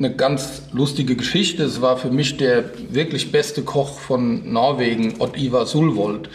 eine 0.03 0.13
ganz 0.13 0.63
lustige 0.73 1.15
Geschichte. 1.15 1.63
Es 1.63 1.81
war 1.81 1.97
für 1.97 2.09
mich 2.09 2.37
der 2.37 2.65
wirklich 2.89 3.31
beste 3.31 3.61
Koch 3.63 3.99
von 3.99 4.51
Norwegen, 4.51 5.15
Odd 5.19 5.37
Ivar 5.39 5.65
Sulvold. 5.65 6.29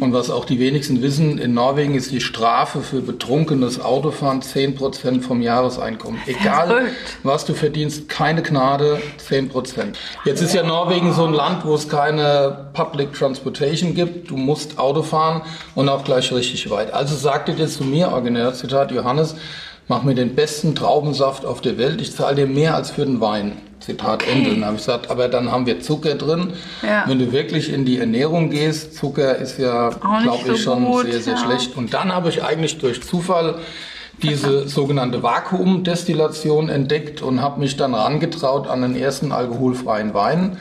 Und 0.00 0.12
was 0.12 0.30
auch 0.30 0.44
die 0.44 0.58
wenigsten 0.58 1.02
wissen, 1.02 1.38
in 1.38 1.54
Norwegen 1.54 1.94
ist 1.94 2.12
die 2.12 2.20
Strafe 2.20 2.80
für 2.80 3.00
betrunkenes 3.00 3.80
Autofahren 3.80 4.42
10% 4.42 5.22
vom 5.22 5.42
Jahreseinkommen. 5.42 6.20
Egal, 6.26 6.86
was 7.22 7.44
du 7.44 7.54
verdienst, 7.54 8.08
keine 8.08 8.42
Gnade, 8.42 9.00
10%. 9.28 9.94
Jetzt 10.24 10.42
ist 10.42 10.54
ja 10.54 10.62
Norwegen 10.62 11.12
so 11.12 11.24
ein 11.24 11.32
Land, 11.32 11.64
wo 11.64 11.74
es 11.74 11.88
keine 11.88 12.70
Public 12.72 13.12
Transportation 13.12 13.94
gibt. 13.94 14.30
Du 14.30 14.36
musst 14.36 14.78
Auto 14.78 15.02
fahren 15.02 15.42
und 15.74 15.88
auch 15.88 16.04
gleich 16.04 16.32
richtig 16.32 16.70
weit. 16.70 16.92
Also 16.92 17.16
sagte 17.16 17.54
dir 17.54 17.66
zu 17.66 17.84
mir, 17.84 18.12
originär 18.12 18.54
Zitat 18.54 18.92
Johannes, 18.92 19.34
mach 19.90 20.04
mir 20.04 20.14
den 20.14 20.36
besten 20.36 20.76
Traubensaft 20.76 21.44
auf 21.44 21.60
der 21.60 21.76
Welt. 21.76 22.00
Ich 22.00 22.14
zahle 22.14 22.36
dir 22.36 22.46
mehr 22.46 22.76
als 22.76 22.92
für 22.92 23.04
den 23.04 23.20
Wein. 23.20 23.58
Zitat 23.80 24.24
Ende. 24.24 24.50
Dann 24.50 24.64
habe 24.64 24.76
ich 24.76 24.82
gesagt, 24.82 25.10
aber 25.10 25.26
dann 25.26 25.50
haben 25.50 25.66
wir 25.66 25.80
Zucker 25.80 26.14
drin. 26.14 26.52
Ja. 26.82 27.04
Wenn 27.08 27.18
du 27.18 27.32
wirklich 27.32 27.72
in 27.72 27.84
die 27.84 27.98
Ernährung 27.98 28.50
gehst, 28.50 28.94
Zucker 28.94 29.36
ist 29.36 29.58
ja, 29.58 29.88
glaube 29.88 30.44
so 30.46 30.52
ich, 30.52 30.62
schon 30.62 30.84
gut, 30.84 31.10
sehr, 31.10 31.20
sehr 31.20 31.34
ja. 31.34 31.40
schlecht. 31.40 31.76
Und 31.76 31.92
dann 31.92 32.14
habe 32.14 32.28
ich 32.28 32.44
eigentlich 32.44 32.78
durch 32.78 33.02
Zufall 33.02 33.56
diese 34.22 34.68
sogenannte 34.68 35.24
Vakuumdestillation 35.24 36.68
entdeckt 36.68 37.20
und 37.20 37.42
habe 37.42 37.58
mich 37.58 37.76
dann 37.76 37.92
rangetraut 37.92 38.68
an 38.68 38.82
den 38.82 38.94
ersten 38.94 39.32
alkoholfreien 39.32 40.14
Wein. 40.14 40.56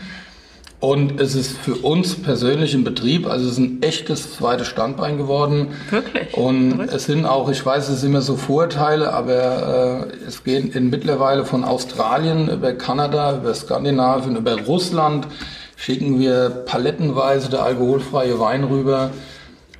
Und 0.79 1.19
es 1.19 1.35
ist 1.35 1.57
für 1.57 1.75
uns 1.75 2.15
persönlich 2.15 2.73
im 2.73 2.85
Betrieb, 2.85 3.27
also 3.27 3.45
es 3.45 3.53
ist 3.53 3.57
ein 3.57 3.81
echtes 3.81 4.35
zweites 4.35 4.67
Standbein 4.67 5.17
geworden. 5.17 5.67
Wirklich? 5.89 6.33
Und 6.35 6.75
Verrückt. 6.75 6.93
es 6.93 7.03
sind 7.03 7.25
auch, 7.25 7.49
ich 7.49 7.65
weiß, 7.65 7.89
es 7.89 7.99
sind 7.99 8.11
immer 8.11 8.21
so 8.21 8.37
Vorurteile, 8.37 9.13
aber 9.13 10.07
äh, 10.07 10.25
es 10.25 10.45
gehen 10.45 10.71
in 10.71 10.89
mittlerweile 10.89 11.43
von 11.43 11.65
Australien 11.65 12.49
über 12.49 12.71
Kanada, 12.73 13.35
über 13.37 13.53
Skandinavien, 13.53 14.37
über 14.37 14.61
Russland 14.61 15.27
schicken 15.75 16.19
wir 16.19 16.49
palettenweise 16.49 17.49
der 17.49 17.63
alkoholfreie 17.63 18.39
Wein 18.39 18.63
rüber. 18.63 19.11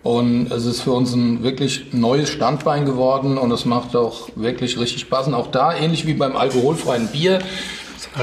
Und 0.02 0.52
es 0.52 0.66
ist 0.66 0.82
für 0.82 0.92
uns 0.94 1.14
ein 1.14 1.44
wirklich 1.44 1.94
neues 1.94 2.30
Standbein 2.30 2.86
geworden 2.86 3.38
und 3.38 3.52
es 3.52 3.66
macht 3.66 3.96
auch 3.96 4.30
wirklich 4.36 4.80
richtig 4.80 5.02
Spaß. 5.02 5.28
Und 5.28 5.34
auch 5.34 5.48
da, 5.48 5.74
ähnlich 5.74 6.08
wie 6.08 6.14
beim 6.14 6.38
alkoholfreien 6.38 7.08
Bier, 7.08 7.40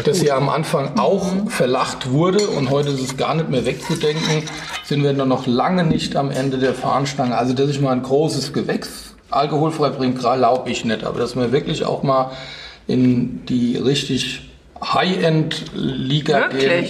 das 0.04 0.22
ja 0.22 0.36
am 0.36 0.48
Anfang 0.48 0.98
auch 0.98 1.48
verlacht 1.48 2.10
wurde 2.10 2.48
und 2.48 2.70
heute 2.70 2.90
ist 2.90 3.00
es 3.00 3.16
gar 3.16 3.34
nicht 3.34 3.48
mehr 3.48 3.64
wegzudenken, 3.64 4.42
sind 4.84 5.02
wir 5.02 5.12
noch 5.12 5.46
lange 5.46 5.84
nicht 5.84 6.16
am 6.16 6.30
Ende 6.30 6.58
der 6.58 6.74
Fahnenstange. 6.74 7.36
Also, 7.36 7.54
dass 7.54 7.70
ich 7.70 7.80
mal 7.80 7.92
ein 7.92 8.02
großes 8.02 8.52
Gewächs 8.52 9.14
alkoholfrei 9.30 9.90
bringe, 9.90 10.14
glaube 10.14 10.70
ich 10.70 10.84
nicht. 10.84 11.04
Aber 11.04 11.18
dass 11.18 11.36
wir 11.36 11.52
wirklich 11.52 11.84
auch 11.84 12.02
mal 12.02 12.32
in 12.86 13.44
die 13.46 13.76
richtig 13.76 14.50
High-End-Liga 14.82 16.48
gehen, 16.48 16.86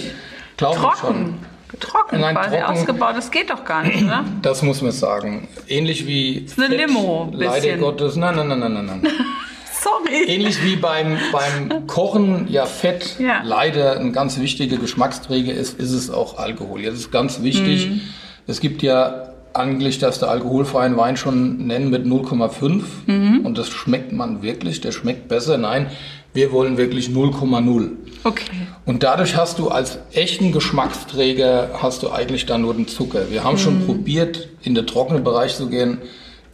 glaube 0.57 0.89
ich 0.93 0.99
schon. 0.99 1.35
Trocken. 1.79 2.21
Nein, 2.21 2.33
quasi 2.33 2.57
trocken. 2.57 2.63
ausgebaut. 2.63 3.13
Das 3.15 3.29
geht 3.29 3.49
doch 3.49 3.63
gar 3.65 3.83
nicht, 3.83 4.01
oder? 4.01 4.23
Das 4.41 4.61
muss 4.63 4.81
man 4.81 4.91
sagen. 4.91 5.47
Ähnlich 5.67 6.07
wie. 6.07 6.37
Ist 6.39 6.59
eine 6.59 6.75
Limo, 6.75 7.29
Leider. 7.33 7.77
Gottes. 7.77 8.15
Nein, 8.15 8.35
nein, 8.35 8.47
nein, 8.47 8.59
nein, 8.59 8.73
nein, 8.73 8.85
nein. 8.85 9.11
Sorry. 9.87 10.23
Ähnlich 10.27 10.63
wie 10.63 10.75
beim, 10.75 11.17
beim 11.31 11.87
Kochen 11.87 12.47
ja 12.49 12.65
Fett 12.65 13.15
Ja. 13.19 13.41
leider 13.43 13.99
ein 13.99 14.11
ganz 14.11 14.39
wichtiger 14.39 14.77
Geschmacksträger 14.77 15.53
ist, 15.53 15.79
ist 15.79 15.91
es 15.91 16.09
auch 16.09 16.37
Alkohol. 16.37 16.81
Jetzt 16.81 16.95
ist 16.97 17.11
ganz 17.11 17.41
wichtig, 17.41 17.87
Mhm. 17.89 18.01
es 18.47 18.59
gibt 18.59 18.81
ja 18.83 19.29
eigentlich, 19.53 19.97
dass 19.99 20.19
der 20.19 20.29
alkoholfreien 20.29 20.97
Wein 20.97 21.17
schon 21.17 21.65
nennen 21.67 21.89
mit 21.89 22.05
0,5 22.05 22.83
Mhm. 23.07 23.41
und 23.45 23.57
das 23.57 23.69
schmeckt 23.69 24.11
man 24.11 24.41
wirklich, 24.43 24.81
der 24.81 24.91
schmeckt 24.91 25.27
besser. 25.29 25.57
Nein, 25.57 25.87
wir 26.33 26.51
wollen 26.51 26.77
wirklich 26.77 27.09
0,0. 27.09 27.91
Okay. 28.23 28.45
Und 28.85 29.03
dadurch 29.03 29.35
hast 29.35 29.57
du 29.57 29.69
als 29.69 29.99
echten 30.13 30.51
Geschmacksträger 30.51 31.69
hast 31.81 32.03
du 32.03 32.11
eigentlich 32.11 32.45
dann 32.45 32.61
nur 32.61 32.73
den 32.75 32.87
Zucker. 32.87 33.31
Wir 33.31 33.43
haben 33.43 33.57
schon 33.57 33.85
probiert, 33.85 34.47
in 34.63 34.75
den 34.75 34.85
trockenen 34.85 35.23
Bereich 35.23 35.55
zu 35.55 35.69
gehen. 35.69 35.99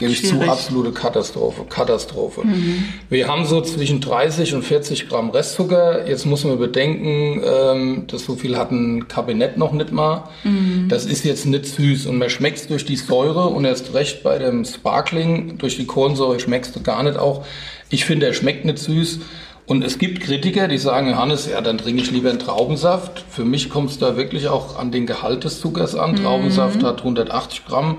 Gebe 0.04 0.14
ich 0.14 0.26
zu, 0.28 0.42
absolute 0.42 0.92
Katastrophe. 0.92 1.64
Katastrophe. 1.70 2.44
Wir 3.10 3.28
haben 3.28 3.46
so 3.46 3.62
zwischen 3.62 4.02
30 4.02 4.54
und 4.56 4.64
40 4.64 5.10
Gramm 5.10 5.30
Restzucker. 5.30 6.08
Jetzt 6.08 6.26
muss 6.26 6.44
man 6.44 6.60
bedenken, 6.60 7.42
ähm, 7.46 8.04
dass 8.08 8.26
so 8.26 8.36
viel 8.36 8.58
hat 8.58 8.72
ein 8.72 9.08
Kabinett 9.08 9.58
noch 9.58 9.72
nicht 9.72 9.92
mal. 9.92 10.30
Das 10.90 11.06
ist 11.06 11.26
jetzt 11.26 11.46
nicht 11.46 11.66
süß 11.66 12.06
und 12.08 12.18
man 12.18 12.30
schmeckt 12.30 12.58
es 12.58 12.68
durch 12.68 12.86
die 12.86 12.96
Säure 12.96 13.48
und 13.48 13.66
erst 13.66 13.94
recht 13.94 14.24
bei 14.24 14.38
dem 14.38 14.66
Sparkling, 14.66 15.58
durch 15.58 15.78
die 15.78 15.86
Kohlensäure 15.86 16.40
schmeckst 16.40 16.76
du 16.76 16.82
gar 16.82 17.04
nicht 17.04 17.18
auch. 17.18 17.46
Ich 17.90 18.06
finde, 18.06 18.26
er 18.26 18.34
schmeckt 18.34 18.66
nicht 18.66 18.80
süß. 18.80 19.20
Und 19.66 19.84
es 19.84 19.98
gibt 19.98 20.20
Kritiker, 20.20 20.68
die 20.68 20.78
sagen, 20.78 21.10
Johannes, 21.10 21.48
ja, 21.50 21.62
dann 21.62 21.78
trinke 21.78 22.02
ich 22.02 22.12
lieber 22.12 22.30
einen 22.30 22.40
Traubensaft. 22.40 23.24
Für 23.30 23.46
mich 23.46 23.70
kommt 23.70 23.92
es 23.92 23.98
da 23.98 24.18
wirklich 24.18 24.50
auch 24.50 24.78
an 24.78 24.92
den 24.92 25.06
Gehalt 25.06 25.46
des 25.46 25.62
Zuckers 25.62 25.96
an. 25.96 26.18
Traubensaft 26.18 26.84
hat 26.84 27.00
180 27.00 27.66
Gramm, 27.66 27.98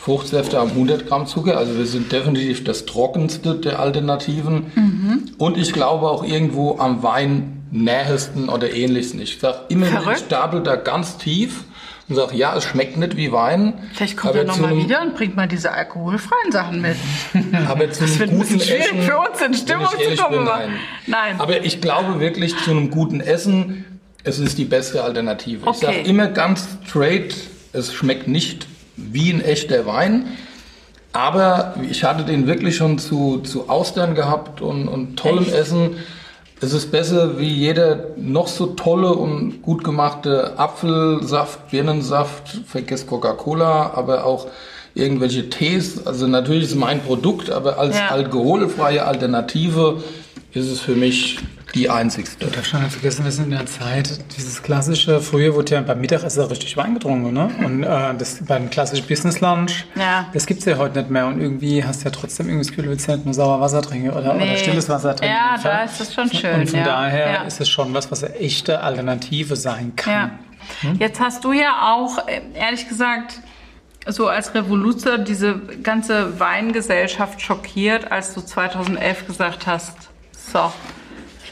Fruchtsäfte 0.00 0.58
haben 0.58 0.70
100 0.70 1.06
Gramm 1.06 1.26
Zucker. 1.26 1.58
Also 1.58 1.76
wir 1.76 1.84
sind 1.86 2.10
definitiv 2.10 2.64
das 2.64 2.86
trockenste 2.86 3.54
der 3.56 3.80
Alternativen. 3.80 5.32
Und 5.38 5.58
ich 5.58 5.72
glaube 5.72 6.08
auch 6.08 6.24
irgendwo 6.24 6.78
am 6.78 7.02
Wein 7.02 7.64
nähesten 7.70 8.48
oder 8.48 8.72
ähnlichsten. 8.72 9.20
Ich 9.20 9.38
sage 9.38 9.58
immer, 9.68 9.86
ich 10.12 10.18
stapel 10.18 10.62
da 10.62 10.76
ganz 10.76 11.18
tief 11.18 11.64
und 12.08 12.16
sage, 12.16 12.34
ja, 12.34 12.56
es 12.56 12.64
schmeckt 12.64 12.96
nicht 12.96 13.16
wie 13.16 13.30
Wein. 13.30 13.74
Vielleicht 13.92 14.16
kommt 14.16 14.34
er 14.36 14.44
noch 14.44 14.54
zu 14.56 14.62
mal 14.62 14.68
einem- 14.72 14.82
wieder 14.82 15.02
und 15.02 15.14
bringt 15.14 15.36
mal 15.36 15.46
diese 15.46 15.70
alkoholfreien 15.70 16.50
Sachen 16.50 16.80
mit. 16.80 16.96
Aber 17.68 17.90
zu 17.92 18.00
Das 18.00 18.12
einem 18.12 18.18
wird 18.20 18.30
ein 18.30 18.38
guten 18.38 18.54
bisschen 18.54 18.60
schwierig 18.60 18.86
Essen, 18.86 19.02
für 19.02 19.18
uns, 19.18 19.40
in 19.46 19.54
Stimmung 19.54 19.86
ich 20.08 20.16
zu 20.16 20.22
kommen, 20.24 20.36
bin, 20.38 20.44
nein. 20.44 20.70
Nein. 21.06 21.34
Aber 21.40 21.62
ich 21.64 21.80
glaube 21.80 22.18
wirklich 22.20 22.56
zu 22.56 22.70
einem 22.70 22.90
guten 22.90 23.20
Essen, 23.20 23.84
es 24.24 24.38
ist 24.38 24.56
die 24.58 24.64
beste 24.64 25.04
Alternative. 25.04 25.60
Ich 25.62 25.66
Okay. 25.68 25.86
sage 25.86 25.98
immer 26.00 26.26
ganz 26.28 26.66
straight, 26.88 27.34
es 27.72 27.92
schmeckt 27.92 28.26
nicht 28.26 28.66
wie 29.12 29.32
ein 29.32 29.40
echter 29.40 29.86
Wein. 29.86 30.26
Aber 31.12 31.74
ich 31.90 32.04
hatte 32.04 32.24
den 32.24 32.46
wirklich 32.46 32.76
schon 32.76 32.98
zu, 32.98 33.38
zu 33.38 33.68
Austern 33.68 34.14
gehabt 34.14 34.60
und, 34.60 34.86
und 34.88 35.16
tollem 35.16 35.44
Echt? 35.44 35.54
Essen. 35.54 35.96
Es 36.60 36.72
ist 36.74 36.92
besser 36.92 37.38
wie 37.38 37.48
jeder 37.48 38.08
noch 38.16 38.46
so 38.46 38.66
tolle 38.66 39.14
und 39.14 39.62
gut 39.62 39.82
gemachte 39.82 40.58
Apfelsaft, 40.58 41.70
Birnensaft, 41.70 42.60
vergiss 42.66 43.06
Coca-Cola, 43.06 43.92
aber 43.94 44.24
auch 44.24 44.46
irgendwelche 44.94 45.48
Tees. 45.48 46.06
Also 46.06 46.26
natürlich 46.26 46.64
ist 46.64 46.70
es 46.70 46.76
mein 46.76 47.00
Produkt, 47.00 47.50
aber 47.50 47.78
als 47.78 47.96
Ja. 47.96 48.08
alkoholfreie 48.08 49.04
Alternative 49.06 50.02
ist 50.52 50.68
es 50.68 50.80
für 50.80 50.94
mich 50.94 51.38
die 51.74 51.88
einzigste. 51.88 52.46
Ich 52.46 52.56
habe 52.56 52.64
schon 52.66 52.90
vergessen, 52.90 53.24
wir 53.24 53.30
sind 53.32 53.44
in 53.44 53.50
der 53.52 53.66
Zeit, 53.66 54.18
dieses 54.36 54.62
klassische, 54.62 55.20
früher 55.20 55.54
wurde 55.54 55.74
ja 55.74 55.80
beim 55.82 56.00
Mittagessen 56.00 56.42
richtig 56.44 56.76
Wein 56.76 56.94
getrunken, 56.94 57.32
ne? 57.32 57.50
Und 57.64 57.82
äh, 57.84 58.14
das 58.18 58.38
beim 58.46 58.70
klassischen 58.70 59.06
Business 59.06 59.40
Lunch, 59.40 59.84
Ja. 59.94 60.26
das 60.32 60.46
gibt's 60.46 60.64
ja 60.64 60.76
heute 60.78 60.98
nicht 60.98 61.10
mehr. 61.10 61.26
Und 61.26 61.40
irgendwie 61.40 61.84
hast 61.84 62.00
du 62.00 62.06
ja 62.06 62.10
trotzdem 62.10 62.46
irgendwie 62.48 62.62
das 62.66 62.68
Gefühl, 62.70 62.84
du 62.84 62.90
willst 62.90 63.06
ja 63.08 63.14
nicht 63.16 63.24
nur 63.24 63.34
sauer 63.34 63.60
Wasser 63.60 63.82
trinken 63.82 64.10
oder, 64.10 64.34
oder 64.34 64.44
Nee. 64.44 64.56
stilles 64.56 64.88
Wasser 64.88 65.14
trinken. 65.14 65.34
Ja, 65.34 65.56
da 65.62 65.84
ist 65.84 66.00
es 66.00 66.12
schon 66.14 66.30
schön, 66.32 66.60
Und 66.62 66.70
von 66.70 66.78
ja. 66.80 66.84
daher 66.84 67.32
Ja. 67.32 67.42
ist 67.42 67.60
es 67.60 67.68
schon 67.68 67.94
was, 67.94 68.10
was 68.10 68.24
eine 68.24 68.34
echte 68.36 68.80
Alternative 68.80 69.54
sein 69.56 69.92
kann. 69.96 70.12
Ja. 70.82 70.90
Jetzt 70.98 71.20
hast 71.20 71.44
du 71.44 71.52
ja 71.52 71.92
auch, 71.94 72.18
ehrlich 72.54 72.88
gesagt, 72.88 73.40
so 74.06 74.28
als 74.28 74.54
Revoluzer 74.54 75.18
diese 75.18 75.58
ganze 75.82 76.38
Weingesellschaft 76.40 77.40
schockiert, 77.40 78.10
als 78.10 78.34
du 78.34 78.40
2011 78.40 79.26
gesagt 79.26 79.66
hast, 79.66 79.94
so, 80.32 80.72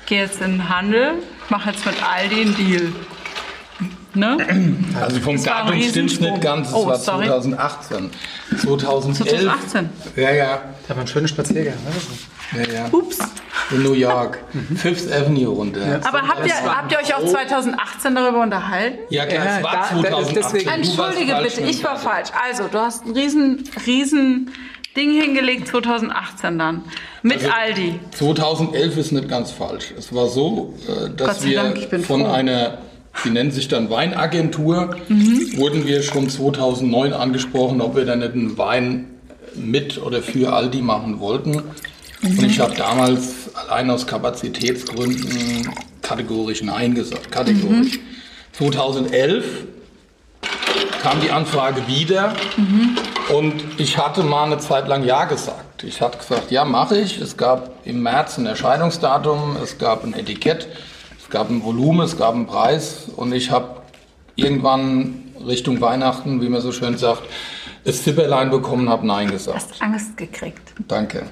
gehe 0.08 0.20
jetzt 0.22 0.40
in 0.40 0.52
den 0.52 0.68
Handel, 0.68 1.14
mache 1.48 1.70
jetzt 1.70 1.84
mit 1.86 1.94
Aldi 2.02 2.40
einen 2.40 2.56
Deal. 2.56 2.92
Ne? 4.14 4.36
Also 5.00 5.20
vom 5.20 5.42
Datum 5.42 5.80
stimmt 5.82 6.20
nicht 6.20 6.40
ganz, 6.40 6.68
es 6.68 6.74
Oh, 6.74 6.86
war 6.86 6.96
sorry. 6.96 7.26
2018. 7.26 8.10
2011. 8.62 9.16
2018. 9.16 9.90
Ja, 10.16 10.30
ja. 10.32 10.62
Da 10.88 10.96
war 10.96 11.02
ein 11.02 11.06
schöner 11.06 11.28
Spaziergang. 11.28 11.74
Ne? 12.54 12.64
ja, 12.66 12.72
ja. 12.72 12.88
Ups. 12.90 13.18
In 13.70 13.82
New 13.82 13.92
York. 13.92 14.38
Fifth 14.76 15.12
Avenue 15.12 15.46
runter. 15.48 16.00
Aber 16.04 16.22
habt 16.26 16.46
ihr, 16.46 16.54
habt 16.64 16.90
ihr 16.90 16.98
euch 16.98 17.14
auch 17.14 17.24
2018 17.24 18.14
darüber 18.14 18.42
unterhalten? 18.42 18.98
Ja, 19.10 19.26
klar, 19.26 19.44
Ja, 19.44 19.56
es 19.58 19.62
war 19.62 19.72
da- 19.72 19.78
da 20.10 20.20
ist 20.20 20.30
2018. 20.30 20.34
deswegen- 20.34 20.64
Du 20.64 20.70
warst 20.98 21.18
Entschuldige 21.20 21.42
bitte, 21.42 21.60
ich 21.70 21.84
war 21.84 21.96
falsch. 21.98 22.28
Also, 22.48 22.64
du 22.72 22.78
hast 22.78 23.04
ein 23.04 23.12
riesen, 23.12 23.64
riesen 23.86 24.50
Ding 24.98 25.12
hingelegt 25.20 25.68
2018 25.68 26.58
dann. 26.58 26.82
Mit 27.22 27.36
Also, 27.38 27.48
Aldi. 27.50 28.00
2011 28.16 28.96
ist 28.98 29.12
nicht 29.12 29.28
ganz 29.28 29.50
falsch. 29.52 29.94
Es 29.96 30.12
war 30.14 30.28
so, 30.28 30.74
äh, 30.88 31.08
dass 31.16 31.44
wir 31.44 31.56
Dank, 31.62 32.04
von 32.04 32.22
froh. 32.22 32.30
einer, 32.30 32.78
die 33.24 33.30
nennt 33.30 33.54
sich 33.54 33.68
dann 33.68 33.88
Weinagentur, 33.90 34.96
Mhm. 35.08 35.56
wurden 35.56 35.86
wir 35.86 36.02
schon 36.02 36.28
2009 36.28 37.12
angesprochen, 37.12 37.80
ob 37.80 37.96
wir 37.96 38.04
dann 38.04 38.18
nicht 38.18 38.32
einen 38.34 38.58
Wein 38.58 39.06
mit 39.54 39.98
oder 40.02 40.20
für 40.22 40.52
Aldi 40.52 40.82
machen 40.82 41.20
wollten. 41.20 41.62
Und 42.22 42.42
ich 42.42 42.58
habe 42.60 42.74
damals 42.76 43.54
allein 43.54 43.90
aus 43.90 44.06
Kapazitätsgründen 44.06 45.68
kategorisch 46.02 46.62
Nein 46.62 46.94
gesagt. 46.94 47.30
Kategorisch. 47.30 47.98
2011 48.52 49.44
kam 51.02 51.20
die 51.20 51.30
Anfrage 51.30 51.82
wieder 51.86 52.34
und 53.30 53.80
ich 53.80 53.98
hatte 53.98 54.22
mal 54.22 54.44
eine 54.44 54.58
Zeit 54.58 54.88
lang 54.88 55.04
Ja 55.04 55.24
gesagt. 55.24 55.84
Ich 55.84 56.00
hatte 56.00 56.18
gesagt, 56.18 56.50
ja, 56.50 56.64
mache 56.64 56.98
ich. 56.98 57.20
Es 57.20 57.36
gab 57.36 57.86
im 57.86 58.02
März 58.02 58.38
ein 58.38 58.46
Erscheinungsdatum, 58.46 59.56
es 59.62 59.78
gab 59.78 60.04
ein 60.04 60.14
Etikett, 60.14 60.68
es 61.18 61.28
gab 61.28 61.50
ein 61.50 61.62
Volumen, 61.62 62.00
es 62.00 62.16
gab 62.16 62.34
einen 62.34 62.46
Preis 62.46 63.08
und 63.16 63.32
ich 63.32 63.50
habe 63.50 63.82
irgendwann 64.36 65.32
Richtung 65.46 65.80
Weihnachten, 65.80 66.40
wie 66.40 66.48
man 66.48 66.60
so 66.60 66.72
schön 66.72 66.96
sagt, 66.96 67.22
das 67.84 68.02
Zipperlein 68.02 68.50
bekommen, 68.50 68.88
habe 68.88 69.06
Nein 69.06 69.30
gesagt. 69.30 69.56
Hast 69.56 69.82
Angst 69.82 70.16
gekriegt. 70.16 70.74
Danke. 70.88 71.26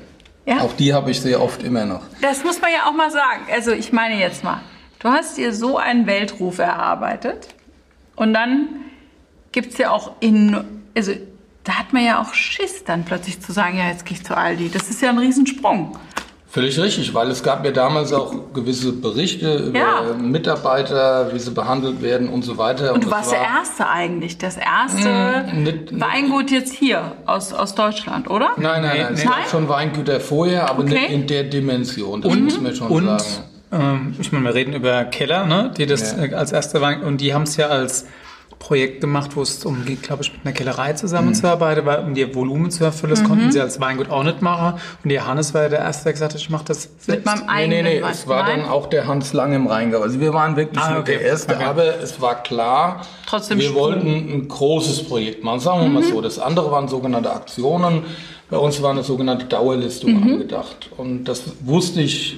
Ja? 0.45 0.61
Auch 0.61 0.73
die 0.75 0.95
habe 0.95 1.11
ich 1.11 1.21
sehr 1.21 1.43
oft 1.43 1.63
immer 1.63 1.85
noch. 1.85 2.03
Das 2.23 2.45
muss 2.45 2.61
man 2.61 2.71
ja 2.73 2.89
auch 2.89 2.95
mal 2.95 3.11
sagen. 3.11 3.47
Also 3.53 3.73
ich 3.73 3.93
meine 3.93 4.19
jetzt 4.19 4.45
mal, 4.45 4.61
du 5.01 5.09
hast 5.09 5.37
dir 5.37 5.53
so 5.53 5.77
einen 5.77 6.07
Weltruf 6.07 6.59
erarbeitet 6.59 7.49
und 8.15 8.33
dann 8.33 8.69
gibt 9.53 9.73
es 9.73 9.79
ja 9.79 9.91
auch 9.91 10.13
in, 10.21 10.65
also 10.97 11.13
da 11.67 11.75
hat 11.75 11.93
man 11.93 12.05
ja 12.05 12.21
auch 12.23 12.33
Schiss 12.33 12.85
dann 12.85 13.05
plötzlich 13.05 13.41
zu 13.41 13.53
sagen, 13.53 13.77
ja 13.79 13.89
jetzt 13.89 14.07
gehe 14.07 14.17
ich 14.17 14.25
zu 14.25 14.37
Aldi. 14.37 14.71
Das 14.73 14.89
ist 14.89 15.03
ja 15.03 15.11
ein 15.11 15.19
Riesensprung. 15.19 15.97
Völlig 16.49 16.79
richtig, 16.81 17.13
weil 17.13 17.29
es 17.31 17.43
gab 17.43 17.67
ja 17.67 17.71
damals 17.71 18.15
auch 18.15 18.33
gewisse 18.55 18.93
Berichte 18.93 19.57
über 19.57 19.79
Ja. 19.79 20.03
Mitarbeiter, 20.19 21.31
wie 21.35 21.39
sie 21.39 21.51
behandelt 21.51 22.01
werden 22.01 22.29
und 22.31 22.45
so 22.47 22.57
weiter. 22.57 22.95
Und 22.95 23.05
du 23.05 23.09
es 23.09 23.13
warst 23.15 23.33
der 23.33 23.41
war- 23.41 23.59
Erste 23.59 23.87
eigentlich, 23.89 24.39
das 24.39 24.57
erste 24.57 25.45
nicht- 25.55 25.93
nicht- 25.93 26.01
Weingut 26.01 26.51
jetzt 26.51 26.73
hier 26.73 27.13
aus, 27.27 27.53
aus 27.53 27.75
Deutschland, 27.75 28.31
oder? 28.31 28.53
Nein, 28.57 28.83
nein, 28.83 28.99
nein. 29.03 29.15
Es 29.15 29.25
gab 29.25 29.49
schon 29.51 29.69
Weingüter 29.69 30.19
vorher, 30.21 30.71
aber 30.71 30.85
Okay. 30.85 30.95
nicht 30.95 31.11
in 31.11 31.27
der 31.27 31.45
Dimension. 31.45 32.23
Das 32.23 32.35
muss 32.35 32.59
man 32.61 32.75
schon 32.75 32.91
Und 32.91 33.07
sagen. 33.21 33.25
ähm, 33.73 34.15
ich 34.19 34.33
meine, 34.33 34.45
wir 34.47 34.55
reden 34.55 34.73
über 34.73 35.05
Keller, 35.05 35.45
ne? 35.45 35.73
die 35.77 35.85
das 35.85 36.15
Ja. 36.17 36.37
als 36.39 36.53
erste 36.53 36.81
Wein 36.81 37.03
und 37.03 37.21
die 37.21 37.35
haben 37.35 37.43
es 37.43 37.57
ja 37.59 37.67
als 37.67 38.07
Projekt 38.59 39.01
gemacht, 39.03 39.37
wo 39.37 39.43
es 39.43 39.65
um 39.65 39.85
geht, 39.85 40.03
glaube 40.03 40.23
ich, 40.23 40.33
mit 40.33 40.41
einer 40.45 40.53
Kellerei 40.55 40.93
Mhm. 40.93 40.97
zusammenzuarbeiten, 40.97 41.85
weil 41.87 42.01
um 42.05 42.15
die 42.15 42.35
Volumen 42.35 42.71
zu 42.71 42.85
erfüllen, 42.85 43.11
das 43.11 43.23
konnten 43.23 43.53
sie 43.53 43.61
als 43.61 43.81
Weingut 43.81 44.11
auch 44.11 44.23
nicht 44.25 44.41
machen. 44.43 44.81
Und 45.05 45.11
der 45.11 45.27
Hannes 45.27 45.53
war 45.55 45.65
ja 45.65 45.69
der 45.69 45.79
Erste, 45.81 46.05
der 46.05 46.13
gesagt 46.15 46.33
hat, 46.35 46.41
ich 46.41 46.49
mache 46.51 46.65
das 46.65 46.89
Mit 46.89 47.03
selbst. 47.03 47.27
meinem 47.27 47.41
Nee, 47.47 47.49
eigenen 47.53 47.85
nee, 47.85 47.95
nee, 47.99 48.03
Wein. 48.03 48.13
es 48.13 48.27
war 48.27 48.43
Nein? 48.45 48.61
dann 48.61 48.69
auch 48.71 48.87
der 48.89 49.07
Hans 49.07 49.33
Lang 49.35 49.53
im 49.53 49.67
Rheingau. 49.67 50.01
Also 50.01 50.21
wir 50.21 50.33
waren 50.33 50.57
wirklich 50.57 50.83
Ah, 50.83 50.91
nicht 50.91 50.99
okay. 51.01 51.19
der 51.19 51.21
Erste, 51.23 51.55
Okay. 51.55 51.65
aber 51.65 52.01
es 52.03 52.21
war 52.21 52.43
klar, 52.43 53.03
Trotzdem 53.27 53.59
wir 53.59 53.75
wollten 53.75 54.09
ein 54.09 54.49
großes 54.49 55.05
Projekt 55.05 55.45
machen. 55.45 55.61
Sagen 55.61 55.83
wir 55.83 55.89
mal 55.89 56.03
Mhm. 56.03 56.09
so. 56.11 56.21
Das 56.23 56.39
andere 56.39 56.71
waren 56.73 56.89
sogenannte 56.89 57.31
Aktionen. 57.33 58.03
Bei 58.49 58.57
uns 58.59 58.81
war 58.81 58.91
eine 58.93 59.03
sogenannte 59.03 59.45
Dauerlistung 59.47 60.13
Mhm. 60.15 60.33
angedacht. 60.33 60.91
Und 60.97 61.25
das 61.25 61.43
wusste 61.61 62.01
ich 62.01 62.37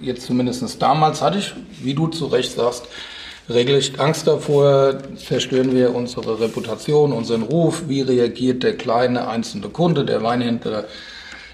jetzt 0.00 0.26
zumindest 0.26 0.80
damals, 0.82 1.22
hatte 1.22 1.38
ich, 1.38 1.54
wie 1.82 1.94
du 1.94 2.08
zu 2.08 2.26
Recht 2.26 2.52
sagst, 2.52 2.84
regelrecht 3.48 4.00
Angst 4.00 4.26
davor, 4.26 4.98
zerstören 5.16 5.74
wir 5.74 5.94
unsere 5.94 6.40
Reputation, 6.40 7.12
unseren 7.12 7.42
Ruf, 7.42 7.84
wie 7.88 8.00
reagiert 8.00 8.62
der 8.62 8.76
kleine 8.76 9.28
einzelne 9.28 9.68
Kunde, 9.68 10.04
der 10.04 10.22
Weinhändler 10.22 10.84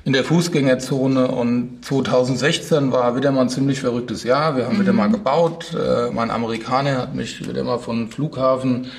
in 0.05 0.12
der 0.14 0.24
Fußgängerzone 0.24 1.28
und 1.28 1.84
2016 1.84 2.91
war 2.91 3.16
wieder 3.16 3.32
mal 3.32 3.43
ein 3.43 3.49
ziemlich 3.51 3.80
verrücktes 3.80 4.24
Jahr. 4.24 4.57
Wir 4.57 4.66
haben 4.66 4.80
wieder 4.80 4.95
mal 4.95 5.11
gebaut. 5.11 5.74
Äh, 5.74 6.11
mein 6.11 6.30
Amerikaner 6.30 6.97
hat 6.97 7.14
mich 7.14 7.47
wieder 7.47 7.62
mal 7.64 7.78
von 7.78 8.09
Flughafen 8.09 8.91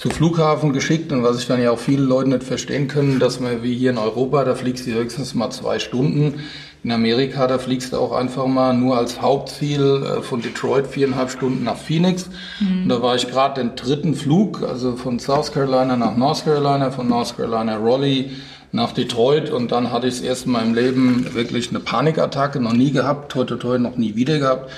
zu 0.00 0.08
Flughafen 0.08 0.72
geschickt 0.72 1.12
und 1.12 1.22
was 1.22 1.40
ich 1.40 1.46
dann 1.46 1.60
ja 1.60 1.72
auch 1.72 1.78
viele 1.78 2.02
Leute 2.02 2.30
nicht 2.30 2.42
verstehen 2.42 2.88
können, 2.88 3.18
dass 3.18 3.38
man 3.38 3.62
wie 3.62 3.76
hier 3.76 3.90
in 3.90 3.98
Europa, 3.98 4.44
da 4.44 4.54
fliegst 4.54 4.86
du 4.86 4.92
höchstens 4.92 5.34
mal 5.34 5.50
zwei 5.50 5.78
Stunden. 5.78 6.40
In 6.82 6.90
Amerika, 6.90 7.46
da 7.46 7.58
fliegst 7.58 7.92
du 7.92 7.98
auch 7.98 8.12
einfach 8.12 8.46
mal 8.46 8.72
nur 8.72 8.96
als 8.96 9.20
Hauptziel 9.20 10.02
äh, 10.02 10.22
von 10.22 10.40
Detroit 10.40 10.86
viereinhalb 10.86 11.30
Stunden 11.30 11.64
nach 11.64 11.76
Phoenix. 11.76 12.30
Und 12.60 12.88
da 12.88 13.02
war 13.02 13.14
ich 13.14 13.28
gerade 13.28 13.60
den 13.60 13.76
dritten 13.76 14.14
Flug, 14.14 14.62
also 14.62 14.96
von 14.96 15.18
South 15.18 15.52
Carolina 15.52 15.94
nach 15.98 16.16
North 16.16 16.46
Carolina, 16.46 16.90
von 16.90 17.06
North 17.06 17.36
Carolina 17.36 17.76
Raleigh 17.76 18.30
nach 18.72 18.92
Detroit 18.92 19.50
und 19.50 19.70
dann 19.70 19.92
hatte 19.92 20.06
ich 20.06 20.14
das 20.14 20.22
erste 20.22 20.48
Mal 20.48 20.64
im 20.64 20.74
Leben 20.74 21.34
wirklich 21.34 21.68
eine 21.68 21.80
Panikattacke, 21.80 22.58
noch 22.58 22.72
nie 22.72 22.92
gehabt, 22.92 23.32
toi 23.32 23.44
toi, 23.44 23.76
noch 23.76 23.96
nie 23.96 24.14
wieder 24.14 24.38
gehabt. 24.38 24.70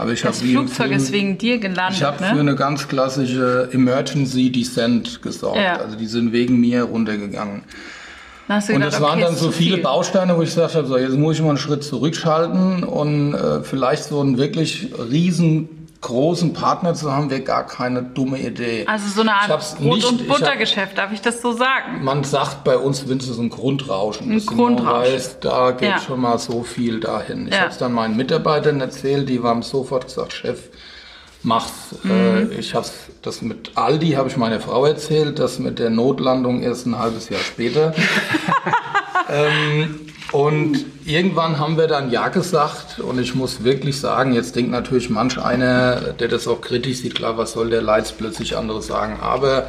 Aber 0.00 0.12
ich 0.12 0.22
Das 0.22 0.40
Flugzeug 0.40 0.86
Film- 0.88 0.96
ist 0.96 1.12
wegen 1.12 1.36
dir 1.36 1.58
gelandet, 1.58 1.98
ich 1.98 2.02
habe 2.02 2.24
für 2.24 2.34
ne? 2.34 2.40
eine 2.40 2.54
ganz 2.54 2.88
klassische 2.88 3.68
Emergency 3.72 4.50
Descent 4.50 5.20
gesorgt. 5.20 5.58
Ja. 5.58 5.76
Also 5.76 5.94
die 5.96 6.06
sind 6.06 6.32
wegen 6.32 6.58
mir 6.58 6.84
runtergegangen. 6.84 7.62
Und 8.48 8.66
gedacht, 8.66 8.94
es 8.94 9.00
waren 9.00 9.18
okay, 9.18 9.20
dann 9.20 9.36
so 9.36 9.50
viele 9.50 9.74
viel. 9.76 9.82
Bausteine, 9.84 10.36
wo 10.36 10.42
ich 10.42 10.48
gesagt 10.48 10.74
habe, 10.74 10.86
so 10.86 10.96
jetzt 10.96 11.16
muss 11.16 11.36
ich 11.36 11.42
mal 11.42 11.50
einen 11.50 11.58
Schritt 11.58 11.84
zurückschalten 11.84 12.82
und 12.82 13.34
äh, 13.34 13.62
vielleicht 13.62 14.04
so 14.04 14.20
einen 14.20 14.38
wirklich 14.38 14.88
riesengroßen 16.02 16.52
Partner 16.54 16.94
zu 16.94 17.12
haben, 17.12 17.30
wäre 17.30 17.42
gar 17.42 17.66
keine 17.66 18.02
dumme 18.02 18.38
Idee. 18.40 18.84
Also 18.86 19.08
so 19.08 19.20
eine 19.20 19.34
Art 19.34 19.48
Brot- 19.78 19.80
nicht- 19.80 20.06
und 20.06 20.28
Buttergeschäft, 20.28 20.96
darf 20.98 21.12
ich 21.12 21.20
das 21.20 21.42
so 21.42 21.52
sagen? 21.52 22.02
Man 22.02 22.24
sagt 22.24 22.64
bei 22.64 22.76
uns, 22.76 23.08
wenn 23.08 23.18
es 23.18 23.26
so 23.26 23.40
ein 23.40 23.50
Grundrauschen 23.50 24.30
Ein 24.32 24.44
Grundrauschen. 24.46 25.12
Weißt, 25.14 25.44
da 25.44 25.72
geht 25.72 25.88
Ja. 25.90 26.00
schon 26.00 26.20
mal 26.20 26.38
so 26.38 26.62
viel 26.62 27.00
dahin. 27.00 27.48
Ich 27.48 27.54
Ja. 27.54 27.60
habe 27.62 27.70
es 27.70 27.78
dann 27.78 27.92
meinen 27.92 28.16
Mitarbeitern 28.16 28.80
erzählt, 28.80 29.28
die 29.28 29.42
haben 29.42 29.62
sofort 29.62 30.06
gesagt, 30.06 30.32
Chef, 30.32 30.70
mach's. 31.42 31.72
Mhm. 32.02 32.10
Äh, 32.10 32.42
ich 32.58 32.74
habe 32.74 32.86
das 33.22 33.42
mit 33.42 33.72
Aldi, 33.76 34.12
habe 34.12 34.28
ich 34.28 34.36
meiner 34.36 34.60
Frau 34.60 34.86
erzählt, 34.86 35.38
das 35.38 35.58
mit 35.58 35.78
der 35.78 35.90
Notlandung 35.90 36.62
erst 36.62 36.86
ein 36.86 36.98
halbes 36.98 37.28
Jahr 37.28 37.40
später. 37.40 37.94
ähm, 39.30 40.00
und 40.32 40.84
irgendwann 41.04 41.58
haben 41.58 41.76
wir 41.76 41.88
dann 41.88 42.10
Ja 42.10 42.28
gesagt 42.28 43.00
und 43.00 43.18
ich 43.18 43.34
muss 43.34 43.64
wirklich 43.64 43.98
sagen, 43.98 44.32
jetzt 44.32 44.54
denkt 44.54 44.70
natürlich 44.70 45.10
manch 45.10 45.38
einer, 45.38 46.12
der 46.12 46.28
das 46.28 46.46
auch 46.46 46.60
kritisch 46.60 46.98
sieht, 46.98 47.16
klar, 47.16 47.36
was 47.36 47.52
soll 47.52 47.70
der 47.70 47.82
Leids 47.82 48.12
plötzlich 48.12 48.56
anderes 48.56 48.86
sagen, 48.86 49.18
aber 49.20 49.68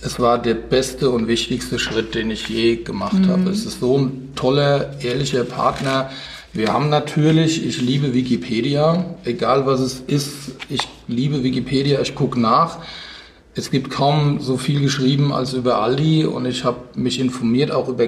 es 0.00 0.18
war 0.20 0.38
der 0.38 0.54
beste 0.54 1.10
und 1.10 1.28
wichtigste 1.28 1.78
Schritt, 1.78 2.14
den 2.14 2.30
ich 2.30 2.48
je 2.48 2.76
gemacht 2.76 3.18
mhm. 3.18 3.28
habe. 3.28 3.50
Es 3.50 3.64
ist 3.66 3.80
so 3.80 3.98
ein 3.98 4.32
toller, 4.34 4.96
ehrlicher 5.02 5.44
Partner. 5.44 6.10
Wir 6.52 6.72
haben 6.72 6.88
natürlich, 6.88 7.64
ich 7.64 7.80
liebe 7.80 8.14
Wikipedia, 8.14 9.04
egal 9.24 9.66
was 9.66 9.80
es 9.80 10.02
ist, 10.06 10.52
ich 10.68 10.86
liebe 11.08 11.42
Wikipedia, 11.42 12.00
ich 12.00 12.14
gucke 12.14 12.40
nach. 12.40 12.78
Es 13.54 13.70
gibt 13.70 13.90
kaum 13.90 14.40
so 14.40 14.56
viel 14.56 14.80
geschrieben 14.80 15.32
als 15.32 15.52
über 15.52 15.80
Aldi 15.80 16.24
und 16.24 16.46
ich 16.46 16.64
habe 16.64 16.78
mich 16.94 17.18
informiert 17.18 17.72
auch 17.72 17.88
über 17.88 18.06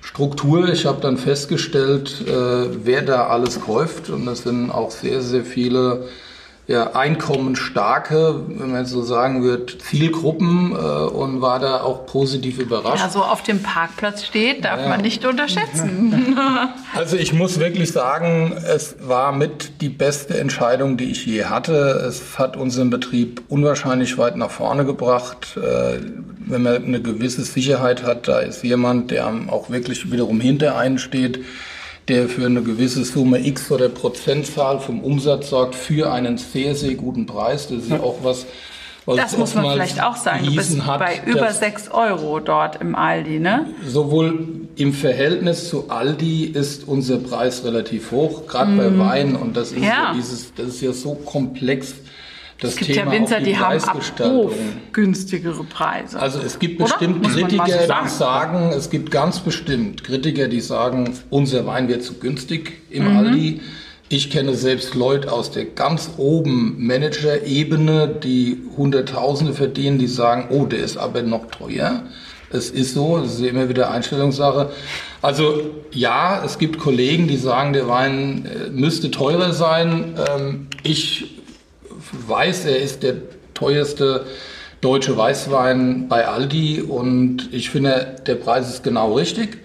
Käuferstruktur. 0.00 0.68
Ich 0.68 0.86
habe 0.86 1.00
dann 1.00 1.16
festgestellt, 1.16 2.22
äh, 2.26 2.84
wer 2.84 3.02
da 3.02 3.26
alles 3.28 3.60
kauft 3.60 4.10
und 4.10 4.26
das 4.26 4.42
sind 4.42 4.70
auch 4.70 4.90
sehr, 4.90 5.20
sehr 5.22 5.44
viele 5.44 6.08
ja, 6.70 6.92
einkommensstarke, 6.92 8.42
wenn 8.46 8.70
man 8.70 8.86
so 8.86 9.02
sagen 9.02 9.42
wird, 9.42 9.82
Zielgruppen 9.82 10.70
äh, 10.70 10.76
und 10.76 11.40
war 11.40 11.58
da 11.58 11.80
auch 11.80 12.06
positiv 12.06 12.60
überrascht. 12.60 13.02
Ja, 13.02 13.10
so 13.10 13.24
auf 13.24 13.42
dem 13.42 13.60
Parkplatz 13.60 14.24
steht, 14.24 14.64
darf 14.64 14.82
ja. 14.82 14.88
man 14.88 15.00
nicht 15.00 15.24
unterschätzen. 15.24 16.36
Also 16.94 17.16
ich 17.16 17.32
muss 17.32 17.60
wirklich 17.60 17.92
sagen, 17.92 18.52
es 18.66 18.96
war 19.00 19.32
mit 19.32 19.80
die 19.80 19.88
beste 19.88 20.38
Entscheidung, 20.38 20.96
die 20.96 21.10
ich 21.10 21.24
je 21.24 21.44
hatte. 21.44 22.04
Es 22.06 22.38
hat 22.38 22.56
unseren 22.56 22.90
Betrieb 22.90 23.42
unwahrscheinlich 23.48 24.18
weit 24.18 24.36
nach 24.36 24.50
vorne 24.50 24.84
gebracht. 24.84 25.56
Äh, 25.56 26.00
wenn 26.46 26.62
man 26.62 26.84
eine 26.84 27.00
gewisse 27.00 27.42
Sicherheit 27.42 28.02
hat, 28.02 28.28
da 28.28 28.40
ist 28.40 28.62
jemand, 28.64 29.10
der 29.10 29.32
auch 29.48 29.70
wirklich 29.70 30.10
wiederum 30.10 30.40
hinter 30.40 30.76
einen 30.76 30.98
steht 30.98 31.40
der 32.10 32.28
für 32.28 32.44
eine 32.44 32.62
gewisse 32.62 33.04
Summe 33.04 33.46
X 33.46 33.70
oder 33.70 33.88
Prozentzahl 33.88 34.80
vom 34.80 35.00
Umsatz 35.00 35.50
sorgt, 35.50 35.76
für 35.76 36.12
einen 36.12 36.38
sehr, 36.38 36.74
sehr 36.74 36.94
guten 36.94 37.24
Preis. 37.24 37.68
Das 37.68 37.84
ist 37.84 37.90
ja 37.90 38.00
auch 38.00 38.16
was, 38.22 38.46
was 39.06 39.16
das 39.16 39.38
muss 39.38 39.54
man 39.54 39.72
vielleicht 39.72 40.02
auch 40.02 40.16
sagen. 40.16 40.44
Du 40.44 40.56
bist 40.56 40.84
hat, 40.84 40.98
bei 40.98 41.20
über 41.24 41.52
6 41.52 41.90
Euro 41.92 42.40
dort 42.40 42.80
im 42.80 42.96
Aldi, 42.96 43.38
ne? 43.38 43.66
Sowohl 43.86 44.66
im 44.76 44.92
Verhältnis 44.92 45.68
zu 45.68 45.88
Aldi 45.88 46.46
ist 46.46 46.86
unser 46.86 47.18
Preis 47.18 47.64
relativ 47.64 48.10
hoch, 48.10 48.46
gerade 48.46 48.72
mm. 48.72 48.76
bei 48.76 48.90
mhm. 48.90 48.98
Wein. 48.98 49.36
Und 49.36 49.56
das 49.56 49.70
ist 49.70 49.82
ja. 49.82 49.88
ja. 49.88 50.12
dieses, 50.14 50.52
das 50.54 50.66
ist 50.66 50.80
ja 50.80 50.92
so 50.92 51.14
komplex 51.14 51.94
das 52.60 52.72
es 52.72 52.76
gibt 52.76 52.92
Thema 52.92 53.12
ja 53.12 53.18
Winzer, 53.18 53.38
die, 53.38 53.44
die 53.46 53.58
haben 53.58 53.82
ab 53.82 54.00
günstigere 54.92 55.64
Preise. 55.64 56.20
Also 56.20 56.40
es 56.40 56.58
gibt 56.58 56.78
bestimmt 56.78 57.26
Kritiker, 57.26 57.66
die 57.66 58.08
sagen, 58.08 58.72
es 58.76 58.90
gibt 58.90 59.10
ganz 59.10 59.40
bestimmt 59.40 60.04
Kritiker, 60.04 60.48
die 60.48 60.60
sagen, 60.60 61.14
unser 61.30 61.66
Wein 61.66 61.88
wird 61.88 62.02
zu 62.02 62.14
günstig 62.14 62.82
im 62.90 63.10
mhm. 63.10 63.16
Aldi. 63.16 63.60
Ich 64.12 64.28
kenne 64.30 64.54
selbst 64.54 64.94
Leute 64.94 65.32
aus 65.32 65.52
der 65.52 65.64
ganz 65.64 66.10
oben 66.16 66.84
Manager-Ebene, 66.84 68.08
die 68.08 68.58
Hunderttausende 68.76 69.54
verdienen, 69.54 69.98
die 69.98 70.08
sagen, 70.08 70.48
oh, 70.50 70.66
der 70.66 70.80
ist 70.80 70.96
aber 70.96 71.22
noch 71.22 71.46
teuer. 71.46 72.02
Es 72.52 72.70
ist 72.70 72.94
so, 72.94 73.18
das 73.18 73.34
ist 73.34 73.42
immer 73.42 73.68
wieder 73.68 73.92
Einstellungssache. 73.92 74.70
Also 75.22 75.62
ja, 75.92 76.42
es 76.44 76.58
gibt 76.58 76.78
Kollegen, 76.78 77.28
die 77.28 77.36
sagen, 77.36 77.72
der 77.72 77.86
Wein 77.88 78.46
äh, 78.46 78.70
müsste 78.70 79.12
teurer 79.12 79.52
sein. 79.52 80.18
Ähm, 80.28 80.66
ich 80.82 81.39
weiß, 82.12 82.66
er 82.66 82.78
ist 82.78 83.02
der 83.02 83.16
teuerste 83.54 84.26
deutsche 84.80 85.16
Weißwein 85.16 86.08
bei 86.08 86.26
Aldi 86.26 86.82
und 86.82 87.48
ich 87.52 87.70
finde, 87.70 88.16
der 88.26 88.36
Preis 88.36 88.68
ist 88.68 88.82
genau 88.82 89.14
richtig. 89.14 89.58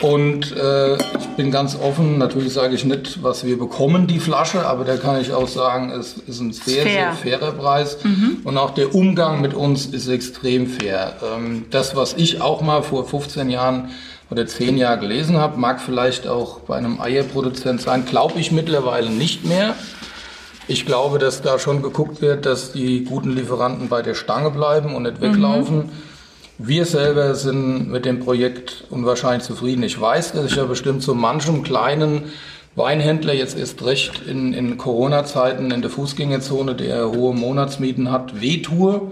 Und 0.00 0.56
äh, 0.56 0.96
ich 0.96 1.28
bin 1.36 1.52
ganz 1.52 1.76
offen, 1.76 2.18
natürlich 2.18 2.52
sage 2.52 2.74
ich 2.74 2.84
nicht, 2.84 3.22
was 3.22 3.44
wir 3.44 3.56
bekommen, 3.56 4.08
die 4.08 4.18
Flasche, 4.18 4.66
aber 4.66 4.84
da 4.84 4.96
kann 4.96 5.20
ich 5.20 5.32
auch 5.32 5.46
sagen, 5.46 5.92
es 5.92 6.14
ist 6.14 6.40
ein 6.40 6.52
sehr, 6.52 6.82
fair. 6.82 6.92
sehr 6.92 7.12
fairer 7.12 7.52
Preis. 7.52 7.98
Mhm. 8.02 8.38
Und 8.42 8.58
auch 8.58 8.70
der 8.70 8.96
Umgang 8.96 9.40
mit 9.40 9.54
uns 9.54 9.86
ist 9.86 10.08
extrem 10.08 10.66
fair. 10.66 11.12
Ähm, 11.36 11.66
das, 11.70 11.94
was 11.94 12.14
ich 12.14 12.40
auch 12.40 12.62
mal 12.62 12.82
vor 12.82 13.06
15 13.06 13.48
Jahren 13.48 13.90
oder 14.28 14.44
10 14.44 14.76
Jahren 14.76 14.98
gelesen 14.98 15.36
habe, 15.36 15.60
mag 15.60 15.80
vielleicht 15.80 16.26
auch 16.26 16.60
bei 16.60 16.76
einem 16.76 17.00
Eierproduzent 17.00 17.80
sein, 17.80 18.04
glaube 18.04 18.40
ich 18.40 18.50
mittlerweile 18.50 19.08
nicht 19.08 19.44
mehr. 19.44 19.76
Ich 20.68 20.86
glaube, 20.86 21.18
dass 21.18 21.42
da 21.42 21.58
schon 21.58 21.82
geguckt 21.82 22.22
wird, 22.22 22.46
dass 22.46 22.72
die 22.72 23.04
guten 23.04 23.34
Lieferanten 23.34 23.88
bei 23.88 24.02
der 24.02 24.14
Stange 24.14 24.50
bleiben 24.50 24.94
und 24.94 25.02
nicht 25.02 25.20
weglaufen. 25.20 25.76
Mhm. 25.76 25.90
Wir 26.58 26.86
selber 26.86 27.34
sind 27.34 27.90
mit 27.90 28.04
dem 28.04 28.20
Projekt 28.20 28.84
unwahrscheinlich 28.90 29.42
zufrieden. 29.42 29.82
Ich 29.82 30.00
weiß, 30.00 30.32
dass 30.32 30.46
ich 30.46 30.56
ja 30.56 30.64
bestimmt 30.64 31.02
so 31.02 31.14
manchem 31.14 31.62
kleinen 31.62 32.32
Weinhändler 32.76 33.34
jetzt 33.34 33.58
erst 33.58 33.84
recht 33.84 34.22
in, 34.26 34.54
in 34.54 34.78
Corona-Zeiten 34.78 35.72
in 35.72 35.82
der 35.82 35.90
Fußgängerzone, 35.90 36.74
der 36.74 37.10
hohe 37.10 37.34
Monatsmieten 37.34 38.10
hat, 38.10 38.40
wehtue. 38.40 39.10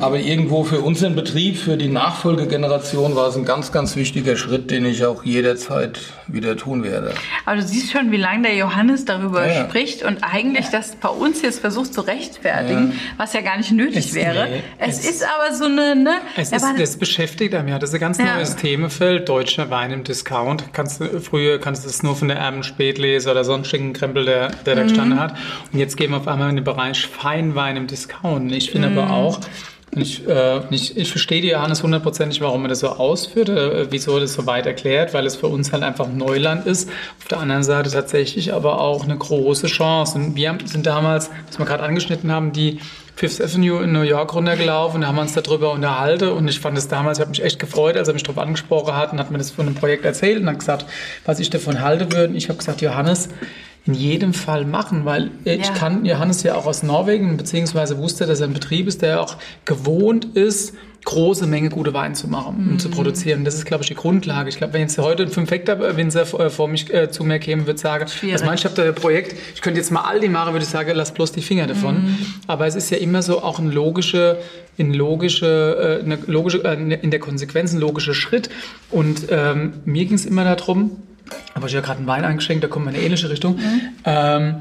Aber 0.00 0.18
irgendwo 0.18 0.64
für 0.64 0.80
unseren 0.80 1.14
Betrieb, 1.14 1.56
für 1.56 1.76
die 1.76 1.88
Nachfolgegeneration 1.88 3.14
war 3.16 3.28
es 3.28 3.36
ein 3.36 3.44
ganz, 3.44 3.72
ganz 3.72 3.96
wichtiger 3.96 4.36
Schritt, 4.36 4.70
den 4.70 4.84
ich 4.84 5.04
auch 5.04 5.24
jederzeit 5.24 6.00
wieder 6.26 6.56
tun 6.56 6.82
werde. 6.84 7.14
Aber 7.46 7.56
du 7.56 7.62
siehst 7.62 7.92
schon, 7.92 8.10
wie 8.10 8.16
lange 8.16 8.42
der 8.42 8.56
Johannes 8.56 9.04
darüber 9.04 9.46
ja, 9.46 9.64
spricht 9.64 10.02
und 10.02 10.18
eigentlich 10.22 10.66
das 10.68 10.96
bei 10.96 11.08
uns 11.08 11.42
jetzt 11.42 11.60
versucht 11.60 11.94
zu 11.94 12.02
rechtfertigen, 12.02 12.90
ja. 12.90 12.96
was 13.16 13.32
ja 13.32 13.40
gar 13.40 13.56
nicht 13.56 13.72
nötig 13.72 14.06
es, 14.06 14.14
wäre. 14.14 14.48
Nee, 14.48 14.62
es, 14.78 14.98
es, 14.98 15.10
ist 15.10 15.24
aber 15.24 15.54
so 15.54 15.64
eine... 15.64 15.96
Ne, 15.96 16.14
es 16.36 16.52
ist, 16.52 16.64
das 16.78 16.96
beschäftigt 16.96 17.54
einem 17.54 17.68
ja. 17.68 17.78
Das 17.78 17.90
ist 17.90 17.94
ein 17.94 18.00
ganz 18.00 18.18
neues 18.18 18.56
Themenfeld. 18.56 19.28
Deutscher 19.28 19.70
Wein 19.70 19.90
im 19.90 20.04
Discount. 20.04 20.72
Kannst 20.72 21.02
früher 21.22 21.58
kannst 21.60 21.84
du 21.84 21.88
es 21.88 22.02
nur 22.02 22.16
von 22.16 22.28
der 22.28 22.38
Erben 22.38 22.62
Spätlese 22.62 23.30
oder 23.30 23.44
sonstigen 23.44 23.92
Krempel, 23.92 24.24
der, 24.24 24.48
der 24.48 24.74
mhm. 24.74 24.78
da 24.78 24.82
gestanden 24.84 25.20
hat. 25.20 25.36
Und 25.72 25.78
jetzt 25.78 25.96
gehen 25.96 26.10
wir 26.10 26.18
auf 26.18 26.28
einmal 26.28 26.50
in 26.50 26.56
den 26.56 26.64
Bereich 26.64 27.06
Feinwein 27.06 27.76
im 27.76 27.86
Discount. 27.86 28.52
Ich 28.52 28.70
finde 28.70 28.90
mhm. 28.90 28.98
aber 28.98 29.10
auch, 29.12 29.40
ich, 29.96 30.26
äh, 30.26 30.60
ich, 30.70 30.96
ich 30.96 31.10
verstehe 31.10 31.40
die 31.40 31.48
Johannes 31.48 31.82
hundertprozentig, 31.82 32.40
warum 32.40 32.64
er 32.64 32.68
das 32.68 32.80
so 32.80 32.88
ausführt, 32.88 33.48
äh, 33.48 33.90
wieso 33.90 34.14
er 34.14 34.20
das 34.20 34.34
so 34.34 34.46
weit 34.46 34.66
erklärt, 34.66 35.14
weil 35.14 35.26
es 35.26 35.36
für 35.36 35.46
uns 35.46 35.72
halt 35.72 35.82
einfach 35.82 36.08
Neuland 36.08 36.66
ist. 36.66 36.88
Auf 37.18 37.28
der 37.28 37.38
anderen 37.38 37.62
Seite 37.62 37.90
tatsächlich 37.90 38.52
aber 38.52 38.80
auch 38.80 39.04
eine 39.04 39.16
große 39.16 39.66
Chance. 39.66 40.16
Und 40.16 40.36
wir 40.36 40.58
sind 40.64 40.86
damals, 40.86 41.30
was 41.46 41.58
wir 41.58 41.66
gerade 41.66 41.82
angeschnitten 41.82 42.32
haben, 42.32 42.52
die 42.52 42.80
Fifth 43.16 43.40
Avenue 43.40 43.84
in 43.84 43.92
New 43.92 44.02
York 44.02 44.34
runtergelaufen 44.34 45.00
und 45.00 45.06
haben 45.06 45.18
uns 45.18 45.34
darüber 45.34 45.72
unterhalten. 45.72 46.30
Und 46.30 46.48
ich 46.48 46.58
fand 46.58 46.76
es 46.76 46.88
damals, 46.88 47.18
ich 47.18 47.22
habe 47.22 47.30
mich 47.30 47.44
echt 47.44 47.60
gefreut, 47.60 47.96
als 47.96 48.08
er 48.08 48.14
mich 48.14 48.24
darauf 48.24 48.38
angesprochen 48.38 48.96
hat 48.96 49.12
und 49.12 49.20
hat 49.20 49.30
mir 49.30 49.38
das 49.38 49.52
von 49.52 49.66
einem 49.66 49.76
Projekt 49.76 50.04
erzählt 50.04 50.40
und 50.40 50.48
hat 50.48 50.58
gesagt, 50.58 50.86
was 51.24 51.38
ich 51.38 51.50
davon 51.50 51.80
halte 51.80 52.10
würde. 52.10 52.28
Und 52.28 52.36
ich 52.36 52.48
habe 52.48 52.58
gesagt, 52.58 52.82
Johannes, 52.82 53.28
in 53.86 53.94
jedem 53.94 54.32
Fall 54.32 54.64
machen, 54.64 55.04
weil 55.04 55.30
ich 55.44 55.66
ja. 55.66 55.72
kann 55.74 56.04
Johannes 56.06 56.42
ja 56.42 56.54
auch 56.54 56.66
aus 56.66 56.82
Norwegen, 56.82 57.36
beziehungsweise 57.36 57.98
wusste, 57.98 58.24
dass 58.24 58.40
er 58.40 58.48
ein 58.48 58.54
Betrieb 58.54 58.88
ist, 58.88 59.02
der 59.02 59.20
auch 59.20 59.36
gewohnt 59.66 60.24
ist, 60.36 60.74
große 61.04 61.46
Menge 61.46 61.68
gute 61.68 61.92
Wein 61.92 62.14
zu 62.14 62.28
machen 62.28 62.64
mhm. 62.64 62.70
und 62.72 62.80
zu 62.80 62.88
produzieren. 62.88 63.44
Das 63.44 63.54
ist, 63.54 63.66
glaube 63.66 63.82
ich, 63.82 63.88
die 63.88 63.94
Grundlage. 63.94 64.48
Ich 64.48 64.56
glaube, 64.56 64.72
wenn 64.72 64.80
jetzt 64.80 64.96
heute 64.96 65.24
ein 65.24 65.28
5 65.28 65.50
Hektar 65.50 65.96
Winzer 65.96 66.22
äh, 66.40 66.48
vor 66.48 66.66
mich 66.68 66.92
äh, 66.92 67.10
zu 67.10 67.24
mir 67.24 67.38
käme, 67.38 67.66
würde 67.66 67.78
sagen, 67.78 68.08
Schwierig. 68.08 68.36
was 68.36 68.44
meinst 68.44 68.64
du, 68.64 68.68
ich 68.68 68.72
habe 68.72 68.82
da 68.82 68.88
ein 68.88 68.94
Projekt, 68.94 69.36
ich 69.54 69.60
könnte 69.60 69.78
jetzt 69.78 69.90
mal 69.90 70.00
all 70.00 70.18
die 70.18 70.28
machen, 70.28 70.54
würde 70.54 70.64
ich 70.64 70.70
sagen, 70.70 70.90
lass 70.94 71.12
bloß 71.12 71.32
die 71.32 71.42
Finger 71.42 71.66
davon. 71.66 72.04
Mhm. 72.04 72.18
Aber 72.46 72.66
es 72.66 72.74
ist 72.74 72.88
ja 72.88 72.96
immer 72.96 73.20
so 73.20 73.42
auch 73.42 73.58
ein 73.58 73.70
logische, 73.70 74.38
in 74.78 74.94
logische, 74.94 76.00
äh, 76.00 76.04
eine 76.04 76.18
logische, 76.26 76.64
äh, 76.64 76.94
in 76.94 77.10
der 77.10 77.20
Konsequenz 77.20 77.74
ein 77.74 77.80
logischer 77.80 78.14
Schritt. 78.14 78.48
Und 78.90 79.26
ähm, 79.30 79.74
mir 79.84 80.06
ging 80.06 80.14
es 80.14 80.24
immer 80.24 80.44
darum, 80.44 81.02
aber 81.54 81.66
ich 81.66 81.74
habe 81.74 81.86
gerade 81.86 81.98
einen 81.98 82.06
Wein 82.06 82.24
eingeschenkt, 82.24 82.64
da 82.64 82.68
kommt 82.68 82.86
in 82.86 82.94
eine 82.94 83.02
ähnliche 83.02 83.30
Richtung. 83.30 83.56
Mhm. 83.56 83.80
Ähm, 84.04 84.56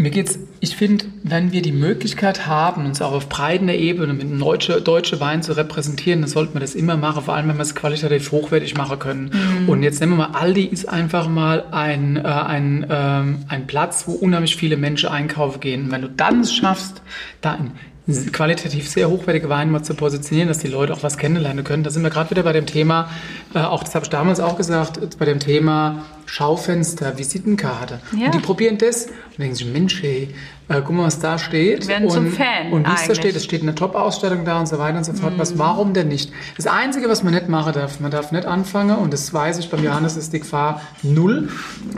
mir 0.00 0.10
geht's, 0.10 0.38
ich 0.60 0.76
finde, 0.76 1.06
wenn 1.24 1.50
wir 1.50 1.60
die 1.60 1.72
Möglichkeit 1.72 2.46
haben, 2.46 2.86
uns 2.86 3.02
auch 3.02 3.10
auf 3.10 3.28
breiter 3.28 3.74
Ebene 3.74 4.12
mit 4.12 4.26
einem 4.26 4.38
deutschen 4.38 4.84
deutsche 4.84 5.18
Wein 5.18 5.42
zu 5.42 5.56
repräsentieren, 5.56 6.20
dann 6.20 6.30
sollten 6.30 6.54
wir 6.54 6.60
das 6.60 6.76
immer 6.76 6.96
machen, 6.96 7.24
vor 7.24 7.34
allem 7.34 7.48
wenn 7.48 7.56
wir 7.56 7.62
es 7.62 7.74
qualitativ 7.74 8.30
hochwertig 8.30 8.76
machen 8.76 9.00
können. 9.00 9.32
Mhm. 9.32 9.68
Und 9.68 9.82
jetzt 9.82 9.98
nehmen 9.98 10.12
wir 10.12 10.28
mal, 10.28 10.38
Aldi 10.38 10.66
ist 10.66 10.88
einfach 10.88 11.28
mal 11.28 11.64
ein, 11.72 12.14
äh, 12.16 12.20
ein, 12.20 12.86
ähm, 12.88 13.38
ein 13.48 13.66
Platz, 13.66 14.04
wo 14.06 14.12
unheimlich 14.12 14.54
viele 14.54 14.76
Menschen 14.76 15.08
einkaufen 15.08 15.58
gehen. 15.58 15.86
Und 15.86 15.90
wenn 15.90 16.02
du 16.02 16.08
dann 16.10 16.42
es 16.42 16.54
schaffst, 16.54 17.02
da 17.40 17.54
ein 17.54 17.72
qualitativ 18.32 18.88
sehr 18.88 19.10
hochwertige 19.10 19.48
Weine 19.48 19.70
mal 19.70 19.82
zu 19.82 19.94
positionieren, 19.94 20.48
dass 20.48 20.58
die 20.58 20.68
Leute 20.68 20.94
auch 20.94 21.02
was 21.02 21.18
kennenlernen 21.18 21.64
können. 21.64 21.82
Da 21.82 21.90
sind 21.90 22.02
wir 22.02 22.10
gerade 22.10 22.30
wieder 22.30 22.42
bei 22.42 22.52
dem 22.52 22.66
Thema, 22.66 23.10
äh, 23.54 23.58
auch 23.58 23.84
das 23.84 23.94
habe 23.94 24.04
ich 24.04 24.10
damals 24.10 24.40
auch 24.40 24.56
gesagt, 24.56 25.18
bei 25.18 25.24
dem 25.24 25.40
Thema 25.40 26.04
Schaufenster, 26.26 27.18
Visitenkarte. 27.18 28.00
Ja. 28.16 28.26
Und 28.26 28.34
die 28.34 28.38
probieren 28.38 28.78
das 28.78 29.06
und 29.06 29.38
denken 29.38 29.54
sich, 29.54 29.66
Mensch, 29.66 30.02
hey, 30.02 30.34
äh, 30.68 30.82
guck 30.84 30.94
mal, 30.94 31.04
was 31.04 31.18
da 31.18 31.38
steht. 31.38 31.84
Die 31.84 31.88
werden 31.88 32.04
und, 32.04 32.10
zum 32.10 32.32
Fan. 32.32 32.72
Und 32.72 32.86
wie 32.86 32.92
es 32.92 33.06
da 33.06 33.14
steht, 33.14 33.34
es 33.34 33.44
steht 33.44 33.62
eine 33.62 33.74
Top-Ausstellung 33.74 34.44
da 34.44 34.60
und 34.60 34.66
so 34.66 34.78
weiter 34.78 34.98
und 34.98 35.04
so 35.04 35.14
fort. 35.14 35.36
Mm. 35.36 35.38
Was, 35.38 35.58
warum 35.58 35.94
denn 35.94 36.08
nicht? 36.08 36.30
Das 36.56 36.66
Einzige, 36.66 37.08
was 37.08 37.22
man 37.22 37.32
nicht 37.32 37.48
machen 37.48 37.72
darf, 37.72 38.00
man 38.00 38.10
darf 38.10 38.32
nicht 38.32 38.46
anfangen, 38.46 38.96
und 38.98 39.12
das 39.12 39.32
weiß 39.32 39.58
ich, 39.58 39.70
beim 39.70 39.82
Johannes 39.82 40.16
ist 40.16 40.32
die 40.32 40.40
Gefahr 40.40 40.82
null, 41.02 41.48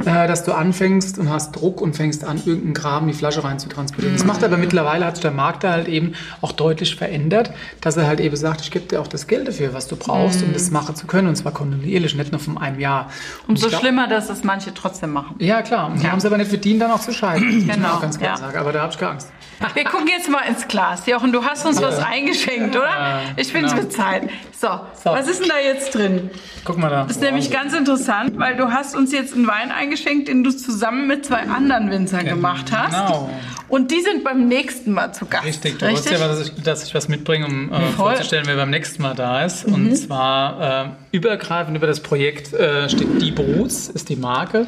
äh, 0.05 0.29
dass 0.29 0.45
du 0.45 0.53
anfängst 0.53 1.19
und 1.19 1.31
hast 1.31 1.53
Druck 1.53 1.81
und 1.81 1.97
fängst 1.97 2.25
an, 2.25 2.37
irgendeinen 2.39 2.75
Kram 2.75 3.05
in 3.05 3.09
die 3.09 3.15
Flasche 3.15 3.43
rein 3.43 3.59
zu 3.59 3.69
transportieren. 3.69 4.15
Mm. 4.15 4.19
Das 4.19 4.27
macht 4.27 4.45
aber 4.45 4.57
mittlerweile, 4.57 5.05
hat 5.05 5.17
sich 5.17 5.23
der 5.23 5.33
Markt 5.33 5.65
da 5.65 5.73
halt 5.73 5.89
eben 5.89 6.13
auch 6.41 6.53
deutlich 6.53 6.95
verändert, 6.95 7.53
dass 7.81 7.97
er 7.97 8.07
halt 8.07 8.21
eben 8.21 8.37
sagt, 8.37 8.61
ich 8.61 8.71
gebe 8.71 8.87
dir 8.87 9.01
auch 9.01 9.09
das 9.09 9.27
Geld 9.27 9.49
dafür, 9.49 9.75
was 9.75 9.89
du 9.89 9.97
brauchst, 9.97 10.43
mm. 10.43 10.45
um 10.45 10.53
das 10.53 10.71
machen 10.71 10.95
zu 10.95 11.09
können, 11.09 11.27
und 11.27 11.35
zwar 11.35 11.53
kontinuierlich, 11.53 12.15
nicht 12.15 12.31
nur 12.31 12.41
von 12.41 12.57
einem 12.57 12.79
Jahr. 12.79 13.11
Umso 13.49 13.69
schlimmer, 13.69 14.07
dass 14.07 14.31
es 14.31 14.45
manche 14.45 14.73
trotzdem 14.73 15.11
machen. 15.11 15.35
Ja, 15.41 15.63
klar. 15.63 15.89
Und 15.89 15.99
die 16.01 16.05
ja. 16.05 16.13
haben 16.13 16.19
es 16.19 16.25
aber 16.25 16.37
nicht 16.39 16.51
verdient, 16.51 16.83
dann 16.83 16.93
auch 16.93 17.01
zu 17.01 17.13
scheiden. 17.13 17.67
genau. 17.67 17.99
ganz 17.99 18.17
klar 18.17 18.31
ja. 18.31 18.37
sagen. 18.37 18.60
Aber 18.61 18.73
da 18.73 18.83
habe 18.83 18.93
ich 18.93 18.99
keine 18.99 19.13
Angst. 19.13 19.33
Wir 19.75 19.85
gucken 19.85 20.09
jetzt 20.09 20.29
mal 20.29 20.41
ins 20.43 20.69
Glas. 20.69 21.07
Jochen, 21.07 21.33
du 21.33 21.45
hast 21.45 21.67
uns 21.67 21.81
was 21.83 21.99
eingeschenkt, 21.99 22.75
oder? 22.77 23.21
Ich 23.37 23.53
finde 23.53 23.69
es 23.69 23.75
genau. 23.75 23.89
Zeit. 23.89 24.23
So, 24.59 24.69
So. 25.03 25.11
was 25.11 25.29
ist 25.29 25.41
denn 25.43 25.49
da 25.49 25.59
jetzt 25.59 25.95
drin? 25.95 26.31
Guck 26.65 26.79
mal 26.79 26.89
da. 26.91 27.03
Das 27.05 27.17
ist 27.17 27.23
nämlich 27.23 27.51
ganz 27.51 27.75
interessant, 27.75 28.39
weil 28.39 28.57
du 28.57 28.73
hast 28.73 28.95
uns 28.95 29.13
jetzt 29.13 29.35
einen 29.35 29.47
Wein 29.47 29.71
eingeschenkt, 29.71 30.29
den 30.29 30.45
du 30.45 30.51
zusammen 30.51 31.07
mit 31.07 31.27
zwei 31.27 31.43
anderen 31.43 31.91
Winzern 31.91 32.25
gemacht 32.25 32.73
hast. 32.73 32.93
Genau. 32.93 33.31
Und 33.69 33.91
die 33.91 34.01
sind 34.01 34.25
beim 34.25 34.49
nächsten 34.49 34.93
Mal 34.93 35.13
zu 35.13 35.27
Gast. 35.27 35.45
Richtig, 35.45 35.79
du 35.79 35.87
weißt 35.87 36.11
ja, 36.11 36.19
dass 36.19 36.41
ich, 36.41 36.55
dass 36.63 36.85
ich 36.85 36.95
was 36.95 37.09
mitbringe, 37.09 37.47
um 37.47 37.73
äh, 37.73 37.81
vorzustellen, 37.97 38.45
wer 38.47 38.57
beim 38.57 38.71
nächsten 38.71 39.01
Mal 39.03 39.15
da 39.15 39.45
ist. 39.45 39.65
Und 39.65 39.95
zwar 39.97 40.87
äh, 41.10 41.10
übergreifend 41.13 41.77
über 41.77 41.87
das 41.87 42.01
Projekt 42.01 42.53
äh, 42.53 42.89
steht 42.89 43.21
Die 43.21 43.33
Bruts, 43.33 43.89
ist 43.89 44.09
die 44.09 44.17
Marke. 44.17 44.67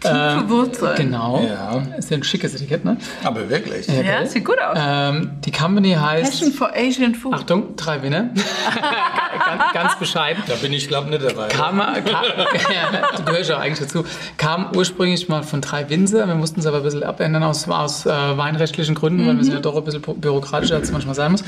Tiefe 0.00 0.44
Wurzeln. 0.48 0.96
Genau. 0.96 1.42
Ja. 1.42 1.82
Ist 1.96 2.10
ja 2.10 2.16
ein 2.16 2.22
schickes 2.22 2.54
Etikett, 2.54 2.84
ne? 2.84 2.96
Aber 3.24 3.48
wirklich. 3.48 3.86
Ja, 3.86 4.02
gell? 4.02 4.26
sieht 4.26 4.44
gut 4.44 4.60
aus. 4.60 4.76
Ähm, 4.80 5.30
die 5.44 5.50
Company 5.50 5.92
heißt. 5.92 6.30
Passion 6.30 6.52
for 6.52 6.72
Asian 6.74 7.14
Food. 7.14 7.34
Achtung, 7.34 7.76
drei 7.76 8.02
Winner. 8.02 8.30
ganz, 9.46 9.72
ganz 9.72 9.98
bescheiden. 9.98 10.42
Da 10.46 10.54
bin 10.54 10.72
ich, 10.72 10.88
glaube 10.88 11.10
nicht 11.10 11.22
dabei. 11.22 11.48
Kam, 11.48 11.78
kam, 11.78 11.94
du 13.16 13.24
gehörst 13.24 13.50
ja 13.50 13.58
eigentlich 13.58 13.78
dazu. 13.78 14.04
Kam 14.36 14.72
ursprünglich 14.76 15.28
mal 15.28 15.42
von 15.42 15.60
drei 15.60 15.88
Winzer. 15.88 16.26
Wir 16.26 16.34
mussten 16.34 16.60
es 16.60 16.66
aber 16.66 16.78
ein 16.78 16.82
bisschen 16.82 17.02
abändern 17.02 17.42
aus, 17.42 17.68
aus 17.68 18.06
äh, 18.06 18.10
weinrechtlichen 18.10 18.94
Gründen, 18.94 19.26
weil 19.26 19.36
wir 19.36 19.44
sind 19.44 19.54
ja 19.54 19.60
doch 19.60 19.76
ein 19.76 19.84
bisschen 19.84 20.02
bürokratischer, 20.02 20.76
als 20.76 20.88
es 20.88 20.92
manchmal 20.92 21.14
sein 21.14 21.32
muss. 21.32 21.44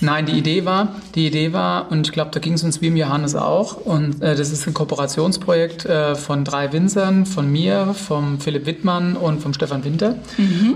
Nein, 0.00 0.26
die 0.26 0.32
Idee 0.32 0.64
war, 0.64 0.88
die 1.14 1.26
Idee 1.26 1.52
war, 1.52 1.90
und 1.90 2.06
ich 2.06 2.12
glaube, 2.12 2.30
da 2.32 2.40
ging 2.40 2.54
es 2.54 2.62
uns 2.62 2.80
wie 2.80 2.88
im 2.88 2.96
Johannes 2.96 3.34
auch, 3.34 3.69
und 3.72 4.22
äh, 4.22 4.34
das 4.34 4.50
ist 4.50 4.66
ein 4.66 4.74
Kooperationsprojekt 4.74 5.86
äh, 5.86 6.14
von 6.14 6.44
drei 6.44 6.72
Winzern, 6.72 7.26
von 7.26 7.50
mir, 7.50 7.94
vom 7.94 8.40
Philipp 8.40 8.66
Wittmann 8.66 9.16
und 9.16 9.40
vom 9.40 9.52
Stefan 9.54 9.84
Winter. 9.84 10.16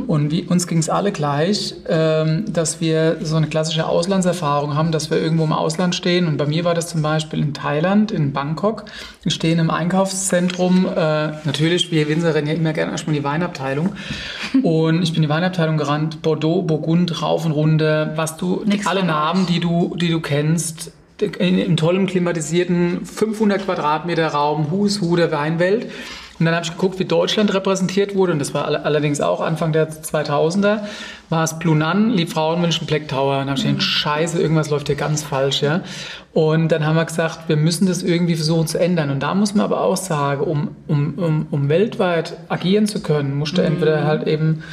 Und 0.06 0.30
wie, 0.30 0.42
uns 0.42 0.66
ging 0.66 0.78
es 0.78 0.88
alle 0.88 1.12
gleich, 1.12 1.74
ähm, 1.88 2.44
dass 2.52 2.80
wir 2.80 3.18
so 3.22 3.36
eine 3.36 3.46
klassische 3.46 3.86
Auslandserfahrung 3.86 4.74
haben, 4.74 4.92
dass 4.92 5.10
wir 5.10 5.18
irgendwo 5.18 5.44
im 5.44 5.52
Ausland 5.52 5.94
stehen. 5.94 6.26
Und 6.26 6.36
bei 6.36 6.46
mir 6.46 6.64
war 6.64 6.74
das 6.74 6.88
zum 6.88 7.02
Beispiel 7.02 7.40
in 7.40 7.54
Thailand, 7.54 8.10
in 8.10 8.32
Bangkok. 8.32 8.84
Wir 9.22 9.32
stehen 9.32 9.58
im 9.58 9.70
Einkaufszentrum. 9.70 10.86
Äh, 10.86 11.32
natürlich, 11.44 11.90
wir 11.90 12.08
Winzer 12.08 12.34
rennen 12.34 12.48
ja 12.48 12.54
immer 12.54 12.72
gerne 12.72 12.92
erstmal 12.92 13.16
in 13.16 13.22
die 13.22 13.28
Weinabteilung. 13.28 13.94
Und 14.62 15.02
ich 15.02 15.12
bin 15.12 15.22
in 15.22 15.28
die 15.28 15.34
Weinabteilung 15.34 15.76
gerannt. 15.76 16.22
Bordeaux, 16.22 16.62
Burgund, 16.62 17.22
rauf 17.22 17.44
und 17.44 17.52
runter. 17.52 18.12
Was 18.16 18.36
du, 18.36 18.62
Nix 18.64 18.86
alle 18.86 19.04
Namen, 19.04 19.46
die 19.46 19.60
du, 19.60 19.96
die 19.96 20.10
du 20.10 20.20
kennst. 20.20 20.92
In, 21.20 21.58
im 21.58 21.76
tollen 21.76 22.06
klimatisierten 22.06 23.04
500 23.06 23.64
Quadratmeter 23.64 24.28
Raum, 24.28 24.66
Who's 24.70 25.00
Who 25.00 25.14
der 25.16 25.30
Weinwelt. 25.30 25.86
Und 26.40 26.46
dann 26.46 26.54
habe 26.56 26.64
ich 26.64 26.72
geguckt, 26.72 26.98
wie 26.98 27.04
Deutschland 27.04 27.54
repräsentiert 27.54 28.16
wurde. 28.16 28.32
Und 28.32 28.40
das 28.40 28.52
war 28.52 28.64
all- 28.64 28.76
allerdings 28.78 29.20
auch 29.20 29.40
Anfang 29.40 29.72
der 29.72 29.88
2000er. 29.88 30.80
War 31.28 31.44
es 31.44 31.56
Blunan, 31.60 32.10
Liebfrauenmilch 32.10 32.80
und 32.80 32.88
Black 32.88 33.06
Tower. 33.06 33.34
Und 33.34 33.46
dann 33.46 33.50
habe 33.50 33.58
ich 33.60 33.64
gedacht, 33.66 33.82
scheiße, 33.84 34.42
irgendwas 34.42 34.70
läuft 34.70 34.88
hier 34.88 34.96
ganz 34.96 35.22
falsch. 35.22 35.62
Ja? 35.62 35.82
Und 36.32 36.70
dann 36.72 36.84
haben 36.84 36.96
wir 36.96 37.04
gesagt, 37.04 37.48
wir 37.48 37.56
müssen 37.56 37.86
das 37.86 38.02
irgendwie 38.02 38.34
versuchen 38.34 38.66
zu 38.66 38.80
ändern. 38.80 39.10
Und 39.10 39.20
da 39.22 39.36
muss 39.36 39.54
man 39.54 39.64
aber 39.64 39.80
auch 39.82 39.96
sagen, 39.96 40.40
um, 40.42 40.70
um, 40.88 41.14
um, 41.16 41.46
um 41.52 41.68
weltweit 41.68 42.36
agieren 42.48 42.88
zu 42.88 43.00
können, 43.00 43.36
musst 43.36 43.56
du 43.56 43.62
entweder 43.62 44.02
halt 44.04 44.26
eben 44.26 44.64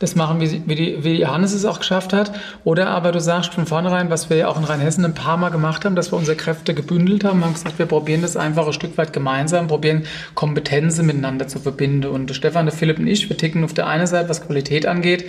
das 0.00 0.16
machen, 0.16 0.40
wie, 0.40 0.62
wie, 0.66 0.74
die, 0.74 1.04
wie 1.04 1.20
Johannes 1.20 1.52
es 1.52 1.64
auch 1.64 1.78
geschafft 1.78 2.12
hat. 2.12 2.32
Oder 2.64 2.88
aber 2.88 3.12
du 3.12 3.20
sagst 3.20 3.54
von 3.54 3.66
vornherein, 3.66 4.10
was 4.10 4.30
wir 4.30 4.38
ja 4.38 4.48
auch 4.48 4.58
in 4.58 4.64
Rheinhessen 4.64 5.04
ein 5.04 5.14
paar 5.14 5.36
Mal 5.36 5.50
gemacht 5.50 5.84
haben, 5.84 5.94
dass 5.94 6.10
wir 6.10 6.16
unsere 6.16 6.36
Kräfte 6.36 6.74
gebündelt 6.74 7.22
haben, 7.22 7.44
haben 7.44 7.52
gesagt, 7.52 7.78
wir 7.78 7.86
probieren 7.86 8.22
das 8.22 8.36
einfach 8.36 8.66
ein 8.66 8.72
Stück 8.72 8.96
weit 8.98 9.12
gemeinsam, 9.12 9.68
probieren 9.68 10.04
Kompetenzen 10.34 11.06
miteinander 11.06 11.46
zu 11.46 11.60
verbinden. 11.60 12.06
Und 12.06 12.34
Stefan, 12.34 12.66
der 12.66 12.74
Philipp 12.74 12.98
und 12.98 13.06
ich, 13.06 13.28
wir 13.28 13.36
ticken 13.36 13.62
auf 13.62 13.74
der 13.74 13.86
einen 13.86 14.06
Seite, 14.06 14.28
was 14.28 14.44
Qualität 14.44 14.86
angeht, 14.86 15.26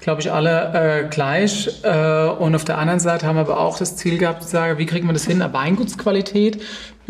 glaube 0.00 0.20
ich, 0.20 0.32
alle 0.32 1.04
äh, 1.04 1.08
gleich. 1.08 1.68
Äh, 1.82 2.26
und 2.26 2.54
auf 2.54 2.64
der 2.64 2.78
anderen 2.78 3.00
Seite 3.00 3.26
haben 3.26 3.36
wir 3.36 3.42
aber 3.42 3.60
auch 3.60 3.78
das 3.78 3.96
Ziel 3.96 4.18
gehabt, 4.18 4.42
zu 4.42 4.48
sagen, 4.48 4.78
wie 4.78 4.86
kriegen 4.86 5.06
wir 5.06 5.12
das 5.12 5.26
hin, 5.26 5.42
eine 5.42 5.52
Weingutsqualität 5.52 6.60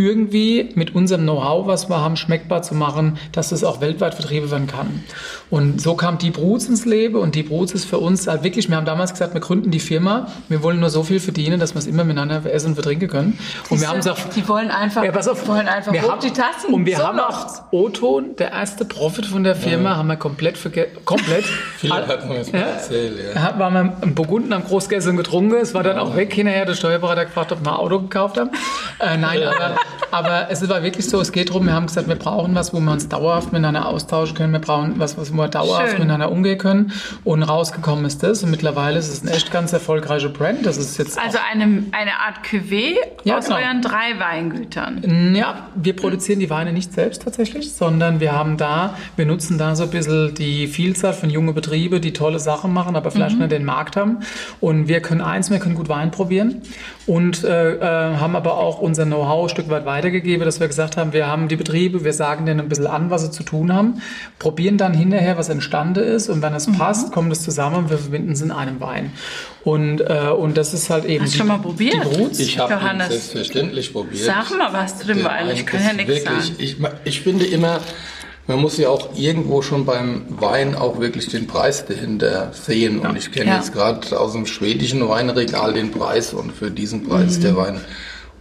irgendwie 0.01 0.70
mit 0.74 0.95
unserem 0.95 1.22
Know-how, 1.22 1.66
was 1.66 1.88
wir 1.88 2.01
haben, 2.01 2.16
schmeckbar 2.16 2.62
zu 2.62 2.74
machen, 2.74 3.18
dass 3.32 3.53
es 3.53 3.62
auch 3.64 3.80
weltweit 3.80 4.14
vertrieben 4.14 4.51
werden 4.51 4.66
kann. 4.66 5.05
Und 5.51 5.80
so 5.80 5.95
kam 5.95 6.16
die 6.18 6.30
Bruts 6.30 6.68
ins 6.68 6.86
Leben 6.86 7.16
und 7.16 7.34
die 7.34 7.43
Bruts 7.43 7.72
ist 7.72 7.84
für 7.84 7.99
uns 7.99 8.26
halt 8.26 8.43
wirklich, 8.43 8.68
wir 8.68 8.76
haben 8.76 8.86
damals 8.86 9.12
gesagt, 9.12 9.34
wir 9.34 9.41
gründen 9.41 9.70
die 9.70 9.80
Firma, 9.80 10.28
wir 10.49 10.62
wollen 10.62 10.80
nur 10.80 10.91
so 10.91 11.03
viel 11.03 11.20
verdienen, 11.20 11.61
dass 11.61 11.74
wir 11.74 11.80
es 11.80 11.86
immer 11.86 12.05
miteinander 12.05 12.51
essen 12.51 12.68
und 12.68 12.74
vertrinken 12.74 13.09
können. 13.09 13.38
Und 13.68 13.80
wir 13.80 13.88
haben 13.88 13.99
es 13.99 14.07
auch 14.07 14.18
die 14.34 14.49
wollen 14.49 14.70
einfach, 14.70 15.05
ja, 15.05 15.12
pass 15.12 15.28
auf. 15.28 15.43
die 15.43 15.49
wollen 15.49 15.68
einfach 15.68 15.93
wir 15.93 16.03
haben, 16.03 16.20
die 16.20 16.30
Tassen. 16.30 16.72
Und 16.72 16.86
wir 16.86 16.97
so 16.97 17.07
haben 17.07 17.20
auch 17.20 17.47
O-Ton, 17.70 18.36
der 18.36 18.53
erste 18.53 18.84
Profit 18.84 19.26
von 19.26 19.45
der 19.45 19.55
Firma, 19.55 19.97
haben 19.97 20.09
wir 20.09 20.16
komplett 20.16 20.57
vergessen. 20.57 20.93
Komplett. 21.05 21.45
Philipp 21.76 22.07
hat 22.07 22.28
mir 22.28 22.43
erzählt, 22.81 23.35
ja. 23.35 23.59
Waren 23.59 23.74
wir 23.74 23.97
im 24.03 24.14
Burgunden 24.14 24.53
am 24.53 24.64
Großgessen 24.64 25.16
getrunken. 25.16 25.55
Es 25.55 25.74
war 25.74 25.83
dann 25.83 25.99
auch 25.99 26.16
weg. 26.16 26.33
Hinterher 26.33 26.66
der 26.66 26.74
Steuerberater 26.74 27.26
gefragt, 27.26 27.53
ob 27.53 27.64
wir 27.64 27.72
ein 27.72 27.76
Auto 27.76 28.01
gekauft 28.01 28.39
haben. 28.39 28.51
Äh, 28.99 29.16
nein, 29.16 29.43
aber, 29.43 29.76
aber 30.11 30.49
es 30.51 30.67
war 30.69 30.83
wirklich 30.83 31.09
so, 31.09 31.21
es 31.21 31.33
geht 31.33 31.51
darum, 31.51 31.67
wir 31.67 31.73
haben 31.75 31.87
gesagt, 31.87 32.09
wir 32.09 32.17
brauchen 32.17 32.55
was, 32.55 32.73
wo 32.73 32.81
wir 32.81 32.93
uns 32.93 33.09
dauerhaft 33.09 33.53
miteinander 33.53 33.87
austauschen 33.87 34.37
können. 34.37 34.53
Wir 34.53 34.61
brauchen 34.61 34.95
was, 34.99 35.17
was 35.17 35.33
wir 35.33 35.49
dauerhaft 35.49 35.91
Schön. 35.91 35.99
miteinander 36.01 36.31
umgehen 36.31 36.59
können. 36.59 36.93
Und 37.25 37.43
rausgekommen 37.43 38.05
ist 38.05 38.23
das. 38.23 38.43
Und 38.43 38.51
mittlerweile 38.51 38.99
ist 38.99 39.09
es 39.09 39.23
ein 39.23 39.29
echt 39.29 39.51
ganz 39.53 39.73
erfolgreicher 39.73 40.29
Brand. 40.29 40.65
Das 40.67 40.77
ist 40.77 40.99
jetzt 40.99 41.19
Also 41.19 41.39
eine, 41.51 41.65
eine 41.93 42.13
Art 42.13 42.45
Cuvée 42.49 42.95
Ja, 43.25 43.39
aus 43.39 43.47
genau. 43.47 43.59
euren 43.59 43.83
drei 43.83 44.19
Weingütern. 44.19 45.35
Ja, 45.35 45.69
wir 45.75 45.95
produzieren 45.97 46.41
die 46.41 46.51
Weine 46.51 46.73
nicht 46.73 46.93
selbst 46.93 47.23
tatsächlich, 47.23 47.73
sondern 47.73 48.21
wir 48.21 48.33
haben 48.33 48.57
da, 48.57 48.95
wir 49.17 49.27
nutzen 49.27 49.59
da 49.59 49.75
so 49.77 49.85
ein 49.85 49.91
bisschen 49.91 50.35
die 50.35 50.67
Vielzahl 50.67 51.13
von 51.13 51.31
junge 51.31 51.53
Betriebe, 51.53 52.01
die 52.01 52.13
tolle 52.13 52.39
Sachen 52.39 52.73
machen, 52.73 52.97
aber 52.97 53.11
vielleicht 53.11 53.39
nicht 53.39 53.51
den 53.53 53.65
Markt 53.65 53.97
haben. 53.97 54.19
Und 54.61 54.89
wir 54.89 55.01
können 55.01 55.21
eins, 55.21 55.51
wir 55.51 55.59
können 55.59 55.75
gut 55.75 55.89
Wein 55.89 56.11
probieren 56.11 56.63
und 57.07 57.45
äh, 57.45 57.75
äh, 57.77 58.17
haben 58.17 58.37
aber 58.37 58.55
auch 58.59 58.81
unser 58.81 59.05
Know-how 59.05 59.45
ein 59.45 59.49
Stück 59.49 59.69
weit 59.71 59.85
weitergegeben, 60.01 60.45
dass 60.47 60.61
wir 60.61 60.67
gesagt 60.67 60.97
haben, 60.97 61.13
wir 61.13 61.27
haben 61.27 61.49
die 61.49 61.57
Betriebe, 61.57 62.05
wir 62.05 62.13
sagen 62.15 62.47
denen 62.47 62.61
ein 62.61 62.69
bisschen 62.69 62.87
an, 62.87 63.11
was 63.11 63.23
sie 63.23 63.31
zu 63.31 63.43
tun 63.43 63.73
haben, 63.73 64.01
probieren 64.39 64.79
dann 64.79 64.95
hinterher, 64.95 65.37
was 65.37 65.51
entstanden 65.51 66.03
ist 66.03 66.29
und 66.31 66.41
wenn 66.43 66.55
es 66.55 66.67
passt, 66.73 67.13
kommt 67.13 67.31
es 67.33 67.43
zusammen 67.43 67.77
und 67.77 67.91
wir 67.91 67.99
verbinden 67.99 68.33
es 68.33 68.41
in 68.41 68.51
einem 68.51 68.81
Wein. 68.81 69.13
Und, 69.63 70.01
äh, 70.01 70.31
und 70.37 70.57
das 70.57 70.73
ist 70.73 70.89
halt 70.89 71.05
eben 71.05 71.25
Hast 71.25 71.35
du 71.35 71.39
schon 71.39 71.49
mal 71.49 71.59
probiert? 71.59 72.07
Ich 72.39 72.59
habe 72.59 72.79
selbstverständlich 73.09 73.93
probiert. 73.93 74.25
Sag 74.25 74.57
mal 74.57 74.73
was 74.73 74.99
zu 74.99 75.07
dem 75.07 75.23
Wein. 75.23 75.51
Ich 75.53 75.67
kann 75.67 75.83
ja 75.83 75.93
nichts 75.93 76.09
wirklich, 76.09 76.25
sagen. 76.45 76.55
Ich, 76.59 76.77
ich 77.05 77.21
finde 77.21 77.45
immer, 77.45 77.81
man 78.47 78.59
muss 78.59 78.79
ja 78.79 78.89
auch 78.89 79.11
irgendwo 79.15 79.61
schon 79.63 79.85
beim 79.85 80.25
Wein 80.31 80.75
auch 80.75 80.99
wirklich 80.99 81.29
den 81.29 81.47
Preis 81.47 81.85
dahinter 81.85 82.53
sehen. 82.53 83.01
Und 83.01 83.17
ich 83.17 83.31
kenne 83.31 83.51
Ja. 83.51 83.57
jetzt 83.57 83.73
gerade 83.73 84.19
aus 84.19 84.33
dem 84.33 84.47
schwedischen 84.47 85.07
Weinregal 85.07 85.75
den 85.75 85.91
Preis 85.91 86.33
und 86.33 86.53
für 86.53 86.71
diesen 86.71 87.07
Preis 87.07 87.37
Mhm. 87.39 87.43
der 87.43 87.57
Wein 87.57 87.81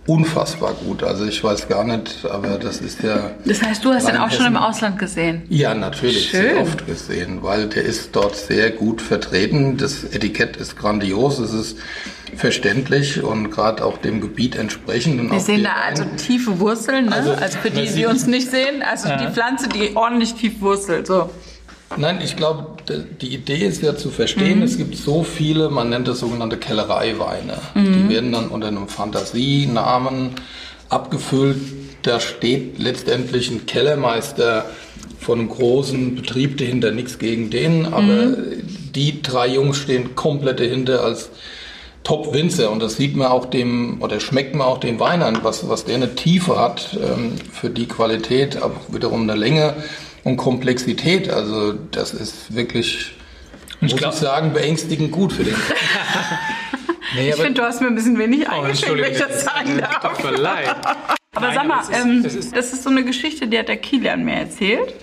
unfassbar 0.09 0.73
gut. 0.73 1.03
Also 1.03 1.25
ich 1.25 1.43
weiß 1.43 1.67
gar 1.67 1.83
nicht, 1.83 2.25
aber 2.25 2.57
das 2.57 2.81
ist 2.81 3.03
ja... 3.03 3.31
Das 3.45 3.61
heißt, 3.61 3.85
du 3.85 3.93
hast 3.93 4.07
den 4.07 4.17
auch 4.17 4.31
schon 4.31 4.47
im. 4.47 4.57
Ausland 4.57 4.97
gesehen. 4.99 5.43
Ja, 5.49 5.73
natürlich, 5.73 6.29
Schön. 6.29 6.41
sehr 6.41 6.61
oft 6.61 6.85
gesehen, 6.85 7.43
weil 7.43 7.67
der 7.67 7.83
ist 7.83 8.15
dort 8.15 8.35
sehr 8.35 8.71
gut 8.71 9.01
vertreten. 9.01 9.77
Das 9.77 10.03
Etikett 10.03 10.57
ist 10.57 10.77
grandios, 10.77 11.39
es 11.39 11.53
ist 11.53 11.77
verständlich 12.35 13.23
und 13.23 13.51
gerade 13.51 13.85
auch 13.85 13.97
dem 13.99 14.19
Gebiet 14.19 14.55
entsprechend. 14.55 15.19
Und 15.19 15.31
Wir 15.31 15.37
auch 15.37 15.41
sehen 15.41 15.63
da 15.63 15.73
also 15.87 16.03
tiefe 16.17 16.59
Wurzeln, 16.59 17.05
ne? 17.05 17.15
Also, 17.15 17.31
Also, 17.31 17.57
für 17.59 17.69
die, 17.71 17.87
die 17.87 18.05
uns 18.05 18.27
nicht 18.27 18.49
sehen, 18.49 18.81
also 18.81 19.09
die 19.09 19.31
Pflanze, 19.31 19.69
die 19.69 19.95
ordentlich 19.95 20.33
tief 20.33 20.59
wurzelt. 20.59 21.07
So. 21.07 21.29
Nein, 21.97 22.19
ich 22.23 22.35
glaube, 22.35 22.67
die 23.21 23.33
Idee 23.33 23.65
ist 23.65 23.81
ja 23.81 23.95
zu 23.95 24.11
verstehen, 24.11 24.61
es 24.61 24.77
gibt 24.77 24.95
so 24.95 25.23
viele, 25.23 25.69
man 25.69 25.89
nennt 25.89 26.07
das 26.07 26.19
sogenannte 26.19 26.57
Kellereiweine. 26.57 27.57
Die 27.75 28.09
werden 28.09 28.31
dann 28.31 28.47
unter 28.49 28.67
einem 28.67 28.87
Fantasienamen 28.87 30.31
abgefüllt. 30.89 31.57
Da 32.03 32.19
steht 32.19 32.79
letztendlich 32.79 33.49
ein 33.49 33.65
Kellermeister 33.65 34.65
von 35.19 35.39
einem 35.39 35.49
großen 35.49 36.15
Betrieb 36.15 36.57
dahinter, 36.57 36.91
nichts 36.91 37.19
gegen 37.19 37.49
den, 37.49 37.85
aber 37.85 38.37
die 38.95 39.21
drei 39.21 39.47
Jungs 39.47 39.77
stehen 39.77 40.15
komplett 40.15 40.59
dahinter 40.59 41.03
als 41.03 41.29
Top-Winzer. 42.03 42.71
Und 42.71 42.81
das 42.81 42.95
sieht 42.95 43.15
man 43.15 43.27
auch 43.27 43.45
dem, 43.45 44.01
oder 44.01 44.19
schmeckt 44.19 44.55
man 44.55 44.65
auch 44.65 44.79
den 44.79 44.99
Wein 44.99 45.21
an, 45.21 45.39
was, 45.43 45.67
was 45.67 45.85
der 45.85 45.95
eine 45.95 46.15
Tiefe 46.15 46.57
hat 46.59 46.97
ähm, 47.01 47.33
für 47.51 47.69
die 47.69 47.87
Qualität, 47.87 48.61
aber 48.61 48.75
wiederum 48.89 49.23
eine 49.23 49.35
Länge 49.35 49.75
und 50.23 50.37
Komplexität. 50.37 51.29
Also 51.29 51.73
das 51.73 52.13
ist 52.13 52.53
wirklich, 52.55 53.13
muss 53.81 53.95
glaub- 53.95 54.13
ich 54.13 54.19
sagen, 54.19 54.53
beängstigend 54.53 55.11
gut 55.11 55.33
für 55.33 55.43
den. 55.43 55.55
Nee, 57.15 57.29
Ich 57.31 57.35
finde, 57.37 57.61
du 57.61 57.63
hast 57.67 57.81
mir 57.81 57.87
ein 57.87 57.95
bisschen 57.95 58.19
wenig 58.19 58.47
eingeschenkt, 58.47 59.01
wenn 59.01 59.11
ich 59.11 59.17
das 59.17 59.43
sagen 59.43 59.77
Tut 59.79 60.03
darf. 60.03 60.23
mir 60.23 60.29
leid. 60.37 60.67
Aber 61.33 61.47
Nein, 61.47 61.55
sag 61.55 61.67
mal, 61.67 61.79
aber 61.79 61.91
ist- 61.91 61.99
ähm, 61.99 62.23
es 62.23 62.35
ist- 62.35 62.55
das 62.55 62.71
ist 62.71 62.83
so 62.83 62.91
eine 62.91 63.03
Geschichte, 63.03 63.47
die 63.47 63.57
hat 63.57 63.67
der 63.67 63.77
Kilian 63.77 64.23
mir 64.25 64.35
erzählt. 64.35 64.93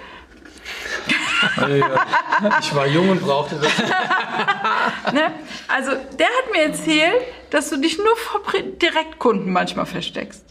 ich 2.60 2.74
war 2.74 2.86
jung 2.86 3.08
und 3.10 3.20
brauchte 3.22 3.56
das. 3.56 3.72
Ne? 5.12 5.32
Also, 5.68 5.92
der 6.18 6.26
hat 6.26 6.52
mir 6.52 6.62
erzählt, 6.62 7.22
dass 7.50 7.70
du 7.70 7.76
dich 7.76 7.96
nur 7.98 8.16
vor 8.16 8.40
Pri- 8.42 8.76
Direktkunden 8.78 9.52
manchmal 9.52 9.86
versteckst. 9.86 10.44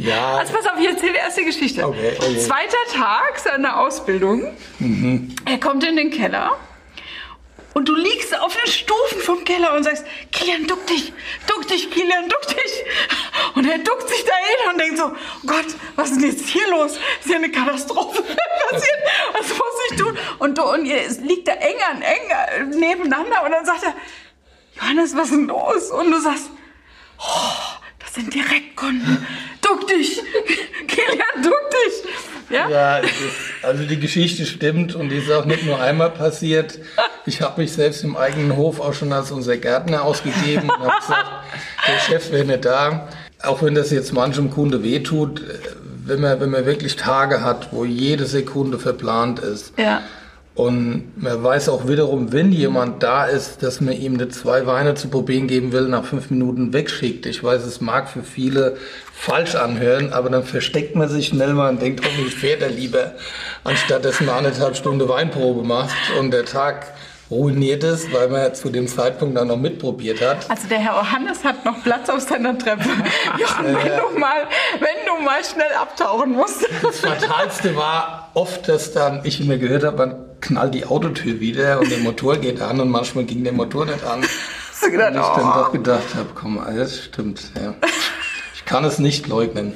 Ja, 0.00 0.36
Also 0.36 0.52
pass 0.54 0.66
auf, 0.66 0.78
ich 0.78 0.86
erzähle 0.88 1.12
die 1.12 1.18
erste 1.18 1.44
Geschichte. 1.44 1.86
Okay, 1.86 2.16
okay. 2.18 2.38
Zweiter 2.38 2.76
Tag 2.92 3.38
seiner 3.38 3.78
Ausbildung. 3.80 4.56
Er 5.44 5.58
kommt 5.60 5.84
in 5.84 5.96
den 5.96 6.10
Keller 6.10 6.56
und 7.74 7.88
du 7.88 7.94
liegst 7.94 8.36
auf 8.38 8.56
den 8.56 8.70
Stufen 8.72 9.20
vom 9.20 9.44
Keller 9.44 9.74
und 9.74 9.84
sagst, 9.84 10.04
Kilian, 10.32 10.66
duck 10.66 10.86
dich, 10.86 11.12
duck 11.46 11.68
dich, 11.68 11.90
Kilian, 11.90 12.28
duck 12.28 12.46
dich. 12.48 12.84
Und 13.54 13.68
er 13.70 13.78
duckt 13.78 14.08
sich 14.08 14.24
da 14.24 14.32
hin 14.32 14.72
und 14.72 14.80
denkt 14.80 14.98
so, 14.98 15.04
oh 15.06 15.46
Gott, 15.46 15.66
was 15.96 16.10
ist 16.10 16.20
denn 16.20 16.30
jetzt 16.30 16.48
hier 16.48 16.68
los? 16.70 16.92
Ist 17.20 17.28
ja 17.30 17.36
eine 17.36 17.50
Katastrophe 17.50 18.22
passiert. 18.70 18.98
Was 19.38 19.48
muss 19.50 19.90
ich 19.90 19.96
tun? 19.98 20.18
Und, 20.38 20.58
du, 20.58 20.62
und 20.62 20.84
ihr 20.86 21.08
liegt 21.22 21.46
da 21.46 21.52
eng 21.52 21.76
an 21.90 22.02
eng 22.02 22.70
nebeneinander 22.80 23.44
und 23.44 23.50
dann 23.52 23.64
sagt 23.66 23.82
er, 23.84 23.94
Johannes, 24.80 25.14
was 25.14 25.24
ist 25.24 25.32
denn 25.32 25.46
los? 25.46 25.90
Und 25.90 26.10
du 26.10 26.18
sagst, 26.20 26.50
oh, 27.18 27.79
das 28.10 28.22
sind 28.24 28.34
Direktkunden. 28.34 29.26
Duck 29.62 29.86
dich, 29.86 30.20
Kilian, 30.88 31.42
duck 31.42 31.70
dich. 31.70 32.50
Ja, 32.50 32.68
Ja, 32.68 32.98
ist, 32.98 33.12
also 33.62 33.84
die 33.84 34.00
Geschichte 34.00 34.44
stimmt 34.44 34.96
und 34.96 35.10
die 35.10 35.16
ist 35.16 35.30
auch 35.30 35.44
nicht 35.44 35.64
nur 35.64 35.80
einmal 35.80 36.10
passiert. 36.10 36.80
Ich 37.26 37.40
habe 37.40 37.60
mich 37.60 37.72
selbst 37.72 38.02
im 38.02 38.16
eigenen 38.16 38.56
Hof 38.56 38.80
auch 38.80 38.94
schon 38.94 39.12
als 39.12 39.30
unser 39.30 39.56
Gärtner 39.56 40.02
ausgegeben 40.02 40.68
und 40.68 40.80
habe 40.80 41.00
gesagt, 41.00 41.30
der 41.86 41.98
Chef 42.00 42.32
wäre 42.32 42.44
nicht 42.44 42.64
da. 42.64 43.08
Auch 43.42 43.62
wenn 43.62 43.76
das 43.76 43.92
jetzt 43.92 44.12
manchem 44.12 44.50
Kunde 44.50 44.82
wehtut, 44.82 45.40
äh, 45.40 45.58
wenn 46.04 46.20
man, 46.20 46.40
wenn 46.40 46.50
man 46.50 46.66
wirklich 46.66 46.96
Tage 46.96 47.44
hat, 47.44 47.68
wo 47.72 47.84
jede 47.84 48.26
Sekunde 48.26 48.80
verplant 48.80 49.38
ist. 49.38 49.72
ja. 49.78 50.02
Und 50.60 51.14
man 51.16 51.42
weiß 51.42 51.70
auch 51.70 51.88
wiederum, 51.88 52.34
wenn 52.34 52.52
jemand 52.52 53.02
da 53.02 53.24
ist, 53.24 53.62
dass 53.62 53.80
man 53.80 53.94
ihm 53.94 54.18
nicht 54.18 54.34
zwei 54.34 54.66
Weine 54.66 54.94
zu 54.94 55.08
probieren 55.08 55.46
geben 55.46 55.72
will, 55.72 55.88
nach 55.88 56.04
fünf 56.04 56.28
Minuten 56.28 56.74
wegschickt. 56.74 57.24
Ich 57.24 57.42
weiß, 57.42 57.64
es 57.64 57.80
mag 57.80 58.10
für 58.10 58.22
viele 58.22 58.76
falsch 59.10 59.54
anhören, 59.54 60.12
aber 60.12 60.28
dann 60.28 60.44
versteckt 60.44 60.94
man 60.96 61.08
sich 61.08 61.28
schnell 61.28 61.54
mal 61.54 61.70
und 61.70 61.80
denkt, 61.80 62.04
hoffentlich 62.04 62.34
fährt 62.34 62.60
er 62.60 62.68
lieber, 62.68 63.14
anstatt 63.64 64.04
dass 64.04 64.20
man 64.20 64.34
anderthalb 64.34 64.76
Stunde 64.76 65.08
Weinprobe 65.08 65.66
macht 65.66 65.96
und 66.18 66.30
der 66.30 66.44
Tag 66.44 66.88
ruiniert 67.30 67.82
ist, 67.82 68.12
weil 68.12 68.28
man 68.28 68.54
zu 68.54 68.68
dem 68.68 68.86
Zeitpunkt 68.86 69.38
dann 69.38 69.48
noch 69.48 69.56
mitprobiert 69.56 70.20
hat. 70.20 70.50
Also 70.50 70.68
der 70.68 70.78
Herr 70.78 70.96
Johannes 70.96 71.42
hat 71.42 71.64
noch 71.64 71.82
Platz 71.82 72.10
auf 72.10 72.20
seiner 72.20 72.58
Treppe. 72.58 72.84
Jochen, 73.38 73.64
wenn 73.64 73.96
du 73.96 74.18
mal, 74.18 74.46
wenn 74.78 75.06
du 75.06 75.24
mal 75.24 75.42
schnell 75.42 75.72
abtauchen 75.80 76.32
musst. 76.32 76.68
Das 76.82 77.00
Fatalste 77.00 77.74
war 77.74 78.30
oft, 78.34 78.68
dass 78.68 78.92
dann 78.92 79.22
ich 79.24 79.40
immer 79.40 79.56
gehört 79.56 79.84
habe, 79.84 79.96
man 79.96 80.29
knallt 80.40 80.74
die 80.74 80.84
Autotür 80.84 81.40
wieder 81.40 81.80
und 81.80 81.90
der 81.90 81.98
Motor 81.98 82.36
geht 82.36 82.60
an 82.60 82.80
und 82.80 82.90
manchmal 82.90 83.24
ging 83.24 83.44
der 83.44 83.52
Motor 83.52 83.86
nicht 83.86 84.04
an. 84.04 84.22
Hast 84.70 84.84
du 84.84 84.90
gedacht, 84.90 85.14
Und 85.14 85.20
ich 85.20 85.26
dann 85.26 85.50
oh. 85.50 85.62
doch 85.62 85.72
gedacht 85.72 86.14
habe, 86.14 86.28
komm, 86.34 86.60
das 86.74 87.04
stimmt. 87.04 87.50
Ja. 87.54 87.74
Ich 88.70 88.72
kann 88.72 88.84
es 88.84 89.00
nicht 89.00 89.26
leugnen. 89.26 89.74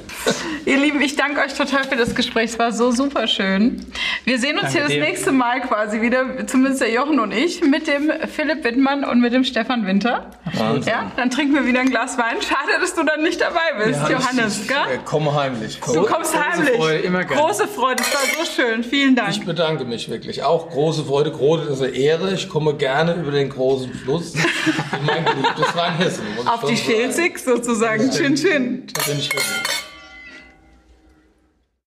Ihr 0.65 0.77
Lieben, 0.77 1.01
ich 1.01 1.17
danke 1.17 1.41
euch 1.41 1.53
total 1.53 1.83
für 1.83 1.97
das 1.97 2.15
Gespräch. 2.15 2.51
Es 2.51 2.59
war 2.59 2.71
so 2.71 2.91
super 2.91 3.27
schön. 3.27 3.85
Wir 4.23 4.39
sehen 4.39 4.53
uns 4.53 4.71
Danke 4.71 4.77
hier 4.77 4.81
das 4.83 4.91
dir. 4.93 5.01
nächste 5.01 5.31
Mal 5.33 5.59
quasi 5.59 5.99
wieder, 5.99 6.47
zumindest 6.47 6.79
der 6.79 6.91
Jochen 6.91 7.19
und 7.19 7.33
ich, 7.33 7.61
mit 7.61 7.87
dem 7.87 8.09
Philipp 8.33 8.63
Wittmann 8.63 9.03
und 9.03 9.19
mit 9.19 9.33
dem 9.33 9.43
Stefan 9.43 9.85
Winter. 9.85 10.31
Wahnsinn. 10.53 10.93
Ja, 10.93 11.11
dann 11.17 11.29
trinken 11.29 11.55
wir 11.55 11.67
wieder 11.67 11.81
ein 11.81 11.89
Glas 11.89 12.17
Wein. 12.17 12.37
Schade, 12.41 12.79
dass 12.79 12.95
du 12.95 13.03
dann 13.03 13.21
nicht 13.21 13.41
dabei 13.41 13.85
bist, 13.85 13.99
Johannes. 14.09 14.61
ich, 14.61 14.67
gell? 14.69 14.77
Ich, 14.87 14.99
äh, 15.01 15.03
komme 15.03 15.35
heimlich. 15.35 15.77
Du 15.81 16.03
kommst 16.03 16.31
große 16.31 16.45
heimlich. 16.53 16.75
Freude, 16.77 16.99
immer 16.99 17.25
gerne. 17.25 17.41
Große 17.41 17.67
Freude, 17.67 18.01
es 18.01 18.13
war 18.13 18.45
so 18.45 18.49
schön. 18.49 18.81
Vielen 18.85 19.17
Dank. 19.17 19.31
Ich 19.31 19.45
bedanke 19.45 19.83
mich 19.83 20.09
wirklich. 20.09 20.41
Auch 20.41 20.69
große 20.69 21.03
Freude, 21.03 21.31
große 21.31 21.89
Ehre. 21.89 22.33
Ich 22.33 22.47
komme 22.47 22.73
gerne 22.75 23.15
über 23.15 23.31
den 23.31 23.49
großen 23.49 23.93
Fluss 23.93 24.35
in 24.35 24.41
mein 25.05 25.25
geliebtes 25.25 25.75
Rheinhessen. 25.75 26.23
Auf 26.45 26.63
die. 26.63 26.77
Schelsig 26.77 27.39
sozusagen. 27.39 28.09
Schön, 28.13 28.37
schön. 28.37 28.84
Da 28.93 29.01
bin 29.03 29.19
ich 29.19 29.33
wirklich. 29.33 29.84